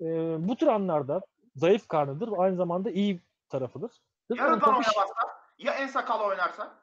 e, 0.00 0.06
bu 0.48 0.56
tür 0.56 0.66
anlarda 0.66 1.20
zayıf 1.56 1.88
karnıdır 1.88 2.32
ve 2.32 2.36
aynı 2.38 2.56
zamanda 2.56 2.90
iyi 2.90 3.20
tarafıdır. 3.48 3.90
Ya 4.30 4.36
Rıdvan'ın 4.36 4.56
Rıdvan 4.56 4.74
topu 4.74 4.90
oynamazsa 4.90 5.14
ya 5.58 5.72
en 5.72 5.86
sakal 5.86 6.20
oynarsa. 6.20 6.74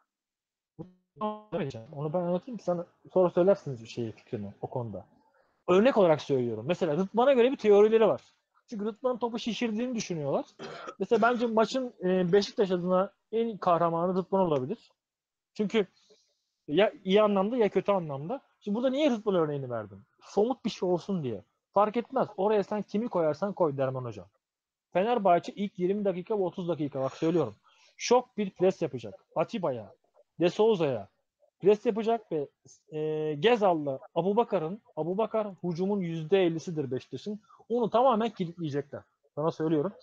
Onu 1.92 2.14
ben 2.14 2.20
anlatayım 2.20 2.60
sana 2.60 2.86
sonra 3.14 3.30
söylersiniz 3.30 3.90
şeyi 3.90 4.12
fikrini 4.12 4.54
o 4.62 4.68
konuda. 4.68 5.06
Örnek 5.68 5.98
olarak 5.98 6.22
söylüyorum. 6.22 6.66
Mesela 6.68 6.98
Rıdvan'a 6.98 7.34
göre 7.34 7.52
bir 7.52 7.58
teorileri 7.58 8.08
var. 8.08 8.22
Çünkü 8.70 8.86
Rıdvan 8.86 9.18
topu 9.18 9.40
şişirdiğini 9.40 9.96
düşünüyorlar. 9.96 10.46
Mesela 11.00 11.22
bence 11.22 11.48
maçın 11.48 11.94
e, 12.04 12.32
Beşiktaş 12.32 12.72
adına 12.72 13.12
en 13.32 13.58
kahramanı 13.58 14.16
Rıdvan 14.16 14.42
olabilir. 14.42 14.92
Çünkü 15.54 15.88
ya 16.68 16.94
iyi 17.04 17.22
anlamda 17.22 17.58
ya 17.58 17.70
kötü 17.70 17.92
anlamda. 17.92 18.42
Şimdi 18.60 18.76
burada 18.76 18.90
niye 18.90 19.10
Rıdvan 19.10 19.36
örneğini 19.36 19.70
verdim? 19.70 20.06
Somut 20.22 20.66
bir 20.66 20.70
şey 20.70 20.90
olsun 20.90 21.24
diye. 21.24 21.44
Fark 21.74 21.98
etmez. 21.98 22.28
Oraya 22.38 22.64
sen 22.64 22.82
kimi 22.82 23.08
koyarsan 23.08 23.54
koy 23.54 23.78
Derman 23.78 24.06
Hocam. 24.06 24.28
Fenerbahçe 24.94 25.54
ilk 25.56 25.80
20 25.80 26.06
dakika 26.06 26.40
ve 26.40 26.44
30 26.44 26.70
dakika 26.70 27.02
bak 27.02 27.14
söylüyorum. 27.14 27.56
Şok 27.98 28.38
bir 28.38 28.50
pres 28.50 28.82
yapacak. 28.82 29.26
Atiba'ya, 29.36 29.94
De 30.40 30.50
Souza'ya 30.50 31.08
pres 31.60 31.86
yapacak 31.86 32.32
ve 32.32 32.48
e, 32.92 33.34
Gezal'la 33.40 34.00
Abubakar'ın 34.16 34.82
Abubakar 34.96 35.48
hücumun 35.64 36.02
%50'sidir 36.02 36.92
Beşiktaş'ın. 36.92 37.40
Onu 37.70 37.90
tamamen 37.90 38.30
kilitleyecekler. 38.30 39.02
Sana 39.36 39.52
söylüyorum. 39.52 39.94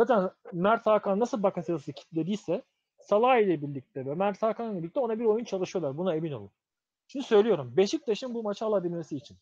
Zaten 0.00 0.30
Mert 0.52 0.86
Hakan 0.86 1.20
nasıl 1.20 1.42
Bakasetas'ı 1.42 1.92
kilitlediyse 1.92 2.62
Salah 3.00 3.38
ile 3.38 3.62
birlikte 3.62 4.06
ve 4.06 4.14
Mert 4.14 4.42
Hakan'la 4.42 4.78
birlikte 4.78 5.00
ona 5.00 5.18
bir 5.18 5.24
oyun 5.24 5.44
çalışıyorlar. 5.44 5.98
Buna 5.98 6.14
emin 6.14 6.32
olun. 6.32 6.50
Şimdi 7.08 7.26
söylüyorum. 7.26 7.72
Beşiktaş'ın 7.76 8.34
bu 8.34 8.42
maçı 8.42 8.64
alabilmesi 8.64 9.16
için 9.16 9.36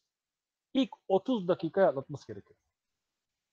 ilk 0.75 0.91
30 1.09 1.49
dakikaya 1.49 1.89
atlatması 1.89 2.27
gerekiyor. 2.27 2.59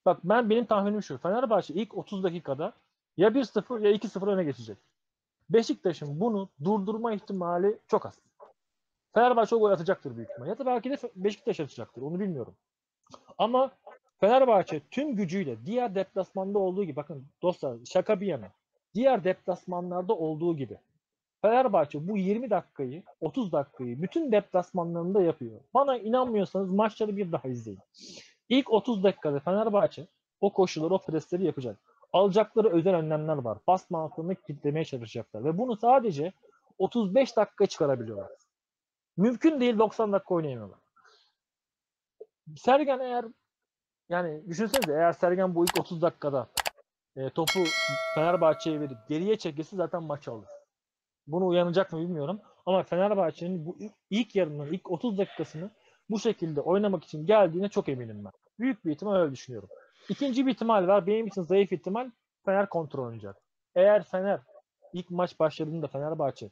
Bak 0.05 0.19
ben 0.23 0.49
benim 0.49 0.65
tahminim 0.65 1.03
şu. 1.03 1.17
Fenerbahçe 1.17 1.73
ilk 1.73 1.97
30 1.97 2.23
dakikada 2.23 2.73
ya 3.17 3.29
1-0 3.29 3.85
ya 3.85 3.91
2-0 3.91 4.31
öne 4.33 4.43
geçecek. 4.43 4.77
Beşiktaş'ın 5.49 6.19
bunu 6.19 6.49
durdurma 6.63 7.13
ihtimali 7.13 7.79
çok 7.87 8.05
az. 8.05 8.19
Fenerbahçe 9.13 9.55
o 9.55 9.59
gol 9.59 9.71
atacaktır 9.71 10.15
büyük 10.15 10.29
ihtimal. 10.29 10.47
Ya 10.47 10.57
da 10.57 10.65
belki 10.65 10.89
de 10.89 10.97
Beşiktaş 11.15 11.59
atacaktır. 11.59 12.01
Onu 12.01 12.19
bilmiyorum. 12.19 12.55
Ama 13.37 13.71
Fenerbahçe 14.19 14.81
tüm 14.91 15.15
gücüyle 15.15 15.65
diğer 15.65 15.95
deplasmanda 15.95 16.59
olduğu 16.59 16.83
gibi 16.83 16.95
bakın 16.95 17.25
dostlar 17.41 17.77
şaka 17.85 18.21
bir 18.21 18.27
yana. 18.27 18.51
Diğer 18.95 19.23
deplasmanlarda 19.23 20.13
olduğu 20.13 20.57
gibi 20.57 20.77
Fenerbahçe 21.41 22.07
bu 22.07 22.17
20 22.17 22.49
dakikayı 22.49 23.03
30 23.21 23.51
dakikayı 23.51 24.01
bütün 24.01 24.31
deplasmanlarında 24.31 25.21
yapıyor. 25.21 25.59
Bana 25.73 25.97
inanmıyorsanız 25.97 26.69
maçları 26.69 27.17
bir 27.17 27.31
daha 27.31 27.47
izleyin. 27.47 27.79
İlk 28.49 28.73
30 28.73 29.03
dakikada 29.03 29.39
Fenerbahçe 29.39 30.07
o 30.41 30.53
koşuları, 30.53 30.93
o 30.93 31.01
presleri 31.01 31.45
yapacak. 31.45 31.88
Alacakları 32.13 32.69
özel 32.69 32.95
önlemler 32.95 33.37
var. 33.37 33.57
Bas 33.67 33.89
mantığını 33.89 34.35
kilitlemeye 34.35 34.85
çalışacaklar. 34.85 35.45
Ve 35.45 35.57
bunu 35.57 35.77
sadece 35.77 36.33
35 36.77 37.37
dakika 37.37 37.65
çıkarabiliyorlar. 37.65 38.31
Mümkün 39.17 39.61
değil 39.61 39.77
90 39.79 40.13
dakika 40.13 40.35
oynayamıyorlar. 40.35 40.79
Sergen 42.57 42.99
eğer 42.99 43.25
yani 44.09 44.49
düşünsenize 44.49 44.93
eğer 44.93 45.13
Sergen 45.13 45.55
bu 45.55 45.63
ilk 45.63 45.79
30 45.79 46.01
dakikada 46.01 46.47
e, 47.15 47.29
topu 47.29 47.73
Fenerbahçe'ye 48.13 48.79
verip 48.79 49.07
geriye 49.07 49.37
çekilse 49.37 49.75
zaten 49.75 50.03
maç 50.03 50.27
alır. 50.27 50.47
Bunu 51.27 51.47
uyanacak 51.47 51.93
mı 51.93 51.99
bilmiyorum. 51.99 52.41
Ama 52.65 52.83
Fenerbahçe'nin 52.83 53.65
bu 53.65 53.77
ilk, 53.79 53.93
ilk 54.09 54.35
yarının 54.35 54.73
ilk 54.73 54.91
30 54.91 55.17
dakikasını 55.17 55.71
bu 56.09 56.19
şekilde 56.19 56.61
oynamak 56.61 57.03
için 57.03 57.25
geldiğine 57.25 57.69
çok 57.69 57.89
eminim 57.89 58.25
ben. 58.25 58.31
Büyük 58.59 58.85
bir 58.85 58.91
ihtimal 58.91 59.15
öyle 59.15 59.31
düşünüyorum. 59.31 59.69
İkinci 60.09 60.45
bir 60.45 60.51
ihtimal 60.51 60.87
var. 60.87 61.07
Benim 61.07 61.27
için 61.27 61.41
zayıf 61.41 61.71
ihtimal 61.71 62.11
Fener 62.45 62.69
kontrol 62.69 63.05
oynayacak. 63.05 63.37
Eğer 63.75 64.03
Fener 64.03 64.39
ilk 64.93 65.09
maç 65.09 65.39
başladığında 65.39 65.87
Fenerbahçe 65.87 66.49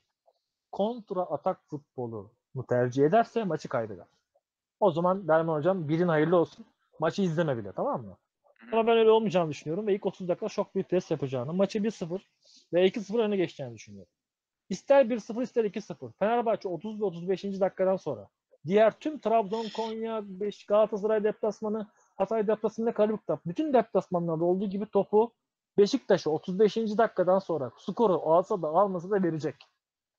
kontra 0.72 1.22
atak 1.22 1.60
futbolu 1.70 2.32
tercih 2.70 3.06
ederse 3.06 3.44
maçı 3.44 3.70
kaybeder. 3.70 4.06
O 4.80 4.92
zaman 4.92 5.28
Derman 5.28 5.58
Hocam 5.58 5.90
birin 5.90 6.08
hayırlı 6.08 6.38
olsun. 6.38 6.66
Maçı 7.00 7.22
izleme 7.22 7.58
bile 7.58 7.72
tamam 7.72 8.06
mı? 8.06 8.18
Ama 8.72 8.88
ben 8.88 8.98
öyle 8.98 9.12
olmayacağını 9.12 9.50
düşünüyorum 9.50 9.88
ve 9.88 9.96
ilk 9.96 10.06
30 10.06 10.28
dakika 10.28 10.50
şok 10.50 10.76
bir 10.76 10.84
test 10.84 11.12
yapacağını, 11.12 11.54
maçı 11.54 11.80
1-0 11.80 12.22
ve 12.74 12.88
2-0 12.88 13.22
öne 13.22 13.38
geçeceğini 13.38 13.76
düşünüyorum. 13.76 14.12
İster 14.70 15.06
1-0 15.06 15.44
ister 15.44 15.66
2-0. 15.66 16.12
Fenerbahçe 16.20 16.68
30 16.68 17.02
ve 17.02 17.06
35. 17.06 17.44
dakikadan 17.44 17.98
sonra 17.98 18.28
diğer 18.66 19.00
tüm 19.00 19.20
Trabzon, 19.20 19.66
Konya, 19.76 20.24
Galatasaray 20.68 21.24
deplasmanı, 21.24 21.88
Hatay 22.18 22.48
deplasmanı, 22.48 22.94
Karabük'te 22.94 23.38
bütün 23.46 23.74
deplasmanlarda 23.74 24.46
olduğu 24.46 24.66
gibi 24.66 24.86
topu 24.86 25.34
Beşiktaş'a 25.78 26.30
35. 26.30 26.76
dakikadan 26.78 27.40
sonra 27.40 27.72
skoru 27.78 28.14
alsa 28.14 28.62
da 28.62 28.68
almasa 28.68 29.10
da 29.10 29.24
verecek. 29.24 29.56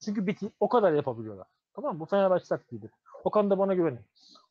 Çünkü 0.05 0.26
biti, 0.26 0.53
o 0.61 0.68
kadar 0.68 0.92
yapabiliyorlar. 0.92 1.46
Tamam 1.74 1.94
mı? 1.94 2.01
Bu 2.01 2.07
Fenerbahçe 2.07 2.44
taktiğidir. 2.44 2.90
Okan 3.24 3.51
da 3.51 3.59
bana 3.59 3.74
güvenin. 3.74 4.01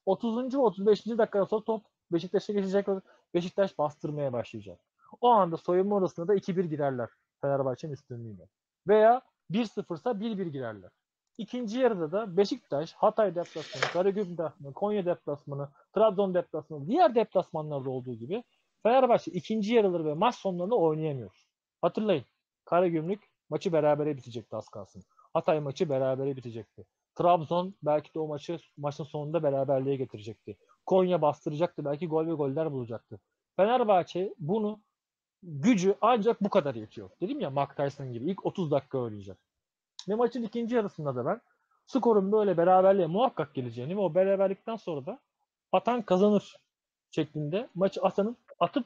30. 0.06 0.54
ve 0.54 0.58
35. 0.58 1.08
dakikadan 1.08 1.46
sonra 1.46 1.64
top 1.64 1.84
Beşiktaş'a 2.12 2.54
geçecek 2.54 2.88
Beşiktaş 3.34 3.78
bastırmaya 3.78 4.34
başlayacak. 4.34 4.80
O 5.22 5.30
anda 5.30 5.58
soyunma 5.58 5.96
odasında 5.96 6.28
da 6.28 6.36
2-1 6.36 6.62
girerler 6.62 7.10
Fenerbahçe'nin 7.42 7.94
üstünlüğüyle. 7.94 8.48
Veya 8.88 9.22
1-0 9.52 9.96
ise 9.96 10.10
1-1 10.10 10.50
girerler. 10.50 10.92
İkinci 11.38 11.80
yarıda 11.80 12.12
da 12.12 12.38
Beşiktaş, 12.38 12.94
Hatay 12.94 13.36
deplasmanı, 13.36 13.84
Karagümrük 13.94 14.32
deplasmanı, 14.38 14.74
Konya 14.74 15.06
deplasmanı, 15.06 15.70
Trabzon 15.96 16.34
deplasmanı, 16.34 16.88
diğer 16.88 17.16
deplasmanlarda 17.16 17.90
olduğu 17.90 18.14
gibi 18.14 18.44
Fenerbahçe 18.84 19.32
ikinci 19.32 19.74
yarıları 19.74 20.06
ve 20.06 20.14
maç 20.14 20.36
sonlarını 20.36 20.76
oynayamıyor. 20.76 21.32
Hatırlayın. 21.82 22.26
Karagümrük 22.66 23.30
maçı 23.50 23.74
berabere 23.74 24.18
bitecekti 24.18 24.56
az 24.56 24.70
kalsın. 24.70 25.04
Hatay 25.34 25.60
maçı 25.60 25.90
berabere 25.90 26.36
bitecekti. 26.36 26.86
Trabzon 27.16 27.76
belki 27.84 28.14
de 28.14 28.20
o 28.20 28.28
maçı 28.28 28.60
maçın 28.78 29.04
sonunda 29.04 29.44
beraberliğe 29.44 29.96
getirecekti. 29.96 30.58
Konya 30.86 31.22
bastıracaktı. 31.22 31.86
Belki 31.86 32.08
gol 32.08 32.28
ve 32.28 32.34
goller 32.34 32.72
bulacaktı. 32.72 33.20
Fenerbahçe 33.56 34.34
bunu 34.40 34.80
gücü 35.44 35.96
ancak 36.02 36.44
bu 36.44 36.50
kadar 36.50 36.76
yetiyor. 36.76 37.10
Dedim 37.22 37.40
ya 37.40 37.50
Mark 37.50 37.78
Tyson 37.78 38.14
gibi 38.14 38.32
ilk 38.32 38.46
30 38.46 38.72
dakika 38.72 38.98
oynayacak. 38.98 39.47
Ve 40.08 40.16
maçın 40.16 40.44
ikinci 40.44 40.76
yarısında 40.76 41.16
da 41.16 41.26
ben 41.26 41.42
skorun 41.86 42.32
böyle 42.32 42.58
beraberliğe 42.58 43.08
muhakkak 43.08 43.54
geleceğini 43.54 43.98
ve 43.98 44.00
o 44.00 44.16
beraberlikten 44.16 44.76
sonra 44.76 45.06
da 45.06 45.20
atan 45.72 46.02
kazanır 46.02 46.56
şeklinde 47.12 47.70
maçı 47.76 48.02
atanıp 48.02 48.38
atıp 48.60 48.86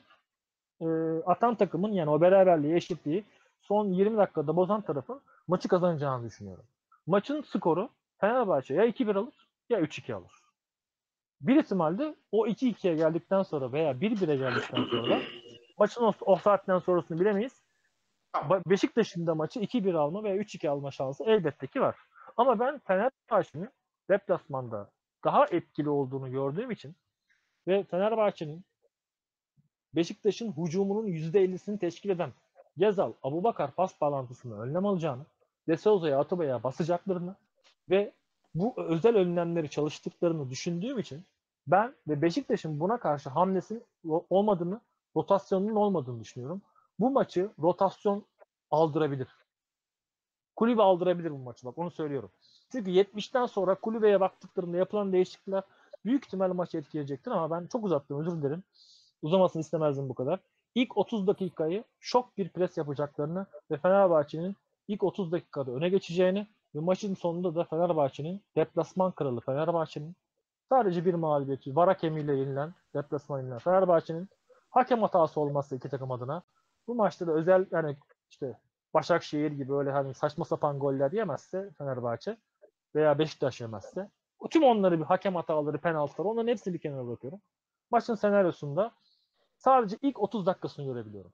e, 0.81 0.85
atan 1.25 1.55
takımın 1.55 1.91
yani 1.91 2.09
o 2.09 2.21
beraberliği 2.21 2.75
eşitliği 2.75 3.23
son 3.61 3.87
20 3.87 4.17
dakikada 4.17 4.55
bozan 4.55 4.81
tarafın 4.81 5.21
maçı 5.47 5.67
kazanacağını 5.67 6.25
düşünüyorum. 6.25 6.63
Maçın 7.07 7.41
skoru 7.41 7.89
Fenerbahçe 8.17 8.73
ya 8.73 8.85
2-1 8.85 9.17
alır 9.17 9.33
ya 9.69 9.79
3-2 9.79 10.13
alır. 10.13 10.31
Bir 11.41 11.55
ihtimalde 11.55 12.15
o 12.31 12.47
2-2'ye 12.47 12.95
geldikten 12.95 13.43
sonra 13.43 13.71
veya 13.71 13.91
1-1'e 13.91 14.35
geldikten 14.35 14.83
sonra 14.83 15.21
maçın 15.77 16.03
o, 16.03 16.13
o 16.21 16.35
saatten 16.35 16.79
sonrasını 16.79 17.19
bilemeyiz. 17.19 17.60
Beşiktaş'ın 18.67 19.27
da 19.27 19.35
maçı 19.35 19.59
2-1 19.59 19.97
alma 19.97 20.23
veya 20.23 20.35
3-2 20.35 20.69
alma 20.69 20.91
şansı 20.91 21.23
elbette 21.23 21.67
ki 21.67 21.81
var. 21.81 21.95
Ama 22.37 22.59
ben 22.59 22.79
Fenerbahçe'nin 22.79 23.69
deplasmanda 24.09 24.89
daha 25.23 25.45
etkili 25.45 25.89
olduğunu 25.89 26.31
gördüğüm 26.31 26.71
için 26.71 26.95
ve 27.67 27.83
Fenerbahçe'nin 27.83 28.65
Beşiktaş'ın 29.95 30.53
hücumunun 30.57 31.07
%50'sini 31.07 31.79
teşkil 31.79 32.09
eden 32.09 32.31
Gezal, 32.77 33.13
Abubakar 33.23 33.71
pas 33.71 34.01
bağlantısını 34.01 34.61
önlem 34.61 34.85
alacağını, 34.85 35.25
De 35.67 35.77
Souza'ya, 35.77 36.19
Atuba'ya 36.19 36.63
basacaklarını 36.63 37.35
ve 37.89 38.11
bu 38.55 38.73
özel 38.77 39.15
önlemleri 39.15 39.69
çalıştıklarını 39.69 40.49
düşündüğüm 40.49 40.99
için 40.99 41.23
ben 41.67 41.95
ve 42.07 42.21
Beşiktaş'ın 42.21 42.79
buna 42.79 42.97
karşı 42.97 43.29
hamlesinin 43.29 43.83
olmadığını, 44.29 44.81
rotasyonunun 45.15 45.75
olmadığını 45.75 46.19
düşünüyorum. 46.19 46.61
Bu 47.01 47.11
maçı 47.11 47.49
rotasyon 47.61 48.25
aldırabilir. 48.71 49.27
Kulübe 50.55 50.81
aldırabilir 50.81 51.31
bu 51.31 51.37
maçı 51.37 51.65
bak 51.65 51.77
onu 51.77 51.91
söylüyorum. 51.91 52.31
Çünkü 52.71 52.91
70'ten 52.91 53.45
sonra 53.45 53.75
kulübeye 53.75 54.19
baktıklarında 54.19 54.77
yapılan 54.77 55.13
değişiklikler 55.13 55.63
büyük 56.05 56.25
ihtimalle 56.25 56.53
maçı 56.53 56.77
etkileyecektir 56.77 57.31
ama 57.31 57.51
ben 57.51 57.67
çok 57.67 57.85
uzattım 57.85 58.19
özür 58.19 58.41
dilerim. 58.41 58.63
Uzamasını 59.21 59.59
istemezdim 59.59 60.09
bu 60.09 60.13
kadar. 60.13 60.39
İlk 60.75 60.97
30 60.97 61.27
dakikayı 61.27 61.83
şok 61.99 62.37
bir 62.37 62.49
pres 62.49 62.77
yapacaklarını 62.77 63.45
ve 63.71 63.77
Fenerbahçe'nin 63.77 64.55
ilk 64.87 65.03
30 65.03 65.31
dakikada 65.31 65.71
öne 65.71 65.89
geçeceğini 65.89 66.47
ve 66.75 66.79
maçın 66.79 67.15
sonunda 67.15 67.55
da 67.55 67.63
Fenerbahçe'nin 67.63 68.41
deplasman 68.55 69.11
kralı 69.11 69.41
Fenerbahçe'nin 69.41 70.15
sadece 70.69 71.05
bir 71.05 71.13
mağlubiyeti 71.13 71.75
var 71.75 71.87
hakemiyle 71.87 72.35
yenilen 72.35 72.73
deplasman 72.95 73.39
yenilen 73.39 73.59
Fenerbahçe'nin 73.59 74.29
hakem 74.69 75.01
hatası 75.01 75.39
olması 75.39 75.75
iki 75.75 75.89
takım 75.89 76.11
adına 76.11 76.43
bu 76.91 76.95
maçta 76.95 77.27
da 77.27 77.31
özel 77.31 77.65
yani 77.71 77.97
işte 78.29 78.57
Başakşehir 78.93 79.51
gibi 79.51 79.73
öyle 79.73 79.91
hani 79.91 80.13
saçma 80.13 80.45
sapan 80.45 80.79
goller 80.79 81.11
yemezse 81.11 81.69
Fenerbahçe 81.77 82.37
veya 82.95 83.19
Beşiktaş 83.19 83.61
yemezse 83.61 84.09
tüm 84.49 84.63
onları 84.63 84.99
bir 84.99 85.05
hakem 85.05 85.35
hataları, 85.35 85.77
penaltıları 85.77 86.27
onların 86.27 86.47
hepsini 86.47 86.73
bir 86.73 86.79
kenara 86.79 87.07
bırakıyorum. 87.07 87.41
Maçın 87.91 88.15
senaryosunda 88.15 88.91
sadece 89.57 89.97
ilk 90.01 90.19
30 90.19 90.45
dakikasını 90.45 90.85
görebiliyorum. 90.85 91.33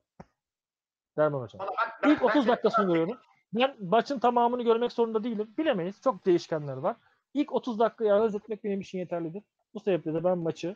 Derman 1.17 1.41
Hocam. 1.41 1.67
İlk 2.05 2.23
30 2.23 2.47
dakikasını 2.47 2.87
görüyorum. 2.87 3.17
Ben 3.53 3.75
maçın 3.81 4.19
tamamını 4.19 4.63
görmek 4.63 4.91
zorunda 4.91 5.23
değilim. 5.23 5.53
Bilemeyiz. 5.57 6.01
Çok 6.01 6.25
değişkenler 6.25 6.77
var. 6.77 6.95
İlk 7.33 7.53
30 7.53 7.79
dakikayı 7.79 8.13
analiz 8.13 8.35
etmek 8.35 8.63
benim 8.63 8.81
için 8.81 8.99
yeterlidir. 8.99 9.43
Bu 9.73 9.79
sebeple 9.79 10.13
de 10.13 10.23
ben 10.23 10.37
maçı 10.37 10.75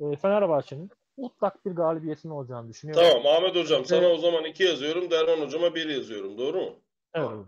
e, 0.00 0.16
Fenerbahçe'nin 0.16 0.90
mutlak 1.18 1.66
bir 1.66 1.70
galibiyetin 1.70 2.30
olacağını 2.30 2.68
düşünüyorum. 2.68 3.04
Tamam 3.08 3.26
Ahmet 3.26 3.56
hocam 3.56 3.84
sana 3.84 4.06
Evet. 4.06 4.18
o 4.18 4.20
zaman 4.20 4.44
2 4.44 4.62
yazıyorum. 4.62 5.10
Derman 5.10 5.46
hocama 5.46 5.74
1 5.74 5.88
yazıyorum. 5.88 6.38
Doğru 6.38 6.60
mu? 6.60 6.76
Evet. 7.14 7.46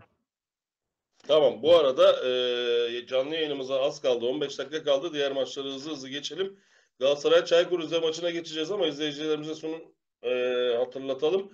Tamam. 1.27 1.63
Bu 1.63 1.75
arada 1.75 2.27
e, 2.27 3.05
canlı 3.07 3.35
yayınımıza 3.35 3.81
az 3.81 4.01
kaldı. 4.01 4.25
15 4.25 4.59
dakika 4.59 4.83
kaldı. 4.83 5.13
Diğer 5.13 5.31
maçları 5.31 5.67
hızlı 5.67 5.91
hızlı 5.91 6.09
geçelim. 6.09 6.59
Galatasaray 6.99 7.45
Çaykur 7.45 7.79
Rize 7.79 7.99
maçına 7.99 8.29
geçeceğiz 8.29 8.71
ama 8.71 8.87
izleyicilerimize 8.87 9.55
şunu 9.55 9.75
e, 10.23 10.33
hatırlatalım. 10.77 11.51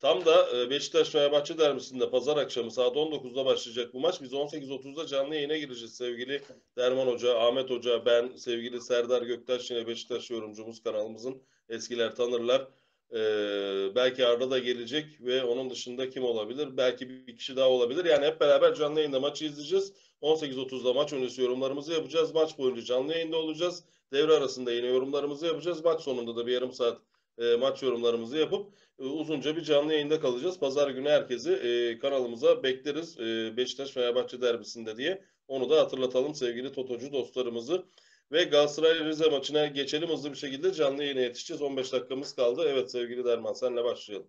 Tam 0.00 0.24
da 0.24 0.56
e, 0.56 0.70
Beşiktaş 0.70 1.08
Fenerbahçe 1.10 1.58
derbisinde 1.58 2.10
pazar 2.10 2.36
akşamı 2.36 2.70
saat 2.70 2.96
19'da 2.96 3.46
başlayacak 3.46 3.94
bu 3.94 4.00
maç. 4.00 4.22
Biz 4.22 4.32
18.30'da 4.32 5.06
canlı 5.06 5.34
yayına 5.34 5.56
gireceğiz 5.56 5.96
sevgili 5.96 6.42
Derman 6.76 7.06
Hoca, 7.06 7.38
Ahmet 7.38 7.70
Hoca, 7.70 8.06
ben, 8.06 8.36
sevgili 8.36 8.80
Serdar 8.80 9.22
Göktaş 9.22 9.70
yine 9.70 9.86
Beşiktaş 9.86 10.30
yorumcumuz 10.30 10.82
kanalımızın 10.82 11.42
eskiler 11.68 12.14
tanırlar. 12.14 12.68
Ee, 13.12 13.94
belki 13.94 14.26
Arda 14.26 14.50
da 14.50 14.58
gelecek 14.58 15.06
ve 15.20 15.44
onun 15.44 15.70
dışında 15.70 16.10
kim 16.10 16.24
olabilir? 16.24 16.76
Belki 16.76 17.08
bir 17.10 17.36
kişi 17.36 17.56
daha 17.56 17.68
olabilir. 17.68 18.04
Yani 18.04 18.26
hep 18.26 18.40
beraber 18.40 18.74
canlı 18.74 18.98
yayında 18.98 19.20
maçı 19.20 19.44
izleyeceğiz. 19.44 19.92
18.30'da 20.22 20.92
maç 20.92 21.12
öncesi 21.12 21.42
yorumlarımızı 21.42 21.92
yapacağız. 21.92 22.34
Maç 22.34 22.58
boyunca 22.58 22.82
canlı 22.82 23.12
yayında 23.12 23.36
olacağız. 23.36 23.84
Devre 24.12 24.32
arasında 24.32 24.72
yine 24.72 24.86
yorumlarımızı 24.86 25.46
yapacağız. 25.46 25.84
Maç 25.84 26.00
sonunda 26.00 26.36
da 26.36 26.46
bir 26.46 26.52
yarım 26.52 26.72
saat 26.72 26.98
e, 27.38 27.56
maç 27.56 27.82
yorumlarımızı 27.82 28.36
yapıp 28.38 28.72
e, 28.98 29.04
uzunca 29.04 29.56
bir 29.56 29.62
canlı 29.62 29.92
yayında 29.92 30.20
kalacağız. 30.20 30.58
Pazar 30.58 30.90
günü 30.90 31.08
herkesi 31.08 31.52
e, 31.52 31.98
kanalımıza 31.98 32.62
bekleriz. 32.62 33.20
E, 33.20 33.56
Beşiktaş 33.56 33.90
Fenerbahçe 33.90 34.40
derbisinde 34.40 34.96
diye. 34.96 35.22
Onu 35.48 35.70
da 35.70 35.80
hatırlatalım 35.80 36.34
sevgili 36.34 36.72
Totocu 36.72 37.12
dostlarımızı. 37.12 37.84
Ve 38.32 38.44
Galatasaray 38.44 39.04
Rize 39.04 39.30
maçına 39.30 39.66
geçelim 39.66 40.08
hızlı 40.08 40.32
bir 40.32 40.36
şekilde 40.36 40.72
canlı 40.72 41.02
yayına 41.02 41.20
yetişeceğiz. 41.20 41.62
15 41.62 41.92
dakikamız 41.92 42.34
kaldı. 42.36 42.62
Evet 42.68 42.90
sevgili 42.90 43.24
Derman 43.24 43.52
senle 43.52 43.84
başlayalım. 43.84 44.28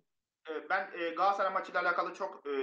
Ben 0.69 0.89
e, 0.99 1.09
Galatasaray 1.09 1.53
maçıyla 1.53 1.81
alakalı 1.81 2.13
çok 2.13 2.47
e, 2.47 2.53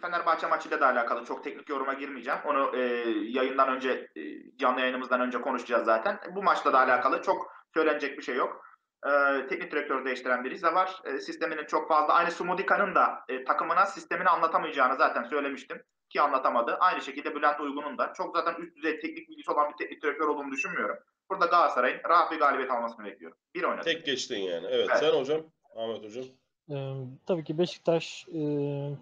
Fenerbahçe 0.00 0.46
maçıyla 0.46 0.80
da 0.80 0.86
alakalı 0.86 1.24
çok 1.24 1.44
teknik 1.44 1.68
yoruma 1.68 1.94
girmeyeceğim. 1.94 2.40
Onu 2.46 2.76
e, 2.76 2.80
yayından 3.28 3.68
önce 3.68 4.08
e, 4.16 4.20
canlı 4.56 4.80
yayınımızdan 4.80 5.20
önce 5.20 5.40
konuşacağız 5.40 5.84
zaten. 5.84 6.20
Bu 6.34 6.42
maçla 6.42 6.72
da 6.72 6.78
alakalı 6.78 7.22
çok 7.22 7.52
söylenecek 7.74 8.18
bir 8.18 8.22
şey 8.22 8.36
yok. 8.36 8.64
E, 9.06 9.46
teknik 9.46 9.72
direktör 9.72 10.04
değiştiren 10.04 10.44
bir 10.44 10.50
Rize 10.50 10.74
var. 10.74 11.00
E, 11.04 11.18
sisteminin 11.18 11.66
çok 11.66 11.88
fazla 11.88 12.14
aynı 12.14 12.30
Sumudika'nın 12.30 12.94
da 12.94 13.24
e, 13.28 13.44
takımına 13.44 13.86
sistemini 13.86 14.28
anlatamayacağını 14.28 14.96
zaten 14.96 15.22
söylemiştim 15.22 15.82
ki 16.10 16.20
anlatamadı. 16.20 16.76
Aynı 16.80 17.00
şekilde 17.00 17.34
Bülent 17.34 17.60
Uygun'un 17.60 17.98
da 17.98 18.12
çok 18.16 18.36
zaten 18.36 18.62
üst 18.62 18.76
düzey 18.76 19.00
teknik 19.00 19.28
bilgisi 19.28 19.50
olan 19.50 19.70
bir 19.72 19.76
teknik 19.76 20.02
direktör 20.02 20.28
olduğunu 20.28 20.50
düşünmüyorum. 20.50 20.96
Burada 21.30 21.46
Galatasaray'ın 21.46 22.00
rahat 22.08 22.32
bir 22.32 22.38
galibiyet 22.38 22.70
almasını 22.70 23.04
bekliyorum. 23.04 23.38
Bir 23.54 23.62
oynadı. 23.62 23.84
Tek 23.84 24.06
geçtin 24.06 24.38
yani. 24.38 24.66
Evet, 24.70 24.88
Evet. 24.90 24.98
sen 24.98 25.20
hocam. 25.20 25.40
Ahmet 25.76 26.04
hocam. 26.04 26.24
Ee, 26.70 26.94
tabii 27.26 27.44
ki 27.44 27.58
Beşiktaş 27.58 28.26
e, 28.28 28.40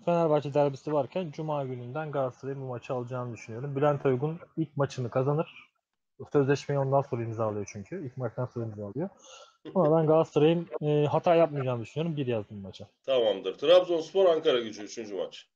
Fenerbahçe 0.05 0.55
derbisi 0.55 0.93
varken 0.93 1.31
Cuma 1.31 1.64
gününden 1.64 2.12
Galatasaray'ın 2.12 2.60
bu 2.60 2.66
maçı 2.66 2.94
alacağını 2.94 3.32
düşünüyorum. 3.35 3.77
Bülent 3.77 4.06
Uygun 4.06 4.39
ilk 4.56 4.77
maçını 4.77 5.10
kazanır. 5.10 5.70
Sözleşmeyi 6.32 6.78
ondan 6.78 7.02
sonra 7.02 7.22
imzalıyor 7.22 7.68
çünkü. 7.72 8.06
İlk 8.06 8.16
maçtan 8.16 8.47
sonra 8.47 8.66
imzalıyor. 8.66 9.09
Ama 9.74 9.98
ben 9.98 10.06
Galatasaray'ın 10.06 10.68
e, 10.82 11.06
hata 11.06 11.34
yapmayacağını 11.34 11.82
düşünüyorum. 11.82 12.16
Bir 12.16 12.26
yazdım 12.26 12.62
maça. 12.62 12.86
Tamamdır. 13.06 13.58
Trabzonspor 13.58 14.26
Ankara 14.26 14.60
gücü 14.60 14.82
3. 14.82 15.12
maç. 15.12 15.46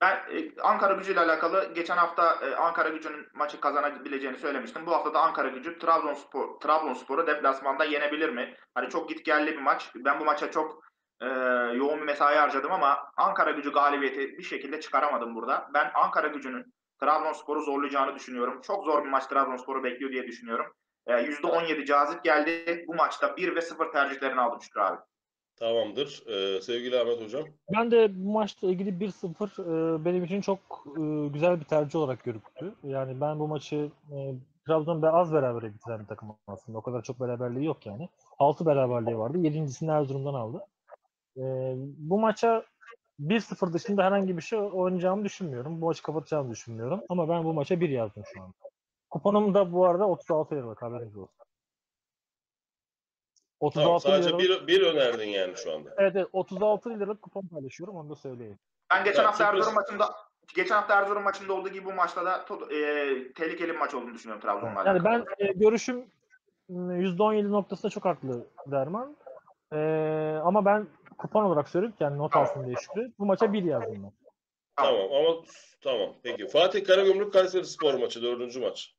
Ben 0.00 0.16
e, 0.16 0.60
Ankara 0.62 0.94
gücüyle 0.94 1.20
alakalı 1.20 1.74
geçen 1.74 1.96
hafta 1.96 2.46
e, 2.46 2.54
Ankara 2.54 2.88
gücünün 2.88 3.26
maçı 3.34 3.60
kazanabileceğini 3.60 4.38
söylemiştim. 4.38 4.86
Bu 4.86 4.92
hafta 4.92 5.14
da 5.14 5.20
Ankara 5.20 5.48
gücü 5.48 5.78
Trabzonspor 5.78 6.60
Trabzonspor'u 6.60 7.26
deplasmanda 7.26 7.84
yenebilir 7.84 8.28
mi? 8.28 8.54
Hani 8.74 8.88
çok 8.88 9.08
gitgelli 9.08 9.52
bir 9.52 9.62
maç. 9.62 9.90
Ben 9.96 10.20
bu 10.20 10.24
maça 10.24 10.50
çok 10.50 10.82
e, 11.20 11.26
yoğun 11.76 12.00
bir 12.00 12.06
mesai 12.06 12.36
harcadım 12.36 12.72
ama 12.72 12.98
Ankara 13.16 13.50
gücü 13.50 13.72
galibiyeti 13.72 14.38
bir 14.38 14.42
şekilde 14.42 14.80
çıkaramadım 14.80 15.34
burada. 15.34 15.70
Ben 15.74 15.90
Ankara 15.94 16.28
gücünün 16.28 16.74
Trabzonspor'u 17.00 17.60
zorlayacağını 17.60 18.14
düşünüyorum. 18.14 18.60
Çok 18.60 18.84
zor 18.84 19.04
bir 19.04 19.08
maç 19.10 19.26
Trabzonspor'u 19.26 19.84
bekliyor 19.84 20.12
diye 20.12 20.26
düşünüyorum. 20.26 20.66
E, 21.06 21.12
%17 21.12 21.86
cazip 21.86 22.24
geldi. 22.24 22.84
Bu 22.88 22.94
maçta 22.94 23.36
1 23.36 23.56
ve 23.56 23.60
0 23.60 23.92
tercihlerini 23.92 24.40
aldım 24.40 24.62
Şükrü 24.62 24.80
abi. 24.80 25.00
Tamamdır. 25.56 26.22
Ee, 26.26 26.60
sevgili 26.60 27.00
Ahmet 27.00 27.20
hocam. 27.20 27.44
Ben 27.76 27.90
de 27.90 28.24
bu 28.24 28.32
maçla 28.32 28.68
ilgili 28.68 28.90
1-0 28.90 29.62
e, 29.62 30.04
benim 30.04 30.24
için 30.24 30.40
çok 30.40 30.58
e, 30.86 31.28
güzel 31.28 31.60
bir 31.60 31.64
tercih 31.64 31.98
olarak 31.98 32.24
görüktü. 32.24 32.74
Yani 32.82 33.20
ben 33.20 33.38
bu 33.38 33.48
maçı 33.48 33.90
e, 34.12 34.34
Trabzon 34.66 35.02
az 35.02 35.32
berabere 35.32 35.74
bitiren 35.74 36.00
bir 36.00 36.06
takım 36.06 36.36
aslında. 36.46 36.78
O 36.78 36.82
kadar 36.82 37.02
çok 37.02 37.20
beraberliği 37.20 37.66
yok 37.66 37.86
yani. 37.86 38.08
6 38.38 38.66
beraberliği 38.66 39.18
vardı. 39.18 39.38
7.sini 39.38 39.90
Erzurum'dan 39.90 40.34
aldı. 40.34 40.66
E, 41.36 41.42
bu 41.98 42.20
maça 42.20 42.64
1-0 43.20 43.72
dışında 43.72 44.04
herhangi 44.04 44.36
bir 44.36 44.42
şey 44.42 44.58
oynayacağımı 44.58 45.24
düşünmüyorum. 45.24 45.80
Bu 45.80 45.86
maçı 45.86 46.02
kapatacağımı 46.02 46.50
düşünmüyorum. 46.50 47.00
Ama 47.08 47.28
ben 47.28 47.44
bu 47.44 47.52
maça 47.52 47.80
1 47.80 47.88
yazdım 47.88 48.22
şu 48.34 48.42
an. 48.42 48.54
Kuponum 49.12 49.54
da 49.54 49.72
bu 49.72 49.86
arada 49.86 50.08
36 50.08 50.54
liralık 50.56 50.82
haberiniz 50.82 51.16
olsun. 51.16 51.34
36 53.60 53.84
Tamam, 53.84 54.00
sadece 54.00 54.28
liralık. 54.38 54.68
bir, 54.68 54.74
bir 54.74 54.82
önerdin 54.86 55.28
yani 55.28 55.56
şu 55.56 55.72
anda. 55.74 55.90
Evet, 55.98 56.12
evet 56.16 56.28
36 56.32 56.90
liralık 56.90 57.22
kupon 57.22 57.46
paylaşıyorum 57.46 57.96
onu 57.96 58.10
da 58.10 58.14
söyleyeyim. 58.14 58.58
Ben 58.92 59.04
geçen 59.04 59.22
Ya, 59.22 59.28
hafta 59.28 59.44
sürpriz- 59.44 59.56
Erzurum 59.58 59.74
maçında 59.74 60.14
geçen 60.56 60.74
hafta 60.74 60.94
Erzurum 61.00 61.22
maçında 61.22 61.52
olduğu 61.52 61.68
gibi 61.68 61.84
bu 61.84 61.92
maçta 61.92 62.24
da 62.24 62.36
to- 62.36 62.72
e, 62.74 63.32
tehlikeli 63.32 63.68
bir 63.72 63.78
maç 63.78 63.94
olduğunu 63.94 64.14
düşünüyorum 64.14 64.42
Trabzon'la. 64.42 64.82
Yani 64.86 64.88
alakalı. 65.00 65.26
ben 65.38 65.46
e, 65.46 65.52
görüşüm 65.52 66.06
m, 66.68 66.94
%17 66.94 67.50
noktasında 67.52 67.90
çok 67.90 68.04
haklı 68.04 68.46
Derman. 68.66 69.16
E, 69.72 69.76
ama 70.44 70.64
ben 70.64 70.86
kupon 71.18 71.44
olarak 71.44 71.68
söyleyeyim 71.68 71.96
ki 71.96 72.04
yani 72.04 72.18
not 72.18 72.32
Tamam. 72.32 72.48
alsın 72.48 72.66
diye 72.66 72.76
Şükrü. 72.76 73.12
Bu 73.18 73.26
maça 73.26 73.52
bir 73.52 73.62
yazdım 73.64 74.02
ben. 74.02 74.12
Tamam 74.76 75.12
ama 75.12 75.36
tamam. 75.80 76.14
Peki. 76.22 76.48
Fatih 76.48 76.84
Karagümrük 76.86 77.32
Kayseri 77.32 77.66
Spor 77.66 77.94
maçı. 77.94 78.22
Dördüncü 78.22 78.60
maç. 78.60 78.94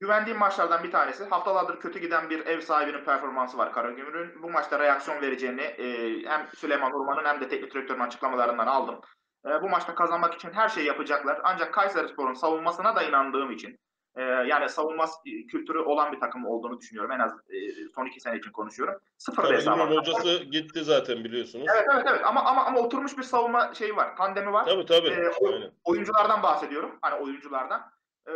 Güvendiğim 0.00 0.38
maçlardan 0.38 0.84
bir 0.84 0.90
tanesi. 0.90 1.24
Haftalardır 1.24 1.80
kötü 1.80 1.98
giden 1.98 2.30
bir 2.30 2.46
ev 2.46 2.60
sahibinin 2.60 3.04
performansı 3.04 3.58
var 3.58 3.72
Karagümrük'ün. 3.72 4.42
Bu 4.42 4.50
maçta 4.50 4.78
reaksiyon 4.78 5.22
vereceğini 5.22 5.60
e, 5.60 5.86
hem 6.28 6.46
Süleyman 6.56 6.92
Urman'ın 6.92 7.24
hem 7.24 7.40
de 7.40 7.48
teknik 7.48 7.74
direktörün 7.74 8.00
açıklamalarından 8.00 8.66
aldım. 8.66 9.00
E, 9.46 9.62
bu 9.62 9.68
maçta 9.68 9.94
kazanmak 9.94 10.34
için 10.34 10.50
her 10.52 10.68
şeyi 10.68 10.86
yapacaklar. 10.86 11.40
Ancak 11.44 11.74
Kayserispor'un 11.74 12.34
savunmasına 12.34 12.96
da 12.96 13.02
inandığım 13.02 13.50
için 13.50 13.78
e, 14.16 14.22
yani 14.22 14.68
savunma 14.68 15.06
kültürü 15.50 15.78
olan 15.78 16.12
bir 16.12 16.20
takım 16.20 16.46
olduğunu 16.46 16.78
düşünüyorum. 16.78 17.12
En 17.12 17.18
az 17.18 17.32
e, 17.32 17.56
son 17.94 18.06
iki 18.06 18.20
sene 18.20 18.36
için 18.38 18.52
konuşuyorum. 18.52 19.00
Sıfır. 19.18 19.42
Karagümrük'ün 19.42 19.96
hocası 19.96 20.44
gitti 20.44 20.84
zaten 20.84 21.24
biliyorsunuz. 21.24 21.66
Evet 21.74 21.86
evet 21.94 22.04
evet 22.10 22.20
ama 22.24 22.44
ama 22.44 22.64
ama 22.64 22.80
oturmuş 22.80 23.18
bir 23.18 23.22
savunma 23.22 23.74
şeyi 23.74 23.96
var. 23.96 24.16
Tandemi 24.16 24.52
var. 24.52 24.64
Tabii 24.64 24.86
tabii. 24.86 25.30
O- 25.40 25.52
Aynen. 25.52 25.70
oyunculardan 25.84 26.42
bahsediyorum. 26.42 26.98
Hani 27.02 27.14
oyunculardan. 27.14 27.95
Ee, 28.28 28.32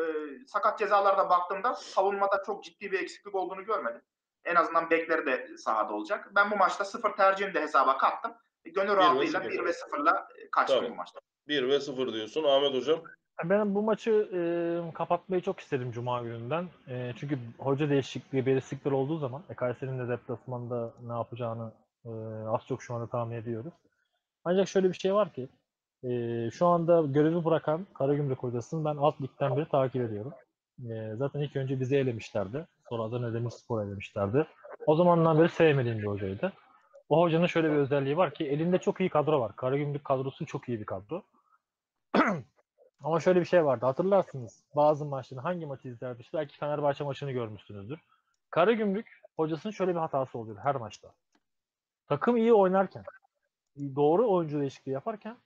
sakat 0.47 0.79
cezalarda 0.79 1.31
baktığımda 1.31 1.75
savunmada 1.75 2.43
çok 2.47 2.65
ciddi 2.65 2.93
bir 2.93 3.01
eksiklik 3.01 3.35
olduğunu 3.35 3.65
görmedim. 3.65 4.03
En 4.45 4.55
azından 4.55 4.91
bekleri 4.91 5.27
de 5.27 5.57
sahada 5.57 5.93
olacak. 5.93 6.31
Ben 6.35 6.51
bu 6.51 6.57
maçta 6.57 6.85
sıfır 6.85 7.11
tercihini 7.11 7.55
de 7.55 7.61
hesaba 7.61 7.99
kattım. 7.99 8.33
Gönül 8.65 8.91
ve 8.91 8.97
rahatlığıyla 8.97 9.41
sıfır. 9.41 9.51
1 9.51 9.65
ve 9.65 9.71
0'la 9.71 10.29
kaçtım 10.53 10.77
Tamam. 10.77 10.93
bu 10.93 10.97
maçta. 10.97 11.21
1 11.49 11.69
ve 11.69 11.81
0 11.81 12.12
diyorsun. 12.12 12.45
Ahmet 12.45 12.75
hocam. 12.75 13.01
Ben 13.45 13.75
bu 13.75 13.83
maçı 13.83 14.11
e, 14.11 14.41
kapatmayı 14.95 15.43
çok 15.43 15.61
istedim 15.61 15.93
Cuma 15.93 16.23
gününden. 16.23 16.69
E, 16.89 17.12
çünkü 17.17 17.39
hoca 17.59 17.91
değişikliği, 17.91 18.47
belirsizlikler 18.47 18.93
olduğu 18.93 19.19
zaman 19.19 19.43
e, 19.51 19.55
Kayseri'nin 19.55 20.07
de 20.07 20.09
deplasmanda 20.09 20.95
ne 21.07 21.12
yapacağını 21.12 21.73
e, 22.05 22.11
az 22.49 22.67
çok 22.69 22.83
şu 22.83 22.95
anda 22.95 23.07
tahmin 23.07 23.37
ediyoruz. 23.37 23.75
Ancak 24.45 24.69
şöyle 24.69 24.89
bir 24.89 24.99
şey 24.99 25.15
var 25.15 25.33
ki 25.33 25.49
e, 26.05 26.51
şu 26.51 26.66
anda 26.66 27.02
görevi 27.02 27.44
bırakan 27.44 27.86
Karagümrük 27.94 28.39
hocasını 28.39 28.85
ben 28.85 28.97
alt 28.97 29.20
ligden 29.20 29.56
beri 29.56 29.68
takip 29.68 30.02
ediyorum. 30.02 30.32
E, 30.90 31.16
zaten 31.16 31.40
ilk 31.40 31.56
önce 31.56 31.81
bizi 31.81 31.97
elemişlerdi. 31.97 32.66
Sonra 32.89 33.02
Adana 33.02 33.35
Demirspor 33.35 33.85
elemişlerdi. 33.85 34.47
O 34.86 34.97
zamandan 34.97 35.39
beri 35.39 35.48
sevmediğim 35.48 35.98
bir 35.98 36.06
hocaydı. 36.06 36.52
O 37.09 37.22
hocanın 37.22 37.47
şöyle 37.47 37.70
bir 37.70 37.77
özelliği 37.77 38.16
var 38.16 38.35
ki 38.35 38.44
elinde 38.47 38.78
çok 38.78 39.01
iyi 39.01 39.09
kadro 39.09 39.40
var. 39.40 39.56
Karagümrük 39.56 40.05
kadrosu 40.05 40.47
çok 40.47 40.68
iyi 40.68 40.81
bir 40.81 40.86
kadro. 40.86 41.22
Ama 43.02 43.20
şöyle 43.20 43.40
bir 43.40 43.44
şey 43.44 43.64
vardı. 43.64 43.86
Hatırlarsınız 43.86 44.64
bazı 44.77 45.05
maçları 45.05 45.40
hangi 45.40 45.66
maçı 45.66 45.89
izlerdik? 45.89 46.31
Belki 46.35 46.59
Fenerbahçe 46.59 47.05
maçını 47.05 47.32
görmüşsünüzdür. 47.32 48.01
Karagümrük 48.51 49.20
hocasının 49.36 49.72
şöyle 49.72 49.94
bir 49.94 50.01
hatası 50.01 50.39
oluyor 50.39 50.56
her 50.62 50.77
maçta. 50.77 51.12
Takım 52.09 52.36
iyi 52.36 52.52
oynarken, 52.52 53.05
doğru 53.77 54.31
oyuncu 54.31 54.60
değişikliği 54.60 54.90
yaparken 54.90 55.36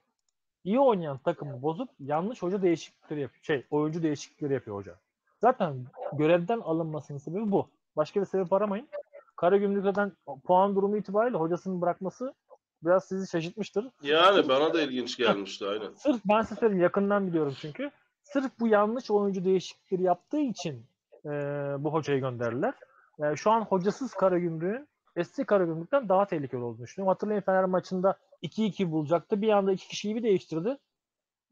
iyi 0.65 0.81
oynayan 0.81 1.19
takımı 1.19 1.63
bozup 1.63 1.89
yanlış 2.01 2.43
hoca 2.43 2.63
değişiklikleri 2.63 3.21
yapıyor. 3.21 3.45
Şey, 3.45 3.67
oyuncu 3.71 4.03
değişiklikleri 4.03 4.53
yapıyor 4.53 4.77
hoca. 4.77 4.95
Zaten 5.41 5.87
görevden 6.13 6.61
alınmasının 6.61 7.19
sebebi 7.19 7.53
bu. 7.53 7.69
Başka 7.97 8.21
bir 8.21 8.27
sebep 8.27 8.53
aramayın. 8.53 8.89
Karagümrük 9.37 9.83
zaten 9.83 10.13
puan 10.45 10.77
durumu 10.77 10.97
itibariyle 10.97 11.37
hocasını 11.37 11.81
bırakması 11.81 12.35
biraz 12.83 13.05
sizi 13.05 13.31
şaşırtmıştır. 13.31 13.89
Yani 14.03 14.49
bana 14.49 14.75
da 14.75 14.83
ilginç 14.83 15.17
gelmişti 15.17 15.67
aynen. 15.67 15.93
Sırf 15.97 16.21
ben 16.25 16.43
söyleyeyim 16.43 16.83
yakından 16.83 17.27
biliyorum 17.27 17.55
çünkü. 17.61 17.91
Sırf 18.23 18.53
bu 18.61 18.69
yanlış 18.69 19.11
oyuncu 19.11 19.45
değişiklikleri 19.45 20.03
yaptığı 20.03 20.41
için 20.41 20.87
e, 21.25 21.31
bu 21.79 21.93
hocayı 21.93 22.21
gönderdiler. 22.21 22.75
Yani 23.19 23.39
şu 23.39 23.51
an 23.51 23.61
hocasız 23.61 24.15
Karagümrük'ün 24.15 24.89
SC 25.25 25.45
Karagümrük'ten 25.45 26.09
daha 26.09 26.27
tehlikeli 26.27 26.63
olduğunu 26.63 26.83
düşünüyorum. 26.83 27.09
Hatırlayın 27.09 27.41
Fener 27.41 27.65
maçında 27.65 28.19
2-2 28.45 28.91
bulacaktı. 28.91 29.43
Bir 29.43 29.49
anda 29.49 29.73
iki 29.73 29.89
kişiyi 29.89 30.17
bir 30.17 30.23
değiştirdi. 30.23 30.79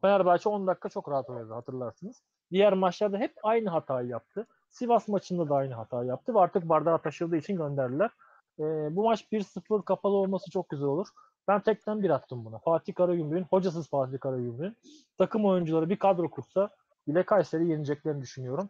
Fenerbahçe 0.01 0.49
10 0.49 0.67
dakika 0.67 0.89
çok 0.89 1.09
rahat 1.09 1.29
oynadı 1.29 1.53
hatırlarsınız. 1.53 2.23
Diğer 2.51 2.73
maçlarda 2.73 3.17
hep 3.17 3.33
aynı 3.43 3.69
hatayı 3.69 4.07
yaptı. 4.07 4.47
Sivas 4.69 5.07
maçında 5.07 5.49
da 5.49 5.55
aynı 5.55 5.73
hatayı 5.73 6.07
yaptı 6.07 6.35
ve 6.35 6.39
artık 6.39 6.69
bardağa 6.69 6.97
taşırdığı 6.97 7.37
için 7.37 7.57
gönderdiler. 7.57 8.11
Ee, 8.59 8.63
bu 8.95 9.03
maç 9.03 9.25
1-0 9.31 9.85
kapalı 9.85 10.13
olması 10.13 10.51
çok 10.51 10.69
güzel 10.69 10.87
olur. 10.87 11.07
Ben 11.47 11.61
tekten 11.61 12.03
bir 12.03 12.09
attım 12.09 12.45
buna. 12.45 12.59
Fatih 12.59 12.95
Karagümrük'ün, 12.95 13.45
hocasız 13.49 13.89
Fatih 13.89 14.19
Karagümrük'ün 14.19 14.77
takım 15.17 15.45
oyuncuları 15.45 15.89
bir 15.89 15.99
kadro 15.99 16.29
kursa 16.29 16.69
bile 17.07 17.23
Kayseri 17.23 17.67
yeneceklerini 17.67 18.21
düşünüyorum. 18.21 18.69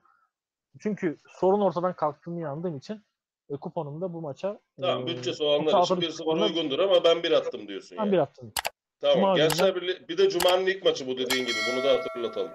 Çünkü 0.79 1.17
sorun 1.27 1.61
ortadan 1.61 1.93
kalktığını 1.93 2.39
inandığım 2.39 2.77
için 2.77 3.03
e, 3.49 3.57
kuponumda 3.57 4.13
bu 4.13 4.21
maça 4.21 4.59
Tamam 4.81 5.03
e, 5.03 5.07
bütçesi 5.07 5.43
olanlar 5.43 5.83
için 5.83 5.95
1-0 5.95 6.17
kuponda 6.17 6.45
uygundur 6.45 6.79
ama 6.79 7.03
ben 7.03 7.23
bir 7.23 7.31
attım 7.31 7.67
diyorsun 7.67 7.97
Ben 7.97 8.03
yani. 8.03 8.11
bir 8.11 8.17
attım. 8.17 8.53
Tamam. 9.01 9.15
Cuma 9.15 9.37
Gençler 9.37 9.75
Birliği 9.75 10.07
bir 10.09 10.17
de 10.17 10.29
Cuma'nın 10.29 10.65
ilk 10.65 10.85
maçı 10.85 11.07
bu 11.07 11.17
dediğin 11.17 11.45
gibi. 11.45 11.57
Bunu 11.71 11.83
da 11.83 11.93
hatırlatalım. 11.93 12.51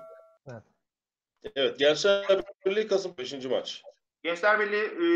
Evet. 0.50 0.62
Evet. 1.56 1.78
Gençler 1.78 2.42
Birliği 2.66 2.88
Kasım 2.88 3.14
5. 3.18 3.44
maç. 3.44 3.82
Gençler 4.22 4.60
Birliği 4.60 4.84
e, 4.84 5.08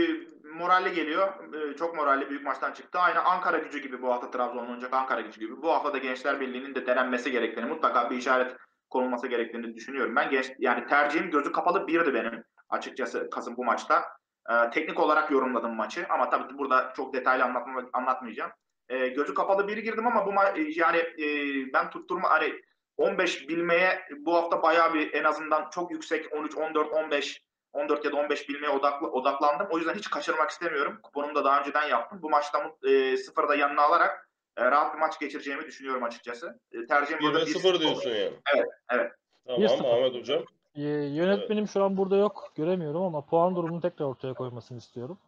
moralli 0.58 0.94
geliyor. 0.94 1.54
E, 1.54 1.76
çok 1.76 1.96
moralli 1.96 2.30
büyük 2.30 2.44
maçtan 2.44 2.72
çıktı. 2.72 2.98
Aynı 2.98 3.24
Ankara 3.24 3.58
gücü 3.58 3.82
gibi 3.82 4.02
bu 4.02 4.12
hafta 4.12 4.30
Trabzon'un 4.30 4.62
oynayacak 4.62 4.94
Ankara 4.94 5.20
gücü 5.20 5.40
gibi. 5.40 5.62
Bu 5.62 5.70
hafta 5.70 5.92
da 5.92 5.98
Gençler 5.98 6.40
Birliği'nin 6.40 6.74
de 6.74 6.86
denenmesi 6.86 7.30
gerektiğini, 7.30 7.66
mutlaka 7.66 8.10
bir 8.10 8.16
işaret 8.16 8.56
konulması 8.90 9.26
gerektiğini 9.26 9.74
düşünüyorum. 9.74 10.16
Ben 10.16 10.30
genç 10.30 10.52
yani 10.58 10.86
tercihim 10.86 11.30
gözü 11.30 11.52
kapalı 11.52 11.86
birdi 11.86 12.14
benim 12.14 12.44
açıkçası 12.68 13.30
Kasım 13.30 13.56
bu 13.56 13.64
maçta. 13.64 14.02
E, 14.50 14.70
teknik 14.70 15.00
olarak 15.00 15.30
yorumladım 15.30 15.74
maçı 15.74 16.06
ama 16.08 16.30
tabii 16.30 16.48
ki 16.48 16.58
burada 16.58 16.92
çok 16.96 17.14
detaylı 17.14 17.44
anlatma, 17.44 17.82
anlatmayacağım. 17.92 18.50
E, 18.88 19.08
gözü 19.08 19.34
kapalı 19.34 19.68
biri 19.68 19.82
girdim 19.82 20.06
ama 20.06 20.26
bu 20.26 20.30
ma- 20.30 20.78
yani 20.78 20.98
e, 20.98 21.26
ben 21.72 21.90
tutturma 21.90 22.30
hani 22.30 22.54
15 22.96 23.48
bilmeye 23.48 24.02
bu 24.18 24.36
hafta 24.36 24.62
bayağı 24.62 24.94
bir 24.94 25.14
en 25.14 25.24
azından 25.24 25.70
çok 25.70 25.90
yüksek 25.90 26.32
13 26.32 26.56
14 26.56 26.92
15 26.92 27.42
14 27.72 28.04
ya 28.04 28.12
da 28.12 28.16
15 28.16 28.48
bilmeye 28.48 28.70
odaklı, 28.70 29.10
odaklandım. 29.10 29.66
O 29.70 29.78
yüzden 29.78 29.94
hiç 29.94 30.10
kaçırmak 30.10 30.50
istemiyorum. 30.50 30.98
Kuponumu 31.02 31.34
da 31.34 31.44
daha 31.44 31.60
önceden 31.60 31.88
yaptım. 31.88 32.18
Bu 32.22 32.30
maçta 32.30 32.72
e, 32.88 33.16
sıfırda 33.16 33.54
yanına 33.54 33.82
alarak 33.82 34.28
e, 34.56 34.64
rahat 34.64 34.94
bir 34.94 34.98
maç 34.98 35.20
geçireceğimi 35.20 35.66
düşünüyorum 35.66 36.02
açıkçası. 36.02 36.60
E, 36.72 36.86
tercihim 36.86 37.18
1 37.18 37.24
ve 37.24 37.32
burada 37.32 37.46
0 37.46 37.74
1-0 37.74 37.80
diyorsun 37.80 38.10
yani. 38.10 38.32
Evet, 38.54 38.68
evet. 38.90 39.12
Tamam 39.46 39.62
1-0. 39.62 39.86
Ahmet 39.86 40.14
Hocam. 40.14 40.44
Ee, 40.74 40.82
yönetmenim 40.82 41.68
şu 41.68 41.84
an 41.84 41.96
burada 41.96 42.16
yok. 42.16 42.52
Göremiyorum 42.54 43.02
ama 43.02 43.20
puan 43.20 43.56
durumunu 43.56 43.80
tekrar 43.80 44.06
ortaya 44.06 44.34
koymasını 44.34 44.78
istiyorum. 44.78 45.18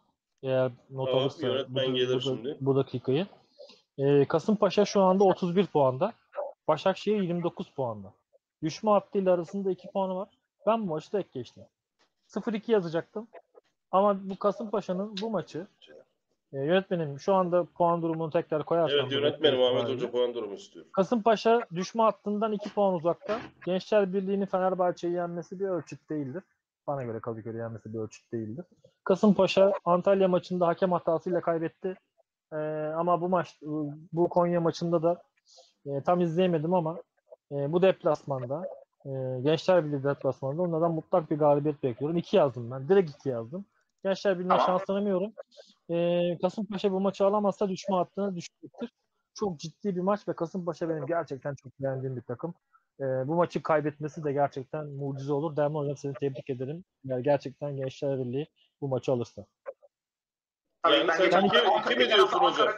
Eğer 0.43 0.71
not 0.91 1.07
Tamam, 1.09 1.23
alırsa 1.23 1.47
yönetmen 1.47 1.91
bu, 1.91 1.95
gelir 1.95 2.15
bu- 2.17 2.21
şimdi. 2.21 2.57
bu 2.61 2.77
dakikayı. 2.77 3.27
Ee, 3.99 4.25
Kasımpaşa 4.25 4.85
şu 4.85 5.01
anda 5.03 5.25
31 5.25 5.67
puanda. 5.67 6.13
Başakşehir 6.69 7.23
29 7.23 7.71
puanda. 7.71 8.13
Düşme 8.63 8.91
hattıyla 8.91 9.33
arasında 9.35 9.71
2 9.71 9.89
puanı 9.91 10.17
var. 10.17 10.29
Ben 10.67 10.83
bu 10.83 10.87
maçı 10.87 11.11
tek 11.11 11.33
geçtim. 11.33 11.65
0-2 12.29 12.73
yazacaktım. 12.73 13.29
Ama 13.91 14.31
bu 14.31 14.37
Kasımpaşa'nın 14.39 15.15
bu 15.23 15.31
maçı 15.31 15.67
e, 16.55 16.59
yönetmenim 16.59 17.21
şu 17.21 17.35
anda 17.35 17.65
puan 17.65 18.03
durumunu 18.03 18.31
tekrar 18.31 18.65
koyarsam. 18.65 19.01
Evet 19.01 19.13
yönetmenim 19.13 19.63
Ahmet. 19.63 19.89
Hoca 19.89 20.11
puan 20.11 20.35
durumu 20.35 20.55
istiyor. 20.55 20.87
Kasımpaşa 20.93 21.61
düşme 21.75 22.03
hattından 22.03 22.53
2 22.53 22.75
puan 22.75 22.95
uzakta. 22.95 23.41
Gençler 23.67 24.13
Birliği'nin 24.13 24.47
Fenerbahçe'yi 24.47 25.15
yenmesi 25.15 25.61
bir 25.61 25.69
ölçüt 25.69 26.11
değildir. 26.11 26.43
Bana 26.87 27.03
göre 27.03 27.21
Kadıköy'ü 27.21 27.57
yenmesi 27.57 27.95
bir 27.95 27.99
ölçüt 27.99 28.33
değildir. 28.33 28.65
Kasımpaşa 29.05 29.73
Antalya 29.85 30.29
maçında 30.29 30.67
hakem 30.67 30.93
hatasıyla 30.93 31.41
kaybetti. 31.41 31.95
Ee, 32.53 32.57
ama 32.97 33.21
bu 33.21 33.29
maç 33.29 33.59
bu 34.13 34.29
Konya 34.29 34.61
maçında 34.61 35.03
da 35.03 35.23
e, 35.87 36.01
tam 36.01 36.21
izleyemedim 36.21 36.75
ama 36.75 36.97
e, 37.53 37.73
bu 37.73 37.83
deplasmanda 37.83 38.69
e, 39.05 39.11
Gençler 39.43 39.85
Birliği 39.85 40.05
deplasmanında 40.05 40.63
onlardan 40.63 40.93
mutlak 40.93 41.31
bir 41.31 41.39
galibiyet 41.39 41.83
bekliyorum. 41.83 42.17
2 42.17 42.37
yazdım 42.37 42.71
ben. 42.71 42.89
Direkt 42.89 43.11
2 43.11 43.29
yazdım. 43.29 43.65
Gençler 44.05 44.35
Birliği'ne 44.39 44.49
Tamam. 44.59 44.67
şans 44.67 44.85
tanımıyorum. 44.85 45.33
E, 45.91 46.39
Kasımpaşa 46.43 46.93
bu 46.93 47.01
maçı 47.01 47.27
alamazsa 47.27 47.69
düşme 47.69 47.97
hattına 47.97 48.37
düşecektir 48.37 48.91
çok 49.35 49.61
ciddi 49.61 49.97
bir 49.97 50.01
maç 50.01 50.29
ve 50.29 50.33
Kasımpaşa 50.33 50.89
benim 50.89 51.07
gerçekten 51.07 51.55
çok 51.55 51.73
beğendiğim 51.81 52.17
bir 52.17 52.23
takım. 52.23 52.55
Ee, 53.01 53.05
bu 53.05 53.35
maçı 53.35 53.63
kaybetmesi 53.63 54.25
de 54.25 54.33
gerçekten 54.33 54.87
mucize 54.87 55.33
olur. 55.33 55.57
Derman 55.57 55.83
Hocam 55.83 55.97
seni 55.97 56.15
tebrik 56.15 56.51
ederim. 56.51 56.85
Yani 57.05 57.23
gerçekten 57.23 57.77
Gençler 57.77 58.19
Birliği 58.19 58.47
bu 58.81 58.89
maçı 58.89 59.13
alırsa. 59.13 59.47
Tabii 60.83 60.95
Yani 60.97 61.09
ben 61.09 61.17
sen 61.17 61.25
geçen 61.27 61.45
iki- 61.45 61.57
hafta 61.59 61.81
iki 61.91 61.99
mi 61.99 62.05
geçen 62.05 62.17
diyorsun 62.17 62.39
hafta 62.39 62.63
hocam? 62.63 62.75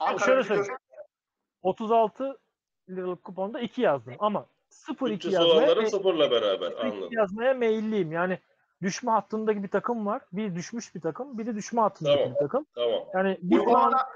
Ankara- 0.00 0.26
Şöyle 0.26 0.42
söyleyeyim. 0.42 0.76
36 1.62 2.38
liralık 2.88 3.24
kuponda 3.24 3.60
2 3.60 3.80
yazdım 3.80 4.14
ama 4.18 4.46
0-2 4.70 5.10
Bütçesi 5.14 5.34
yazmaya, 5.34 5.54
olanların 5.54 5.84
me- 5.84 5.90
sıfırla 5.90 6.30
beraber 6.30 6.66
0-2 6.70 6.80
anladım. 6.80 7.08
yazmaya 7.12 7.54
meyilliyim. 7.54 8.12
Yani 8.12 8.38
düşme 8.82 9.10
hattındaki 9.10 9.62
bir 9.62 9.68
takım 9.68 10.06
var. 10.06 10.22
Bir 10.32 10.54
düşmüş 10.54 10.94
bir 10.94 11.00
takım, 11.00 11.38
bir 11.38 11.46
de 11.46 11.54
düşme 11.54 11.80
hattındaki 11.80 12.18
Tamam. 12.18 12.34
bir 12.34 12.38
takım. 12.38 12.66
Tamam. 12.74 13.00
Yani 13.14 13.38
bir 13.42 13.58
puan 13.58 13.66
Uygulamada 13.66 14.08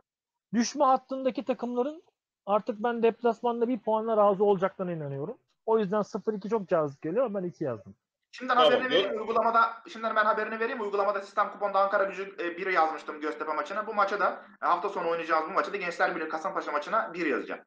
düşme 0.54 0.84
hattındaki 0.84 1.44
takımların 1.44 2.02
artık 2.46 2.82
ben 2.82 3.02
deplasmanda 3.02 3.68
bir 3.68 3.78
puanla 3.78 4.16
razı 4.16 4.44
olacaklarına 4.44 4.92
inanıyorum. 4.92 5.38
O 5.66 5.78
yüzden 5.78 6.00
0-2 6.00 6.50
çok 6.50 6.68
cazip 6.68 7.02
geliyor. 7.02 7.34
Ben 7.34 7.42
2 7.42 7.64
yazdım. 7.64 7.94
Şimdiden 8.32 8.54
Tamam, 8.54 8.72
haberini 8.72 8.84
yok. 8.84 9.04
vereyim. 9.04 9.20
Uygulamada 9.20 9.60
şimdiden 9.88 10.16
ben 10.16 10.24
haberini 10.24 10.60
vereyim. 10.60 10.80
Uygulamada 10.80 11.20
sistem 11.20 11.50
kuponda 11.50 11.80
Ankara 11.80 12.04
gücü 12.04 12.34
e, 12.38 12.56
1 12.56 12.66
yazmıştım 12.66 13.20
Göztepe 13.20 13.52
maçına. 13.52 13.86
Bu 13.86 13.94
maça 13.94 14.20
da 14.20 14.44
e, 14.62 14.66
hafta 14.66 14.88
sonu 14.88 15.08
oynayacağımız 15.08 15.50
bu 15.50 15.54
maçta 15.54 15.72
da 15.72 15.76
Gençler 15.76 16.16
Birliği 16.16 16.28
Kasımpaşa 16.28 16.72
maçına 16.72 17.14
1 17.14 17.26
yazacağım. 17.26 17.60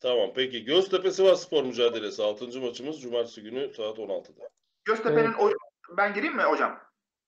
Tamam 0.00 0.30
peki. 0.34 0.64
Göztepe 0.64 1.10
Sivas 1.10 1.42
Spor 1.42 1.64
mücadelesi 1.64 2.22
6. 2.22 2.60
maçımız 2.60 3.00
Cumartesi 3.00 3.42
günü 3.42 3.74
saat 3.74 3.98
16'da. 3.98 4.48
Göztepe'nin 4.84 5.32
oyun 5.32 5.58
ben 5.90 6.14
gireyim 6.14 6.36
mi 6.36 6.42
hocam? 6.42 6.80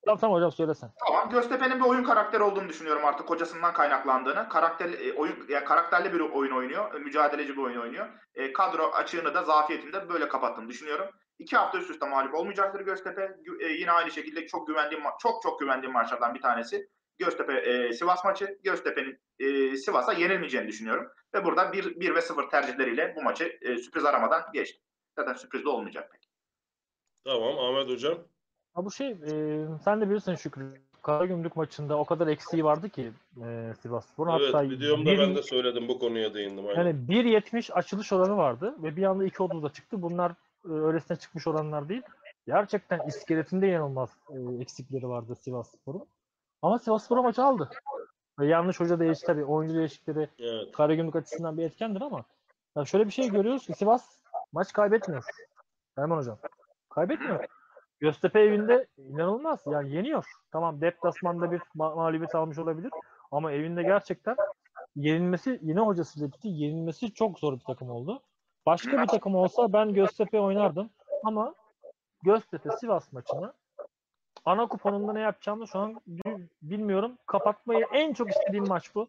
Tamam 0.04 0.18
tamam 0.18 0.36
hocam 0.36 0.52
söylesen. 0.52 0.90
Tamam. 1.06 1.30
Göztepe'nin 1.30 1.80
bir 1.80 1.84
oyun 1.84 2.04
karakteri 2.04 2.42
olduğunu 2.42 2.68
düşünüyorum 2.68 3.04
artık 3.04 3.30
hocasından 3.30 3.72
kaynaklandığını. 3.74 4.48
Karakter 4.48 4.88
e, 4.88 5.12
oyun 5.12 5.46
yani 5.48 5.64
karakterli 5.64 6.12
bir 6.12 6.20
oyun 6.20 6.52
oynuyor. 6.52 6.94
e, 6.94 6.98
Mücadeleci 6.98 7.56
bir 7.56 7.62
oyun 7.62 7.80
oynuyor. 7.80 8.08
E, 8.34 8.52
kadro 8.52 8.90
açığını 8.92 9.34
da 9.34 9.42
zafiyetini 9.42 9.92
de 9.92 10.08
böyle 10.08 10.28
kapattığını 10.28 10.68
düşünüyorum. 10.68 11.06
İki 11.38 11.56
hafta 11.56 11.78
üst 11.78 11.90
üste 11.90 12.08
mağlup 12.08 12.34
olmayacaktır 12.34 12.80
Göztepe. 12.80 13.36
E, 13.60 13.66
yine 13.66 13.92
aynı 13.92 14.10
şekilde 14.10 14.46
çok 14.46 14.66
güvendiğim 14.66 15.04
çok 15.22 15.42
çok 15.42 15.60
güvendiğim 15.60 15.92
maçlardan 15.92 16.34
bir 16.34 16.42
tanesi. 16.42 16.88
Göztepe 17.18 17.52
e, 17.54 17.92
Sivas 17.92 18.24
maçı. 18.24 18.58
Göztepe'nin 18.64 19.20
e, 19.38 19.76
Sivas'a 19.76 20.12
yenilmeyeceğini 20.12 20.68
düşünüyorum. 20.68 21.08
Ve 21.34 21.44
burada 21.44 21.72
1 21.72 22.00
1 22.00 22.14
ve 22.14 22.22
0 22.22 22.50
tercihleriyle 22.50 23.14
bu 23.16 23.22
maçı 23.22 23.58
e, 23.62 23.76
sürpriz 23.76 24.04
aramadan 24.04 24.42
geçtim. 24.52 24.82
Zaten 25.18 25.32
sürpriz 25.34 25.64
de 25.64 25.68
olmayacak 25.68 26.12
pek. 26.12 26.30
Tamam 27.24 27.58
Ahmet 27.58 27.88
Hocam. 27.88 28.18
Ha 28.76 28.84
bu 28.84 28.90
şey 28.90 29.08
e, 29.10 29.64
sen 29.84 30.00
de 30.00 30.10
bilirsin 30.10 30.34
Şükrü. 30.34 30.80
Karagümrük 31.02 31.56
maçında 31.56 31.98
o 31.98 32.04
kadar 32.04 32.26
eksiği 32.26 32.64
vardı 32.64 32.88
ki 32.88 33.12
e, 33.44 33.72
Sivasspor'un. 33.82 34.38
Evet 34.40 34.54
Hatta 34.54 34.70
videomda 34.70 35.10
bir- 35.10 35.18
ben 35.18 35.36
de 35.36 35.42
söyledim 35.42 35.88
bu 35.88 35.98
konuya 35.98 36.34
değindim. 36.34 36.66
Aynen. 36.66 36.84
yani 36.84 36.90
1.70 37.08 37.72
açılış 37.72 38.12
oranı 38.12 38.36
vardı 38.36 38.74
ve 38.82 38.96
bir 38.96 39.02
anda 39.02 39.24
2.30'a 39.26 39.72
çıktı. 39.72 40.02
Bunlar 40.02 40.30
e, 40.64 40.72
öylesine 40.72 41.16
çıkmış 41.16 41.46
oranlar 41.46 41.88
değil. 41.88 42.02
Gerçekten 42.46 43.00
iskeletinde 43.06 43.68
inanılmaz 43.68 44.10
e, 44.30 44.62
eksikleri 44.62 45.08
vardı 45.08 45.34
Sivasspor'un. 45.36 46.04
Ama 46.62 46.78
Sivasspor 46.78 47.16
o 47.16 47.22
maçı 47.22 47.42
aldı. 47.44 47.70
Ve 48.38 48.46
yanlış 48.46 48.80
hoca 48.80 49.00
değişti 49.00 49.26
tabii. 49.26 49.44
Oyuncu 49.44 49.74
değişikleri 49.78 50.28
Evet. 50.38 50.72
Karagümrük 50.72 51.16
açısından 51.16 51.58
bir 51.58 51.62
etkendir 51.64 52.00
ama 52.00 52.24
ya 52.76 52.84
şöyle 52.84 53.06
bir 53.06 53.10
şey 53.12 53.30
görüyoruz 53.30 53.66
ki 53.66 53.72
Sivas 53.74 54.04
maç 54.52 54.72
kaybetmiyor. 54.72 55.24
Erman 55.98 56.16
hocam. 56.18 56.38
Kaybetmiyor. 56.90 57.44
Göztepe 58.00 58.40
evinde 58.40 58.86
inanılmaz. 58.98 59.62
Yani 59.66 59.94
yeniyor. 59.94 60.24
Tamam 60.52 60.80
deplasmanda 60.80 61.52
bir 61.52 61.58
ma- 61.58 61.94
mağlubiyet 61.96 62.34
almış 62.34 62.58
olabilir 62.58 62.90
ama 63.32 63.52
evinde 63.52 63.82
gerçekten 63.82 64.36
yenilmesi 64.96 65.58
yine 65.62 65.80
hocasıyla 65.80 66.28
bitti. 66.28 66.48
Yenilmesi 66.48 67.14
çok 67.14 67.38
zor 67.38 67.52
bir 67.52 67.64
takım 67.64 67.90
oldu. 67.90 68.22
Başka 68.66 69.02
bir 69.02 69.06
takım 69.06 69.34
olsa 69.34 69.72
ben 69.72 69.92
Göztepe 69.94 70.40
oynardım 70.40 70.90
ama 71.24 71.54
Göztepe 72.22 72.70
Sivas 72.80 73.12
maçını 73.12 73.52
ana 74.44 74.68
kuponumda 74.68 75.12
ne 75.12 75.20
yapacağımı 75.20 75.68
şu 75.68 75.78
an 75.78 76.00
bi- 76.06 76.48
bilmiyorum. 76.62 77.18
Kapatmayı 77.26 77.86
en 77.92 78.12
çok 78.12 78.30
istediğim 78.30 78.68
maç 78.68 78.94
bu. 78.94 79.08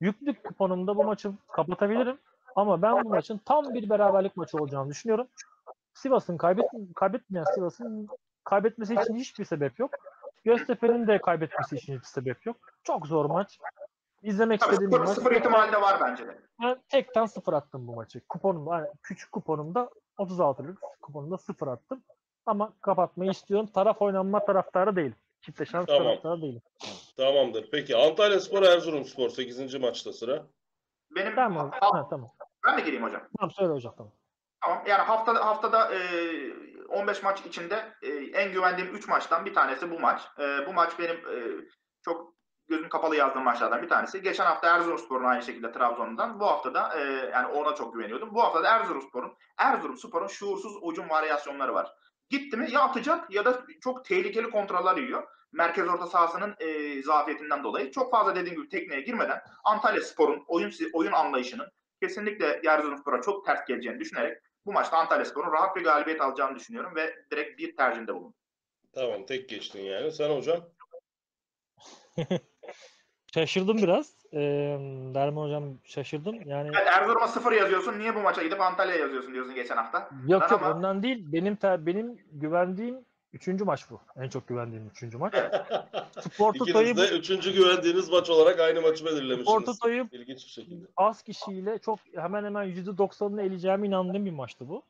Yüklük 0.00 0.44
kuponumda 0.44 0.96
bu 0.96 1.04
maçı 1.04 1.32
kapatabilirim. 1.52 2.18
Ama 2.56 2.82
ben 2.82 3.04
bu 3.04 3.08
maçın 3.08 3.40
tam 3.44 3.74
bir 3.74 3.90
beraberlik 3.90 4.36
maçı 4.36 4.58
olacağını 4.58 4.90
düşünüyorum. 4.90 5.26
Sivas'ın 5.94 6.36
kaybet 6.36 6.66
kaybetmeyen 6.94 7.44
Sivas'ın 7.54 8.08
kaybetmesi 8.44 8.94
için 8.94 9.16
hiçbir 9.16 9.44
sebep 9.44 9.78
yok. 9.78 9.90
Göztepe'nin 10.44 11.06
de 11.06 11.20
kaybetmesi 11.20 11.76
için 11.76 11.92
hiçbir 11.94 12.06
sebep 12.06 12.46
yok. 12.46 12.56
Çok 12.82 13.06
zor 13.06 13.24
maç. 13.24 13.58
İzlemek 14.22 14.60
Tabii 14.60 14.70
istediğim 14.72 14.90
bir 14.90 14.96
sıfır, 14.96 15.08
maç. 15.08 15.16
sıfır 15.18 15.32
ihtimali 15.32 15.72
de 15.72 15.80
var 15.80 16.00
bence 16.00 16.26
de. 16.26 16.38
Ben 16.62 16.82
tekten 16.88 17.26
sıfır 17.26 17.52
attım 17.52 17.86
bu 17.88 17.94
maçı. 17.94 18.20
Kuponumda, 18.28 18.74
yani 18.76 18.88
küçük 19.02 19.32
kuponumda 19.32 19.90
36'lık 20.18 20.78
kuponumda 21.02 21.38
sıfır 21.38 21.66
attım. 21.68 22.02
Ama 22.46 22.72
kapatmayı 22.80 23.30
istiyorum. 23.30 23.66
Taraf 23.74 24.02
oynanma 24.02 24.44
taraftarı 24.44 24.96
değilim. 24.96 25.16
Çifte 25.40 25.66
şans 25.66 25.86
Tamam. 25.86 26.02
taraftarı 26.02 26.42
değilim. 26.42 26.62
Tamamdır. 27.16 27.68
Peki 27.70 27.96
Antalya 27.96 28.40
Spor 28.40 28.62
Erzurum 28.62 29.04
Spor 29.04 29.28
8. 29.28 29.74
maçta 29.80 30.12
sıra. 30.12 30.46
Benim 31.10 31.34
Tamam. 31.34 31.70
ha- 31.80 32.08
tamam. 32.10 32.30
ben 32.66 32.76
mi 32.76 32.84
gireyim 32.84 33.02
hocam? 33.04 33.22
Tamam 33.38 33.50
söyle 33.50 33.72
hocam 33.72 33.94
tamam. 33.96 34.12
Tamam. 34.62 34.82
Yani 34.86 35.02
haftada 35.02 35.46
haftada 35.46 35.94
e, 35.94 35.98
15 36.88 37.22
maç 37.22 37.40
içinde 37.46 37.92
e, 38.02 38.08
en 38.12 38.52
güvendiğim 38.52 38.94
3 38.94 39.08
maçtan 39.08 39.44
bir 39.44 39.54
tanesi 39.54 39.90
bu 39.90 40.00
maç. 40.00 40.22
E, 40.38 40.66
bu 40.66 40.72
maç 40.72 40.98
benim 40.98 41.16
e, 41.16 41.64
çok 42.04 42.34
gözüm 42.68 42.88
kapalı 42.88 43.16
yazdığım 43.16 43.44
maçlardan 43.44 43.82
bir 43.82 43.88
tanesi. 43.88 44.22
Geçen 44.22 44.44
hafta 44.44 44.76
Erzurumspor'un 44.76 45.24
aynı 45.24 45.42
şekilde 45.42 45.72
Trabzon'dan. 45.72 46.40
Bu 46.40 46.46
hafta 46.46 46.74
da 46.74 46.98
yani 47.32 47.46
ona 47.46 47.74
çok 47.74 47.94
güveniyordum. 47.94 48.34
Bu 48.34 48.42
hafta 48.42 48.62
da 48.62 48.68
Erzurumspor'un 48.68 49.32
Erzurumspor'un 49.58 50.26
şuursuz 50.26 50.72
ucum 50.82 51.08
varyasyonları 51.10 51.74
var. 51.74 51.94
Gitti 52.30 52.56
mi 52.56 52.70
ya 52.70 52.80
atacak 52.80 53.30
ya 53.30 53.44
da 53.44 53.62
çok 53.80 54.04
tehlikeli 54.04 54.50
kontroller 54.50 54.96
yiyor. 54.96 55.22
Merkez 55.52 55.88
orta 55.88 56.06
sahasının 56.06 56.54
e, 56.58 57.02
zafiyetinden 57.02 57.64
dolayı. 57.64 57.90
Çok 57.90 58.10
fazla 58.10 58.36
dediğim 58.36 58.56
gibi 58.56 58.68
tekneye 58.68 59.00
girmeden 59.00 59.40
Antalya 59.64 60.02
Spor'un 60.02 60.44
oyun 60.46 60.72
oyun 60.92 61.12
anlayışının 61.12 61.68
kesinlikle 62.02 62.60
Erzurumspor'a 62.66 63.22
çok 63.22 63.46
ters 63.46 63.66
geleceğini 63.66 64.00
düşünerek 64.00 64.38
bu 64.66 64.72
maçta 64.72 64.96
Antalya 64.96 65.24
Spor'un 65.24 65.52
rahat 65.52 65.76
bir 65.76 65.84
galibiyet 65.84 66.20
alacağını 66.20 66.56
düşünüyorum 66.56 66.92
ve 66.96 67.14
direkt 67.30 67.58
bir 67.58 67.76
tercihinde 67.76 68.14
bulundum. 68.14 68.34
Tamam 68.94 69.26
tek 69.26 69.48
geçtin 69.48 69.80
yani. 69.82 70.12
Sen 70.12 70.30
hocam? 70.36 70.60
Şaşırdım 73.34 73.76
biraz. 73.78 74.14
Ee, 74.32 74.38
Derman 75.14 75.44
hocam 75.44 75.78
şaşırdım. 75.84 76.48
Yani 76.48 76.70
Evet, 76.76 76.86
Erzurum'a 76.86 77.28
sıfır 77.28 77.52
yazıyorsun. 77.52 77.98
Niye 77.98 78.14
bu 78.14 78.20
maça 78.20 78.42
gidip 78.42 78.60
Antalya'ya 78.60 79.00
yazıyorsun 79.00 79.34
diyorsun 79.34 79.54
geçen 79.54 79.76
hafta. 79.76 79.98
yok 80.26 80.42
Ben 80.42 80.48
yok 80.50 80.62
ama- 80.62 80.74
ondan 80.74 81.02
değil. 81.02 81.32
Benim 81.32 81.56
ter, 81.56 81.86
benim 81.86 82.18
güvendiğim 82.32 83.04
üçüncü 83.34 83.64
maç 83.64 83.90
bu. 83.90 84.00
En 84.22 84.28
çok 84.28 84.48
güvendiğim 84.48 84.86
üçüncü 84.88 85.18
maç. 85.18 85.34
Spor 86.20 86.52
Toto'yu 86.54 86.88
İkiniz 86.88 87.10
de 87.10 87.16
üçüncü 87.18 87.52
güvendiğiniz 87.52 88.10
maç 88.10 88.30
olarak 88.30 88.60
aynı 88.60 88.80
maçı 88.80 89.04
belirlemişsiniz. 89.06 89.64
Toto'yu 89.64 90.08
İlginç 90.12 90.44
bir 90.46 90.50
şekilde. 90.50 90.86
az 90.96 91.22
kişiyle 91.22 91.78
çok 91.78 91.98
hemen 92.14 92.44
hemen 92.44 92.68
%90'ını 92.68 93.42
eleyeceğime 93.42 93.86
inandığım 93.86 94.26
bir 94.26 94.30
maçtı 94.30 94.68
bu. 94.68 94.82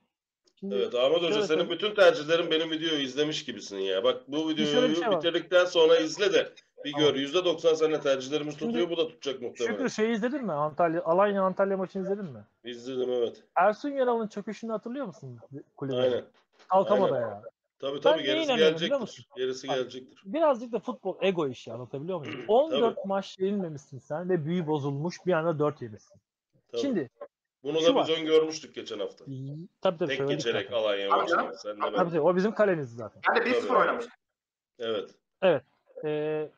Şimdi 0.60 0.74
Evet 0.74 0.94
Ahmet 0.94 1.18
Hoca 1.22 1.32
senin 1.32 1.44
söyleyeyim. 1.46 1.70
bütün 1.70 1.94
tercihlerin 1.94 2.50
benim 2.50 2.70
videoyu 2.70 3.00
izlemiş 3.02 3.44
gibisin 3.44 3.78
ya. 3.78 4.04
Bak 4.04 4.22
bu 4.28 4.36
şöyle 4.36 4.48
bir 4.56 4.62
videoyu 4.62 4.96
şey 4.96 5.06
var. 5.08 5.16
bitirdikten 5.16 5.64
sonra 5.64 5.96
izle 5.96 6.32
de 6.32 6.48
bir 6.84 6.92
Tamam. 6.92 7.06
gör. 7.06 7.14
%90 7.20 7.74
seninle 7.76 8.00
tercihlerimiz 8.00 8.58
Şimdi- 8.58 8.72
tutuyor. 8.72 8.90
Bu 8.90 8.96
da 8.96 9.08
tutacak 9.08 9.42
muhtemelen. 9.42 9.74
Şükrü 9.74 9.90
şeyi 9.90 10.14
izledin 10.14 10.44
mi? 10.44 10.52
Antalya 10.52 11.02
Alanya 11.04 11.42
Antalya 11.42 11.76
maçını 11.76 12.02
izledin 12.02 12.24
mi? 12.24 12.44
İzledim 12.64 13.10
evet. 13.12 13.42
Ersun 13.56 13.88
Yanal'ın 13.90 14.28
çöküşünü 14.28 14.72
hatırlıyor 14.72 15.06
musun 15.06 15.38
kulübe? 15.76 15.96
Aynen. 15.96 16.24
Kalkamadı 16.68 17.14
Aynen. 17.14 17.26
ya. 17.26 17.42
Tabii 17.84 18.00
tabii 18.00 18.22
neye 18.22 18.34
gerisi 18.34 18.56
gelecektir. 18.56 19.00
musun? 19.00 19.24
Gerisi 19.36 19.68
Bak, 19.68 19.76
gelecektir. 19.76 20.22
Birazcık 20.24 20.72
da 20.72 20.78
futbol 20.78 21.16
ego 21.22 21.48
işi 21.48 21.72
anlatabiliyor 21.72 22.18
muyum? 22.18 22.44
14 22.48 23.04
maç 23.04 23.38
yenilmemişsin 23.38 23.98
sen 23.98 24.28
ve 24.28 24.44
büyü 24.44 24.66
bozulmuş 24.66 25.16
bir 25.26 25.32
anda 25.32 25.58
4 25.58 25.82
yemişsin. 25.82 26.20
Tabii. 26.68 26.80
Şimdi 26.80 27.10
Bunu 27.62 27.82
da 27.82 28.02
biz 28.02 28.18
öngörmüştük 28.18 28.74
geçen 28.74 28.98
hafta. 28.98 29.24
tabii 29.80 29.98
tabii 29.98 30.16
Tek 30.16 30.28
geçerek 30.28 30.62
zaten. 30.70 30.76
Alanya 30.82 31.08
Tabii 31.08 31.20
maçını. 31.20 31.56
Sen 31.58 31.76
de 31.76 31.80
Tabii, 31.80 31.92
ben. 31.92 31.98
Tabii 31.98 32.10
tabii 32.10 32.20
o 32.20 32.36
bizim 32.36 32.52
kalemizdi 32.54 32.96
zaten. 32.96 33.22
Ben 33.28 33.36
de 33.36 33.50
1-0 33.50 33.68
Tabii. 33.68 33.78
oynamıştım. 33.78 34.12
Evet. 34.78 35.10
Ee, 36.04 36.50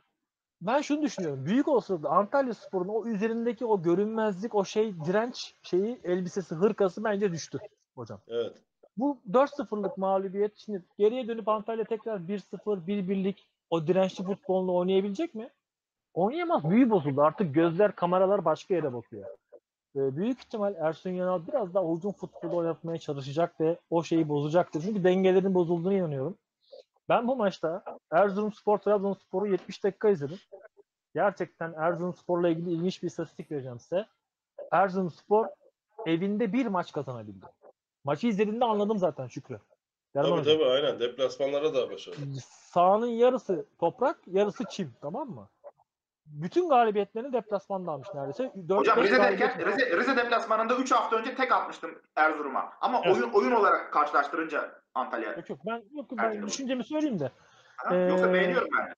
ben 0.61 0.81
şunu 0.81 1.03
düşünüyorum. 1.03 1.47
Büyük 1.47 1.69
olasılıkla 1.69 2.09
Antalya 2.09 2.55
Spor'un 2.55 2.89
o 2.89 3.07
üzerindeki 3.07 3.67
o 3.67 3.83
görünmezlik, 3.83 4.55
o 4.55 4.65
şey 4.65 4.95
direnç 5.05 5.55
şeyi, 5.63 6.01
elbisesi, 6.05 6.55
hırkası 6.55 7.05
bence 7.05 7.33
düştü 7.33 7.59
hocam. 7.95 8.21
Evet. 8.29 8.63
Bu 8.97 9.19
4-0'lık 9.31 9.99
mağlubiyet 9.99 10.57
şimdi 10.57 10.83
geriye 10.99 11.29
dönüp 11.29 11.49
Antalya 11.49 11.85
tekrar 11.85 12.19
1-0, 12.19 12.87
1-1'lik 12.87 13.47
o 13.71 13.87
dirençli 13.87 14.25
futbolunu 14.25 14.75
oynayabilecek 14.75 15.35
mi? 15.35 15.51
Oynayamaz. 16.15 16.71
Büyü 16.71 16.91
bozuldu. 16.91 17.23
Artık 17.23 17.55
gözler, 17.55 17.95
kameralar 17.95 18.45
başka 18.45 18.75
yere 18.75 18.93
bakıyor. 18.93 19.25
Ee, 19.97 20.17
büyük 20.17 20.39
ihtimal 20.39 20.75
Ersun 20.75 21.11
Yanal 21.11 21.47
biraz 21.47 21.75
daha 21.75 21.85
uzun 21.85 22.13
futbolu 22.13 22.57
oynatmaya 22.57 22.99
çalışacak 22.99 23.61
ve 23.61 23.77
o 23.91 24.03
şeyi 24.03 24.29
bozacaktır. 24.29 24.83
Çünkü 24.83 25.05
dengelerin 25.05 25.55
bozulduğuna 25.55 25.95
inanıyorum. 25.95 26.39
Ben 27.09 27.29
bu 27.29 27.37
maçta 27.37 27.85
Erzurumspor 28.11 28.79
Trabzonspor'u 28.79 29.47
70 29.47 29.85
dakika 29.85 30.09
izledim. 30.09 30.39
Gerçekten 31.15 31.73
Erzurumspor'la 31.73 32.49
ilgili 32.49 32.73
ilginç 32.73 33.03
bir 33.03 33.09
istatistik 33.09 33.51
vereceğim 33.51 33.81
size. 33.81 34.07
Erzurumspor 34.71 35.47
evinde 36.07 36.53
bir 36.53 36.67
maç 36.67 36.93
kazanabildi. 36.93 37.47
Maçı 38.07 38.27
izlediğinde 38.27 38.65
anladım 38.65 38.99
zaten 38.99 39.27
Şükrü. 39.27 39.61
Derman 40.15 40.31
Tabii 40.31 40.41
hocam. 40.41 40.59
tabii 40.59 40.69
aynen. 40.71 41.01
Deplasmanlara 41.01 41.75
da 41.75 41.91
başarılı. 41.91 42.21
Sahanın 42.45 43.07
yarısı 43.07 43.67
toprak, 43.79 44.19
yarısı 44.27 44.65
çim. 44.71 44.95
Tamam 45.03 45.29
mı? 45.31 45.49
Bütün 46.27 46.69
galibiyetlerini 46.69 47.33
deplasmanda 47.33 47.91
almış 47.91 48.09
neredeyse. 48.15 48.53
4 48.69 48.79
Hocam 48.81 49.03
Rize'deyken 49.03 49.67
Rize, 49.67 49.97
Rize 49.97 50.17
deplasmanında 50.17 50.77
3 50.77 50.93
hafta 50.93 51.17
önce 51.17 51.35
tek 51.35 51.53
atmıştım 51.53 51.91
Erzurum'a. 52.17 52.73
Ama 52.81 53.01
Evet. 53.05 53.17
oyun 53.17 53.31
oyun 53.33 53.53
olarak 53.53 53.93
karşılaştırınca 53.93 54.73
Antalya. 54.95 55.33
Yok 55.33 55.51
yok 55.51 55.59
ben 55.67 55.83
yok 55.97 56.07
ben 56.13 56.47
düşüncemi 56.47 56.85
söyleyeyim 56.85 57.19
de. 57.21 57.31
Ha? 57.77 57.95
Yoksa 57.95 58.29
Ee, 58.31 58.33
beğeniyorum 58.33 58.69
ben. 58.79 58.95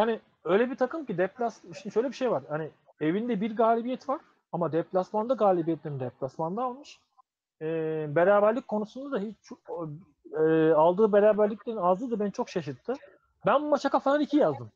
Yani 0.00 0.20
öyle 0.44 0.70
bir 0.70 0.76
takım 0.76 1.04
ki 1.04 1.18
deplas 1.18 1.60
şimdi 1.82 1.94
şöyle 1.94 2.08
bir 2.08 2.14
şey 2.16 2.30
var. 2.30 2.42
Hani 2.48 2.70
evinde 3.00 3.40
bir 3.40 3.56
galibiyet 3.56 4.08
var 4.08 4.20
ama 4.52 4.72
deplasmanda 4.72 5.34
galibiyetlerini 5.34 6.00
deplasmanda 6.00 6.62
almış. 6.62 6.98
Ee, 7.62 8.06
beraberlik 8.08 8.68
konusunda 8.68 9.16
da 9.16 9.20
hiç 9.20 9.36
e, 10.32 10.72
aldığı 10.72 11.12
beraberliklerin 11.12 11.76
azlığı 11.76 12.10
da 12.10 12.20
beni 12.20 12.32
çok 12.32 12.48
şaşırttı. 12.48 12.94
Ben 13.46 13.62
bu 13.62 13.66
maça 13.66 13.88
kafadan 13.88 14.20
iki 14.20 14.36
yazdım. 14.36 14.70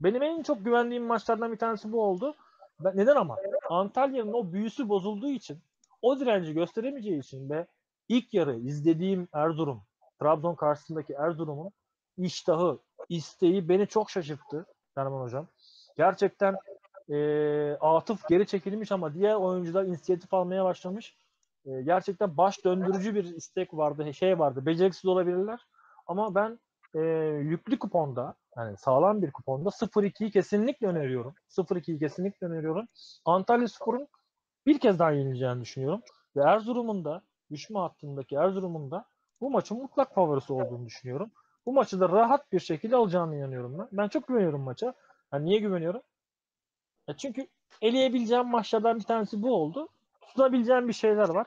Benim 0.00 0.22
en 0.22 0.42
çok 0.42 0.64
güvendiğim 0.64 1.04
maçlardan 1.04 1.52
bir 1.52 1.58
tanesi 1.58 1.92
bu 1.92 2.02
oldu. 2.02 2.34
Ben, 2.80 2.96
neden 2.96 3.16
ama? 3.16 3.36
Antalya'nın 3.70 4.32
o 4.32 4.52
büyüsü 4.52 4.88
bozulduğu 4.88 5.28
için, 5.28 5.58
o 6.02 6.20
direnci 6.20 6.54
gösteremeyeceği 6.54 7.20
için 7.20 7.50
ve 7.50 7.66
ilk 8.08 8.34
yarı 8.34 8.56
izlediğim 8.56 9.28
Erzurum, 9.32 9.82
Trabzon 10.20 10.54
karşısındaki 10.54 11.12
Erzurum'un 11.12 11.70
iştahı, 12.18 12.78
isteği 13.08 13.68
beni 13.68 13.86
çok 13.86 14.10
şaşırttı 14.10 14.66
Derman 14.96 15.20
Hocam. 15.20 15.46
Gerçekten 15.96 16.56
eee 17.08 17.76
Atıf 17.80 18.28
geri 18.28 18.46
çekilmiş 18.46 18.92
ama 18.92 19.14
diğer 19.14 19.34
oyuncular 19.34 19.84
inisiyatif 19.84 20.34
almaya 20.34 20.64
başlamış. 20.64 21.16
Eee, 21.64 21.82
gerçekten 21.82 22.36
baş 22.36 22.64
döndürücü 22.64 23.14
bir 23.14 23.24
istek 23.24 23.74
vardı, 23.74 24.14
şey 24.14 24.38
vardı. 24.38 24.66
Beceriksiz 24.66 25.06
olabilirler. 25.06 25.60
Ama 26.06 26.34
ben 26.34 26.58
eee, 26.94 27.02
yüklü 27.42 27.78
kuponda, 27.78 28.34
yani 28.56 28.76
sağlam 28.76 29.22
bir 29.22 29.32
kuponda 29.32 29.68
0-2'yi 29.70 30.30
kesinlikle 30.30 30.86
öneriyorum. 30.86 31.34
0-2'yi 31.48 31.98
kesinlikle 31.98 32.46
öneriyorum. 32.46 32.88
Antalya 33.24 33.68
Spor'un 33.68 34.08
bir 34.66 34.78
kez 34.78 34.98
daha 34.98 35.10
yenileceğini 35.10 35.60
düşünüyorum. 35.60 36.00
Ve 36.36 36.42
Erzurum'un 36.42 37.04
da, 37.04 37.22
düşme 37.50 37.78
hattındaki 37.78 38.34
Erzurum'un 38.36 38.90
da 38.90 39.04
bu 39.40 39.50
maçın 39.50 39.78
mutlak 39.82 40.14
favorisi 40.14 40.52
olduğunu 40.52 40.86
düşünüyorum. 40.86 41.30
Bu 41.66 41.72
maçı 41.72 42.00
da 42.00 42.08
rahat 42.08 42.52
bir 42.52 42.60
şekilde 42.60 42.96
alacağını 42.96 43.36
inanıyorum 43.36 43.78
ben. 43.78 43.88
Ben 43.92 44.08
çok 44.08 44.28
güveniyorum 44.28 44.60
maça. 44.60 44.94
Yani 45.32 45.44
niye 45.44 45.58
güveniyorum? 45.58 46.02
Ya 47.08 47.16
çünkü 47.16 47.46
eleyebileceğim 47.82 48.46
maçlardan 48.48 48.98
bir 48.98 49.04
tanesi 49.04 49.42
bu 49.42 49.54
oldu. 49.54 49.88
Tutunabileceğim 50.38 50.88
bir 50.88 50.92
şeyler 50.92 51.28
var. 51.28 51.46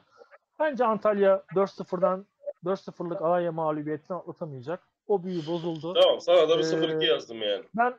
Bence 0.60 0.86
Antalya 0.86 1.44
4-0'dan 1.56 2.26
4-0'lık 2.66 3.22
Alanya 3.22 3.52
mağlubiyetini 3.52 4.18
atlatamayacak. 4.18 4.80
O 5.08 5.24
büyü 5.24 5.48
bozuldu. 5.48 5.94
Tamam 6.02 6.22
sana 6.22 6.50
da 6.50 6.58
bir 6.60 6.64
Ee, 6.64 6.68
0-2 6.68 7.06
yazdım 7.06 7.42
yani. 7.42 7.64
Ben 7.78 7.94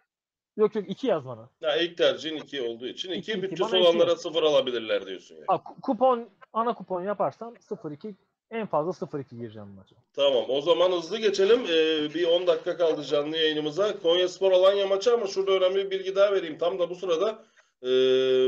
yok 0.56 0.74
yok 0.74 0.84
2 0.90 1.06
yaz 1.06 1.24
bana. 1.26 1.48
Ya 1.60 1.76
ilk 1.76 1.96
tercihin 1.98 2.36
2 2.36 2.62
olduğu 2.62 2.86
için 2.86 3.10
2 3.10 3.18
İki, 3.18 3.32
iki. 3.32 3.42
bütçesi 3.42 3.76
olanlara 3.76 4.10
yaz. 4.10 4.22
0 4.22 4.42
alabilirler 4.42 5.06
diyorsun 5.06 5.34
yani. 5.34 5.44
Ha, 5.48 5.54
ku- 5.54 5.80
kupon 5.80 6.28
ana 6.52 6.74
kupon 6.74 7.02
yaparsam 7.02 7.54
0-2 7.54 8.14
en 8.50 8.66
fazla 8.66 9.06
0-2 9.06 9.36
gireceğim 9.36 9.68
maça. 9.68 9.96
Tamam 10.12 10.44
o 10.48 10.60
zaman 10.60 10.92
hızlı 10.92 11.18
geçelim. 11.18 11.60
Ee, 11.60 12.14
bir 12.14 12.26
10 12.28 12.46
dakika 12.46 12.76
kaldı 12.76 13.04
canlı 13.04 13.36
yayınımıza. 13.36 13.98
Konyaspor 13.98 14.52
Alanya 14.52 14.86
maçı 14.86 15.14
ama 15.14 15.26
şurada 15.26 15.50
önemli 15.52 15.76
bir 15.76 15.90
bilgi 15.90 16.16
daha 16.16 16.32
vereyim. 16.32 16.58
Tam 16.58 16.78
da 16.78 16.90
bu 16.90 16.94
sırada 16.94 17.38
e, 17.82 17.88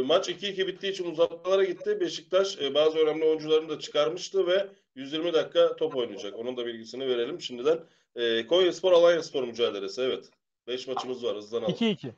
maç 0.05 0.29
2-2 0.29 0.67
bittiği 0.67 0.93
için 0.93 1.11
uzatmalara 1.11 1.65
gitti. 1.65 2.01
Beşiktaş 2.01 2.59
e, 2.59 2.75
bazı 2.75 2.99
önemli 2.99 3.25
oyuncularını 3.25 3.69
da 3.69 3.79
çıkarmıştı 3.79 4.47
ve 4.47 4.69
120 4.95 5.33
dakika 5.33 5.77
top 5.77 5.97
oynayacak. 5.97 6.39
Onun 6.39 6.57
da 6.57 6.67
bilgisini 6.67 7.09
verelim 7.09 7.41
şimdiden. 7.41 7.81
E, 8.17 8.47
Konyaspor 8.47 8.93
Alanyaspor 8.93 9.45
mücadelesi 9.45 10.03
evet. 10.03 10.31
5 10.67 10.87
maçımız 10.87 11.25
var 11.25 11.37
hızlanalım. 11.37 11.75
2-2. 11.75 12.13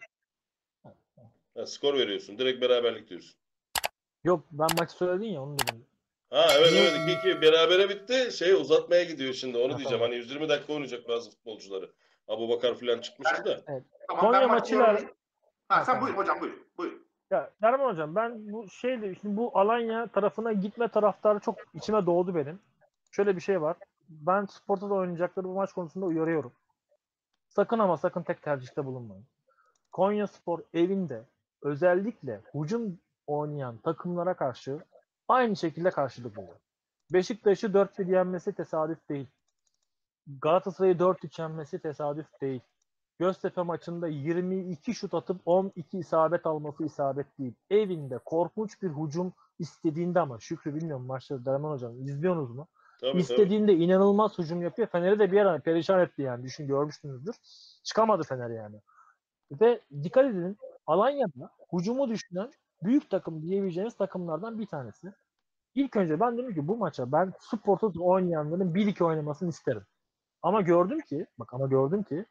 Ha, 1.54 1.66
skor 1.66 1.94
veriyorsun. 1.94 2.38
Direkt 2.38 2.62
beraberlik 2.62 3.08
diyorsun. 3.08 3.34
Yok 4.24 4.46
ben 4.50 4.68
maçı 4.78 4.92
söyledin 4.92 5.32
ya 5.32 5.42
onu 5.42 5.58
dedim. 5.58 5.86
Ha 6.30 6.46
evet 6.58 6.72
evet 6.76 6.92
2-2 7.24 7.42
berabere 7.42 7.88
bitti. 7.88 8.36
Şey 8.38 8.52
uzatmaya 8.52 9.04
gidiyor 9.04 9.34
şimdi. 9.34 9.58
Onu 9.58 9.78
diyeceğim. 9.78 10.02
Hani 10.02 10.14
120 10.14 10.48
dakika 10.48 10.72
oynayacak 10.72 11.08
bazı 11.08 11.30
futbolcuları. 11.30 11.90
Abu 12.28 12.48
Bakar 12.48 12.74
falan 12.74 13.00
çıkmıştı 13.00 13.44
da. 13.44 13.64
Tamam, 14.08 14.24
Konya 14.26 14.48
maçıyla-. 14.48 15.00
Ha, 15.68 15.84
sen 15.84 16.00
buyur 16.00 16.14
hocam 16.14 16.40
buyur. 16.40 16.52
Ya 17.32 17.50
Derman 17.62 17.92
hocam 17.92 18.14
ben 18.14 18.52
bu 18.52 18.70
şeyle 18.70 19.14
şimdi 19.14 19.36
bu 19.36 19.58
Alanya 19.58 20.06
tarafına 20.06 20.52
gitme 20.52 20.88
taraftarı 20.88 21.38
çok 21.40 21.58
içime 21.74 22.06
doğdu 22.06 22.34
benim. 22.34 22.60
Şöyle 23.10 23.36
bir 23.36 23.40
şey 23.40 23.62
var. 23.62 23.76
Ben 24.08 24.44
Spor'da 24.46 24.90
da 24.90 24.94
oynayacakları 24.94 25.48
bu 25.48 25.54
maç 25.54 25.72
konusunda 25.72 26.06
uyarıyorum. 26.06 26.52
sakın 27.48 27.78
ama 27.78 27.96
sakın 27.96 28.22
tek 28.22 28.42
tercihte 28.42 28.86
bulunmayın. 28.86 29.24
Konya 29.92 30.26
Spor 30.26 30.58
evinde 30.74 31.22
özellikle 31.62 32.40
hücum 32.54 32.98
oynayan 33.26 33.76
takımlara 33.76 34.34
karşı 34.34 34.78
aynı 35.28 35.56
şekilde 35.56 35.90
karşılık 35.90 36.36
buluyor. 36.36 36.56
Beşiktaş'ı 37.12 37.66
4-1 37.66 38.10
yenmesi 38.12 38.52
tesadüf 38.52 39.08
değil. 39.08 39.26
Galatasaray'ı 40.42 40.94
4-3 40.94 41.42
yenmesi 41.42 41.78
tesadüf 41.78 42.40
değil. 42.40 42.60
Göztepe 43.22 43.62
maçında 43.62 44.08
22 44.08 44.94
şut 44.94 45.14
atıp 45.14 45.40
12 45.46 45.98
isabet 45.98 46.46
alması 46.46 46.84
isabet 46.84 47.38
değil. 47.38 47.54
Evinde 47.70 48.18
korkunç 48.18 48.82
bir 48.82 48.88
hücum 48.88 49.32
istediğinde 49.58 50.20
ama 50.20 50.40
Şükrü 50.40 50.74
bilmiyorum 50.74 51.06
maçları 51.06 51.44
Derman 51.44 51.70
Hocam 51.70 52.00
izliyorsunuz 52.00 52.50
mu? 52.50 52.68
Tabii, 53.00 53.12
tabii. 53.12 53.20
İstediğinde 53.20 53.74
inanılmaz 53.74 54.38
hücum 54.38 54.62
yapıyor. 54.62 54.88
Fener'i 54.88 55.18
de 55.18 55.32
bir 55.32 55.40
ara 55.40 55.58
perişan 55.58 56.00
etti 56.00 56.22
yani. 56.22 56.44
Düşün 56.44 56.66
görmüşsünüzdür. 56.66 57.34
Çıkamadı 57.84 58.22
Fener 58.22 58.50
yani. 58.50 58.76
Ve 59.60 59.80
dikkat 60.02 60.24
edin 60.24 60.58
Alanya'da 60.86 61.50
hücumu 61.72 62.08
düşünen 62.08 62.52
büyük 62.82 63.10
takım 63.10 63.42
diyebileceğiniz 63.42 63.96
takımlardan 63.96 64.58
bir 64.58 64.66
tanesi. 64.66 65.12
İlk 65.74 65.96
önce 65.96 66.20
ben 66.20 66.38
dedim 66.38 66.54
ki 66.54 66.68
bu 66.68 66.76
maça 66.76 67.12
ben 67.12 67.32
Sport'ta 67.40 68.00
oynayanların 68.00 68.74
1-2 68.74 69.04
oynamasını 69.04 69.48
isterim. 69.48 69.82
Ama 70.42 70.60
gördüm 70.60 71.00
ki 71.00 71.26
bak 71.38 71.54
ama 71.54 71.66
gördüm 71.66 72.02
ki 72.02 72.26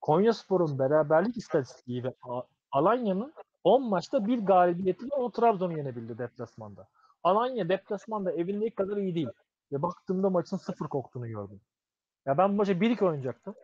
Konya 0.00 0.32
Spor'un 0.32 0.78
beraberlik 0.78 1.36
istatistiği 1.36 2.04
ve 2.04 2.14
Alanya'nın 2.72 3.32
10 3.64 3.88
maçta 3.88 4.26
bir 4.26 4.38
galibiyetiyle 4.38 5.14
o 5.14 5.30
Trabzon'u 5.30 5.78
yenebildi 5.78 6.18
deplasmanda. 6.18 6.88
Alanya 7.22 7.68
deplasmanda 7.68 8.32
evindeki 8.32 8.74
kadar 8.74 8.96
iyi 8.96 9.14
değil. 9.14 9.28
Ve 9.72 9.82
baktığımda 9.82 10.30
maçın 10.30 10.56
sıfır 10.56 10.88
koktuğunu 10.88 11.28
gördüm. 11.28 11.60
Ya 12.26 12.38
ben 12.38 12.52
bu 12.52 12.56
maça 12.56 12.72
1-2 12.72 13.04
oynayacaktım. 13.04 13.54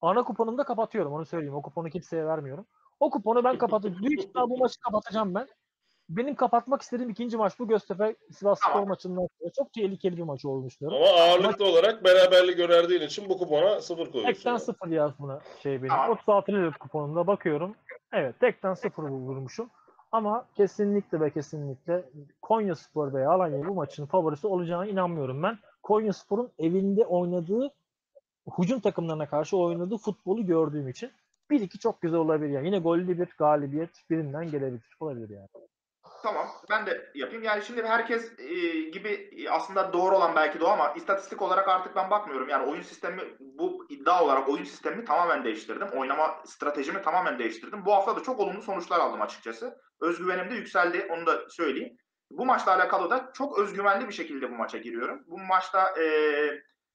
Ana 0.00 0.24
kuponumu 0.24 0.58
da 0.58 0.64
kapatıyorum 0.64 1.12
onu 1.12 1.26
söyleyeyim. 1.26 1.54
O 1.54 1.62
kuponu 1.62 1.90
kimseye 1.90 2.26
vermiyorum. 2.26 2.66
O 3.00 3.10
kuponu 3.10 3.44
ben 3.44 3.58
kapatacağım. 3.58 4.02
Büyük 4.02 4.20
ihtimal 4.20 4.50
bu 4.50 4.58
maçı 4.58 4.80
kapatacağım 4.80 5.34
ben. 5.34 5.48
Benim 6.08 6.34
kapatmak 6.34 6.82
istediğim 6.82 7.10
ikinci 7.10 7.36
maç 7.36 7.58
bu 7.58 7.68
Göztepe 7.68 8.16
Sivas 8.32 8.58
Spor 8.58 8.72
Tamam. 8.72 8.88
maçından 8.88 9.28
sonra. 9.40 9.50
Çok 9.56 9.72
tehlikeli 9.72 10.16
bir 10.16 10.22
maç 10.22 10.38
düşünüyorum. 10.38 10.98
Ama 10.98 11.20
ağırlıklı 11.20 11.64
olarak 11.64 12.04
beraberlik 12.04 12.58
önerdiğin 12.58 13.00
için 13.00 13.28
bu 13.28 13.38
kupona 13.38 13.80
sıfır 13.80 14.12
koyuyorsun. 14.12 14.32
Tekten 14.32 14.50
yani. 14.50 14.60
sıfır 14.60 14.88
yaz 14.88 15.12
buna 15.18 15.40
şey 15.62 15.82
benim. 15.82 15.88
Tamam. 15.88 16.10
36 16.10 16.52
liralık 16.52 16.80
kuponumda 16.80 17.26
bakıyorum. 17.26 17.74
Evet 18.12 18.40
tekten 18.40 18.74
sıfır 18.74 19.02
vurmuşum. 19.02 19.70
Ama 20.12 20.46
kesinlikle 20.54 21.20
ve 21.20 21.30
kesinlikle 21.30 22.04
Konya 22.42 22.74
Spor 22.74 23.14
veya 23.14 23.30
Alanya 23.30 23.68
bu 23.68 23.74
maçın 23.74 24.06
favorisi 24.06 24.46
olacağına 24.46 24.86
inanmıyorum 24.86 25.42
ben. 25.42 25.58
Konya 25.82 26.12
Spor'un 26.12 26.50
evinde 26.58 27.04
oynadığı 27.04 27.70
hücum 28.58 28.80
takımlarına 28.80 29.26
karşı 29.26 29.56
oynadığı 29.56 29.96
futbolu 29.96 30.46
gördüğüm 30.46 30.88
için 30.88 31.10
1-2 31.50 31.78
çok 31.78 32.00
güzel 32.00 32.18
olabilir. 32.18 32.50
Yani 32.50 32.66
yine 32.66 32.78
gollü 32.78 33.18
bir 33.18 33.28
galibiyet 33.38 33.90
birinden 34.10 34.50
gelebilir. 34.50 34.96
Olabilir 35.00 35.30
yani. 35.30 35.48
Tamam 36.26 36.48
ben 36.70 36.86
de 36.86 37.10
yapayım. 37.14 37.42
Yani 37.42 37.62
şimdi 37.62 37.82
herkes 37.82 38.38
e, 38.38 38.80
gibi 38.90 39.08
e, 39.08 39.50
aslında 39.50 39.92
doğru 39.92 40.16
olan 40.16 40.36
belki 40.36 40.60
de 40.60 40.64
o 40.64 40.68
ama 40.68 40.92
istatistik 40.96 41.42
olarak 41.42 41.68
artık 41.68 41.96
ben 41.96 42.10
bakmıyorum. 42.10 42.48
Yani 42.48 42.70
oyun 42.70 42.82
sistemi 42.82 43.22
bu 43.40 43.86
iddia 43.88 44.24
olarak 44.24 44.48
oyun 44.48 44.64
sistemini 44.64 45.04
tamamen 45.04 45.44
değiştirdim. 45.44 45.88
Oynama 45.88 46.42
stratejimi 46.44 47.02
tamamen 47.02 47.38
değiştirdim. 47.38 47.84
Bu 47.84 47.94
hafta 47.94 48.16
da 48.16 48.22
çok 48.22 48.40
olumlu 48.40 48.62
sonuçlar 48.62 49.00
aldım 49.00 49.22
açıkçası. 49.22 49.78
Özgüvenim 50.00 50.50
de 50.50 50.54
yükseldi 50.54 51.06
onu 51.10 51.26
da 51.26 51.48
söyleyeyim. 51.48 51.96
Bu 52.30 52.46
maçla 52.46 52.74
alakalı 52.74 53.10
da 53.10 53.30
çok 53.34 53.58
özgüvenli 53.58 54.08
bir 54.08 54.14
şekilde 54.14 54.50
bu 54.50 54.54
maça 54.54 54.78
giriyorum. 54.78 55.22
Bu 55.26 55.38
maçta 55.38 55.94
e, 56.00 56.04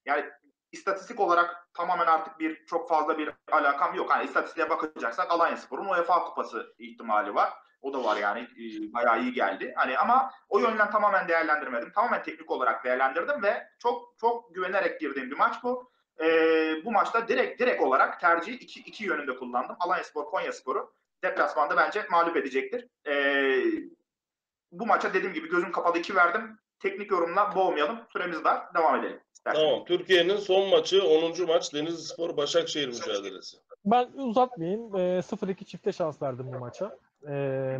yani 0.04 0.24
istatistik 0.72 1.20
olarak 1.20 1.68
tamamen 1.74 2.06
artık 2.06 2.38
bir 2.38 2.66
çok 2.66 2.88
fazla 2.88 3.18
bir 3.18 3.30
alakam 3.52 3.94
yok. 3.94 4.10
Hani 4.10 4.24
istatistiğe 4.24 4.70
bakacaksak 4.70 5.30
Alanya 5.30 5.56
Spor'un 5.56 5.88
UEFA 5.88 6.24
Kupası 6.24 6.74
ihtimali 6.78 7.34
var. 7.34 7.52
O 7.82 7.92
da 7.92 8.04
var 8.04 8.16
yani 8.16 8.40
e, 8.40 8.92
bayağı 8.92 9.20
iyi 9.22 9.32
geldi. 9.32 9.72
Hani 9.76 9.98
ama 9.98 10.30
o 10.48 10.58
yönden 10.58 10.90
tamamen 10.90 11.28
değerlendirmedim. 11.28 11.92
Tamamen 11.92 12.22
teknik 12.22 12.50
olarak 12.50 12.84
değerlendirdim 12.84 13.42
ve 13.42 13.68
çok 13.78 14.14
çok 14.20 14.54
güvenerek 14.54 15.00
girdiğim 15.00 15.30
bir 15.30 15.36
maç 15.36 15.56
bu. 15.62 15.90
E, 16.20 16.26
bu 16.84 16.92
maçta 16.92 17.28
direkt 17.28 17.60
direkt 17.60 17.82
olarak 17.82 18.20
tercihi 18.20 18.56
iki, 18.56 18.80
iki 18.80 19.04
yönünde 19.04 19.36
kullandım. 19.36 19.76
Alanya 19.80 20.04
Spor, 20.04 20.24
Konya 20.24 20.52
Spor'u 20.52 20.94
deplasmanda 21.24 21.76
bence 21.76 22.06
mağlup 22.10 22.36
edecektir. 22.36 22.88
E, 23.06 23.14
bu 24.72 24.86
maça 24.86 25.14
dediğim 25.14 25.34
gibi 25.34 25.48
gözüm 25.48 25.72
kapalı 25.72 25.98
iki 25.98 26.16
verdim. 26.16 26.58
Teknik 26.78 27.10
yorumla 27.10 27.54
boğmayalım. 27.54 27.98
Süremiz 28.12 28.44
var. 28.44 28.74
Devam 28.74 28.96
edelim. 28.96 29.20
Tamam. 29.44 29.84
Türkiye'nin 29.84 30.36
son 30.36 30.68
maçı 30.68 31.04
10. 31.04 31.46
maç 31.46 31.74
Denizli 31.74 32.02
Spor 32.02 32.36
Başakşehir 32.36 32.88
mücadelesi. 32.88 33.56
Ben 33.84 34.08
uzatmayayım. 34.16 34.96
E, 34.96 35.22
0-2 35.22 35.64
çifte 35.64 35.92
şans 35.92 36.22
verdim 36.22 36.46
bu 36.54 36.58
maça. 36.58 36.98
E, 37.28 37.32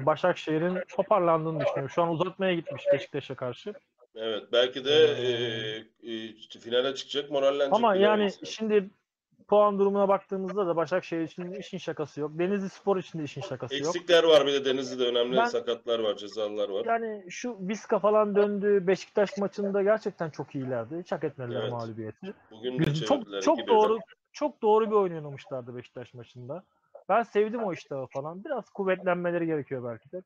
Başakşehir'in 0.06 0.78
toparlandığını 0.88 1.60
düşünüyorum. 1.60 1.90
Şu 1.90 2.02
an 2.02 2.08
uzatmaya 2.08 2.54
gitmiş 2.54 2.84
Beşiktaş'a 2.92 3.34
karşı. 3.34 3.74
Evet. 4.14 4.42
Belki 4.52 4.84
de 4.84 4.94
e, 6.02 6.12
e, 6.12 6.34
finale 6.60 6.94
çıkacak 6.94 7.30
morallenecek. 7.30 7.72
Ama 7.74 7.96
yani 7.96 8.20
olmasa. 8.20 8.46
şimdi 8.46 8.90
puan 9.52 9.78
durumuna 9.78 10.08
baktığımızda 10.08 10.66
da 10.66 10.76
Başakşehir 10.76 11.22
için 11.22 11.52
işin 11.52 11.78
şakası 11.78 12.20
yok. 12.20 12.30
Denizli 12.38 12.68
Spor 12.68 12.96
için 12.96 13.18
de 13.18 13.24
işin 13.24 13.40
şakası 13.40 13.74
yok. 13.74 13.86
Eksikler 13.96 14.24
var 14.24 14.46
bir 14.46 14.52
de 14.52 14.64
Denizli'de 14.64 15.06
önemli 15.06 15.36
Ben- 15.36 15.44
sakatlar 15.44 15.98
var, 15.98 16.16
cezalılar 16.16 16.68
var. 16.68 16.84
Yani 16.84 17.24
şu 17.30 17.56
Viska 17.68 17.98
falan 17.98 18.36
döndü. 18.36 18.86
Beşiktaş 18.86 19.38
maçında 19.38 19.82
gerçekten 19.82 20.30
çok 20.30 20.54
iyilerdi. 20.54 20.98
Hiç 21.00 21.12
hak 21.12 21.24
etmediler 21.24 21.60
Evet. 21.60 21.72
mağlubiyeti. 21.72 22.34
Bugün 22.50 22.78
de 22.78 22.84
çevirdiler 22.84 23.40
çok 23.40 23.42
çok 23.42 23.58
2-1'den. 23.58 23.66
doğru 23.66 23.98
çok 24.32 24.62
doğru 24.62 24.86
bir 24.90 24.96
oyun 24.96 25.14
oynamışlardı 25.14 25.76
Beşiktaş 25.76 26.14
maçında. 26.14 26.62
Ben 27.08 27.22
sevdim 27.22 27.64
o 27.64 27.72
iştahı 27.72 28.06
falan. 28.06 28.44
Biraz 28.44 28.70
kuvvetlenmeleri 28.70 29.46
gerekiyor 29.46 29.84
belki 29.84 30.12
de. 30.12 30.22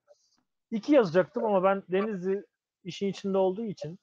İki 0.71 0.93
yazacaktım 0.95 1.45
ama 1.45 1.63
ben 1.65 1.83
Denizli 1.89 2.45
işin 2.85 3.09
içinde 3.09 3.39
olduğu 3.39 3.65
için 3.65 3.99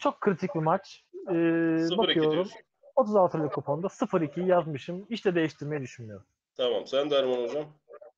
çok 0.00 0.20
kritik 0.20 0.54
bir 0.54 0.60
maç. 0.60 1.04
Ee, 1.28 1.32
0-2 1.32 1.98
bakıyorum. 1.98 2.32
diyorsun. 2.32 2.60
36'lık 3.00 3.52
kuponda 3.52 3.86
0-2 3.86 4.46
yazmışım. 4.46 5.06
İşte 5.08 5.34
değiştirmeyi 5.34 5.82
düşünmüyorum. 5.82 6.26
Tamam. 6.56 6.86
Sen 6.86 7.10
Derman 7.10 7.42
Hocam. 7.42 7.64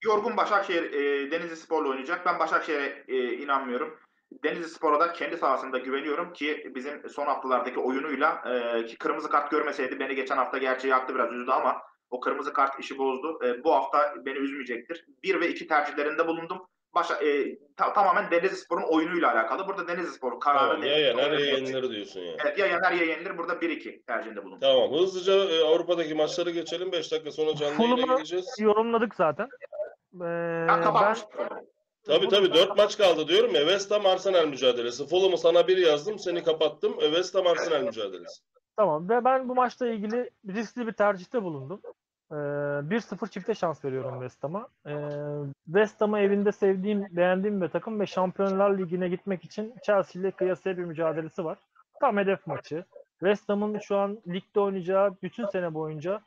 Yorgun 0.04 0.36
Başakşehir 0.36 0.92
e, 0.92 1.30
Denizli 1.30 1.56
Spor'la 1.56 1.88
oynayacak. 1.88 2.26
Ben 2.26 2.38
Başakşehir'e 2.38 3.04
e, 3.08 3.32
inanmıyorum. 3.32 3.98
Denizli 4.44 4.68
Spor'a 4.68 5.00
da 5.00 5.12
kendi 5.12 5.36
sahasında 5.36 5.78
güveniyorum 5.78 6.32
ki 6.32 6.72
bizim 6.74 7.08
son 7.08 7.26
haftalardaki 7.26 7.80
oyunuyla 7.80 8.42
e, 8.46 8.86
ki 8.86 8.98
kırmızı 8.98 9.30
kart 9.30 9.50
görmeseydi 9.50 10.00
beni 10.00 10.14
geçen 10.14 10.36
hafta 10.36 10.58
gerçi 10.58 10.88
yaktı 10.88 11.14
biraz 11.14 11.32
üzdü 11.32 11.50
ama 11.50 11.82
o 12.10 12.20
kırmızı 12.20 12.52
kart 12.52 12.80
işi 12.80 12.98
bozdu. 12.98 13.38
E, 13.44 13.64
bu 13.64 13.74
hafta 13.74 14.14
beni 14.24 14.38
üzmeyecektir. 14.38 15.06
1 15.22 15.40
ve 15.40 15.48
2 15.48 15.66
tercihlerinde 15.66 16.26
bulundum. 16.26 16.66
Başa, 16.94 17.14
e, 17.14 17.58
ta- 17.76 17.92
tamamen 17.92 18.30
Denizli 18.30 18.56
Spor'un 18.56 18.82
oyunuyla 18.82 19.32
alakalı. 19.32 19.66
Burada 19.68 19.88
Denizli 19.88 20.12
Spor 20.12 20.40
kararı 20.40 20.68
Tamam. 20.70 20.82
Ya 20.86 20.98
yener 20.98 21.32
ya 21.32 21.40
yenilir 21.40 21.90
diyorsun 21.90 22.20
yani. 22.20 22.36
Evet 22.44 22.58
ya 22.58 22.66
yener 22.66 22.92
ya 22.92 23.04
yenilir. 23.04 23.38
Burada 23.38 23.52
1-2 23.62 24.02
tercihinde 24.06 24.44
bulundum. 24.44 24.58
Tamam. 24.60 24.92
Hızlıca 24.92 25.32
e, 25.32 25.64
Avrupa'daki 25.64 26.14
maçları 26.14 26.50
geçelim. 26.50 26.92
5 26.92 27.12
dakika 27.12 27.30
sonra 27.30 27.54
canlı 27.56 27.82
yayına 27.82 27.96
Fulham'ı- 27.96 28.16
gideceğiz. 28.16 28.46
Yorumladık 28.58 29.14
zaten. 29.14 29.48
Ee, 30.14 30.20
Ben 30.68 30.94
ben. 30.94 31.16
Tabii 32.06 32.28
tabii 32.28 32.54
4 32.54 32.76
maç 32.76 32.98
kaldı 32.98 33.28
diyorum 33.28 33.54
ya. 33.54 33.60
West 33.60 33.90
Ham 33.90 34.06
Arsenal 34.06 34.46
mücadelesi. 34.46 35.06
Fulham'ı 35.06 35.38
sana 35.38 35.68
bir 35.68 35.76
yazdım. 35.76 36.18
Seni 36.18 36.42
kapattım. 36.42 36.94
E, 37.00 37.04
West 37.04 37.34
Ham 37.34 37.46
Arsenal 37.46 37.82
mücadelesi. 37.82 38.42
Tamam 38.76 39.08
ve 39.08 39.24
ben 39.24 39.48
bu 39.48 39.54
maçla 39.54 39.86
ilgili 39.86 40.30
riskli 40.48 40.86
bir 40.86 40.92
tercihte 40.92 41.42
bulundum. 41.42 41.80
Ee, 42.32 42.34
1-0 42.34 43.30
çifte 43.30 43.54
şans 43.54 43.84
veriyorum 43.84 44.14
West 44.14 44.44
Ham'a. 44.44 44.68
Ee, 44.86 44.92
West 45.64 46.00
Ham'ı 46.00 46.18
evinde 46.18 46.52
sevdiğim, 46.52 47.06
beğendiğim 47.10 47.60
bir 47.60 47.68
takım 47.68 48.00
ve 48.00 48.06
Şampiyonlar 48.06 48.78
Ligi'ne 48.78 49.08
gitmek 49.08 49.44
için 49.44 49.74
Chelsea 49.82 50.22
ile 50.22 50.30
kıyasıya 50.30 50.78
bir 50.78 50.84
mücadelesi 50.84 51.44
var. 51.44 51.58
Tam 52.00 52.16
hedef 52.16 52.46
maçı. 52.46 52.84
West 53.18 53.48
Ham'ın 53.48 53.78
şu 53.78 53.96
an 53.96 54.18
ligde 54.28 54.60
oynayacağı 54.60 55.16
bütün 55.22 55.46
sene 55.46 55.74
boyunca 55.74 56.20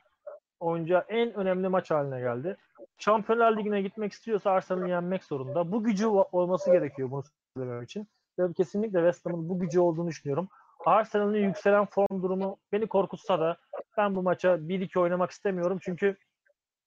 oynayacağı 0.60 1.04
en 1.08 1.34
önemli 1.34 1.68
maç 1.68 1.90
haline 1.90 2.20
geldi. 2.20 2.56
Şampiyonlar 2.98 3.56
Ligi'ne 3.56 3.82
gitmek 3.82 4.12
istiyorsa 4.12 4.50
Arsenal'ı 4.50 4.88
yenmek 4.88 5.24
zorunda. 5.24 5.72
Bu 5.72 5.84
gücü 5.84 6.06
olması 6.06 6.72
gerekiyor 6.72 7.10
bunu 7.10 7.22
söylemem 7.56 7.82
için. 7.82 8.08
Ve 8.38 8.52
kesinlikle 8.52 8.98
West 8.98 9.26
Ham'ın 9.26 9.48
bu 9.48 9.58
gücü 9.58 9.80
olduğunu 9.80 10.08
düşünüyorum. 10.08 10.48
Arsenal'ın 10.86 11.34
yükselen 11.34 11.84
form 11.86 12.22
durumu 12.22 12.58
beni 12.72 12.86
korkutsa 12.86 13.40
da 13.40 13.56
ben 13.96 14.14
bu 14.14 14.22
maça 14.22 14.48
1-2 14.48 14.98
oynamak 14.98 15.30
istemiyorum. 15.30 15.78
Çünkü 15.82 16.16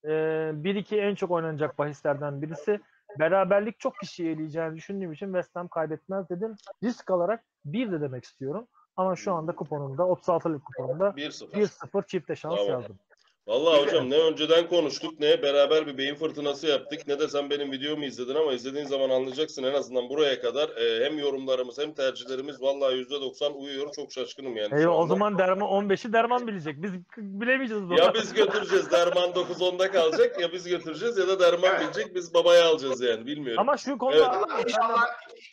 e, 0.03 0.09
1-2 0.09 0.95
en 0.95 1.15
çok 1.15 1.31
oynanacak 1.31 1.77
bahislerden 1.77 2.41
birisi. 2.41 2.79
Beraberlik 3.19 3.79
çok 3.79 3.95
kişiyi 3.99 4.29
eleyeceğini 4.29 4.75
düşündüğüm 4.75 5.11
için 5.11 5.25
West 5.25 5.55
Ham 5.55 5.67
kaybetmez 5.67 6.29
dedim. 6.29 6.55
Risk 6.83 7.11
alarak 7.11 7.43
1 7.65 7.91
de 7.91 8.01
demek 8.01 8.23
istiyorum. 8.23 8.67
Ama 8.95 9.15
şu 9.15 9.33
anda 9.33 9.55
kuponumda 9.55 10.03
36'lık 10.03 10.65
kuponumda 10.65 11.07
1-0. 11.09 11.51
1-0 11.51 12.07
çifte 12.07 12.35
şans 12.35 12.55
Tamam. 12.55 12.71
yazdım. 12.71 12.99
Vallahi 13.47 13.85
hocam 13.85 14.09
ne 14.09 14.17
önceden 14.17 14.67
konuştuk 14.67 15.19
ne 15.19 15.41
beraber 15.41 15.87
bir 15.87 15.97
beyin 15.97 16.15
fırtınası 16.15 16.67
yaptık 16.67 17.07
ne 17.07 17.19
de 17.19 17.27
sen 17.27 17.49
benim 17.49 17.71
videomu 17.71 18.05
izledin 18.05 18.35
ama 18.35 18.53
izlediğin 18.53 18.85
zaman 18.85 19.09
anlayacaksın 19.09 19.63
en 19.63 19.73
azından 19.73 20.09
buraya 20.09 20.41
kadar 20.41 20.69
e, 20.69 21.05
hem 21.05 21.17
yorumlarımız 21.17 21.77
hem 21.77 21.93
tercihlerimiz 21.93 22.61
vallahi 22.61 22.95
%90 22.95 23.51
uyuyor. 23.53 23.91
Çok 23.95 24.11
şaşkınım 24.11 24.57
yani 24.57 24.79
Eyvah, 24.79 24.99
o 24.99 25.07
zaman 25.07 25.37
derman 25.37 25.67
15'i 25.69 26.13
derman 26.13 26.47
bilecek. 26.47 26.81
Biz 26.81 26.91
bilemeyeceğiz 27.17 27.83
bunu. 27.83 27.97
Ya 27.99 28.13
biz 28.13 28.33
götüreceğiz 28.33 28.91
Derman 28.91 29.29
9-10'da 29.29 29.91
kalacak 29.91 30.41
ya 30.41 30.51
biz 30.51 30.67
götüreceğiz 30.67 31.17
ya 31.17 31.27
da 31.27 31.39
Derman 31.39 31.69
Evet. 31.69 31.81
bilecek 31.81 32.15
biz 32.15 32.33
babaya 32.33 32.69
alacağız 32.69 33.01
yani 33.01 33.25
bilmiyorum. 33.25 33.59
Ama 33.61 33.77
şu 33.77 33.97
konuda 33.97 34.17
Evet. 34.17 34.25
İnşallah, 34.25 34.63
inşallah 34.65 35.05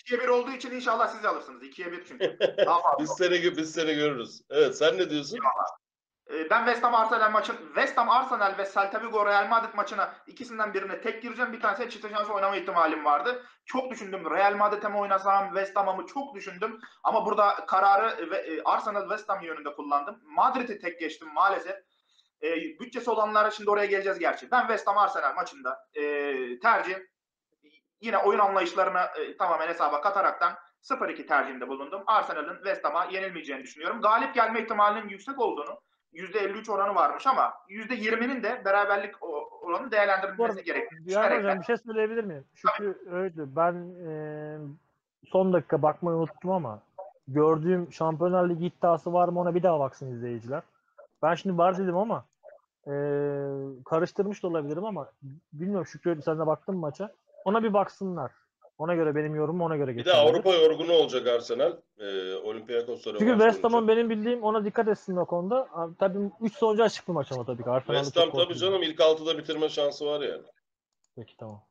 2'ye 0.07 0.21
1 0.21 0.29
olduğu 0.29 0.51
için 0.51 0.71
inşallah 0.71 1.09
siz 1.09 1.25
alırsınız. 1.25 1.63
2'ye 1.63 1.93
1 1.93 2.05
çünkü. 2.09 2.37
Daha 2.67 2.83
fazla. 2.83 2.99
Biz 2.99 3.11
seni 3.19 3.57
biz 3.57 3.73
seni 3.73 3.95
görürüz. 3.95 4.43
Evet 4.51 4.79
sen 4.79 4.99
ne 4.99 5.11
diyorsun? 5.11 5.37
Ee, 5.37 5.41
Ben 6.31 6.65
West 6.65 6.83
Ham 6.83 6.95
Arsenal 6.95 7.31
maçın 7.31 7.57
West 7.67 7.99
Ham 7.99 8.11
Arsenal 8.11 8.59
ve 8.59 8.65
Celta 8.75 9.03
Vigo 9.03 9.27
Real 9.27 9.49
Madrid 9.49 9.75
maçına 9.75 10.15
ikisinden 10.27 10.75
birine 10.75 11.01
tek 11.01 11.23
gireceğim. 11.23 11.53
Bir 11.53 11.61
tanesine 11.61 11.91
çift 11.91 12.11
şans 12.11 12.31
oynama 12.31 12.57
ihtimalim 12.57 13.05
vardı. 13.05 13.47
Çok 13.65 13.91
düşündüm. 13.91 14.31
Real 14.31 14.57
Madrid'e 14.57 14.89
mi 14.89 14.97
oynasam, 14.97 15.47
West 15.47 15.77
Ham'a 15.77 15.93
mı 15.93 16.07
çok 16.07 16.35
düşündüm. 16.35 16.81
Ama 17.03 17.27
burada 17.27 17.67
kararı 17.67 18.35
e, 18.35 18.63
Arsenal 18.63 19.03
West 19.03 19.29
Ham 19.29 19.43
yönünde 19.43 19.75
kullandım. 19.75 20.21
Madrid'i 20.25 20.79
tek 20.79 21.01
geçtim 21.01 21.29
maalesef. 21.35 21.77
E, 22.43 22.55
bütçesi 22.57 23.11
olanlara 23.11 23.51
şimdi 23.51 23.71
oraya 23.71 23.87
geleceğiz 23.87 24.19
gerçi. 24.19 24.51
Ben 24.51 24.61
West 24.61 24.87
Ham 24.87 24.99
Arsenal 24.99 25.35
maçında 25.35 25.79
e, 25.95 26.03
tercih 26.59 26.97
yine 28.01 28.19
oyun 28.19 28.39
anlayışlarını 28.39 29.01
e, 29.17 29.37
tamamen 29.37 29.69
hesaba 29.69 30.01
kataraktan 30.01 30.55
0-2 30.83 31.27
tercihinde 31.27 31.69
bulundum. 31.69 32.03
Arsenal'ın 32.07 32.57
West 32.57 32.85
Ham'a 32.85 33.05
yenilmeyeceğini 33.05 33.63
düşünüyorum. 33.63 34.01
Galip 34.01 34.35
gelme 34.35 34.63
ihtimalinin 34.63 35.09
yüksek 35.09 35.39
olduğunu 35.39 35.81
%53 36.17 36.71
oranı 36.73 36.95
varmış 36.95 37.27
ama 37.27 37.55
%20'nin 37.69 38.43
de 38.43 38.63
beraberlik 38.65 39.15
oranı 39.63 39.91
değerlendirilmesi 39.91 40.65
düşünerekten- 41.07 41.39
hocam 41.39 41.61
bir 41.61 41.65
şey 41.65 41.77
söyleyebilir 41.77 42.25
miyim? 42.25 42.45
Çünkü 42.55 42.99
öyle 43.11 43.57
ben 43.57 43.75
e, 44.07 44.11
son 45.27 45.53
dakika 45.53 45.83
bakmayı 45.83 46.17
unuttum 46.17 46.51
ama 46.51 46.81
gördüğüm 47.29 47.93
Şampiyonlar 47.93 48.49
Ligi 48.49 48.67
iddiası 48.67 49.13
var 49.13 49.29
mı 49.29 49.41
ona 49.41 49.55
bir 49.55 49.63
daha 49.63 49.81
baksın 49.81 50.13
izleyiciler. 50.13 50.63
Ben 51.23 51.35
şimdi 51.35 51.59
var 51.59 51.79
dedim 51.79 51.97
ama 51.97 52.25
e, 52.87 52.93
karıştırmış 53.85 54.43
da 54.43 54.49
olabilirim 54.49 54.85
ama 54.85 55.09
bilmiyorum 55.53 55.87
Şükrü 55.87 56.23
sen 56.23 56.39
de 56.39 56.47
baktın 56.47 56.75
mı 56.75 56.81
maça? 56.81 57.13
Ona 57.45 57.63
bir 57.63 57.73
baksınlar. 57.73 58.33
Ona 58.79 58.95
göre 58.95 59.15
benim 59.15 59.35
yorumum 59.35 59.61
ona 59.61 59.77
göre 59.77 59.97
Bir 59.97 60.05
de. 60.05 60.13
Avrupa 60.13 60.55
yorgunu 60.55 60.93
olacak 60.93 61.27
Arsenal. 61.27 61.77
Ee, 61.99 62.35
Olympiakos'lara 62.35 63.19
Çünkü 63.19 63.33
West 63.33 63.65
Ham'ın 63.65 63.89
benim 63.89 64.11
bildiğim 64.11 64.43
ona 64.43 64.65
dikkat 64.65 64.89
etsin 64.89 65.17
o 65.17 65.27
konuda. 65.27 65.69
Abi, 65.73 65.97
tabii 65.99 66.19
3 66.41 66.55
sonucu 66.57 66.83
açık 66.83 67.09
bir 67.09 67.13
maç 67.13 67.33
ama 67.33 67.45
tabii 67.45 67.63
ki. 67.63 67.71
Arsenal'da 67.71 68.05
West 68.05 68.17
Ham 68.35 68.45
tabii 68.45 68.55
canım 68.59 68.83
ilk 68.83 69.01
altıda 69.01 69.39
bitirme 69.39 69.69
şansı 69.69 70.07
var 70.07 70.21
yani. 70.21 70.43
Peki 71.17 71.37
tamam. 71.37 71.63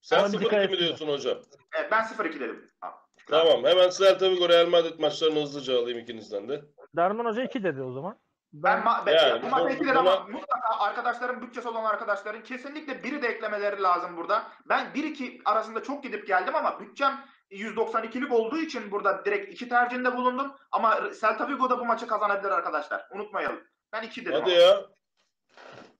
Sen 0.00 0.18
Ama 0.18 0.32
bir 0.32 0.40
dikkat 0.40 0.52
0-2 0.64 0.70
mi 0.70 0.78
diyorsun 0.78 1.08
hocam? 1.08 1.38
Evet, 1.78 1.88
ben 1.92 2.02
0-2 2.02 2.40
dedim. 2.40 2.70
Ha, 2.80 2.94
Tamam 3.30 3.64
hemen 3.64 3.90
Celta 3.90 4.30
Vigo 4.30 4.48
Real 4.48 4.66
Madrid 4.68 4.98
maçlarını 5.00 5.40
hızlıca 5.42 5.82
alayım 5.82 5.98
ikinizden 5.98 6.48
de. 6.48 6.64
Derman 6.96 7.24
Hoca 7.24 7.42
2 7.44 7.62
dedi 7.64 7.82
o 7.82 7.92
zaman. 7.92 8.18
Ben, 8.52 8.78
ma- 8.80 9.06
ben 9.06 9.12
Yani 9.12 9.42
bu 9.64 9.70
ekilir 9.70 9.94
ama 9.96 10.10
buna- 10.10 10.32
mutlaka 10.32 10.78
arkadaşların 10.78 11.42
bütçesi 11.42 11.68
olan 11.68 11.84
arkadaşların 11.84 12.42
kesinlikle 12.42 13.02
biri 13.02 13.22
de 13.22 13.26
eklemeleri 13.28 13.82
lazım 13.82 14.16
burada. 14.16 14.42
Ben 14.68 14.86
1-2 14.94 15.40
arasında 15.44 15.82
çok 15.82 16.02
gidip 16.02 16.26
geldim 16.26 16.54
ama 16.54 16.80
bütçem 16.80 17.24
192'lik 17.50 18.32
olduğu 18.32 18.58
için 18.58 18.90
burada 18.90 19.24
direkt 19.24 19.52
iki 19.52 19.68
tercihinde 19.68 20.16
bulundum. 20.16 20.54
Ama 20.72 21.00
Celta 21.20 21.48
Vigo 21.48 21.70
da 21.70 21.78
bu 21.78 21.84
maçı 21.84 22.06
kazanabilir 22.06 22.50
arkadaşlar. 22.50 23.06
Unutmayalım. 23.10 23.60
Ben 23.92 24.02
2 24.02 24.26
dedim. 24.26 24.40
Hadi 24.40 24.52
ama. 24.52 24.60
ya. 24.62 24.80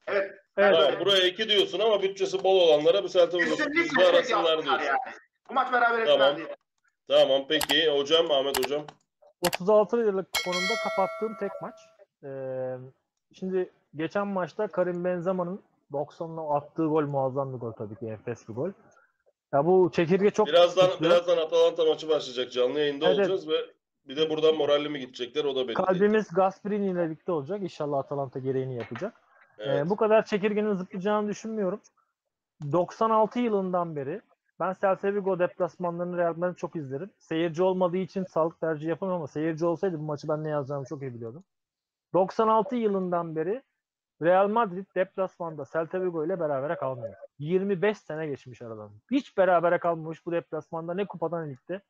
Evet. 0.06 0.30
Evet. 0.56 0.74
Tamam, 0.74 1.00
buraya 1.00 1.26
2 1.26 1.48
diyorsun 1.48 1.80
ama 1.80 2.02
bütçesi 2.02 2.44
bol 2.44 2.60
olanlara 2.60 3.04
bu 3.04 3.08
Celta 3.08 3.38
Vigo 3.38 3.50
Kesinlikle 3.56 3.82
sürprizle 3.84 4.04
tek 4.04 4.14
arasınlar 4.14 4.62
diyorsun. 4.62 4.84
yani. 4.84 4.98
Bu 5.50 5.54
maç 5.54 5.72
beraber 5.72 6.06
Tamam. 6.06 6.20
ettiler 6.30 6.36
diye. 6.36 6.56
Tamam 7.08 7.44
peki 7.48 7.90
hocam 7.90 8.30
Ahmet 8.30 8.58
hocam. 8.64 8.82
36 9.46 9.96
liralık 9.98 10.28
kuponumda 10.32 10.74
kapattığım 10.84 11.36
tek 11.40 11.50
maç. 11.62 11.74
Ee, 12.24 12.76
şimdi 13.32 13.70
geçen 13.94 14.26
maçta 14.26 14.66
Karim 14.68 15.04
Benzema'nın 15.04 15.60
90'la 15.92 16.54
attığı 16.56 16.86
gol 16.86 17.02
muazzam 17.02 17.54
bir 17.54 17.58
gol 17.58 17.72
tabii 17.72 17.94
ki 17.96 18.06
enfes 18.06 18.48
bir 18.48 18.54
gol. 18.54 18.70
Ya 19.52 19.66
bu 19.66 19.90
çekirge 19.92 20.30
çok 20.30 20.46
Birazdan 20.46 20.90
güçlü. 20.90 21.04
birazdan 21.04 21.36
Atalanta 21.38 21.84
maçı 21.84 22.08
başlayacak. 22.08 22.52
Canlı 22.52 22.78
yayında 22.80 23.06
Evet. 23.06 23.18
olacağız 23.18 23.48
ve 23.48 23.54
bir 24.08 24.16
de 24.16 24.30
buradan 24.30 24.56
moralli 24.56 24.88
mi 24.88 25.00
gidecekler 25.00 25.44
o 25.44 25.56
da 25.56 25.68
belli. 25.68 25.74
Kalbimiz 25.74 26.28
Gasperini 26.28 26.90
ile 26.90 27.04
birlikte 27.06 27.32
olacak. 27.32 27.62
İnşallah 27.62 27.98
Atalanta 27.98 28.38
gereğini 28.38 28.76
yapacak. 28.76 29.14
Evet. 29.58 29.86
Ee, 29.86 29.90
bu 29.90 29.96
kadar 29.96 30.24
çekirgenin 30.24 30.74
zıplayacağını 30.74 31.28
düşünmüyorum. 31.28 31.80
96 32.72 33.38
yılından 33.40 33.96
beri 33.96 34.20
ben 34.60 34.74
Celta 34.80 35.14
Vigo 35.14 35.38
deplasmanlarını 35.38 36.16
Real 36.16 36.36
Madrid 36.36 36.56
çok 36.56 36.76
izlerim. 36.76 37.10
Seyirci 37.18 37.62
olmadığı 37.62 37.96
için 37.96 38.24
sağlık 38.24 38.60
tercihi 38.60 38.88
yapamam 38.88 39.14
ama 39.16 39.26
seyirci 39.26 39.66
olsaydı 39.66 39.98
bu 39.98 40.02
maçı 40.02 40.28
ben 40.28 40.44
ne 40.44 40.48
yazacağımı 40.48 40.86
çok 40.86 41.02
iyi 41.02 41.14
biliyordum. 41.14 41.44
96 42.16 42.76
yılından 42.76 43.36
beri 43.36 43.62
Real 44.22 44.48
Madrid 44.48 44.86
deplasmanda 44.94 45.64
Celta 45.72 46.02
Vigo 46.02 46.24
ile 46.24 46.40
berabere 46.40 46.76
kalmıyor. 46.76 47.14
25 47.38 47.98
sene 47.98 48.26
geçmiş 48.26 48.62
aradan. 48.62 48.90
Hiç 49.10 49.36
berabere 49.36 49.78
kalmamış 49.78 50.26
bu 50.26 50.32
deplasmanda 50.32 50.94
ne 50.94 51.06
kupadan 51.06 51.50
ligde. 51.50 51.80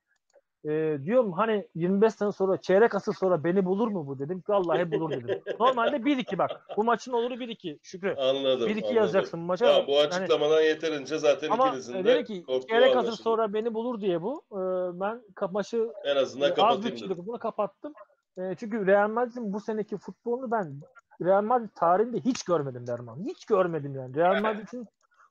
Ee, 0.65 0.99
diyorum 1.05 1.33
hani 1.33 1.69
25 1.75 2.15
sene 2.15 2.33
sonra 2.33 2.61
çeyrek 2.61 2.95
asır 2.95 3.15
sonra 3.15 3.45
beni 3.45 3.65
bulur 3.65 3.89
mu 3.89 4.07
bu 4.07 4.19
dedim. 4.19 4.43
Vallahi 4.49 4.93
bulur 4.93 5.11
dedim. 5.11 5.43
Normalde 5.61 5.97
1-2 5.97 6.39
bak. 6.39 6.67
Bu 6.77 6.85
maçın 6.85 7.13
oluru 7.13 7.35
1-2 7.35 7.79
Şükrü. 7.83 8.15
Anladım. 8.15 8.69
1-2 8.69 8.73
anladım. 8.73 8.97
yazacaksın 8.97 9.41
bu 9.41 9.45
maça. 9.45 9.65
Tamam, 9.67 9.87
bu 9.87 9.99
açıklamadan 9.99 10.61
yeterince 10.61 11.19
zaten 11.19 11.51
ama 11.51 11.69
ikinizin 11.69 12.05
de 12.05 12.25
ki 12.25 12.45
çeyrek 12.69 12.89
asır 12.89 12.99
anlaşıldı. 12.99 13.23
sonra 13.23 13.53
beni 13.53 13.75
bulur 13.75 14.01
diye 14.01 14.23
bu. 14.23 14.43
Ee, 14.53 15.01
ben 15.01 15.23
maçı 15.51 15.89
En 16.05 16.17
azından 16.17 16.49
e, 16.49 16.51
az 16.51 16.57
kapatayım 16.57 16.85
bütçeli 16.85 17.11
dedim. 17.11 17.25
bunu 17.27 17.39
kapattım. 17.39 17.93
E, 18.39 18.55
çünkü 18.55 18.87
Real 18.87 19.09
Madrid'in 19.09 19.53
bu 19.53 19.61
seneki 19.61 19.99
futbolunu 19.99 20.51
ben 20.51 20.81
Real 21.23 21.43
Madrid 21.43 21.71
tarihinde 21.75 22.21
hiç 22.21 22.45
görmedim 22.45 22.87
Derman. 22.87 23.19
Hiç 23.21 23.45
görmedim 23.47 23.95
yani. 23.95 24.15
Real 24.15 24.43
Madrid'in 24.43 24.87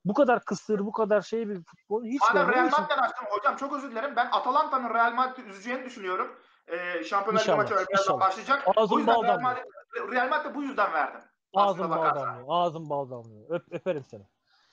bu 0.06 0.14
kadar 0.14 0.46
kısır, 0.46 0.80
bu 0.80 0.92
kadar 0.92 1.22
şey 1.22 1.50
bir 1.50 1.64
futbolu 1.64 2.06
hiç 2.06 2.22
Madem. 2.22 2.50
Real 2.50 2.70
Madrid'den 2.70 2.98
açtım. 2.98 3.26
Hocam 3.30 3.56
çok 3.56 3.74
özür 3.74 3.92
dilerim. 3.92 4.16
Ben 4.16 4.28
Atalanta'nın 4.32 4.94
Real 4.94 5.14
Madrid'i 5.14 5.50
üzeceğini 5.50 5.86
düşünüyorum. 5.86 6.28
Ee, 6.68 7.04
Şampiyonlar 7.04 7.42
Ligi 7.42 7.56
maçı 7.56 7.76
birazdan 7.90 8.20
başlayacak. 8.20 8.64
Ağzım 8.76 8.96
bu 8.96 9.00
yüzden 9.00 9.24
Real. 9.24 9.42
Madrid, 9.42 9.64
Real 10.12 10.30
Madrid'e 10.30 10.56
bu 10.56 10.64
yüzden 10.64 10.94
verdim. 10.94 11.22
Ağzım 11.54 11.90
bal 11.90 12.16
damlıyor. 12.16 12.46
Ağzım 12.48 12.90
bal 12.90 13.10
damlıyor. 13.10 13.50
Öp, 13.50 13.64
öperim 13.72 14.04
seni. 14.04 14.24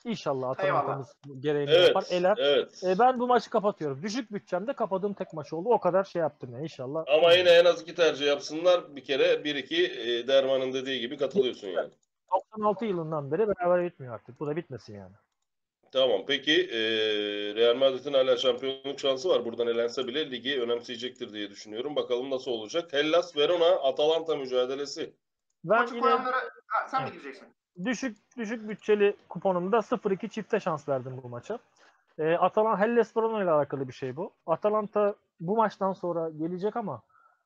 İnşallah 0.05 0.49
Atalanta'mız 0.49 1.15
gereğini 1.39 1.71
Evet. 1.71 1.87
yapar. 1.87 2.05
Eler. 2.09 2.37
Evet. 2.39 2.83
E, 2.83 2.99
ben 2.99 3.19
bu 3.19 3.27
maçı 3.27 3.49
kapatıyorum. 3.49 4.03
Düşük 4.03 4.33
bütçemde 4.33 4.73
kapadığım 4.73 5.13
tek 5.13 5.33
maç 5.33 5.53
oldu. 5.53 5.69
O 5.69 5.79
kadar 5.79 6.03
şey 6.03 6.19
yaptım 6.19 6.53
ya 6.53 6.59
inşallah. 6.59 7.03
Ama 7.07 7.33
yine 7.33 7.49
en 7.49 7.65
az 7.65 7.81
iki 7.81 7.95
tercih 7.95 8.27
yapsınlar. 8.27 8.95
Bir 8.95 9.03
kere 9.03 9.43
bir 9.43 9.55
iki 9.55 9.85
e, 9.85 10.27
Derman'ın 10.27 10.73
dediği 10.73 10.99
gibi 10.99 11.17
katılıyorsun 11.17 11.67
yani. 11.67 11.89
96 12.33 12.85
yılından 12.85 13.31
beri 13.31 13.47
beraber 13.47 13.85
bitmiyor 13.85 14.13
artık. 14.13 14.39
Bu 14.39 14.47
da 14.47 14.55
bitmesin 14.55 14.95
yani. 14.95 15.15
Tamam 15.91 16.21
peki 16.27 16.63
e, 16.71 16.79
Real 17.55 17.75
Madrid'in 17.75 18.13
hala 18.13 18.37
şampiyonluk 18.37 18.99
şansı 18.99 19.29
var. 19.29 19.45
Buradan 19.45 19.67
elense 19.67 20.07
bile 20.07 20.31
ligi 20.31 20.61
önemseyecektir 20.61 21.33
diye 21.33 21.49
düşünüyorum. 21.49 21.95
Bakalım 21.95 22.31
nasıl 22.31 22.51
olacak. 22.51 22.93
Hellas 22.93 23.37
Verona 23.37 23.65
Atalanta 23.65 24.35
mücadelesi. 24.35 25.13
Ben 25.63 25.79
Maçı 25.79 25.93
yine 25.93 26.01
koyanlara 26.01 26.35
ha, 26.67 26.87
sen 26.87 27.03
mi 27.03 27.11
gireceksin? 27.11 27.47
Düşük 27.85 28.17
düşük 28.37 28.69
bütçeli 28.69 29.15
kuponumda 29.29 29.77
0-2 29.81 30.29
çifte 30.29 30.59
şans 30.59 30.89
verdim 30.89 31.19
bu 31.23 31.29
maça. 31.29 31.59
E, 32.19 32.23
Hellas 32.77 33.17
Verona 33.17 33.43
ile 33.43 33.51
alakalı 33.51 33.87
bir 33.87 33.93
şey 33.93 34.15
bu. 34.15 34.31
Atalanta 34.45 35.15
bu 35.39 35.55
maçtan 35.55 35.93
sonra 35.93 36.29
gelecek 36.29 36.75
ama 36.75 37.01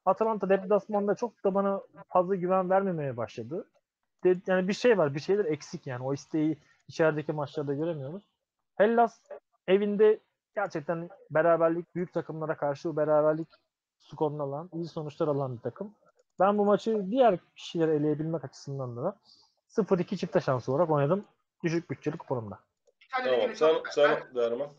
Atalanta 0.05 0.49
deplasmanda 0.49 1.15
çok 1.15 1.43
da 1.43 1.53
bana 1.53 1.81
fazla 2.07 2.35
güven 2.35 2.69
vermemeye 2.69 3.17
başladı. 3.17 3.67
De- 4.23 4.37
yani 4.47 4.67
bir 4.67 4.73
şey 4.73 4.97
var, 4.97 5.15
bir 5.15 5.19
şeyler 5.19 5.45
eksik 5.45 5.87
yani. 5.87 6.03
O 6.03 6.13
isteği 6.13 6.57
içerideki 6.87 7.33
maçlarda 7.33 7.73
göremiyoruz. 7.73 8.23
Hellas 8.75 9.19
evinde 9.67 10.19
gerçekten 10.55 11.09
beraberlik 11.31 11.95
büyük 11.95 12.13
takımlara 12.13 12.57
karşı 12.57 12.97
beraberlik 12.97 13.47
skorunu 13.99 14.43
alan, 14.43 14.69
iyi 14.73 14.85
sonuçlar 14.87 15.27
alan 15.27 15.55
bir 15.55 15.61
takım. 15.61 15.91
Ben 16.39 16.57
bu 16.57 16.65
maçı 16.65 17.05
diğer 17.11 17.39
kişileri 17.55 17.91
eleyebilmek 17.91 18.43
açısından 18.43 18.97
da 18.97 19.15
0-2 19.69 20.17
çifte 20.17 20.41
şansı 20.41 20.71
olarak 20.71 20.89
oynadım. 20.89 21.25
Düşük 21.63 21.89
bütçeli 21.89 22.17
kuponumda. 22.17 22.59
İtalya 23.01 23.25
Tamam 23.25 23.39
Ligi'ni 23.39 23.55
sen, 23.55 23.73
çok- 23.73 23.87
sen 23.87 24.09
ben, 24.09 24.35
Derman. 24.35 24.69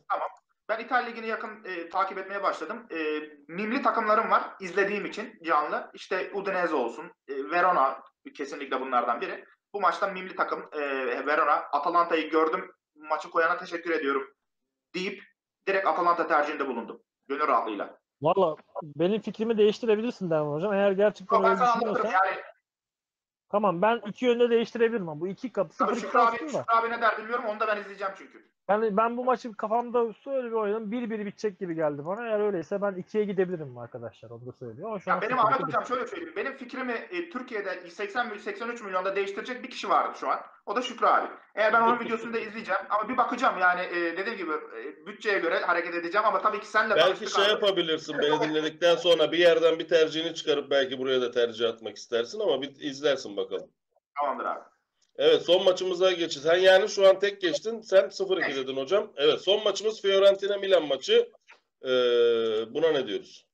ben 0.68 0.78
İtalya 0.78 1.08
Ligi'ni 1.08 1.26
yakın 1.26 1.64
e, 1.64 1.88
takip 1.88 2.18
etmeye 2.18 2.42
başladım. 2.42 2.86
E, 2.90 3.20
mimli 3.48 3.82
takımlarım 3.82 4.30
var 4.30 4.42
izlediğim 4.60 5.06
için 5.06 5.38
canlı. 5.44 5.90
İşte 5.94 6.30
Udinese 6.34 6.74
olsun, 6.74 7.12
e, 7.28 7.50
Verona 7.50 8.02
kesinlikle 8.36 8.80
bunlardan 8.80 9.20
biri. 9.20 9.44
Bu 9.74 9.80
maçta 9.80 10.06
mimli 10.06 10.36
takım 10.36 10.68
e, 10.72 10.80
Verona. 11.26 11.52
Atalanta'yı 11.52 12.30
gördüm. 12.30 12.72
Maçı 12.96 13.30
koyana 13.30 13.56
teşekkür 13.58 13.90
ediyorum 13.90 14.28
deyip 14.94 15.22
direkt 15.68 15.86
Atalanta 15.86 16.26
tercihinde 16.26 16.66
bulundum. 16.68 17.02
Gönül 17.28 17.48
rahatlığıyla. 17.48 17.98
Valla 18.22 18.56
benim 18.82 19.20
fikrimi 19.20 19.58
değiştirebilirsin 19.58 20.30
Derman 20.30 20.52
Hocam. 20.54 20.72
Eğer 20.72 20.92
gerçekten 20.92 21.36
Yok, 21.36 21.46
öyle 21.46 21.60
düşünüyorsan 21.60 22.10
Yani 22.10 22.36
Tamam 23.48 23.82
ben 23.82 24.02
iki 24.06 24.24
yönde 24.24 24.50
değiştirebilirim 24.50 25.08
ama 25.08 25.20
bu 25.20 25.28
iki 25.28 25.52
kapı 25.52 25.76
Tabii 25.76 25.88
sıfır 25.88 26.06
Şükrü 26.06 26.18
abi. 26.18 26.36
Şükrü 26.38 26.58
abi 26.68 26.90
ne 26.90 27.02
der 27.02 27.18
bilmiyorum. 27.18 27.44
Onu 27.44 27.60
da 27.60 27.66
ben 27.66 27.80
izleyeceğim 27.80 28.12
çünkü. 28.18 28.48
Ben, 28.68 28.96
ben 28.96 29.16
bu 29.16 29.24
maçı 29.24 29.52
kafamda 29.52 29.98
öyle 30.26 30.46
bir 30.48 30.52
oynadım. 30.52 30.92
1-1 30.92 31.26
bitecek 31.26 31.58
gibi 31.58 31.74
geldi 31.74 32.06
bana. 32.06 32.26
Eğer 32.26 32.40
öyleyse 32.40 32.82
ben 32.82 32.92
2'ye 32.92 33.24
gidebilirim 33.24 33.78
arkadaşlar. 33.78 34.30
Onu 34.30 34.46
da 34.46 34.52
söylüyor. 34.52 34.88
Ama 34.88 34.98
şu 34.98 35.10
Ya 35.10 35.16
an 35.16 35.22
benim 35.22 35.36
0-2 35.36 35.40
Ahmet 35.40 35.66
Hocam 35.66 35.86
şöyle 35.86 36.06
söyleyeyim. 36.06 36.32
Benim 36.36 36.56
fikrimi 36.56 36.92
e, 36.92 37.30
Türkiye'de 37.30 37.90
80 37.90 38.28
mil- 38.28 38.38
83 38.38 38.82
milyonda 38.82 39.16
değiştirecek 39.16 39.62
bir 39.62 39.70
kişi 39.70 39.88
vardı 39.88 40.18
şu 40.20 40.28
an. 40.30 40.40
O 40.66 40.76
da 40.76 40.82
Şükrü 40.82 41.06
abi. 41.06 41.28
Eğer 41.54 41.72
ben 41.72 41.80
onun 41.82 42.00
videosunu 42.00 42.32
da 42.32 42.38
izleyeceğim 42.38 42.80
ama 42.90 43.08
bir 43.08 43.16
bakacağım 43.16 43.58
yani 43.58 43.80
e, 43.80 44.16
dediğim 44.16 44.38
gibi 44.38 44.52
e, 44.52 45.06
bütçeye 45.06 45.38
göre 45.38 45.58
hareket 45.60 45.94
edeceğim 45.94 46.26
ama 46.26 46.40
tabii 46.42 46.60
ki 46.60 46.66
senle 46.68 46.96
Belki 46.96 47.30
şey 47.30 47.44
abi. 47.44 47.50
yapabilirsin 47.50 48.18
beni 48.18 48.40
dinledikten 48.40 48.96
sonra 48.96 49.32
bir 49.32 49.38
yerden 49.38 49.78
bir 49.78 49.88
tercihini 49.88 50.34
çıkarıp 50.34 50.70
belki 50.70 50.98
buraya 50.98 51.20
da 51.20 51.30
tercih 51.30 51.68
atmak 51.68 51.96
istersin 51.96 52.40
ama 52.40 52.62
bir 52.62 52.70
izlersin 52.80 53.36
bakalım. 53.36 53.70
Tamamdır 54.18 54.44
abi. 54.44 54.60
Evet 55.18 55.42
son 55.42 55.64
maçımıza 55.64 56.10
geçeceğiz. 56.10 56.48
Sen 56.48 56.56
yani 56.56 56.88
şu 56.88 57.08
an 57.08 57.18
tek 57.18 57.40
geçtin. 57.40 57.80
Sen 57.80 58.04
0-2 58.04 58.56
dedin 58.56 58.76
hocam. 58.76 59.12
Evet 59.16 59.40
son 59.40 59.64
maçımız 59.64 60.02
Fiorentina 60.02 60.56
Milan 60.56 60.86
maçı. 60.88 61.30
Ee, 61.84 61.88
buna 62.74 62.92
ne 62.92 63.06
diyoruz? 63.06 63.46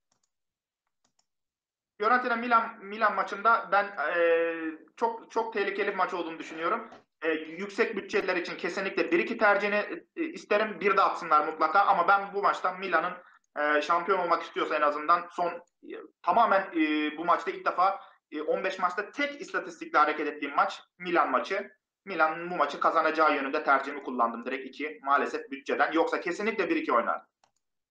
Fiorentina 1.98 2.36
Milan 2.36 2.84
Milan 2.84 3.14
maçında 3.14 3.68
ben 3.72 3.84
e, 3.84 4.54
çok 4.96 5.30
çok 5.30 5.52
tehlikeli 5.52 5.88
bir 5.88 5.94
maç 5.94 6.14
olduğunu 6.14 6.38
düşünüyorum. 6.38 6.88
E, 7.22 7.28
yüksek 7.32 7.96
bütçeler 7.96 8.36
için 8.36 8.56
kesinlikle 8.56 9.02
1-2 9.02 9.38
tercihini 9.38 10.04
e, 10.16 10.22
isterim. 10.22 10.80
Bir 10.80 10.96
de 10.96 11.02
atsınlar 11.02 11.46
mutlaka 11.46 11.80
ama 11.80 12.08
ben 12.08 12.34
bu 12.34 12.42
maçta 12.42 12.72
Milan'ın 12.72 13.14
e, 13.58 13.82
şampiyon 13.82 14.18
olmak 14.18 14.42
istiyorsa 14.42 14.76
en 14.76 14.82
azından 14.82 15.28
son 15.30 15.50
e, 15.82 15.96
tamamen 16.22 16.60
e, 16.60 17.16
bu 17.18 17.24
maçta 17.24 17.50
ilk 17.50 17.66
defa 17.66 18.00
15 18.48 18.78
maçta 18.78 19.10
tek 19.10 19.40
istatistikle 19.40 19.98
hareket 19.98 20.28
ettiğim 20.28 20.54
maç 20.54 20.80
Milan 20.98 21.30
maçı. 21.30 21.70
Milan 22.04 22.50
bu 22.50 22.56
maçı 22.56 22.80
kazanacağı 22.80 23.34
yönünde 23.34 23.64
tercihimi 23.64 24.02
kullandım 24.02 24.46
direkt 24.46 24.66
2 24.66 25.00
maalesef 25.02 25.50
bütçeden. 25.50 25.92
Yoksa 25.92 26.20
kesinlikle 26.20 26.64
1-2 26.64 26.92
oynar. 26.92 27.22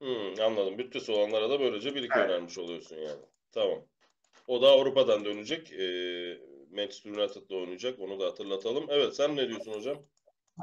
Hmm, 0.02 0.46
anladım. 0.46 0.78
Bütçesi 0.78 1.12
olanlara 1.12 1.50
da 1.50 1.60
böylece 1.60 1.90
1-2 1.90 2.18
Evet. 2.18 2.30
önermiş 2.30 2.58
oluyorsun 2.58 2.96
yani. 2.96 3.22
Tamam. 3.52 3.80
O 4.48 4.62
da 4.62 4.68
Avrupa'dan 4.68 5.26
dönecek. 5.26 5.74
Ee, 5.74 6.38
Manchester 6.72 7.12
United'la 7.12 7.56
oynayacak. 7.56 8.00
Onu 8.00 8.20
da 8.20 8.26
hatırlatalım. 8.26 8.86
Evet 8.90 9.16
sen 9.16 9.36
ne 9.36 9.48
diyorsun 9.50 9.74
hocam? 9.74 9.98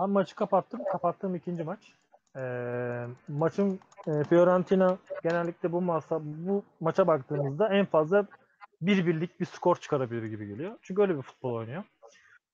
Ben 0.01 0.11
maçı 0.11 0.35
kapattım. 0.35 0.81
Kapattığım 0.93 1.35
ikinci 1.35 1.63
maç. 1.65 1.93
Ee, 2.37 2.41
maçın 3.29 3.81
e, 4.07 4.25
Fiorentina 4.25 4.99
genellikle 5.23 5.73
bu 5.73 5.81
masa 5.81 6.21
bu 6.23 6.65
maça 6.81 7.07
baktığımızda 7.07 7.69
en 7.69 7.87
fazla 7.87 8.27
bir 8.83 9.07
birlik 9.07 9.41
bir 9.41 9.45
skor 9.47 9.77
çıkarabilir 9.77 10.23
gibi 10.25 10.47
geliyor. 10.47 10.79
Çünkü 10.83 11.03
öyle 11.03 11.17
bir 11.17 11.23
futbol 11.23 11.55
oynuyor. 11.55 11.85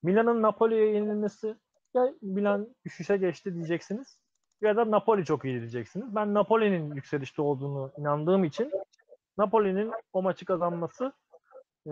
Milan'ın 0.02 0.42
Napoli'ye 0.42 0.86
yenilmesi 0.86 1.54
ya 1.94 2.12
Milan 2.22 2.74
düşüşe 2.84 3.16
geçti 3.16 3.54
diyeceksiniz 3.54 4.18
ya 4.60 4.76
da 4.76 4.90
Napoli 4.90 5.24
çok 5.24 5.44
iyi 5.44 5.60
diyeceksiniz. 5.60 6.14
Ben 6.14 6.34
Napoli'nin 6.34 6.94
yükselişte 6.94 7.42
olduğunu 7.42 7.92
inandığım 7.98 8.44
için 8.44 8.72
Napoli'nin 9.38 9.92
o 10.12 10.22
maçı 10.22 10.44
kazanması 10.44 11.12
e, 11.86 11.90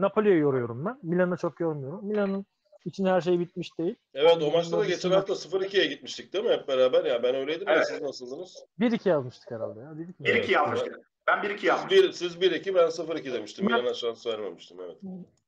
Napoli'ye 0.00 0.36
yoruyorum 0.36 0.84
ben. 0.84 0.98
Milan'a 1.02 1.36
çok 1.36 1.60
yormuyorum. 1.60 2.06
Milan'ın 2.06 2.46
için 2.84 3.04
her 3.04 3.20
şey 3.20 3.40
bitmiş 3.40 3.78
değil. 3.78 3.94
Evet 4.14 4.42
o 4.42 4.50
maçta 4.50 4.78
da 4.78 4.84
geçen 4.84 5.10
hafta 5.10 5.32
0-2'ye 5.32 5.86
gitmiştik 5.86 6.32
değil 6.32 6.44
mi 6.44 6.50
hep 6.50 6.68
beraber? 6.68 7.04
Ya 7.04 7.22
ben 7.22 7.34
öyleydim 7.34 7.68
ya 7.68 7.74
Evet. 7.74 7.86
siz 7.88 8.02
nasıldınız? 8.02 8.64
1-2 8.80 9.08
yazmıştık 9.08 9.50
herhalde 9.50 9.80
ya. 9.80 9.98
Dedik 9.98 10.20
mi? 10.20 10.26
1-2 10.26 10.30
Evet. 10.30 10.48
yazmıştık. 10.48 11.11
Ben 11.32 11.42
1-2 11.42 11.52
Siz, 11.58 11.64
yazmıştım. 11.64 12.04
bir, 12.08 12.12
siz 12.12 12.36
1-2 12.36 12.74
ben 12.74 12.86
0-2 12.90 13.32
demiştim. 13.32 13.68
Ben- 13.68 13.76
Milan'a 13.80 13.94
şans 13.94 14.26
vermemiştim 14.26 14.78
evet. 14.80 14.96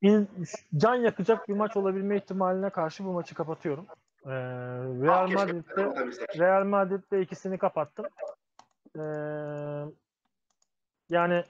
İn- 0.01 0.27
can 0.77 0.95
yakacak 0.95 1.47
bir 1.49 1.53
maç 1.53 1.77
olabilme 1.77 2.17
ihtimaline 2.17 2.69
karşı 2.69 3.05
bu 3.05 3.11
maçı 3.13 3.35
kapatıyorum. 3.35 3.85
Ee, 4.25 4.29
Real 4.29 5.23
Ah, 5.23 5.27
keşke 5.27 5.45
Madrid'de 5.45 5.73
kazanabilsek. 5.75 6.39
Real 6.39 6.63
Madrid'de 6.65 7.21
ikisini 7.21 7.57
kapattım. 7.57 8.05
Ee, 8.95 9.01
yani 11.09 11.43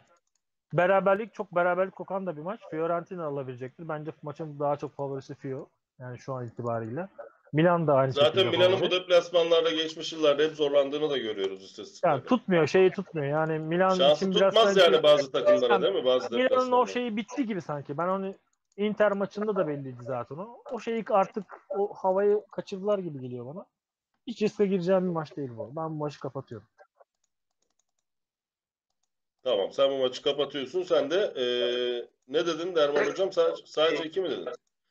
beraberlik 0.74 1.34
çok 1.34 1.56
beraberlik 1.56 1.96
kokan 1.96 2.26
da 2.28 2.38
bir 2.38 2.42
maç. 2.42 2.60
Fiorentina 2.72 3.26
alabilecektir. 3.26 3.90
Bence 3.90 4.12
maçın 4.22 4.60
daha 4.60 4.76
çok 4.76 4.96
favorisi 4.96 5.36
Fio. 5.36 5.68
Yani 6.00 6.20
şu 6.20 6.34
an 6.34 6.46
itibariyle. 6.46 7.08
Milan 7.56 7.88
da 7.88 7.94
aynı 7.94 8.12
Zaten 8.12 8.48
Milan'ın 8.48 8.82
bu 8.82 8.92
deplasmanlarda 8.92 9.72
geçmiş 9.72 10.14
yıllarda 10.14 10.44
hep 10.44 10.56
zorlandığını 10.56 11.10
da 11.10 11.18
görüyoruz 11.18 11.64
istatistiklerde. 11.64 12.16
yani 12.16 12.26
tutmuyor, 12.26 12.68
şeyi 12.68 12.92
tutmuyor. 12.92 13.28
Yani 13.28 13.60
Milan 13.60 13.90
Şansı 13.90 14.26
için 14.26 14.36
biraz 14.36 14.54
tutmaz 14.54 14.78
yani 14.78 15.04
bazı 15.04 15.32
takımlara 15.32 15.82
değil 15.82 15.94
mi? 15.94 16.06
Bazı 16.06 16.36
Milan'ın 16.36 16.72
o 16.72 16.88
şeyi 16.88 17.18
bitti 17.18 17.46
gibi 17.46 17.62
sanki. 17.62 17.98
Ben 17.98 18.08
onu 18.08 18.34
Inter 18.78 19.12
maçında 19.12 19.56
da 19.56 19.68
belliydi 19.68 19.98
zaten 20.02 20.36
o. 20.36 20.64
O 20.72 20.80
şeyi 20.80 21.06
artık 21.10 21.44
o 21.70 21.94
havayı 21.94 22.42
kaçırdılar 22.52 23.00
gibi 23.00 23.22
geliyor 23.22 23.46
bana. 23.46 23.66
Hiç 24.28 24.42
riske 24.42 24.66
gireceğim 24.66 25.04
bir 25.04 25.14
maç 25.14 25.38
değil 25.38 25.52
bu. 25.58 25.76
Ben 25.76 25.90
bu 25.90 25.96
maçı 25.96 26.20
kapatıyorum. 26.20 26.68
Tamam 29.44 29.72
sen 29.72 29.92
bu 29.92 29.98
maçı 29.98 30.22
kapatıyorsun. 30.22 30.84
Sen 30.84 31.12
de 31.12 31.34
eee, 31.36 32.08
ne 32.28 32.48
dedin 32.48 32.76
Derman. 32.76 33.06
Hocam? 33.06 33.32
Sadece, 33.32 33.64
sadece 33.66 34.04
2 34.04 34.22
mi 34.22 34.30
dedin? 34.30 34.48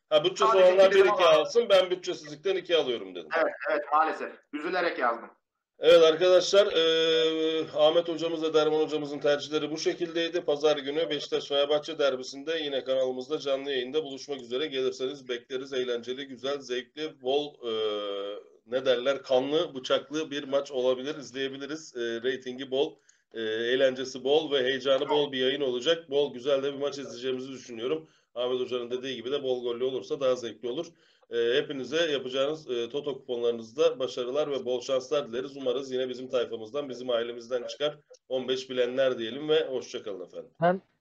Ha 0.08 0.24
bütçesi 0.24 0.50
Sadece 0.50 0.64
olanlar 0.64 0.86
iki 0.86 0.94
dedim 0.94 1.06
1-2 1.06 1.24
ama- 1.24 1.28
alsın. 1.38 1.68
Ben 1.68 1.90
bütçesizlikten 1.90 2.56
2 2.56 2.76
alıyorum 2.76 3.14
dedim. 3.14 3.28
Evet 3.70 3.82
maalesef. 3.92 4.32
Üzülerek 4.52 4.98
yazdım. 4.98 5.30
Evet 5.78 6.02
arkadaşlar 6.02 6.66
eee, 6.72 7.66
Ahmet 7.76 8.08
hocamızla 8.08 8.54
Derman 8.54 8.80
hocamızın 8.80 9.18
tercihleri 9.18 9.70
bu 9.70 9.78
şekildeydi. 9.78 10.40
Pazar 10.40 10.76
günü 10.76 11.10
Beşiktaş-Fenerbahçe 11.10 11.98
derbisinde 11.98 12.58
yine 12.58 12.84
kanalımızda 12.84 13.38
canlı 13.38 13.70
yayında 13.70 14.04
buluşmak 14.04 14.40
üzere. 14.42 14.66
Gelirseniz 14.66 15.28
bekleriz. 15.28 15.72
Eğlenceli, 15.72 16.26
güzel, 16.26 16.58
zevkli, 16.60 17.22
bol 17.22 17.54
eee, 17.64 18.36
ne 18.66 18.86
derler 18.86 19.22
kanlı, 19.22 19.74
bıçaklı 19.74 20.30
bir 20.30 20.44
maç 20.44 20.70
olabilir. 20.72 21.16
İzleyebiliriz. 21.16 21.94
Eee 21.96 22.22
reytingi 22.22 22.70
bol, 22.70 22.94
eee, 23.34 23.42
eğlencesi 23.42 24.24
bol 24.24 24.52
ve 24.52 24.62
heyecanı 24.64 25.08
bol 25.08 25.32
bir 25.32 25.38
yayın 25.38 25.60
olacak. 25.60 26.10
Bol 26.10 26.34
güzel 26.34 26.62
de 26.62 26.72
bir 26.74 26.78
maç 26.78 26.98
izleyeceğimizi 26.98 27.52
düşünüyorum. 27.52 28.08
Ahmet 28.34 28.60
Hoca'nın 28.60 28.90
dediği 28.90 29.16
gibi 29.16 29.32
de 29.32 29.42
bol 29.42 29.62
gollü 29.62 29.84
olursa 29.84 30.20
daha 30.20 30.34
zevkli 30.36 30.68
olur. 30.68 30.86
E, 31.30 31.36
hepinize 31.56 32.12
yapacağınız 32.12 32.70
e, 32.70 32.88
Toto 32.88 33.14
kuponlarınızda 33.14 33.98
başarılar 33.98 34.50
ve 34.50 34.64
bol 34.64 34.80
şanslar 34.80 35.28
dileriz. 35.28 35.56
Umarız 35.56 35.92
yine 35.92 36.08
bizim 36.08 36.28
tayfamızdan, 36.28 36.88
bizim 36.88 37.10
ailemizden 37.10 37.62
çıkar 37.66 37.98
15 38.28 38.70
bilenler 38.70 39.18
diyelim 39.18 39.48
ve 39.48 39.68
hoşçakalın 39.68 40.24
efendim. 40.24 40.50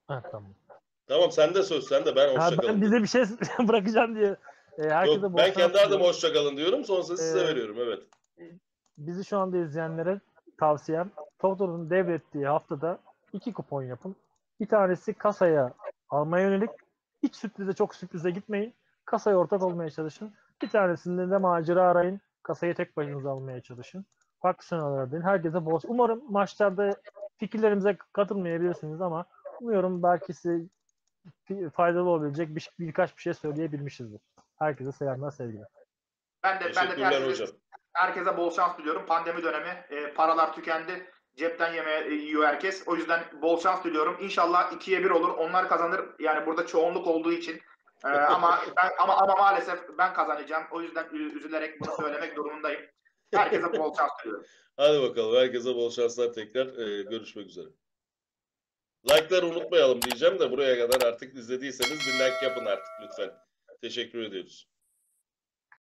Ha, 0.08 0.22
tamam. 0.32 0.54
Tamam 1.06 1.30
sende 1.30 1.62
söz 1.62 1.84
sende 1.88 2.16
ben 2.16 2.36
Ha, 2.36 2.46
hoşçakalın. 2.46 2.74
ben 2.74 2.82
bize 2.82 3.02
bir 3.02 3.06
şey 3.06 3.22
bırakacağım 3.68 4.14
diye 4.16 4.36
e, 4.78 4.82
herkese 4.82 5.20
Yok, 5.20 5.36
ben 5.36 5.52
kendi 5.52 5.78
adıma 5.78 6.04
hoşçakalın 6.04 6.56
diyorum. 6.56 6.84
Sonrasında 6.84 7.16
size 7.16 7.40
Ee, 7.40 7.48
veriyorum 7.48 7.76
evet. 7.80 8.02
Bizi 8.98 9.24
şu 9.24 9.38
anda 9.38 9.58
izleyenlere 9.58 10.20
tavsiyem 10.60 11.10
Toto'nun 11.38 11.90
devrettiği 11.90 12.46
haftada 12.46 12.98
iki 13.32 13.52
kupon 13.52 13.82
yapın. 13.82 14.16
Bir 14.60 14.66
tanesi 14.68 15.14
kasaya 15.14 15.72
almaya 16.10 16.44
yönelik. 16.50 16.70
Hiç 17.24 17.36
sürprize 17.36 17.72
çok 17.72 17.94
sürprize 17.94 18.30
gitmeyin. 18.30 18.74
Kasaya 19.04 19.36
ortak 19.36 19.62
olmaya 19.62 19.90
çalışın. 19.90 20.34
Bir 20.62 20.68
tanesinde 20.68 21.30
de 21.30 21.38
macera 21.38 21.82
arayın. 21.82 22.20
Kasayı 22.42 22.74
tek 22.74 22.96
başınıza 22.96 23.30
almaya 23.30 23.60
çalışın. 23.60 24.06
Farklı 24.42 24.66
senaryolar 24.66 25.12
deyin. 25.12 25.22
Herkese 25.22 25.64
bol. 25.64 25.80
Umarım 25.84 26.32
maçlarda 26.32 26.96
fikirlerimize 27.36 27.96
katılmayabilirsiniz 28.12 29.00
ama 29.00 29.26
umuyorum 29.60 30.02
belki 30.02 30.34
size 30.34 30.60
faydalı 31.72 32.08
olabilecek 32.08 32.56
bir, 32.56 32.70
birkaç 32.78 33.16
bir 33.16 33.22
şey 33.22 33.34
söyleyebilmişizdir. 33.34 34.20
Herkese 34.58 34.92
selamlar, 34.92 35.30
sevgiler. 35.30 35.66
Ben 36.42 36.60
de 36.60 36.72
ben 36.76 36.90
de 37.12 37.26
hocam. 37.26 37.48
herkese 37.92 38.36
bol 38.36 38.50
şans 38.50 38.78
diliyorum. 38.78 39.06
Pandemi 39.06 39.42
dönemi 39.42 39.84
e, 39.90 40.14
paralar 40.14 40.52
tükendi. 40.52 41.10
Cepten 41.36 41.74
yeme 41.74 41.92
e, 41.92 42.14
yiyor 42.14 42.44
herkes. 42.44 42.82
O 42.86 42.96
yüzden 42.96 43.24
bol 43.42 43.60
şans 43.60 43.84
diliyorum. 43.84 44.16
İnşallah 44.20 44.72
2'ye 44.72 45.04
1 45.04 45.10
olur. 45.10 45.28
Onlar 45.28 45.68
kazanır. 45.68 46.00
Yani 46.18 46.46
burada 46.46 46.66
çoğunluk 46.66 47.06
olduğu 47.06 47.32
için. 47.32 47.60
E, 48.04 48.08
ama 48.08 48.60
ben, 48.76 48.90
ama 48.98 49.16
ama 49.16 49.34
maalesef 49.34 49.78
ben 49.98 50.14
kazanacağım. 50.14 50.64
O 50.70 50.80
yüzden 50.80 51.08
üzülerek 51.14 51.80
bunu 51.80 51.96
söylemek 51.96 52.36
durumundayım. 52.36 52.80
Herkese 53.34 53.78
bol 53.78 53.94
şans 53.96 54.10
diliyorum. 54.24 54.44
Hadi 54.76 55.02
bakalım 55.02 55.36
herkese 55.36 55.74
bol 55.74 55.90
şanslar 55.90 56.32
tekrar 56.32 56.66
e, 56.66 57.02
görüşmek 57.02 57.46
üzere. 57.46 57.66
Like'ları 59.10 59.46
unutmayalım 59.46 60.02
diyeceğim 60.02 60.38
de 60.38 60.50
buraya 60.50 60.78
kadar 60.78 61.06
artık 61.08 61.34
izlediyseniz 61.34 61.98
bir 62.00 62.12
like 62.12 62.46
yapın 62.46 62.66
artık 62.66 62.92
lütfen. 63.02 63.30
Teşekkür 63.80 64.18
ediyoruz. 64.18 64.68